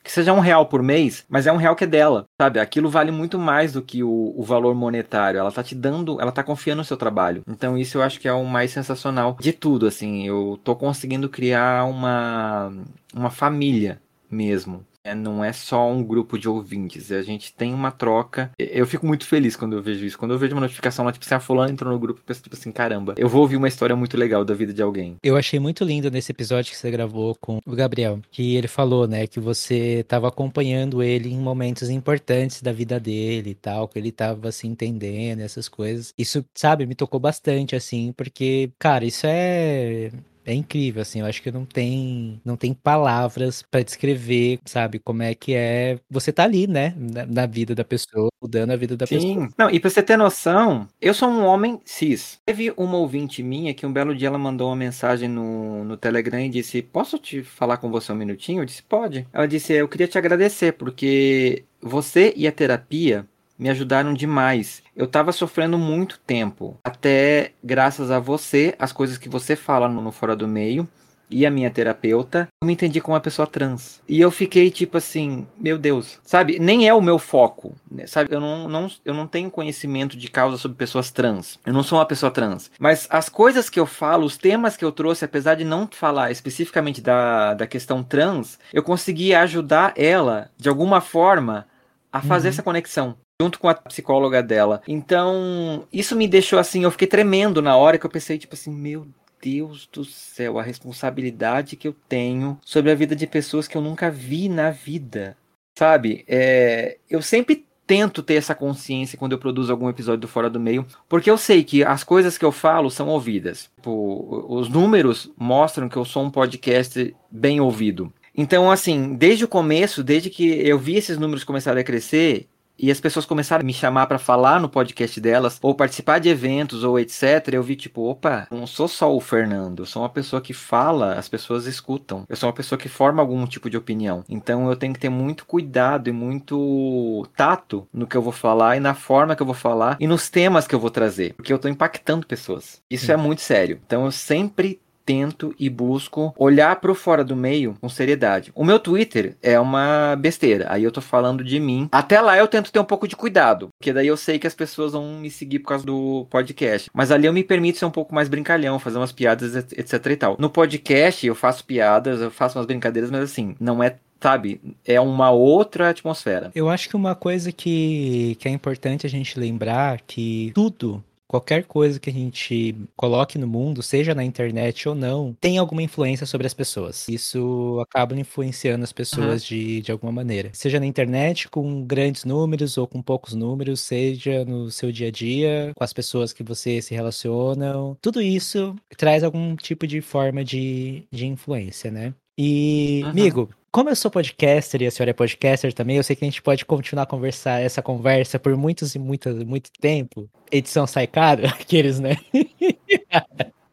que 0.05 0.13
seja 0.13 0.35
um 0.35 0.39
real 0.39 0.67
por 0.67 0.83
mês, 0.83 1.25
mas 1.31 1.47
é 1.47 1.53
um 1.53 1.57
real 1.57 1.75
que 1.75 1.85
é 1.85 1.87
dela, 1.87 2.27
sabe? 2.39 2.61
Aquilo 2.61 2.91
vale 2.91 3.11
muito 3.11 3.39
mais 3.39 3.73
do 3.73 3.81
que 3.81 4.03
o, 4.05 4.35
o, 4.37 4.43
valor 4.43 4.75
monetário. 4.75 5.41
Ela 5.41 5.51
tá 5.51 5.63
te 5.63 5.75
dando, 5.75 6.21
ela 6.21 6.31
tá 6.31 6.45
confiando 6.45 6.79
no 6.81 6.85
seu 6.85 6.97
trabalho. 6.97 7.43
Então 7.49 7.79
isso 7.79 7.97
eu 7.97 8.03
acho 8.03 8.21
que 8.21 8.29
é 8.29 8.33
o 8.33 8.45
mais 8.45 8.71
sensacional 8.71 9.39
de 9.41 9.53
tudo, 9.53 9.87
assim. 9.87 10.27
Eu 10.27 10.61
tô 10.63 10.77
conseguindo 10.77 11.27
criar 11.27 11.87
uma, 11.87 12.71
uma 13.15 13.31
família 13.31 13.99
mesmo 14.31 14.85
é, 15.05 15.15
não 15.15 15.45
é 15.45 15.53
só 15.53 15.89
um 15.89 16.03
grupo 16.03 16.39
de 16.39 16.49
ouvintes, 16.49 17.13
a 17.13 17.23
gente 17.23 17.53
tem 17.53 17.75
uma 17.75 17.91
troca. 17.93 18.51
Eu 18.59 18.87
fico 18.87 19.07
muito 19.07 19.27
feliz 19.27 19.55
quando 19.55 19.77
eu 19.77 19.83
vejo 19.83 20.05
isso. 20.05 20.19
Quando 20.19 20.33
eu 20.33 20.39
vejo 20.39 20.55
uma 20.55 20.63
notificação 20.63 21.05
lá, 21.05 21.13
tipo, 21.13 21.25
se 21.25 21.35
a 21.35 21.39
fulana 21.39 21.71
entrou 21.71 21.93
no 21.93 21.99
grupo, 21.99 22.21
eu 22.21 22.25
penso, 22.25 22.43
tipo 22.43 22.57
assim, 22.57 22.73
caramba, 22.73 23.15
eu 23.19 23.29
vou 23.29 23.43
ouvir 23.43 23.57
uma 23.57 23.69
história 23.69 23.95
muito 23.95 24.17
legal 24.17 24.45
da 24.45 24.55
vida 24.55 24.73
de 24.73 24.83
alguém. 24.83 25.17
Eu 25.23 25.37
achei 25.37 25.61
muito 25.61 25.85
lindo 25.85 26.11
nesse 26.11 26.33
episódio 26.33 26.73
que 26.73 26.79
você 26.79 26.91
gravou 26.91 27.37
com 27.39 27.59
o 27.67 27.77
Gabriel, 27.77 28.21
que 28.31 28.57
ele 28.57 28.69
falou, 28.69 29.07
né, 29.07 29.27
que 29.27 29.39
você 29.39 30.01
estava 30.01 30.29
acompanhando 30.29 31.03
ele 31.03 31.33
em 31.33 31.39
momentos 31.39 31.91
importantes 31.91 32.63
da 32.63 32.73
vida 32.73 32.99
dele 32.99 33.51
e 33.51 33.55
tal, 33.55 33.87
que 33.87 33.99
ele 33.99 34.09
estava 34.09 34.51
se 34.51 34.67
entendendo, 34.67 35.41
essas 35.41 35.69
coisas. 35.69 36.15
Isso, 36.17 36.45
sabe, 36.55 36.87
me 36.87 36.95
tocou 36.95 37.21
bastante, 37.21 37.77
assim, 37.77 38.13
porque, 38.17 38.71
cara, 38.79 39.05
isso 39.05 39.27
é 39.27 40.11
é 40.45 40.55
incrível, 40.55 41.03
assim, 41.03 41.21
eu 41.21 41.27
acho 41.27 41.43
que 41.43 41.51
não 41.51 41.65
tem, 41.65 42.41
não 42.45 42.57
tem 42.57 42.75
palavras 42.75 43.63
para 43.63 43.83
descrever, 43.83 44.59
sabe, 44.65 44.99
como 44.99 45.23
é 45.23 45.35
que 45.35 45.55
é 45.55 45.99
você 46.11 46.33
tá 46.33 46.45
ali, 46.45 46.67
né, 46.67 46.95
na, 46.97 47.27
na 47.27 47.47
vida 47.47 47.75
da 47.75 47.85
pessoa, 47.85 48.29
mudando 48.43 48.71
a 48.71 48.77
vida 48.77 48.97
da 48.97 49.07
Sim. 49.07 49.17
pessoa. 49.17 49.49
Não, 49.59 49.71
e 49.71 49.81
pra 49.81 49.91
você 49.91 50.03
ter 50.03 50.17
noção, 50.17 50.89
eu 51.01 51.15
sou 51.15 51.29
um 51.29 51.45
homem 51.45 51.81
cis. 51.85 52.39
Teve 52.45 52.73
uma 52.77 52.97
ouvinte 52.99 53.43
minha 53.43 53.75
que 53.75 53.87
um 53.87 53.93
belo 53.93 54.15
dia 54.15 54.29
ela 54.29 54.39
mandou 54.39 54.69
uma 54.69 54.77
mensagem 54.77 55.29
no, 55.29 55.85
no 55.85 55.97
Telegram 55.97 56.41
e 56.41 56.49
disse, 56.49 56.83
posso 56.83 57.19
te 57.19 57.43
falar 57.43 57.79
com 57.79 57.91
você 57.91 58.13
um 58.13 58.17
minutinho? 58.17 58.63
Eu 58.63 58.67
disse, 58.67 58.83
pode. 58.83 59.27
Ela 59.33 59.47
disse, 59.47 59.73
eu 59.73 59.89
queria 59.89 60.09
te 60.09 60.19
agradecer, 60.19 60.73
porque 60.73 61.65
você 61.81 62.33
e 62.37 62.47
a 62.47 62.53
terapia 62.53 63.27
me 63.59 63.69
ajudaram 63.71 64.13
demais. 64.13 64.83
Eu 64.97 65.07
estava 65.07 65.33
sofrendo 65.33 65.79
muito 65.79 66.19
tempo, 66.21 66.79
até 66.85 67.53
graças 67.63 68.11
a 68.11 68.19
você, 68.19 68.75
as 68.79 68.93
coisas 68.93 69.19
que 69.19 69.29
você 69.29 69.57
fala 69.57 69.89
no, 69.89 70.01
no 70.01 70.13
Fora 70.13 70.37
do 70.37 70.49
Meio 70.49 70.89
e 71.31 71.47
a 71.47 71.51
minha 71.51 71.71
terapeuta, 71.71 72.49
eu 72.63 72.67
me 72.67 72.75
entendi 72.75 73.01
como 73.01 73.15
uma 73.15 73.21
pessoa 73.21 73.47
trans. 73.47 74.01
E 74.09 74.21
eu 74.21 74.31
fiquei 74.31 74.71
tipo 74.71 74.99
assim, 74.99 75.47
meu 75.59 75.79
Deus, 75.79 76.21
sabe? 76.23 76.59
Nem 76.59 76.87
é 76.89 76.95
o 76.95 77.01
meu 77.01 77.19
foco, 77.19 77.75
né? 77.91 78.07
sabe? 78.07 78.33
Eu 78.33 78.41
não, 78.41 78.69
não, 78.69 78.91
eu 79.05 79.15
não 79.15 79.27
tenho 79.27 79.51
conhecimento 79.51 80.17
de 80.17 80.29
causa 80.29 80.57
sobre 80.57 80.77
pessoas 80.77 81.11
trans. 81.11 81.59
Eu 81.65 81.73
não 81.73 81.83
sou 81.83 81.99
uma 81.99 82.07
pessoa 82.07 82.31
trans. 82.31 82.71
Mas 82.79 83.07
as 83.11 83.29
coisas 83.29 83.69
que 83.69 83.81
eu 83.81 83.87
falo, 83.87 84.25
os 84.25 84.37
temas 84.37 84.77
que 84.77 84.85
eu 84.85 84.93
trouxe, 84.93 85.25
apesar 85.25 85.55
de 85.55 85.65
não 85.65 85.89
falar 85.91 86.31
especificamente 86.31 87.01
da, 87.01 87.55
da 87.55 87.67
questão 87.67 88.03
trans, 88.03 88.59
eu 88.73 88.83
consegui 88.83 89.35
ajudar 89.35 89.93
ela, 89.97 90.51
de 90.57 90.69
alguma 90.69 91.01
forma, 91.01 91.67
a 92.13 92.21
fazer 92.21 92.49
uhum. 92.49 92.53
essa 92.53 92.63
conexão 92.63 93.17
junto 93.41 93.59
com 93.59 93.69
a 93.69 93.75
psicóloga 93.75 94.43
dela. 94.43 94.81
Então, 94.87 95.87
isso 95.93 96.15
me 96.15 96.29
deixou 96.29 96.59
assim, 96.59 96.85
eu 96.85 96.91
fiquei 96.91 97.09
tremendo 97.09 97.61
na 97.61 97.77
hora 97.77 97.99
que 97.99 98.07
eu 98.07 98.11
pensei, 98.11 98.39
tipo 98.39 98.55
assim, 98.55 98.73
meu 98.73 99.07
Deus 99.43 99.89
do 99.93 100.05
céu, 100.05 100.59
a 100.59 100.63
responsabilidade 100.63 101.77
que 101.77 101.89
eu 101.89 101.95
tenho 102.09 102.59
sobre 102.65 102.91
a 102.91 102.95
vida 102.95 103.15
de 103.15 103.27
pessoas 103.27 103.67
que 103.67 103.77
eu 103.77 103.83
nunca 103.83 104.11
vi 104.11 104.49
na 104.49 104.71
vida. 104.71 105.37
Sabe? 105.77 106.25
É, 106.29 106.99
eu 107.11 107.21
sempre 107.21 107.67
tento 107.87 108.23
ter 108.23 108.35
essa 108.35 108.55
consciência 108.55 109.19
quando 109.19 109.33
eu 109.33 109.39
produzo 109.39 109.71
algum 109.71 109.89
episódio 109.89 110.21
do 110.21 110.29
Fora 110.29 110.49
do 110.49 110.61
Meio, 110.61 110.87
porque 111.09 111.31
eu 111.31 111.37
sei 111.37 111.63
que 111.63 111.85
as 111.85 112.05
coisas 112.05 112.39
que 112.39 112.45
eu 112.45 112.53
falo 112.53 112.91
são 112.91 113.09
ouvidas. 113.09 113.71
Tipo, 113.77 114.47
os 114.49 114.69
números 114.69 115.31
mostram 115.37 115.89
que 115.89 115.97
eu 115.97 116.05
sou 116.05 116.25
um 116.25 116.31
podcast 116.31 117.15
bem 117.31 117.61
ouvido. 117.61 118.13
Então, 118.37 118.71
assim, 118.71 119.15
desde 119.15 119.45
o 119.45 119.49
começo, 119.49 120.03
desde 120.03 120.31
que 120.31 120.45
eu 120.45 120.79
vi 120.79 120.97
esses 120.97 121.19
números 121.19 121.45
começarem 121.45 121.81
a 121.81 121.85
crescer, 121.85 122.49
e 122.79 122.91
as 122.91 123.01
pessoas 123.01 123.27
começaram 123.27 123.63
a 123.63 123.67
me 123.67 123.73
chamar 123.73 124.07
para 124.07 124.19
falar 124.19 124.61
no 124.61 124.69
podcast 124.69 125.21
delas, 125.21 125.59
ou 125.63 125.75
participar 125.75 126.19
de 126.19 126.29
eventos, 126.29 126.85
ou 126.85 126.99
etc. 126.99 127.49
Eu 127.53 127.63
vi, 127.63 127.77
tipo, 127.77 128.03
opa, 128.03 128.47
não 128.51 128.67
sou 128.67 128.89
só 128.89 129.15
o 129.15 129.21
Fernando, 129.21 129.81
eu 129.81 129.87
sou 129.87 130.03
uma 130.03 130.09
pessoa 130.09 130.43
que 130.43 130.53
fala, 130.53 131.15
as 131.15 131.29
pessoas 131.29 131.67
escutam. 131.67 132.25
Eu 132.29 132.37
sou 132.37 132.49
uma 132.49 132.55
pessoa 132.55 132.79
que 132.79 132.89
forma 132.89 133.23
algum 133.23 133.47
tipo 133.47 133.71
de 133.71 133.77
opinião. 133.77 134.25
Então 134.29 134.69
eu 134.69 134.77
tenho 134.77 134.93
que 134.93 135.01
ter 135.01 135.09
muito 135.09 135.47
cuidado 135.47 136.09
e 136.09 136.13
muito 136.13 137.27
tato 137.37 137.87
no 137.93 138.07
que 138.07 138.17
eu 138.17 138.23
vou 138.23 138.33
falar 138.33 138.77
e 138.77 138.81
na 138.81 138.95
forma 138.95 139.37
que 139.37 139.43
eu 139.43 139.47
vou 139.47 139.55
falar 139.55 139.97
e 140.01 140.07
nos 140.07 140.29
temas 140.29 140.67
que 140.67 140.75
eu 140.75 140.81
vou 140.81 140.91
trazer, 140.91 141.35
porque 141.35 141.53
eu 141.53 141.59
tô 141.59 141.69
impactando 141.69 142.27
pessoas. 142.27 142.83
Isso 142.91 143.11
é 143.11 143.17
muito 143.17 143.41
sério. 143.41 143.81
Então 143.87 144.05
eu 144.05 144.11
sempre 144.13 144.81
tento 145.05 145.55
e 145.59 145.69
busco 145.69 146.35
olhar 146.39 146.77
para 146.77 146.91
o 146.91 146.95
fora 146.95 147.25
do 147.25 147.37
meio 147.37 147.77
com 147.81 147.89
seriedade. 147.89 148.53
O 148.55 148.65
meu 148.65 148.79
Twitter 148.79 149.37
é 149.43 149.59
uma 149.59 150.17
besteira, 150.17 150.67
aí 150.69 150.85
eu 150.85 150.93
tô 150.93 151.01
falando 151.01 151.45
de 151.45 151.61
mim. 151.61 151.89
Até 151.93 152.21
lá 152.21 152.37
eu 152.37 152.49
tento 152.49 152.73
ter 152.73 152.79
um 152.79 152.85
pouco 152.85 153.07
de 153.07 153.17
cuidado, 153.17 153.69
porque 153.79 153.93
daí 153.93 154.07
eu 154.07 154.17
sei 154.17 154.39
que 154.39 154.47
as 154.47 154.55
pessoas 154.55 154.93
vão 154.93 155.19
me 155.19 155.31
seguir 155.31 155.59
por 155.61 155.69
causa 155.69 155.85
do 155.85 156.27
podcast. 156.31 156.91
Mas 156.93 157.11
ali 157.11 157.27
eu 157.27 157.33
me 157.33 157.45
permito 157.45 157.79
ser 157.79 157.85
um 157.85 157.91
pouco 157.91 158.15
mais 158.15 158.29
brincalhão, 158.29 158.79
fazer 158.79 158.99
umas 158.99 159.13
piadas, 159.13 159.55
etc 159.55 160.07
e 160.07 160.17
tal. 160.17 160.37
No 160.39 160.51
podcast 160.51 161.27
eu 161.27 161.35
faço 161.35 161.65
piadas, 161.65 162.21
eu 162.21 162.31
faço 162.31 162.59
umas 162.59 162.67
brincadeiras, 162.67 163.11
mas 163.11 163.23
assim, 163.23 163.55
não 163.61 163.83
é 163.83 163.97
sabe? 164.21 164.59
É 164.87 164.99
uma 164.99 165.31
outra 165.31 165.91
atmosfera. 165.91 166.51
Eu 166.55 166.71
acho 166.71 166.89
que 166.89 166.97
uma 166.97 167.15
coisa 167.15 167.53
que, 167.53 168.37
que 168.41 168.49
é 168.49 168.51
importante 168.51 169.07
a 169.07 169.11
gente 169.11 169.39
lembrar 169.39 170.01
que 170.07 170.51
tudo 170.55 171.05
qualquer 171.29 171.65
coisa 171.65 171.99
que 171.99 172.11
a 172.11 172.13
gente 172.13 172.77
coloque 172.97 173.39
no 173.39 173.47
mundo, 173.47 173.83
seja 173.83 174.15
na 174.15 174.25
internet 174.25 174.89
ou 174.89 174.95
não, 174.95 175.35
tem 175.41 175.59
alguma 175.59 175.83
influência 175.83 176.27
sobre 176.27 176.47
as 176.47 176.55
pessoas. 176.55 177.09
Isso 177.09 177.81
acaba 177.81 178.15
influenciando 178.19 178.85
as 178.85 178.93
pessoas 178.93 179.43
uhum. 179.43 179.49
de, 179.49 179.81
de 179.83 179.93
alguma 179.93 180.13
maneira. 180.13 180.51
Seja 180.53 180.79
na 180.79 180.87
internet 180.87 181.49
com 181.49 181.85
grandes 181.85 182.25
números 182.25 182.79
ou 182.79 182.87
com 182.87 183.03
poucos 183.03 183.35
números, 183.35 183.81
seja 183.81 184.45
no 184.45 184.71
seu 184.71 184.93
dia 184.93 185.09
a 185.09 185.11
dia, 185.11 185.73
com 185.75 185.85
as 185.85 185.93
pessoas 185.93 186.33
que 186.33 186.43
você 186.43 186.81
se 186.81 186.95
relaciona. 186.95 187.75
Tudo 188.01 188.21
isso 188.21 188.75
traz 188.97 189.25
algum 189.25 189.57
tipo 189.57 189.87
de 189.87 190.01
forma 190.01 190.45
de, 190.45 191.05
de 191.11 191.27
influência, 191.27 191.91
né? 191.91 192.15
E, 192.37 193.01
uhum. 193.05 193.11
amigo, 193.11 193.51
como 193.75 193.91
eu 193.91 193.97
sou 193.97 194.09
podcaster 194.09 194.83
e 194.83 194.87
a 194.87 194.91
senhora 194.93 195.11
é 195.11 195.13
podcaster 195.13 195.73
também, 195.73 195.97
eu 195.97 196.05
sei 196.05 196.15
que 196.15 196.25
a 196.25 196.29
gente 196.29 196.41
pode 196.41 196.65
continuar 196.65 197.03
a 197.03 197.07
conversar 197.07 197.61
essa 197.61 197.83
conversa 197.83 198.39
por 198.39 198.57
muitos 198.57 198.95
e 198.95 199.01
muitas, 199.01 199.43
muito 199.43 199.69
tempo. 199.81 200.31
Edição 200.53 200.87
sai 200.87 201.09
aqueles, 201.61 201.99
né? 201.99 202.17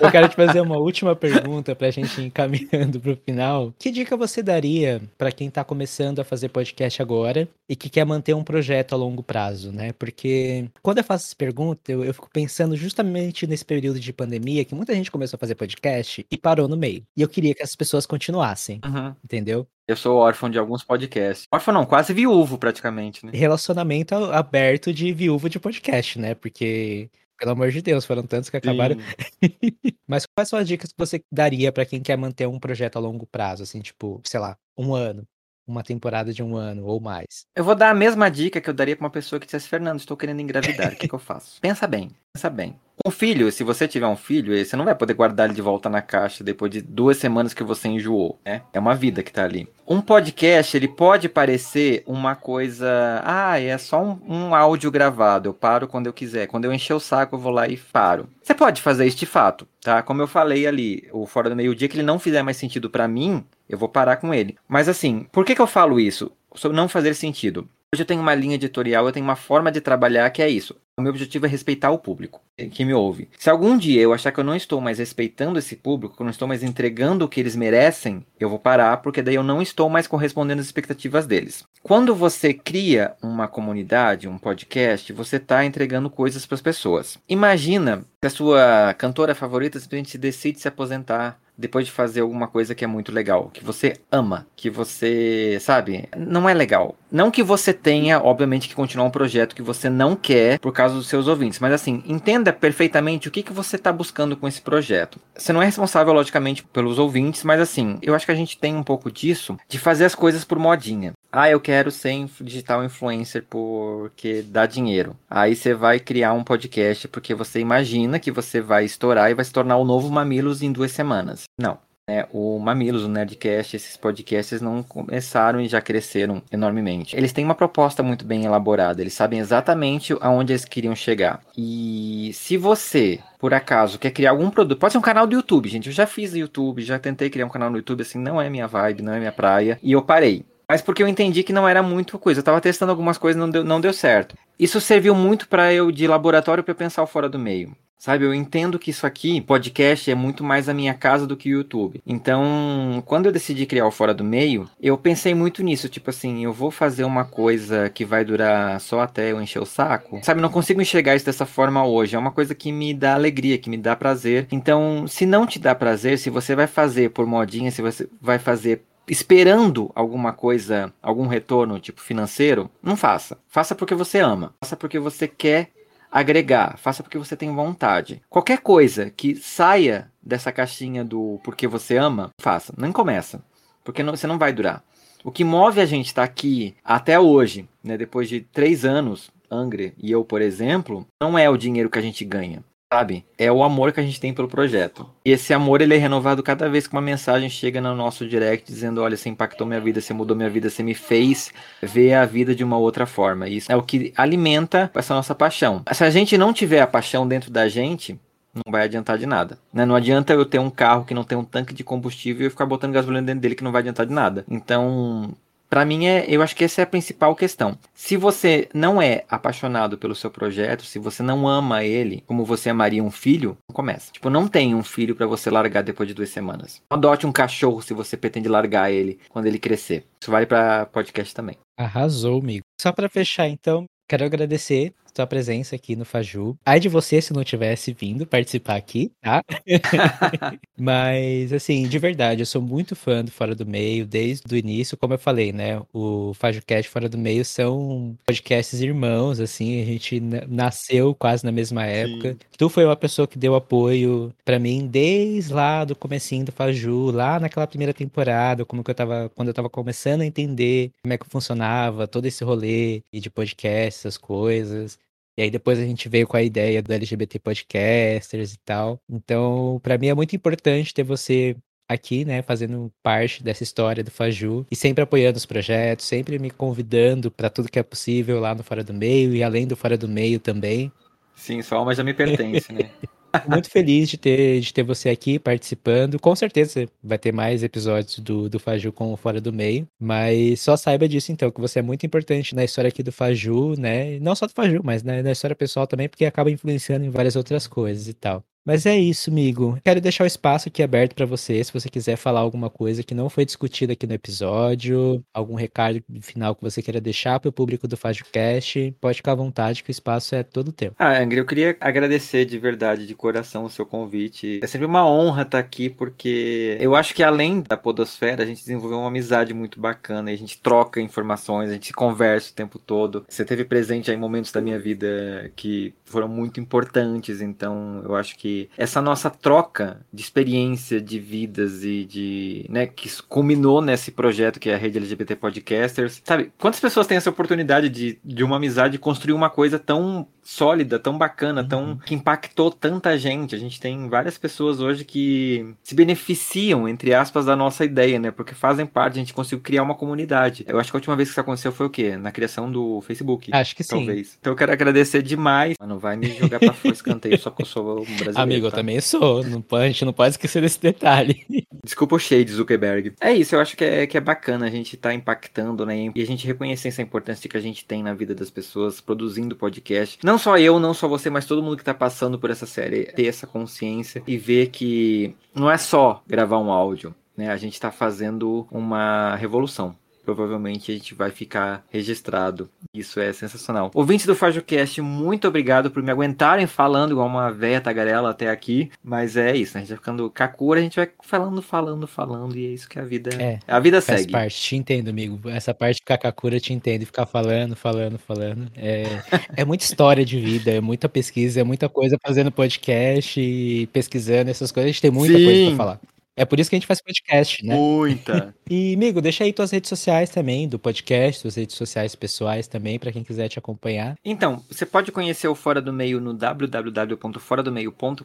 Eu 0.00 0.10
quero 0.10 0.28
te 0.28 0.36
fazer 0.36 0.60
uma 0.60 0.78
última 0.78 1.16
pergunta 1.16 1.74
para 1.74 1.88
a 1.88 1.90
gente 1.90 2.20
ir 2.20 2.26
encaminhando 2.26 3.00
para 3.00 3.12
o 3.12 3.16
final. 3.16 3.74
Que 3.78 3.90
dica 3.90 4.16
você 4.16 4.42
daria 4.42 5.02
para 5.18 5.32
quem 5.32 5.48
está 5.48 5.64
começando 5.64 6.20
a 6.20 6.24
fazer 6.24 6.48
podcast 6.48 7.02
agora 7.02 7.48
e 7.68 7.74
que 7.74 7.88
quer 7.88 8.04
manter 8.04 8.34
um 8.34 8.44
projeto 8.44 8.94
a 8.94 8.96
longo 8.96 9.22
prazo, 9.22 9.72
né? 9.72 9.92
Porque 9.92 10.68
quando 10.82 10.98
eu 10.98 11.04
faço 11.04 11.26
essa 11.26 11.36
pergunta, 11.36 11.90
eu, 11.90 12.04
eu 12.04 12.14
fico 12.14 12.30
pensando 12.32 12.76
justamente 12.76 13.46
nesse 13.46 13.64
período 13.64 13.98
de 13.98 14.12
pandemia 14.12 14.64
que 14.64 14.74
muita 14.74 14.94
gente 14.94 15.10
começou 15.10 15.36
a 15.36 15.40
fazer 15.40 15.54
podcast 15.54 16.26
e 16.30 16.36
parou 16.36 16.68
no 16.68 16.76
meio. 16.76 17.02
E 17.16 17.22
eu 17.22 17.28
queria 17.28 17.54
que 17.54 17.62
as 17.62 17.74
pessoas 17.74 18.06
continuassem, 18.06 18.80
uhum. 18.84 19.14
entendeu? 19.24 19.66
Eu 19.88 19.96
sou 19.96 20.18
órfão 20.18 20.48
de 20.48 20.56
alguns 20.56 20.84
podcasts. 20.84 21.46
Órfão 21.52 21.74
não, 21.74 21.84
quase 21.84 22.12
viúvo 22.12 22.56
praticamente, 22.56 23.26
né? 23.26 23.32
Relacionamento 23.34 24.14
aberto 24.14 24.92
de 24.92 25.12
viúvo 25.12 25.50
de 25.50 25.58
podcast, 25.58 26.16
né? 26.16 26.32
Porque 26.32 27.10
pelo 27.40 27.52
amor 27.52 27.70
de 27.70 27.80
Deus, 27.80 28.04
foram 28.04 28.22
tantos 28.22 28.50
que 28.50 28.56
acabaram. 28.58 28.96
Mas 30.06 30.26
quais 30.26 30.46
são 30.50 30.58
as 30.58 30.68
dicas 30.68 30.92
que 30.92 30.98
você 30.98 31.24
daria 31.32 31.72
para 31.72 31.86
quem 31.86 32.02
quer 32.02 32.16
manter 32.18 32.46
um 32.46 32.60
projeto 32.60 32.96
a 32.96 33.00
longo 33.00 33.26
prazo, 33.26 33.62
assim, 33.62 33.80
tipo, 33.80 34.20
sei 34.24 34.38
lá, 34.38 34.58
um 34.76 34.94
ano, 34.94 35.26
uma 35.66 35.82
temporada 35.82 36.34
de 36.34 36.42
um 36.42 36.54
ano 36.54 36.84
ou 36.84 37.00
mais? 37.00 37.46
Eu 37.56 37.64
vou 37.64 37.74
dar 37.74 37.88
a 37.88 37.94
mesma 37.94 38.30
dica 38.30 38.60
que 38.60 38.68
eu 38.68 38.74
daria 38.74 38.94
para 38.94 39.04
uma 39.04 39.10
pessoa 39.10 39.40
que 39.40 39.46
dissesse, 39.46 39.66
Fernando, 39.66 40.00
estou 40.00 40.18
querendo 40.18 40.40
engravidar, 40.40 40.92
o 40.92 40.96
que, 40.96 41.08
que 41.08 41.14
eu 41.14 41.18
faço? 41.18 41.58
Pensa 41.62 41.86
bem, 41.86 42.10
pensa 42.34 42.50
bem. 42.50 42.78
Um 43.04 43.10
filho, 43.10 43.50
se 43.50 43.64
você 43.64 43.88
tiver 43.88 44.06
um 44.06 44.16
filho, 44.16 44.54
você 44.56 44.76
não 44.76 44.84
vai 44.84 44.94
poder 44.94 45.14
guardar 45.14 45.46
ele 45.46 45.54
de 45.54 45.62
volta 45.62 45.88
na 45.88 46.02
caixa 46.02 46.44
depois 46.44 46.70
de 46.70 46.82
duas 46.82 47.16
semanas 47.16 47.54
que 47.54 47.64
você 47.64 47.88
enjoou, 47.88 48.38
né? 48.44 48.62
É 48.72 48.78
uma 48.78 48.94
vida 48.94 49.22
que 49.22 49.32
tá 49.32 49.44
ali. 49.44 49.66
Um 49.88 50.00
podcast, 50.00 50.76
ele 50.76 50.86
pode 50.86 51.28
parecer 51.28 52.02
uma 52.06 52.36
coisa. 52.36 53.22
Ah, 53.24 53.58
é 53.58 53.76
só 53.78 54.02
um, 54.02 54.20
um 54.28 54.54
áudio 54.54 54.90
gravado. 54.90 55.48
Eu 55.48 55.54
paro 55.54 55.88
quando 55.88 56.06
eu 56.06 56.12
quiser. 56.12 56.46
Quando 56.46 56.66
eu 56.66 56.72
encher 56.72 56.94
o 56.94 57.00
saco, 57.00 57.34
eu 57.34 57.40
vou 57.40 57.50
lá 57.50 57.66
e 57.66 57.76
paro. 57.76 58.28
Você 58.42 58.54
pode 58.54 58.82
fazer 58.82 59.08
de 59.10 59.26
fato, 59.26 59.66
tá? 59.80 60.02
Como 60.02 60.22
eu 60.22 60.26
falei 60.26 60.66
ali, 60.66 61.08
o 61.12 61.26
Fora 61.26 61.48
do 61.48 61.56
Meio 61.56 61.74
Dia, 61.74 61.88
que 61.88 61.96
ele 61.96 62.02
não 62.02 62.18
fizer 62.18 62.42
mais 62.42 62.56
sentido 62.56 62.90
para 62.90 63.08
mim, 63.08 63.44
eu 63.68 63.78
vou 63.78 63.88
parar 63.88 64.16
com 64.16 64.34
ele. 64.34 64.56
Mas 64.68 64.88
assim, 64.88 65.26
por 65.32 65.44
que, 65.44 65.54
que 65.54 65.62
eu 65.62 65.66
falo 65.66 65.98
isso? 65.98 66.30
Sobre 66.54 66.76
não 66.76 66.88
fazer 66.88 67.14
sentido. 67.14 67.68
Hoje 67.92 68.02
eu 68.02 68.06
tenho 68.06 68.20
uma 68.20 68.36
linha 68.36 68.54
editorial, 68.54 69.04
eu 69.04 69.10
tenho 69.10 69.24
uma 69.24 69.34
forma 69.34 69.72
de 69.72 69.80
trabalhar 69.80 70.30
que 70.30 70.40
é 70.40 70.48
isso. 70.48 70.76
O 70.98 71.02
meu 71.02 71.10
objetivo 71.10 71.46
é 71.46 71.48
respeitar 71.48 71.90
o 71.90 71.98
público 71.98 72.42
que 72.68 72.84
me 72.84 72.92
ouve. 72.92 73.28
Se 73.38 73.48
algum 73.48 73.76
dia 73.78 74.02
eu 74.02 74.12
achar 74.12 74.32
que 74.32 74.38
eu 74.38 74.44
não 74.44 74.54
estou 74.54 74.80
mais 74.80 74.98
respeitando 74.98 75.58
esse 75.58 75.76
público, 75.76 76.14
que 76.14 76.20
eu 76.20 76.24
não 76.24 76.30
estou 76.30 76.46
mais 76.46 76.62
entregando 76.62 77.24
o 77.24 77.28
que 77.28 77.40
eles 77.40 77.56
merecem, 77.56 78.24
eu 78.38 78.50
vou 78.50 78.58
parar, 78.58 78.98
porque 78.98 79.22
daí 79.22 79.34
eu 79.34 79.42
não 79.42 79.62
estou 79.62 79.88
mais 79.88 80.06
correspondendo 80.06 80.60
às 80.60 80.66
expectativas 80.66 81.26
deles. 81.26 81.64
Quando 81.82 82.14
você 82.14 82.52
cria 82.52 83.14
uma 83.22 83.48
comunidade, 83.48 84.28
um 84.28 84.36
podcast, 84.36 85.12
você 85.12 85.36
está 85.36 85.64
entregando 85.64 86.10
coisas 86.10 86.44
para 86.44 86.56
as 86.56 86.60
pessoas. 86.60 87.18
Imagina 87.26 88.04
que 88.20 88.26
a 88.26 88.30
sua 88.30 88.94
cantora 88.98 89.34
favorita 89.34 89.80
simplesmente 89.80 90.18
decide 90.18 90.60
se 90.60 90.68
aposentar 90.68 91.40
depois 91.60 91.84
de 91.84 91.92
fazer 91.92 92.22
alguma 92.22 92.48
coisa 92.48 92.74
que 92.74 92.84
é 92.84 92.86
muito 92.86 93.12
legal, 93.12 93.50
que 93.52 93.62
você 93.62 93.96
ama, 94.10 94.46
que 94.56 94.70
você, 94.70 95.58
sabe, 95.60 96.08
não 96.16 96.48
é 96.48 96.54
legal. 96.54 96.96
Não 97.12 97.30
que 97.30 97.42
você 97.42 97.74
tenha, 97.74 98.18
obviamente, 98.18 98.66
que 98.66 98.74
continuar 98.74 99.06
um 99.06 99.10
projeto 99.10 99.54
que 99.54 99.62
você 99.62 99.90
não 99.90 100.16
quer 100.16 100.58
por 100.58 100.72
causa 100.80 100.94
dos 100.94 101.08
seus 101.08 101.26
ouvintes, 101.26 101.58
mas 101.58 101.72
assim, 101.72 102.02
entenda 102.06 102.52
perfeitamente 102.52 103.28
o 103.28 103.30
que, 103.30 103.42
que 103.42 103.52
você 103.52 103.76
está 103.76 103.92
buscando 103.92 104.36
com 104.36 104.48
esse 104.48 104.60
projeto. 104.62 105.20
Você 105.36 105.52
não 105.52 105.60
é 105.62 105.66
responsável, 105.66 106.12
logicamente, 106.12 106.62
pelos 106.64 106.98
ouvintes, 106.98 107.44
mas 107.44 107.60
assim, 107.60 107.98
eu 108.00 108.14
acho 108.14 108.24
que 108.24 108.32
a 108.32 108.36
gente 108.36 108.58
tem 108.58 108.74
um 108.74 108.82
pouco 108.82 109.10
disso, 109.10 109.58
de 109.68 109.78
fazer 109.78 110.04
as 110.06 110.14
coisas 110.14 110.44
por 110.44 110.58
modinha. 110.58 111.12
Ah, 111.32 111.48
eu 111.48 111.60
quero 111.60 111.90
ser 111.90 112.26
digital 112.40 112.84
influencer 112.84 113.44
porque 113.48 114.42
dá 114.42 114.66
dinheiro. 114.66 115.16
Aí 115.28 115.54
você 115.54 115.74
vai 115.74 116.00
criar 116.00 116.32
um 116.32 116.42
podcast 116.42 117.06
porque 117.08 117.34
você 117.34 117.60
imagina 117.60 118.18
que 118.18 118.32
você 118.32 118.60
vai 118.60 118.84
estourar 118.84 119.30
e 119.30 119.34
vai 119.34 119.44
se 119.44 119.52
tornar 119.52 119.76
o 119.76 119.84
novo 119.84 120.10
Mamilos 120.10 120.60
em 120.62 120.72
duas 120.72 120.90
semanas. 120.90 121.44
Não. 121.58 121.78
É, 122.08 122.26
o 122.32 122.58
Mamilos, 122.58 123.04
o 123.04 123.08
Nerdcast, 123.08 123.76
esses 123.76 123.96
podcasts 123.96 124.60
não 124.60 124.82
começaram 124.82 125.60
e 125.60 125.68
já 125.68 125.80
cresceram 125.80 126.42
enormemente. 126.50 127.16
Eles 127.16 127.32
têm 127.32 127.44
uma 127.44 127.54
proposta 127.54 128.02
muito 128.02 128.24
bem 128.24 128.44
elaborada, 128.44 129.00
eles 129.00 129.14
sabem 129.14 129.38
exatamente 129.38 130.16
aonde 130.20 130.52
eles 130.52 130.64
queriam 130.64 130.96
chegar. 130.96 131.40
E 131.56 132.32
se 132.34 132.56
você, 132.56 133.20
por 133.38 133.54
acaso, 133.54 133.98
quer 133.98 134.10
criar 134.10 134.30
algum 134.30 134.50
produto, 134.50 134.78
pode 134.78 134.92
ser 134.92 134.98
um 134.98 135.02
canal 135.02 135.26
do 135.26 135.36
YouTube, 135.36 135.68
gente. 135.68 135.86
Eu 135.86 135.92
já 135.92 136.06
fiz 136.06 136.34
YouTube, 136.34 136.82
já 136.82 136.98
tentei 136.98 137.30
criar 137.30 137.46
um 137.46 137.50
canal 137.50 137.70
no 137.70 137.76
YouTube, 137.76 138.02
assim, 138.02 138.18
não 138.18 138.40
é 138.40 138.50
minha 138.50 138.66
vibe, 138.66 139.02
não 139.02 139.12
é 139.12 139.18
minha 139.20 139.32
praia, 139.32 139.78
e 139.80 139.92
eu 139.92 140.02
parei 140.02 140.44
mas 140.70 140.80
porque 140.80 141.02
eu 141.02 141.08
entendi 141.08 141.42
que 141.42 141.52
não 141.52 141.66
era 141.66 141.82
muito 141.82 142.16
coisa. 142.16 142.38
Eu 142.38 142.44
tava 142.44 142.60
testando 142.60 142.92
algumas 142.92 143.18
coisas 143.18 143.36
e 143.36 143.40
não 143.40 143.50
deu, 143.50 143.64
não 143.64 143.80
deu 143.80 143.92
certo. 143.92 144.36
Isso 144.56 144.80
serviu 144.80 145.16
muito 145.16 145.48
para 145.48 145.74
eu, 145.74 145.90
de 145.90 146.06
laboratório, 146.06 146.62
para 146.62 146.72
pensar 146.72 147.04
fora 147.06 147.28
do 147.28 147.40
meio. 147.40 147.74
Sabe, 147.98 148.24
eu 148.24 148.32
entendo 148.32 148.78
que 148.78 148.90
isso 148.90 149.04
aqui, 149.04 149.42
podcast, 149.42 150.10
é 150.10 150.14
muito 150.14 150.42
mais 150.44 150.68
a 150.68 150.74
minha 150.74 150.94
casa 150.94 151.26
do 151.26 151.36
que 151.36 151.52
o 151.52 151.58
YouTube. 151.58 152.00
Então, 152.06 153.02
quando 153.04 153.26
eu 153.26 153.32
decidi 153.32 153.66
criar 153.66 153.86
o 153.86 153.90
Fora 153.90 154.14
do 154.14 154.24
Meio, 154.24 154.70
eu 154.80 154.96
pensei 154.96 155.34
muito 155.34 155.62
nisso. 155.62 155.86
Tipo 155.86 156.08
assim, 156.08 156.42
eu 156.42 156.50
vou 156.50 156.70
fazer 156.70 157.04
uma 157.04 157.26
coisa 157.26 157.90
que 157.90 158.02
vai 158.04 158.24
durar 158.24 158.80
só 158.80 159.00
até 159.00 159.32
eu 159.32 159.42
encher 159.42 159.60
o 159.60 159.66
saco. 159.66 160.18
Sabe, 160.22 160.40
não 160.40 160.48
consigo 160.48 160.80
enxergar 160.80 161.14
isso 161.14 161.26
dessa 161.26 161.44
forma 161.44 161.84
hoje. 161.84 162.16
É 162.16 162.18
uma 162.18 162.30
coisa 162.30 162.54
que 162.54 162.72
me 162.72 162.94
dá 162.94 163.12
alegria, 163.12 163.58
que 163.58 163.68
me 163.68 163.76
dá 163.76 163.94
prazer. 163.94 164.46
Então, 164.50 165.06
se 165.06 165.26
não 165.26 165.46
te 165.46 165.58
dá 165.58 165.74
prazer, 165.74 166.16
se 166.18 166.30
você 166.30 166.54
vai 166.54 166.66
fazer 166.66 167.10
por 167.10 167.26
modinha, 167.26 167.70
se 167.70 167.82
você 167.82 168.08
vai 168.18 168.38
fazer 168.38 168.82
esperando 169.10 169.90
alguma 169.92 170.32
coisa, 170.32 170.94
algum 171.02 171.26
retorno 171.26 171.80
tipo 171.80 172.00
financeiro, 172.00 172.70
não 172.80 172.96
faça. 172.96 173.36
Faça 173.48 173.74
porque 173.74 173.94
você 173.94 174.20
ama. 174.20 174.54
Faça 174.62 174.76
porque 174.76 175.00
você 175.00 175.26
quer 175.26 175.70
agregar. 176.10 176.78
Faça 176.78 177.02
porque 177.02 177.18
você 177.18 177.36
tem 177.36 177.52
vontade. 177.52 178.22
Qualquer 178.30 178.58
coisa 178.58 179.10
que 179.10 179.34
saia 179.34 180.10
dessa 180.22 180.52
caixinha 180.52 181.04
do 181.04 181.40
porque 181.42 181.66
você 181.66 181.96
ama, 181.96 182.30
faça. 182.40 182.72
Nem 182.78 182.92
começa. 182.92 183.42
Porque 183.82 184.02
não, 184.02 184.14
você 184.14 184.28
não 184.28 184.38
vai 184.38 184.52
durar. 184.52 184.84
O 185.24 185.32
que 185.32 185.42
move 185.42 185.80
a 185.80 185.86
gente 185.86 186.06
estar 186.06 186.26
tá 186.26 186.32
aqui 186.32 186.76
até 186.84 187.18
hoje, 187.18 187.68
né, 187.82 187.98
depois 187.98 188.28
de 188.28 188.40
três 188.40 188.84
anos, 188.84 189.30
Angre 189.50 189.92
e 189.98 190.12
eu, 190.12 190.24
por 190.24 190.40
exemplo, 190.40 191.04
não 191.20 191.36
é 191.36 191.50
o 191.50 191.56
dinheiro 191.56 191.90
que 191.90 191.98
a 191.98 192.02
gente 192.02 192.24
ganha 192.24 192.62
sabe? 192.92 193.24
É 193.38 193.50
o 193.52 193.62
amor 193.62 193.92
que 193.92 194.00
a 194.00 194.02
gente 194.02 194.20
tem 194.20 194.34
pelo 194.34 194.48
projeto. 194.48 195.08
E 195.24 195.30
esse 195.30 195.54
amor 195.54 195.80
ele 195.80 195.94
é 195.94 195.98
renovado 195.98 196.42
cada 196.42 196.68
vez 196.68 196.86
que 196.86 196.92
uma 196.92 197.00
mensagem 197.00 197.48
chega 197.48 197.80
no 197.80 197.94
nosso 197.94 198.26
direct 198.26 198.70
dizendo: 198.70 199.00
olha, 199.00 199.16
você 199.16 199.28
impactou 199.28 199.66
minha 199.66 199.80
vida, 199.80 200.00
você 200.00 200.12
mudou 200.12 200.36
minha 200.36 200.50
vida, 200.50 200.68
você 200.68 200.82
me 200.82 200.94
fez 200.94 201.52
ver 201.80 202.14
a 202.14 202.26
vida 202.26 202.54
de 202.54 202.64
uma 202.64 202.76
outra 202.78 203.06
forma. 203.06 203.48
Isso 203.48 203.70
é 203.70 203.76
o 203.76 203.82
que 203.82 204.12
alimenta 204.16 204.90
essa 204.94 205.14
nossa 205.14 205.34
paixão. 205.34 205.82
Se 205.92 206.04
a 206.04 206.10
gente 206.10 206.36
não 206.36 206.52
tiver 206.52 206.80
a 206.80 206.86
paixão 206.86 207.26
dentro 207.26 207.50
da 207.50 207.68
gente, 207.68 208.18
não 208.52 208.72
vai 208.72 208.82
adiantar 208.82 209.16
de 209.16 209.26
nada. 209.26 209.58
Né? 209.72 209.84
Não 209.84 209.94
adianta 209.94 210.32
eu 210.32 210.44
ter 210.44 210.58
um 210.58 210.70
carro 210.70 211.04
que 211.04 211.14
não 211.14 211.22
tem 211.22 211.38
um 211.38 211.44
tanque 211.44 211.72
de 211.72 211.84
combustível 211.84 212.46
e 212.46 212.50
ficar 212.50 212.66
botando 212.66 212.92
gasolina 212.92 213.22
dentro 213.22 213.40
dele 213.40 213.54
que 213.54 213.64
não 213.64 213.72
vai 213.72 213.80
adiantar 213.80 214.06
de 214.06 214.12
nada. 214.12 214.44
Então, 214.50 215.32
para 215.70 215.84
mim, 215.84 216.06
é, 216.06 216.26
eu 216.28 216.42
acho 216.42 216.56
que 216.56 216.64
essa 216.64 216.80
é 216.80 216.84
a 216.84 216.86
principal 216.86 217.36
questão. 217.36 217.78
Se 217.94 218.16
você 218.16 218.68
não 218.74 219.00
é 219.00 219.24
apaixonado 219.28 219.96
pelo 219.96 220.16
seu 220.16 220.28
projeto, 220.28 220.84
se 220.84 220.98
você 220.98 221.22
não 221.22 221.46
ama 221.46 221.84
ele 221.84 222.24
como 222.26 222.44
você 222.44 222.70
amaria 222.70 223.02
um 223.02 223.10
filho, 223.10 223.56
começa. 223.72 224.10
Tipo, 224.10 224.28
não 224.28 224.48
tem 224.48 224.74
um 224.74 224.82
filho 224.82 225.14
para 225.14 225.28
você 225.28 225.48
largar 225.48 225.82
depois 225.82 226.08
de 226.08 226.14
duas 226.14 226.30
semanas. 226.30 226.82
Adote 226.90 227.24
um 227.24 227.32
cachorro 227.32 227.80
se 227.80 227.94
você 227.94 228.16
pretende 228.16 228.48
largar 228.48 228.90
ele 228.90 229.20
quando 229.28 229.46
ele 229.46 229.60
crescer. 229.60 230.04
Isso 230.20 230.30
vale 230.30 230.44
para 230.44 230.86
podcast 230.86 231.32
também. 231.32 231.56
Arrasou, 231.78 232.40
amigo. 232.40 232.64
Só 232.80 232.90
para 232.92 233.08
fechar, 233.08 233.48
então, 233.48 233.84
quero 234.08 234.24
agradecer 234.24 234.92
sua 235.14 235.26
presença 235.26 235.76
aqui 235.76 235.96
no 235.96 236.04
Faju. 236.04 236.56
Ai 236.64 236.80
de 236.80 236.88
você 236.88 237.20
se 237.20 237.32
não 237.32 237.44
tivesse 237.44 237.92
vindo 237.92 238.26
participar 238.26 238.76
aqui, 238.76 239.12
tá? 239.20 239.42
Mas, 240.78 241.52
assim, 241.52 241.86
de 241.86 241.98
verdade, 241.98 242.42
eu 242.42 242.46
sou 242.46 242.62
muito 242.62 242.96
fã 242.96 243.24
do 243.24 243.30
Fora 243.30 243.54
do 243.54 243.66
Meio, 243.66 244.06
desde 244.06 244.52
o 244.52 244.56
início, 244.56 244.96
como 244.96 245.14
eu 245.14 245.18
falei, 245.18 245.52
né? 245.52 245.80
O 245.92 246.32
FajuCast 246.34 246.90
Fora 246.90 247.08
do 247.08 247.18
Meio 247.18 247.44
são 247.44 248.16
podcasts 248.24 248.80
irmãos, 248.80 249.40
assim, 249.40 249.82
a 249.82 249.84
gente 249.84 250.20
nasceu 250.48 251.14
quase 251.14 251.44
na 251.44 251.52
mesma 251.52 251.84
época. 251.84 252.32
Sim. 252.32 252.38
Tu 252.56 252.68
foi 252.68 252.84
uma 252.84 252.96
pessoa 252.96 253.26
que 253.28 253.38
deu 253.38 253.54
apoio 253.54 254.32
para 254.44 254.58
mim 254.58 254.86
desde 254.86 255.52
lá 255.52 255.84
do 255.84 255.94
comecinho 255.94 256.44
do 256.44 256.52
Faju, 256.52 257.10
lá 257.10 257.38
naquela 257.40 257.66
primeira 257.66 257.92
temporada, 257.94 258.64
como 258.64 258.82
que 258.84 258.90
eu 258.90 258.94
tava, 258.94 259.30
quando 259.34 259.48
eu 259.48 259.54
tava 259.54 259.68
começando 259.70 260.22
a 260.22 260.26
entender 260.26 260.90
como 261.02 261.12
é 261.12 261.18
que 261.18 261.26
funcionava 261.28 262.06
todo 262.06 262.26
esse 262.26 262.44
rolê 262.44 263.02
de 263.12 263.30
podcast, 263.30 264.00
essas 264.00 264.16
coisas. 264.16 264.98
E 265.36 265.42
aí 265.42 265.50
depois 265.50 265.78
a 265.78 265.84
gente 265.84 266.08
veio 266.08 266.26
com 266.26 266.36
a 266.36 266.42
ideia 266.42 266.82
do 266.82 266.92
LGBT 266.92 267.38
Podcasters 267.38 268.54
e 268.54 268.58
tal. 268.64 269.00
Então, 269.08 269.80
para 269.82 269.96
mim 269.96 270.08
é 270.08 270.14
muito 270.14 270.34
importante 270.34 270.92
ter 270.92 271.02
você 271.02 271.56
aqui, 271.88 272.24
né, 272.24 272.40
fazendo 272.40 272.92
parte 273.02 273.42
dessa 273.42 273.64
história 273.64 274.04
do 274.04 274.12
Faju 274.12 274.64
e 274.70 274.76
sempre 274.76 275.02
apoiando 275.02 275.38
os 275.38 275.46
projetos, 275.46 276.06
sempre 276.06 276.38
me 276.38 276.48
convidando 276.48 277.32
para 277.32 277.50
tudo 277.50 277.68
que 277.68 277.80
é 277.80 277.82
possível 277.82 278.38
lá 278.38 278.54
no 278.54 278.62
Fora 278.62 278.84
do 278.84 278.94
Meio 278.94 279.34
e 279.34 279.42
além 279.42 279.66
do 279.66 279.76
Fora 279.76 279.98
do 279.98 280.06
Meio 280.06 280.38
também. 280.38 280.92
Sim, 281.34 281.60
sua 281.62 281.78
alma 281.78 281.94
já 281.94 282.04
me 282.04 282.14
pertence, 282.14 282.72
né? 282.72 282.90
Muito 283.48 283.70
feliz 283.70 284.08
de 284.08 284.16
ter, 284.18 284.60
de 284.60 284.72
ter 284.72 284.82
você 284.82 285.08
aqui 285.08 285.38
participando. 285.38 286.18
Com 286.18 286.34
certeza 286.34 286.86
vai 287.02 287.18
ter 287.18 287.32
mais 287.32 287.62
episódios 287.62 288.18
do, 288.18 288.48
do 288.48 288.58
Faju 288.58 288.92
com 288.92 289.12
o 289.12 289.16
Fora 289.16 289.40
do 289.40 289.52
Meio. 289.52 289.88
Mas 289.98 290.60
só 290.60 290.76
saiba 290.76 291.08
disso, 291.08 291.30
então, 291.32 291.50
que 291.50 291.60
você 291.60 291.78
é 291.78 291.82
muito 291.82 292.04
importante 292.04 292.54
na 292.54 292.64
história 292.64 292.88
aqui 292.88 293.02
do 293.02 293.12
Faju, 293.12 293.74
né? 293.78 294.18
Não 294.20 294.34
só 294.34 294.46
do 294.46 294.52
Faju, 294.52 294.80
mas 294.84 295.02
né, 295.02 295.22
na 295.22 295.32
história 295.32 295.54
pessoal 295.56 295.86
também, 295.86 296.08
porque 296.08 296.24
acaba 296.24 296.50
influenciando 296.50 297.04
em 297.04 297.10
várias 297.10 297.36
outras 297.36 297.66
coisas 297.66 298.08
e 298.08 298.14
tal. 298.14 298.44
Mas 298.64 298.84
é 298.84 298.96
isso, 298.96 299.30
amigo. 299.30 299.78
Quero 299.82 300.00
deixar 300.00 300.24
o 300.24 300.26
espaço 300.26 300.68
aqui 300.68 300.82
aberto 300.82 301.14
para 301.14 301.24
você, 301.24 301.62
se 301.64 301.72
você 301.72 301.88
quiser 301.88 302.16
falar 302.16 302.40
alguma 302.40 302.68
coisa 302.68 303.02
que 303.02 303.14
não 303.14 303.30
foi 303.30 303.44
discutida 303.44 303.94
aqui 303.94 304.06
no 304.06 304.12
episódio, 304.12 305.24
algum 305.32 305.54
recado 305.54 306.02
final 306.20 306.54
que 306.54 306.62
você 306.62 306.82
queira 306.82 307.00
deixar 307.00 307.40
para 307.40 307.48
o 307.48 307.52
público 307.52 307.88
do 307.88 307.96
FajoCast, 307.96 308.94
pode 309.00 309.16
ficar 309.16 309.32
à 309.32 309.34
vontade 309.34 309.82
que 309.82 309.90
o 309.90 309.92
espaço 309.92 310.34
é 310.34 310.42
todo 310.42 310.72
teu. 310.72 310.92
Ah, 310.98 311.18
Angry, 311.18 311.38
eu 311.38 311.46
queria 311.46 311.76
agradecer 311.80 312.44
de 312.44 312.58
verdade, 312.58 313.06
de 313.06 313.14
coração, 313.14 313.64
o 313.64 313.70
seu 313.70 313.86
convite. 313.86 314.60
É 314.62 314.66
sempre 314.66 314.86
uma 314.86 315.08
honra 315.08 315.42
estar 315.42 315.58
aqui, 315.58 315.88
porque 315.88 316.76
eu 316.80 316.94
acho 316.94 317.14
que 317.14 317.22
além 317.22 317.62
da 317.62 317.76
podosfera, 317.78 318.42
a 318.42 318.46
gente 318.46 318.60
desenvolveu 318.60 318.98
uma 318.98 319.08
amizade 319.08 319.54
muito 319.54 319.80
bacana, 319.80 320.30
a 320.30 320.36
gente 320.36 320.60
troca 320.60 321.00
informações, 321.00 321.70
a 321.70 321.74
gente 321.74 321.92
conversa 321.94 322.52
o 322.52 322.54
tempo 322.54 322.78
todo. 322.78 323.24
Você 323.26 323.44
teve 323.44 323.64
presente 323.64 324.10
aí 324.10 324.16
momentos 324.18 324.52
da 324.52 324.60
minha 324.60 324.78
vida 324.78 325.50
que 325.56 325.94
foram 326.04 326.28
muito 326.28 326.60
importantes, 326.60 327.40
então 327.40 328.02
eu 328.04 328.14
acho 328.14 328.36
que 328.36 328.49
essa 328.76 329.00
nossa 329.00 329.30
troca 329.30 330.00
de 330.12 330.22
experiência, 330.22 331.00
de 331.00 331.18
vidas 331.18 331.84
e 331.84 332.04
de. 332.04 332.66
Né, 332.68 332.86
que 332.86 333.10
culminou 333.22 333.80
nesse 333.80 334.10
projeto 334.10 334.60
que 334.60 334.70
é 334.70 334.74
a 334.74 334.78
Rede 334.78 334.98
LGBT 334.98 335.36
Podcasters. 335.36 336.20
Sabe, 336.24 336.52
quantas 336.58 336.80
pessoas 336.80 337.06
têm 337.06 337.16
essa 337.16 337.30
oportunidade 337.30 337.88
de, 337.88 338.18
de 338.24 338.44
uma 338.44 338.56
amizade 338.56 338.98
construir 338.98 339.32
uma 339.32 339.50
coisa 339.50 339.78
tão 339.78 340.26
sólida, 340.42 340.98
tão 340.98 341.16
bacana, 341.16 341.62
tão 341.62 341.96
que 342.04 342.14
impactou 342.14 342.70
tanta 342.70 343.16
gente. 343.16 343.54
A 343.54 343.58
gente 343.58 343.80
tem 343.80 344.08
várias 344.08 344.36
pessoas 344.36 344.80
hoje 344.80 345.04
que 345.04 345.74
se 345.82 345.94
beneficiam, 345.94 346.88
entre 346.88 347.14
aspas, 347.14 347.46
da 347.46 347.54
nossa 347.54 347.84
ideia, 347.84 348.18
né? 348.18 348.30
Porque 348.30 348.54
fazem 348.54 348.86
parte, 348.86 349.14
a 349.14 349.18
gente 349.18 349.34
conseguiu 349.34 349.60
criar 349.60 349.82
uma 349.82 349.94
comunidade. 349.94 350.64
Eu 350.66 350.80
acho 350.80 350.90
que 350.90 350.96
a 350.96 350.98
última 350.98 351.16
vez 351.16 351.28
que 351.28 351.32
isso 351.34 351.40
aconteceu 351.40 351.70
foi 351.70 351.86
o 351.86 351.90
quê? 351.90 352.16
Na 352.16 352.32
criação 352.32 352.70
do 352.70 353.00
Facebook. 353.02 353.50
Acho 353.52 353.76
que 353.76 353.84
sim. 353.84 353.96
Talvez. 353.96 354.36
Então 354.40 354.52
eu 354.52 354.56
quero 354.56 354.72
agradecer 354.72 355.22
demais. 355.22 355.74
Não 355.80 355.98
vai 355.98 356.16
me 356.16 356.32
jogar 356.32 356.58
pra 356.58 356.72
fora 356.72 356.94
escanteio 356.94 357.38
só 357.38 357.50
porque 357.50 357.62
eu 357.62 357.66
sou 357.66 358.00
um 358.00 358.04
brasileiro. 358.04 358.39
Amigo, 358.42 358.66
eu 358.66 358.70
tá? 358.70 358.78
também 358.78 359.00
sou. 359.00 359.44
Não, 359.44 359.64
a 359.72 359.86
gente 359.86 360.04
não 360.04 360.12
pode 360.12 360.30
esquecer 360.30 360.60
desse 360.60 360.80
detalhe. 360.80 361.44
Desculpa 361.84 362.16
o 362.16 362.18
shade, 362.18 362.52
Zuckerberg. 362.52 363.14
É 363.20 363.32
isso, 363.32 363.54
eu 363.54 363.60
acho 363.60 363.76
que 363.76 363.84
é, 363.84 364.06
que 364.06 364.16
é 364.16 364.20
bacana 364.20 364.66
a 364.66 364.70
gente 364.70 364.96
tá 364.96 365.12
impactando, 365.14 365.86
né? 365.86 366.10
E 366.14 366.22
a 366.22 366.26
gente 366.26 366.46
reconhecer 366.46 366.88
essa 366.88 367.02
importância 367.02 367.48
que 367.48 367.56
a 367.56 367.60
gente 367.60 367.84
tem 367.84 368.02
na 368.02 368.14
vida 368.14 368.34
das 368.34 368.50
pessoas, 368.50 369.00
produzindo 369.00 369.56
podcast. 369.56 370.18
Não 370.22 370.38
só 370.38 370.58
eu, 370.58 370.78
não 370.78 370.94
só 370.94 371.08
você, 371.08 371.30
mas 371.30 371.46
todo 371.46 371.62
mundo 371.62 371.76
que 371.76 371.84
tá 371.84 371.94
passando 371.94 372.38
por 372.38 372.50
essa 372.50 372.66
série, 372.66 373.04
ter 373.04 373.26
essa 373.26 373.46
consciência 373.46 374.22
e 374.26 374.36
ver 374.36 374.68
que 374.68 375.34
não 375.54 375.70
é 375.70 375.78
só 375.78 376.22
gravar 376.26 376.58
um 376.58 376.70
áudio, 376.70 377.14
né? 377.36 377.50
A 377.50 377.56
gente 377.56 377.80
tá 377.80 377.90
fazendo 377.90 378.66
uma 378.70 379.36
revolução. 379.36 379.96
Provavelmente 380.34 380.92
a 380.92 380.94
gente 380.94 381.14
vai 381.14 381.30
ficar 381.30 381.84
registrado. 381.90 382.70
Isso 382.94 383.18
é 383.18 383.32
sensacional. 383.32 383.90
Ouvintes 383.94 384.26
do 384.26 384.34
FajoCast, 384.36 385.00
muito 385.02 385.48
obrigado 385.48 385.90
por 385.90 386.02
me 386.02 386.10
aguentarem 386.10 386.66
falando 386.66 387.12
igual 387.12 387.26
uma 387.26 387.50
véia 387.50 387.80
tagarela 387.80 388.30
até 388.30 388.48
aqui. 388.48 388.90
Mas 389.02 389.36
é 389.36 389.56
isso, 389.56 389.74
né? 389.74 389.80
A 389.80 389.84
gente 389.84 389.88
vai 389.88 389.98
ficando 389.98 390.30
cacura, 390.30 390.78
a 390.78 390.82
gente 390.82 390.96
vai 390.96 391.10
falando, 391.24 391.60
falando, 391.60 392.06
falando. 392.06 392.56
E 392.56 392.66
é 392.66 392.70
isso 392.70 392.88
que 392.88 392.98
a 392.98 393.04
vida. 393.04 393.30
É, 393.42 393.58
a 393.66 393.80
vida 393.80 394.00
Faz 394.00 394.20
segue. 394.20 394.32
parte, 394.32 394.60
te 394.60 394.76
entendo, 394.76 395.08
amigo. 395.08 395.48
Essa 395.48 395.74
parte 395.74 395.96
de 395.96 396.02
Kakakura 396.02 396.56
eu 396.56 396.60
te 396.60 396.72
entendo. 396.72 397.04
Ficar 397.04 397.26
falando, 397.26 397.74
falando, 397.74 398.18
falando. 398.18 398.70
É, 398.76 399.04
é 399.56 399.64
muita 399.64 399.84
história 399.84 400.24
de 400.24 400.38
vida, 400.38 400.70
é 400.70 400.80
muita 400.80 401.08
pesquisa, 401.08 401.60
é 401.60 401.64
muita 401.64 401.88
coisa 401.88 402.16
fazendo 402.24 402.52
podcast 402.52 403.40
e 403.40 403.86
pesquisando 403.88 404.50
essas 404.50 404.70
coisas. 404.70 404.90
A 404.90 404.92
gente 404.92 405.02
tem 405.02 405.10
muita 405.10 405.34
coisa 405.34 405.50
Sim. 405.50 405.66
pra 405.68 405.76
falar. 405.76 406.00
É 406.36 406.44
por 406.44 406.58
isso 406.58 406.70
que 406.70 406.76
a 406.76 406.78
gente 406.78 406.86
faz 406.86 407.02
podcast, 407.02 407.64
né? 407.64 407.74
Muita. 407.74 408.54
E, 408.72 408.94
amigo, 408.94 409.20
deixa 409.20 409.42
aí 409.42 409.52
tuas 409.52 409.72
redes 409.72 409.88
sociais 409.88 410.30
também, 410.30 410.68
do 410.68 410.78
podcast, 410.78 411.40
suas 411.40 411.56
redes 411.56 411.74
sociais 411.74 412.14
pessoais 412.14 412.68
também, 412.68 413.00
pra 413.00 413.10
quem 413.10 413.24
quiser 413.24 413.48
te 413.48 413.58
acompanhar. 413.58 414.14
Então, 414.24 414.62
você 414.70 414.86
pode 414.86 415.10
conhecer 415.10 415.48
o 415.48 415.56
Fora 415.56 415.82
do 415.82 415.92
Meio 415.92 416.20
no 416.20 416.32
www.foradomeio.com.br. 416.32 418.24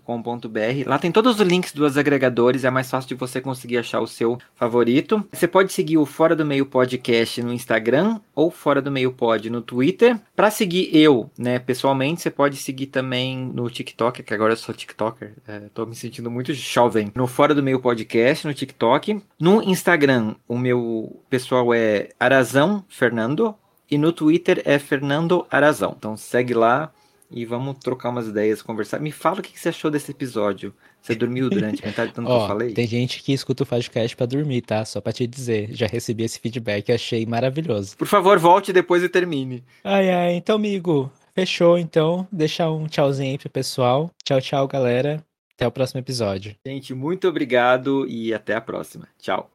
Lá 0.86 1.00
tem 1.00 1.12
todos 1.12 1.40
os 1.40 1.48
links 1.48 1.74
dos 1.74 1.98
agregadores, 1.98 2.64
é 2.64 2.70
mais 2.70 2.92
fácil 2.92 3.08
de 3.08 3.16
você 3.16 3.42
conseguir 3.42 3.80
achar 3.80 4.00
o 4.02 4.08
seu 4.08 4.38
favorito. 4.54 5.28
Você 5.34 5.48
pode 5.48 5.74
seguir 5.74 5.98
o 5.98 6.06
Fora 6.06 6.36
do 6.36 6.46
Meio 6.46 6.68
Podcast 6.68 7.42
no 7.42 7.52
Instagram 7.52 8.20
ou 8.36 8.52
Fora 8.52 8.84
do 8.84 8.92
Meio 8.92 9.12
Pod 9.12 9.50
no 9.50 9.64
Twitter. 9.64 10.16
Para 10.36 10.52
seguir 10.52 10.96
eu, 10.96 11.28
né, 11.40 11.58
pessoalmente, 11.58 12.22
você 12.22 12.30
pode 12.30 12.58
seguir 12.58 12.86
também 12.86 13.36
no 13.36 13.68
TikTok, 13.68 14.22
que 14.22 14.34
agora 14.36 14.54
eu 14.54 14.58
sou 14.58 14.76
TikToker, 14.76 15.34
é, 15.48 15.62
tô 15.74 15.88
me 15.88 15.96
sentindo 15.96 16.30
muito 16.30 16.54
jovem. 16.54 17.12
No 17.16 17.26
Fora 17.26 17.56
do 17.56 17.64
Meio 17.64 17.80
Podcast, 17.80 18.46
no 18.46 18.54
TikTok. 18.54 19.20
No 19.40 19.64
Instagram, 19.64 20.35
o 20.48 20.58
meu 20.58 21.24
pessoal 21.30 21.74
é 21.74 22.10
Arazão 22.20 22.84
Fernando. 22.90 23.56
E 23.90 23.98
no 24.00 24.12
Twitter 24.12 24.64
é 24.66 24.80
Fernando 24.80 25.46
Arazão. 25.50 25.94
Então 25.96 26.18
segue 26.18 26.56
lá 26.56 26.92
e 27.30 27.46
vamos 27.46 27.78
trocar 27.78 28.10
umas 28.10 28.28
ideias, 28.28 28.62
conversar. 28.62 29.00
Me 29.00 29.12
fala 29.12 29.40
o 29.40 29.44
que 29.44 29.60
você 29.60 29.70
achou 29.70 29.92
desse 29.92 30.10
episódio. 30.12 30.74
Você 31.02 31.14
dormiu 31.14 31.50
durante 31.52 31.86
metade 31.86 32.12
do 32.12 32.16
tanto 32.16 32.28
que 32.28 32.34
eu 32.34 32.40
falei? 32.48 32.74
tem 32.74 32.88
gente 32.88 33.22
que 33.22 33.32
escuta 33.32 33.62
o 33.64 33.66
podcast 33.66 34.16
pra 34.16 34.26
dormir, 34.26 34.62
tá? 34.62 34.84
Só 34.86 35.00
pra 35.00 35.14
te 35.14 35.28
dizer. 35.28 35.70
Já 35.72 35.86
recebi 35.86 36.24
esse 36.24 36.40
feedback, 36.40 36.92
achei 36.92 37.26
maravilhoso. 37.28 37.96
Por 37.96 38.08
favor, 38.08 38.40
volte 38.40 38.74
depois 38.74 39.04
e 39.04 39.10
termine. 39.10 39.64
Ai, 39.84 40.10
ai, 40.10 40.34
então, 40.34 40.56
amigo, 40.56 41.12
fechou 41.36 41.78
então. 41.78 42.28
Deixar 42.32 42.72
um 42.72 42.88
tchauzinho 42.88 43.32
aí 43.32 43.38
pro 43.38 43.50
pessoal. 43.52 44.10
Tchau, 44.24 44.42
tchau, 44.42 44.68
galera. 44.68 45.24
Até 45.54 45.68
o 45.68 45.72
próximo 45.72 46.00
episódio. 46.00 46.56
Gente, 46.66 46.94
muito 46.94 47.28
obrigado 47.28 48.08
e 48.08 48.34
até 48.34 48.56
a 48.56 48.62
próxima. 48.62 49.08
Tchau. 49.20 49.55